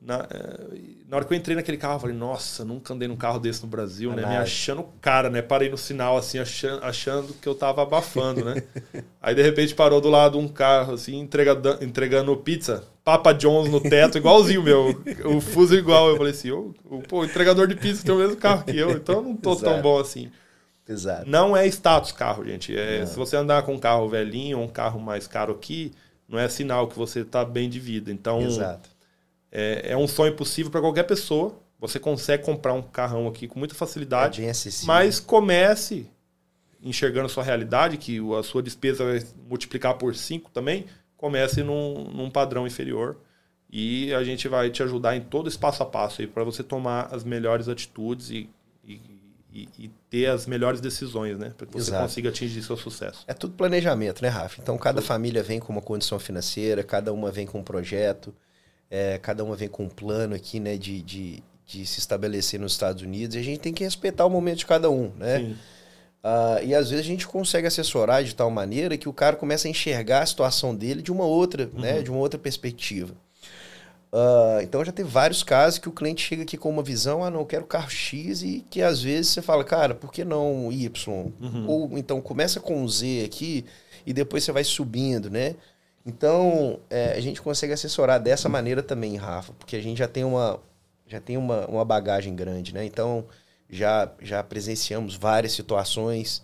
Na, 0.00 0.26
eh, 0.30 0.78
na 1.06 1.16
hora 1.16 1.26
que 1.26 1.34
eu 1.34 1.36
entrei 1.36 1.54
naquele 1.54 1.76
carro, 1.76 1.96
eu 1.96 2.00
falei, 2.00 2.16
nossa, 2.16 2.64
nunca 2.64 2.94
andei 2.94 3.06
num 3.06 3.16
carro 3.16 3.38
desse 3.38 3.60
no 3.60 3.68
Brasil, 3.68 4.10
né? 4.12 4.24
Me 4.24 4.36
achando 4.36 4.86
cara, 4.98 5.28
né? 5.28 5.42
Parei 5.42 5.68
no 5.68 5.76
sinal, 5.76 6.16
assim, 6.16 6.38
achando, 6.38 6.82
achando 6.82 7.34
que 7.34 7.46
eu 7.46 7.54
tava 7.54 7.82
abafando, 7.82 8.42
né? 8.42 8.62
Aí, 9.20 9.34
de 9.34 9.42
repente, 9.42 9.74
parou 9.74 10.00
do 10.00 10.08
lado 10.08 10.38
um 10.38 10.48
carro, 10.48 10.94
assim, 10.94 11.18
entregando, 11.18 11.84
entregando 11.84 12.34
pizza, 12.38 12.84
Papa 13.04 13.32
John's 13.34 13.70
no 13.70 13.78
teto, 13.78 14.16
igualzinho 14.16 14.62
meu. 14.62 15.02
O 15.26 15.40
fuso 15.42 15.74
igual. 15.74 16.08
Eu 16.08 16.16
falei 16.16 16.32
assim, 16.32 16.50
o, 16.50 16.74
pô, 17.06 17.20
o 17.20 17.24
entregador 17.26 17.66
de 17.66 17.74
pizza 17.74 18.02
tem 18.02 18.14
o 18.14 18.18
mesmo 18.18 18.36
carro 18.36 18.64
que 18.64 18.78
eu, 18.78 18.92
então 18.92 19.16
eu 19.16 19.22
não 19.22 19.36
tô 19.36 19.52
Exato. 19.52 19.64
tão 19.64 19.82
bom 19.82 19.98
assim. 19.98 20.30
Exato. 20.90 21.28
Não 21.28 21.56
é 21.56 21.66
status 21.66 22.12
carro, 22.12 22.44
gente. 22.44 22.76
É, 22.76 23.06
se 23.06 23.16
você 23.16 23.36
andar 23.36 23.62
com 23.62 23.74
um 23.74 23.78
carro 23.78 24.08
velhinho 24.08 24.58
ou 24.58 24.64
um 24.64 24.68
carro 24.68 25.00
mais 25.00 25.26
caro 25.26 25.52
aqui, 25.52 25.92
não 26.28 26.38
é 26.38 26.48
sinal 26.48 26.88
que 26.88 26.98
você 26.98 27.24
tá 27.24 27.44
bem 27.44 27.70
de 27.70 27.78
vida. 27.78 28.10
Então... 28.10 28.40
Exato 28.42 28.90
é, 29.50 29.92
é 29.92 29.96
um 29.96 30.06
sonho 30.06 30.34
possível 30.34 30.70
para 30.70 30.80
qualquer 30.80 31.04
pessoa. 31.04 31.58
Você 31.78 31.98
consegue 31.98 32.44
comprar 32.44 32.74
um 32.74 32.82
carrão 32.82 33.26
aqui 33.26 33.48
com 33.48 33.58
muita 33.58 33.74
facilidade. 33.74 34.44
É. 34.44 34.52
Mas 34.86 35.18
comece 35.18 36.06
enxergando 36.82 37.26
a 37.26 37.28
sua 37.28 37.42
realidade, 37.42 37.96
que 37.96 38.20
a 38.38 38.42
sua 38.42 38.62
despesa 38.62 39.04
vai 39.04 39.22
multiplicar 39.48 39.94
por 39.94 40.14
5 40.14 40.50
também. 40.50 40.86
Comece 41.16 41.62
num, 41.62 42.04
num 42.04 42.30
padrão 42.30 42.66
inferior. 42.66 43.18
E 43.72 44.12
a 44.14 44.24
gente 44.24 44.48
vai 44.48 44.68
te 44.70 44.82
ajudar 44.82 45.16
em 45.16 45.20
todo 45.20 45.48
esse 45.48 45.58
passo 45.58 45.82
a 45.82 45.86
passo 45.86 46.20
aí 46.20 46.26
para 46.26 46.42
você 46.42 46.62
tomar 46.62 47.08
as 47.12 47.22
melhores 47.22 47.68
atitudes 47.68 48.30
e, 48.30 48.48
e, 49.52 49.68
e, 49.78 49.90
ter 50.08 50.26
as 50.26 50.46
melhores 50.46 50.80
decisões, 50.80 51.38
né? 51.38 51.52
Para 51.56 51.66
que 51.66 51.72
você 51.72 51.90
Exato. 51.90 52.02
consiga 52.02 52.28
atingir 52.28 52.62
seu 52.62 52.76
sucesso. 52.76 53.24
É 53.26 53.34
tudo 53.34 53.54
planejamento, 53.54 54.22
né, 54.22 54.28
Rafa? 54.28 54.60
Então 54.60 54.76
cada 54.78 55.00
tudo. 55.00 55.08
família 55.08 55.42
vem 55.42 55.58
com 55.58 55.72
uma 55.72 55.82
condição 55.82 56.18
financeira, 56.18 56.82
cada 56.82 57.12
uma 57.12 57.30
vem 57.30 57.46
com 57.46 57.58
um 57.58 57.64
projeto. 57.64 58.34
É, 58.90 59.18
cada 59.18 59.44
uma 59.44 59.54
vem 59.54 59.68
com 59.68 59.84
um 59.84 59.88
plano 59.88 60.34
aqui, 60.34 60.58
né, 60.58 60.76
de, 60.76 61.00
de, 61.00 61.42
de, 61.64 61.86
se 61.86 62.00
estabelecer 62.00 62.58
nos 62.58 62.72
Estados 62.72 63.02
Unidos, 63.02 63.36
e 63.36 63.38
a 63.38 63.42
gente 63.42 63.60
tem 63.60 63.72
que 63.72 63.84
respeitar 63.84 64.26
o 64.26 64.30
momento 64.30 64.58
de 64.58 64.66
cada 64.66 64.90
um, 64.90 65.12
né? 65.16 65.54
Uh, 66.22 66.62
e 66.64 66.74
às 66.74 66.90
vezes 66.90 67.06
a 67.06 67.08
gente 67.08 67.26
consegue 67.26 67.66
assessorar 67.66 68.22
de 68.22 68.34
tal 68.34 68.50
maneira 68.50 68.98
que 68.98 69.08
o 69.08 69.12
cara 69.12 69.36
começa 69.36 69.66
a 69.66 69.70
enxergar 69.70 70.22
a 70.22 70.26
situação 70.26 70.74
dele 70.74 71.00
de 71.00 71.10
uma 71.10 71.24
outra, 71.24 71.66
né, 71.66 71.70
uhum. 71.72 71.80
né, 71.80 72.02
de 72.02 72.10
uma 72.10 72.18
outra 72.18 72.38
perspectiva. 72.38 73.14
Uh, 74.12 74.60
então 74.62 74.84
já 74.84 74.90
tem 74.90 75.04
vários 75.04 75.44
casos 75.44 75.78
que 75.78 75.88
o 75.88 75.92
cliente 75.92 76.26
chega 76.26 76.42
aqui 76.42 76.56
com 76.56 76.68
uma 76.68 76.82
visão, 76.82 77.22
ah, 77.22 77.30
não, 77.30 77.40
eu 77.40 77.46
quero 77.46 77.64
carro 77.64 77.88
X, 77.88 78.42
e 78.42 78.66
que 78.68 78.82
às 78.82 79.00
vezes 79.00 79.30
você 79.30 79.40
fala, 79.40 79.62
cara, 79.62 79.94
por 79.94 80.12
que 80.12 80.24
não 80.24 80.72
Y? 80.72 81.32
Uhum. 81.40 81.66
Ou 81.68 81.98
então 81.98 82.20
começa 82.20 82.58
com 82.58 82.82
um 82.82 82.88
Z 82.88 83.24
aqui 83.24 83.64
e 84.04 84.12
depois 84.12 84.42
você 84.42 84.50
vai 84.50 84.64
subindo, 84.64 85.30
né? 85.30 85.54
Então, 86.04 86.80
é, 86.88 87.12
a 87.12 87.20
gente 87.20 87.40
consegue 87.40 87.72
assessorar 87.72 88.18
dessa 88.18 88.48
maneira 88.48 88.82
também, 88.82 89.16
Rafa, 89.16 89.52
porque 89.52 89.76
a 89.76 89.82
gente 89.82 89.98
já 89.98 90.08
tem 90.08 90.24
uma, 90.24 90.58
já 91.06 91.20
tem 91.20 91.36
uma, 91.36 91.66
uma 91.66 91.84
bagagem 91.84 92.34
grande, 92.34 92.74
né? 92.74 92.84
Então, 92.84 93.26
já, 93.68 94.10
já 94.20 94.42
presenciamos 94.42 95.14
várias 95.14 95.52
situações. 95.52 96.42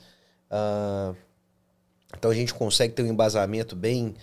Uh, 0.50 1.16
então, 2.16 2.30
a 2.30 2.34
gente 2.34 2.54
consegue 2.54 2.94
ter 2.94 3.02
um 3.02 3.06
embasamento 3.06 3.74
bem, 3.74 4.14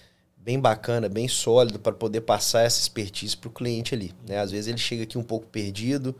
bem 0.43 0.59
bacana, 0.59 1.07
bem 1.07 1.27
sólido 1.27 1.79
para 1.79 1.93
poder 1.93 2.21
passar 2.21 2.63
essa 2.63 2.81
expertise 2.81 3.35
para 3.35 3.47
o 3.47 3.51
cliente 3.51 3.95
ali. 3.95 4.13
Né? 4.27 4.39
Às 4.39 4.51
vezes 4.51 4.67
ele 4.67 4.77
chega 4.77 5.03
aqui 5.03 5.17
um 5.17 5.23
pouco 5.23 5.47
perdido, 5.47 6.13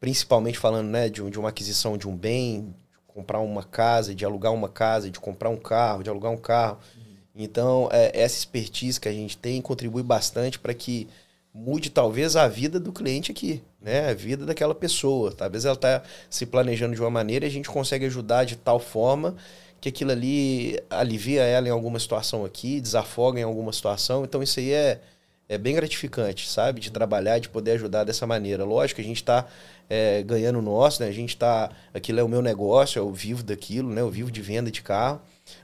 principalmente 0.00 0.58
falando 0.58 0.88
né, 0.88 1.08
de, 1.08 1.22
de 1.30 1.38
uma 1.38 1.50
aquisição 1.50 1.96
de 1.96 2.08
um 2.08 2.16
bem, 2.16 2.74
de 2.90 2.98
comprar 3.06 3.38
uma 3.38 3.62
casa, 3.62 4.14
de 4.14 4.24
alugar 4.24 4.52
uma 4.52 4.68
casa, 4.68 5.08
de 5.08 5.20
comprar 5.20 5.48
um 5.48 5.56
carro, 5.56 6.02
de 6.02 6.10
alugar 6.10 6.32
um 6.32 6.36
carro. 6.36 6.78
Então, 7.34 7.88
é, 7.92 8.10
essa 8.20 8.36
expertise 8.36 9.00
que 9.00 9.08
a 9.08 9.12
gente 9.12 9.36
tem 9.36 9.62
contribui 9.62 10.02
bastante 10.02 10.58
para 10.58 10.74
que 10.74 11.08
mude 11.54 11.88
talvez 11.88 12.34
a 12.34 12.48
vida 12.48 12.80
do 12.80 12.92
cliente 12.92 13.30
aqui, 13.30 13.62
né? 13.80 14.10
A 14.10 14.14
vida 14.14 14.44
daquela 14.44 14.74
pessoa. 14.74 15.32
Talvez 15.32 15.64
ela 15.64 15.74
está 15.74 16.02
se 16.28 16.46
planejando 16.46 16.94
de 16.94 17.00
uma 17.00 17.10
maneira 17.10 17.44
e 17.44 17.48
a 17.48 17.50
gente 17.50 17.68
consegue 17.68 18.06
ajudar 18.06 18.44
de 18.44 18.56
tal 18.56 18.78
forma 18.78 19.36
que 19.82 19.88
aquilo 19.88 20.12
ali 20.12 20.80
alivia 20.88 21.42
ela 21.42 21.66
em 21.66 21.70
alguma 21.72 21.98
situação 21.98 22.44
aqui, 22.44 22.80
desafoga 22.80 23.40
em 23.40 23.42
alguma 23.42 23.72
situação. 23.72 24.22
Então, 24.22 24.40
isso 24.40 24.60
aí 24.60 24.72
é, 24.72 25.00
é 25.48 25.58
bem 25.58 25.74
gratificante, 25.74 26.48
sabe? 26.48 26.80
De 26.80 26.88
trabalhar, 26.88 27.40
de 27.40 27.48
poder 27.48 27.72
ajudar 27.72 28.04
dessa 28.04 28.24
maneira. 28.24 28.64
Lógico 28.64 28.96
que 28.96 29.02
a 29.02 29.04
gente 29.04 29.16
está 29.16 29.44
é, 29.90 30.22
ganhando 30.22 30.60
o 30.60 30.62
nosso, 30.62 31.02
né? 31.02 31.08
A 31.08 31.12
gente 31.12 31.30
está. 31.30 31.68
Aquilo 31.92 32.20
é 32.20 32.22
o 32.22 32.28
meu 32.28 32.40
negócio, 32.40 33.00
eu 33.00 33.12
vivo 33.12 33.42
daquilo, 33.42 33.92
né? 33.92 34.00
Eu 34.00 34.08
vivo 34.08 34.30
de 34.30 34.40
venda 34.40 34.70
de 34.70 34.82
carro. 34.82 35.20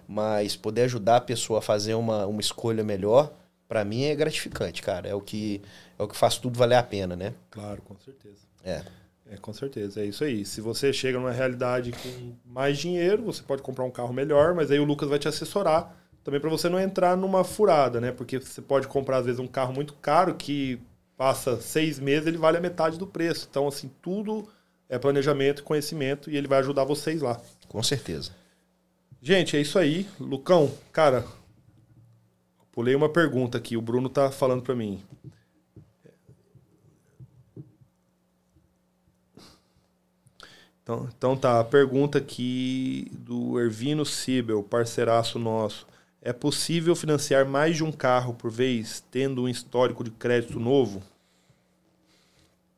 Mas 0.08 0.56
poder 0.56 0.82
ajudar 0.82 1.18
a 1.18 1.20
pessoa 1.20 1.60
a 1.60 1.62
fazer 1.62 1.94
uma, 1.94 2.26
uma 2.26 2.40
escolha 2.40 2.82
melhor, 2.82 3.32
para 3.68 3.84
mim 3.84 4.02
é 4.02 4.16
gratificante, 4.16 4.82
cara. 4.82 5.08
É 5.08 5.14
o 5.14 5.20
que 5.20 5.62
é 5.96 6.02
o 6.02 6.08
que 6.08 6.16
faz 6.16 6.38
tudo 6.38 6.58
valer 6.58 6.74
a 6.74 6.82
pena, 6.82 7.14
né? 7.14 7.34
Claro, 7.52 7.80
com 7.82 7.96
certeza. 8.00 8.38
É. 8.64 8.82
É, 9.30 9.36
com 9.36 9.52
certeza, 9.52 10.00
é 10.00 10.06
isso 10.06 10.24
aí. 10.24 10.44
Se 10.44 10.60
você 10.60 10.92
chega 10.92 11.18
numa 11.18 11.30
realidade 11.30 11.92
com 11.92 12.32
mais 12.46 12.78
dinheiro, 12.78 13.24
você 13.24 13.42
pode 13.42 13.62
comprar 13.62 13.84
um 13.84 13.90
carro 13.90 14.12
melhor, 14.12 14.54
mas 14.54 14.70
aí 14.70 14.78
o 14.78 14.84
Lucas 14.84 15.08
vai 15.08 15.18
te 15.18 15.28
assessorar 15.28 15.94
também 16.24 16.40
para 16.40 16.50
você 16.50 16.68
não 16.68 16.78
entrar 16.78 17.16
numa 17.16 17.42
furada, 17.44 18.00
né? 18.00 18.12
Porque 18.12 18.38
você 18.38 18.60
pode 18.60 18.86
comprar, 18.86 19.18
às 19.18 19.26
vezes, 19.26 19.40
um 19.40 19.46
carro 19.46 19.72
muito 19.72 19.94
caro 19.94 20.34
que 20.34 20.78
passa 21.16 21.60
seis 21.60 21.98
meses, 21.98 22.26
ele 22.26 22.36
vale 22.38 22.58
a 22.58 22.60
metade 22.60 22.98
do 22.98 23.06
preço. 23.06 23.46
Então, 23.50 23.66
assim, 23.66 23.90
tudo 24.02 24.46
é 24.88 24.98
planejamento, 24.98 25.64
conhecimento 25.64 26.30
e 26.30 26.36
ele 26.36 26.46
vai 26.46 26.58
ajudar 26.58 26.84
vocês 26.84 27.22
lá. 27.22 27.40
Com 27.66 27.82
certeza. 27.82 28.30
Gente, 29.20 29.56
é 29.56 29.60
isso 29.60 29.78
aí. 29.78 30.06
Lucão, 30.20 30.70
cara, 30.92 31.24
pulei 32.72 32.94
uma 32.94 33.08
pergunta 33.08 33.58
aqui. 33.58 33.76
O 33.76 33.82
Bruno 33.82 34.08
tá 34.08 34.30
falando 34.30 34.62
para 34.62 34.74
mim. 34.74 35.02
Então, 40.88 41.06
então 41.18 41.36
tá, 41.36 41.60
a 41.60 41.64
pergunta 41.64 42.16
aqui 42.16 43.12
do 43.12 43.60
Ervino 43.60 44.06
Sibel, 44.06 44.62
parceiraço 44.62 45.38
nosso. 45.38 45.86
É 46.22 46.32
possível 46.32 46.96
financiar 46.96 47.44
mais 47.44 47.76
de 47.76 47.84
um 47.84 47.92
carro 47.92 48.32
por 48.32 48.50
vez, 48.50 49.04
tendo 49.10 49.42
um 49.42 49.48
histórico 49.50 50.02
de 50.02 50.10
crédito 50.10 50.58
novo? 50.58 51.02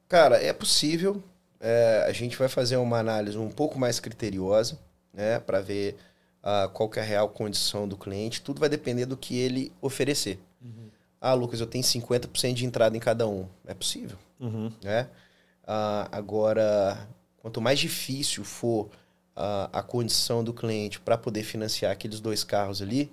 Cara, 0.08 0.42
é 0.42 0.52
possível. 0.52 1.22
É, 1.60 2.04
a 2.08 2.12
gente 2.12 2.36
vai 2.36 2.48
fazer 2.48 2.78
uma 2.78 2.98
análise 2.98 3.38
um 3.38 3.48
pouco 3.48 3.78
mais 3.78 4.00
criteriosa, 4.00 4.76
né, 5.14 5.38
para 5.38 5.60
ver 5.60 5.96
uh, 6.42 6.68
qual 6.70 6.90
é 6.96 7.00
a 7.00 7.04
real 7.04 7.28
condição 7.28 7.86
do 7.86 7.96
cliente. 7.96 8.42
Tudo 8.42 8.58
vai 8.58 8.68
depender 8.68 9.06
do 9.06 9.16
que 9.16 9.38
ele 9.38 9.72
oferecer. 9.80 10.40
Uhum. 10.60 10.88
Ah, 11.20 11.34
Lucas, 11.34 11.60
eu 11.60 11.66
tenho 11.66 11.84
50% 11.84 12.54
de 12.54 12.66
entrada 12.66 12.96
em 12.96 13.00
cada 13.00 13.28
um. 13.28 13.46
É 13.64 13.72
possível. 13.72 14.18
Uhum. 14.40 14.72
Né? 14.82 15.06
Uh, 15.62 16.08
agora, 16.10 17.06
Quanto 17.40 17.60
mais 17.60 17.78
difícil 17.78 18.44
for 18.44 18.88
a, 19.34 19.70
a 19.72 19.82
condição 19.82 20.44
do 20.44 20.52
cliente 20.52 21.00
para 21.00 21.16
poder 21.16 21.42
financiar 21.42 21.90
aqueles 21.90 22.20
dois 22.20 22.44
carros 22.44 22.82
ali, 22.82 23.10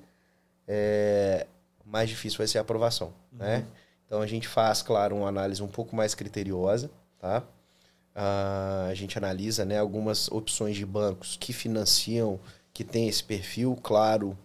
é, 0.68 1.48
mais 1.86 2.10
difícil 2.10 2.38
vai 2.38 2.48
ser 2.48 2.58
a 2.58 2.62
aprovação. 2.62 3.14
Uhum. 3.32 3.40
Né? 3.40 3.66
Então 4.06 4.22
a 4.22 4.28
gente 4.28 4.48
faz, 4.48 4.82
claro, 4.82 5.16
uma 5.16 5.30
análise 5.30 5.64
um 5.64 5.68
pouco 5.68 5.96
mais 5.96 6.14
criteriosa. 6.14 6.90
Tá? 7.20 7.44
Uh, 8.16 8.90
a 8.90 8.94
gente 8.94 9.18
analisa 9.18 9.64
né, 9.64 9.78
algumas 9.78 10.28
opções 10.30 10.76
de 10.76 10.86
bancos 10.86 11.38
que 11.40 11.54
financiam, 11.54 12.40
que 12.74 12.84
tem 12.84 13.08
esse 13.08 13.24
perfil. 13.24 13.78
Claro, 13.82 14.38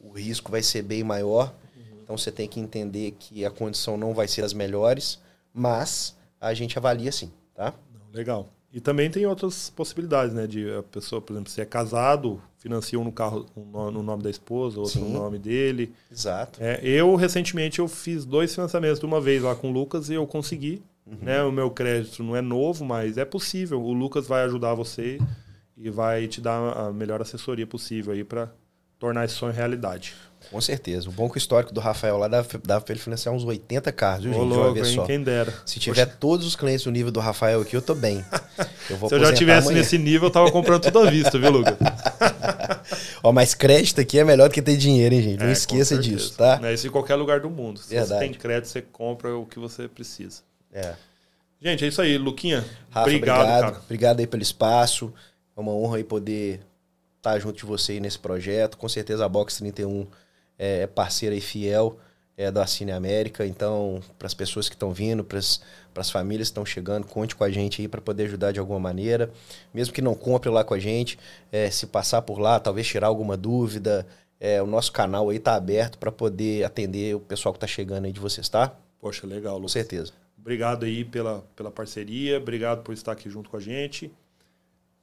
o 0.00 0.12
risco 0.12 0.50
vai 0.50 0.62
ser 0.62 0.82
bem 0.82 1.04
maior. 1.04 1.54
Uhum. 1.76 2.00
Então 2.02 2.18
você 2.18 2.32
tem 2.32 2.48
que 2.48 2.58
entender 2.58 3.12
que 3.12 3.44
a 3.44 3.50
condição 3.50 3.96
não 3.96 4.14
vai 4.14 4.26
ser 4.26 4.42
as 4.42 4.52
melhores, 4.52 5.20
mas 5.52 6.16
a 6.40 6.54
gente 6.54 6.78
avalia 6.78 7.12
sim. 7.12 7.32
Tá? 7.54 7.74
Legal. 8.12 8.48
E 8.78 8.80
também 8.80 9.10
tem 9.10 9.26
outras 9.26 9.70
possibilidades, 9.70 10.32
né? 10.32 10.46
De 10.46 10.70
a 10.72 10.84
pessoa, 10.84 11.20
por 11.20 11.32
exemplo, 11.32 11.50
se 11.50 11.60
é 11.60 11.64
casado, 11.64 12.40
financia 12.58 12.96
um 12.96 13.02
no 13.02 13.10
carro 13.10 13.44
no 13.56 14.04
nome 14.04 14.22
da 14.22 14.30
esposa, 14.30 14.78
outro 14.78 15.00
Sim. 15.00 15.00
no 15.00 15.18
nome 15.18 15.36
dele. 15.36 15.92
Exato. 16.08 16.62
É, 16.62 16.78
eu, 16.84 17.16
recentemente, 17.16 17.80
eu 17.80 17.88
fiz 17.88 18.24
dois 18.24 18.54
financiamentos 18.54 19.00
de 19.00 19.04
uma 19.04 19.20
vez 19.20 19.42
lá 19.42 19.56
com 19.56 19.68
o 19.68 19.72
Lucas 19.72 20.10
e 20.10 20.14
eu 20.14 20.24
consegui. 20.28 20.80
Uhum. 21.04 21.18
Né? 21.22 21.42
O 21.42 21.50
meu 21.50 21.72
crédito 21.72 22.22
não 22.22 22.36
é 22.36 22.40
novo, 22.40 22.84
mas 22.84 23.18
é 23.18 23.24
possível. 23.24 23.82
O 23.82 23.92
Lucas 23.92 24.28
vai 24.28 24.44
ajudar 24.44 24.74
você 24.74 25.18
e 25.76 25.90
vai 25.90 26.28
te 26.28 26.40
dar 26.40 26.78
a 26.78 26.92
melhor 26.92 27.20
assessoria 27.20 27.66
possível 27.66 28.12
aí 28.12 28.22
para 28.22 28.48
tornar 28.96 29.24
esse 29.24 29.34
sonho 29.34 29.52
realidade. 29.52 30.14
Com 30.50 30.60
certeza. 30.60 31.08
O 31.08 31.12
bom 31.12 31.28
que 31.28 31.36
o 31.36 31.38
histórico 31.38 31.72
do 31.74 31.80
Rafael 31.80 32.16
lá 32.16 32.26
dava, 32.26 32.48
dava 32.64 32.84
pra 32.84 32.92
ele 32.92 33.00
financiar 33.00 33.34
uns 33.34 33.44
80 33.44 33.92
carros, 33.92 34.24
viu, 34.24 34.32
gente? 34.32 34.44
Louco, 34.44 34.84
só. 34.84 35.04
Quem 35.04 35.22
dera. 35.22 35.52
Se 35.66 35.78
tiver 35.78 36.06
Poxa. 36.06 36.16
todos 36.18 36.46
os 36.46 36.56
clientes 36.56 36.84
do 36.84 36.90
nível 36.90 37.12
do 37.12 37.20
Rafael 37.20 37.60
aqui, 37.60 37.76
eu 37.76 37.82
tô 37.82 37.94
bem. 37.94 38.24
Eu 38.88 38.96
Se 39.08 39.14
eu 39.14 39.20
já 39.20 39.32
tivesse 39.34 39.68
amanhã. 39.68 39.80
nesse 39.80 39.98
nível, 39.98 40.28
eu 40.28 40.32
tava 40.32 40.50
comprando 40.50 40.82
tudo 40.82 41.00
à 41.00 41.10
vista, 41.10 41.38
viu, 41.38 41.50
Lucas? 41.50 41.76
Ó, 43.22 43.32
mas 43.32 43.54
crédito 43.54 44.00
aqui 44.00 44.18
é 44.18 44.24
melhor 44.24 44.48
do 44.48 44.52
que 44.52 44.62
ter 44.62 44.76
dinheiro, 44.76 45.14
hein, 45.14 45.22
gente? 45.22 45.40
Não 45.40 45.46
é, 45.48 45.52
esqueça 45.52 45.98
disso, 45.98 46.34
tá? 46.34 46.58
É 46.62 46.72
isso 46.72 46.86
em 46.86 46.90
qualquer 46.90 47.16
lugar 47.16 47.40
do 47.40 47.50
mundo. 47.50 47.80
Se 47.80 47.90
Verdade. 47.90 48.08
você 48.08 48.18
tem 48.18 48.32
crédito, 48.32 48.68
você 48.68 48.80
compra 48.80 49.36
o 49.36 49.44
que 49.44 49.58
você 49.58 49.86
precisa. 49.86 50.42
É. 50.72 50.94
Gente, 51.60 51.84
é 51.84 51.88
isso 51.88 52.00
aí, 52.00 52.16
Luquinha. 52.16 52.64
Rafa, 52.88 53.08
obrigado, 53.08 53.40
obrigado, 53.40 53.60
cara. 53.60 53.82
Obrigado 53.84 54.20
aí 54.20 54.26
pelo 54.26 54.42
espaço. 54.42 55.12
É 55.56 55.60
uma 55.60 55.72
honra 55.72 55.96
aí 55.96 56.04
poder 56.04 56.60
estar 57.18 57.32
tá 57.32 57.38
junto 57.38 57.58
de 57.58 57.66
você 57.66 57.92
aí 57.92 58.00
nesse 58.00 58.18
projeto. 58.18 58.78
Com 58.78 58.88
certeza 58.88 59.24
a 59.24 59.28
Box 59.28 59.58
31 59.58 60.06
é, 60.58 60.82
é 60.82 60.86
parceira 60.86 61.34
e 61.34 61.40
fiel 61.40 61.98
é, 62.38 62.50
da 62.50 62.66
Cine 62.66 62.92
América. 62.92 63.44
Então, 63.44 64.00
para 64.16 64.26
as 64.26 64.34
pessoas 64.34 64.68
que 64.68 64.76
estão 64.76 64.92
vindo, 64.92 65.24
para 65.24 65.38
as 65.38 66.10
famílias 66.10 66.48
que 66.48 66.52
estão 66.52 66.64
chegando, 66.64 67.06
conte 67.06 67.34
com 67.34 67.42
a 67.42 67.50
gente 67.50 67.82
aí 67.82 67.88
para 67.88 68.00
poder 68.00 68.24
ajudar 68.24 68.52
de 68.52 68.60
alguma 68.60 68.78
maneira. 68.78 69.30
Mesmo 69.74 69.92
que 69.92 70.00
não 70.00 70.14
compre 70.14 70.48
lá 70.48 70.62
com 70.62 70.72
a 70.72 70.78
gente, 70.78 71.18
é, 71.50 71.68
se 71.68 71.86
passar 71.86 72.22
por 72.22 72.38
lá, 72.38 72.60
talvez 72.60 72.86
tirar 72.86 73.08
alguma 73.08 73.36
dúvida. 73.36 74.06
É, 74.40 74.62
o 74.62 74.66
nosso 74.66 74.92
canal 74.92 75.28
aí 75.30 75.38
está 75.38 75.56
aberto 75.56 75.98
para 75.98 76.12
poder 76.12 76.64
atender 76.64 77.16
o 77.16 77.20
pessoal 77.20 77.52
que 77.52 77.56
está 77.56 77.66
chegando 77.66 78.04
aí 78.04 78.12
de 78.12 78.20
vocês, 78.20 78.48
tá? 78.48 78.72
Poxa, 79.00 79.26
legal, 79.26 79.54
Lucas. 79.56 79.72
Com 79.72 79.80
certeza. 79.80 80.12
Obrigado 80.38 80.84
aí 80.84 81.04
pela, 81.04 81.44
pela 81.56 81.72
parceria, 81.72 82.38
obrigado 82.38 82.82
por 82.82 82.94
estar 82.94 83.12
aqui 83.12 83.28
junto 83.28 83.50
com 83.50 83.56
a 83.56 83.60
gente. 83.60 84.12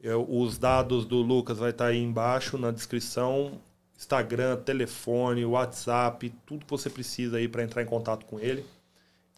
Eu, 0.02 0.26
os 0.30 0.58
dados 0.58 1.06
do 1.06 1.18
Lucas 1.18 1.58
vai 1.58 1.72
estar 1.72 1.88
aí 1.88 2.02
embaixo 2.02 2.58
na 2.58 2.72
descrição. 2.72 3.60
Instagram, 3.98 4.58
telefone, 4.58 5.46
WhatsApp, 5.46 6.34
tudo 6.46 6.66
que 6.66 6.72
você 6.72 6.90
precisa 6.90 7.38
aí 7.38 7.48
para 7.48 7.64
entrar 7.64 7.82
em 7.82 7.86
contato 7.86 8.26
com 8.26 8.40
ele. 8.40 8.66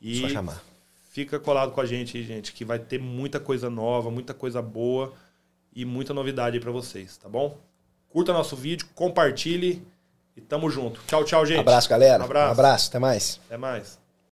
E 0.02 0.22
Só 0.22 0.30
chamar. 0.30 0.64
Fica 1.12 1.40
colado 1.40 1.72
com 1.72 1.82
a 1.82 1.86
gente, 1.86 2.22
gente, 2.24 2.54
que 2.54 2.64
vai 2.64 2.78
ter 2.78 3.00
muita 3.00 3.40
coisa 3.40 3.70
nova, 3.70 4.12
muita 4.12 4.34
coisa 4.34 4.62
boa 4.62 5.14
e 5.76 5.86
muita 5.86 6.14
novidade 6.14 6.58
aí 6.58 6.62
para 6.62 6.72
vocês, 6.72 7.18
tá 7.18 7.28
bom? 7.28 7.58
Curta 8.10 8.34
nosso 8.34 8.56
vídeo, 8.56 8.88
compartilhe 8.94 9.86
e 10.36 10.42
tamo 10.42 10.70
junto. 10.70 11.02
Tchau, 11.08 11.24
tchau, 11.24 11.46
gente. 11.46 11.60
Abraço, 11.60 11.90
galera. 11.90 12.22
Um 12.22 12.26
abraço. 12.26 12.48
Um 12.48 12.52
abraço, 12.52 12.90
até 12.90 13.00
mais. 13.00 13.40
Até 13.48 13.58
mais. 13.58 14.07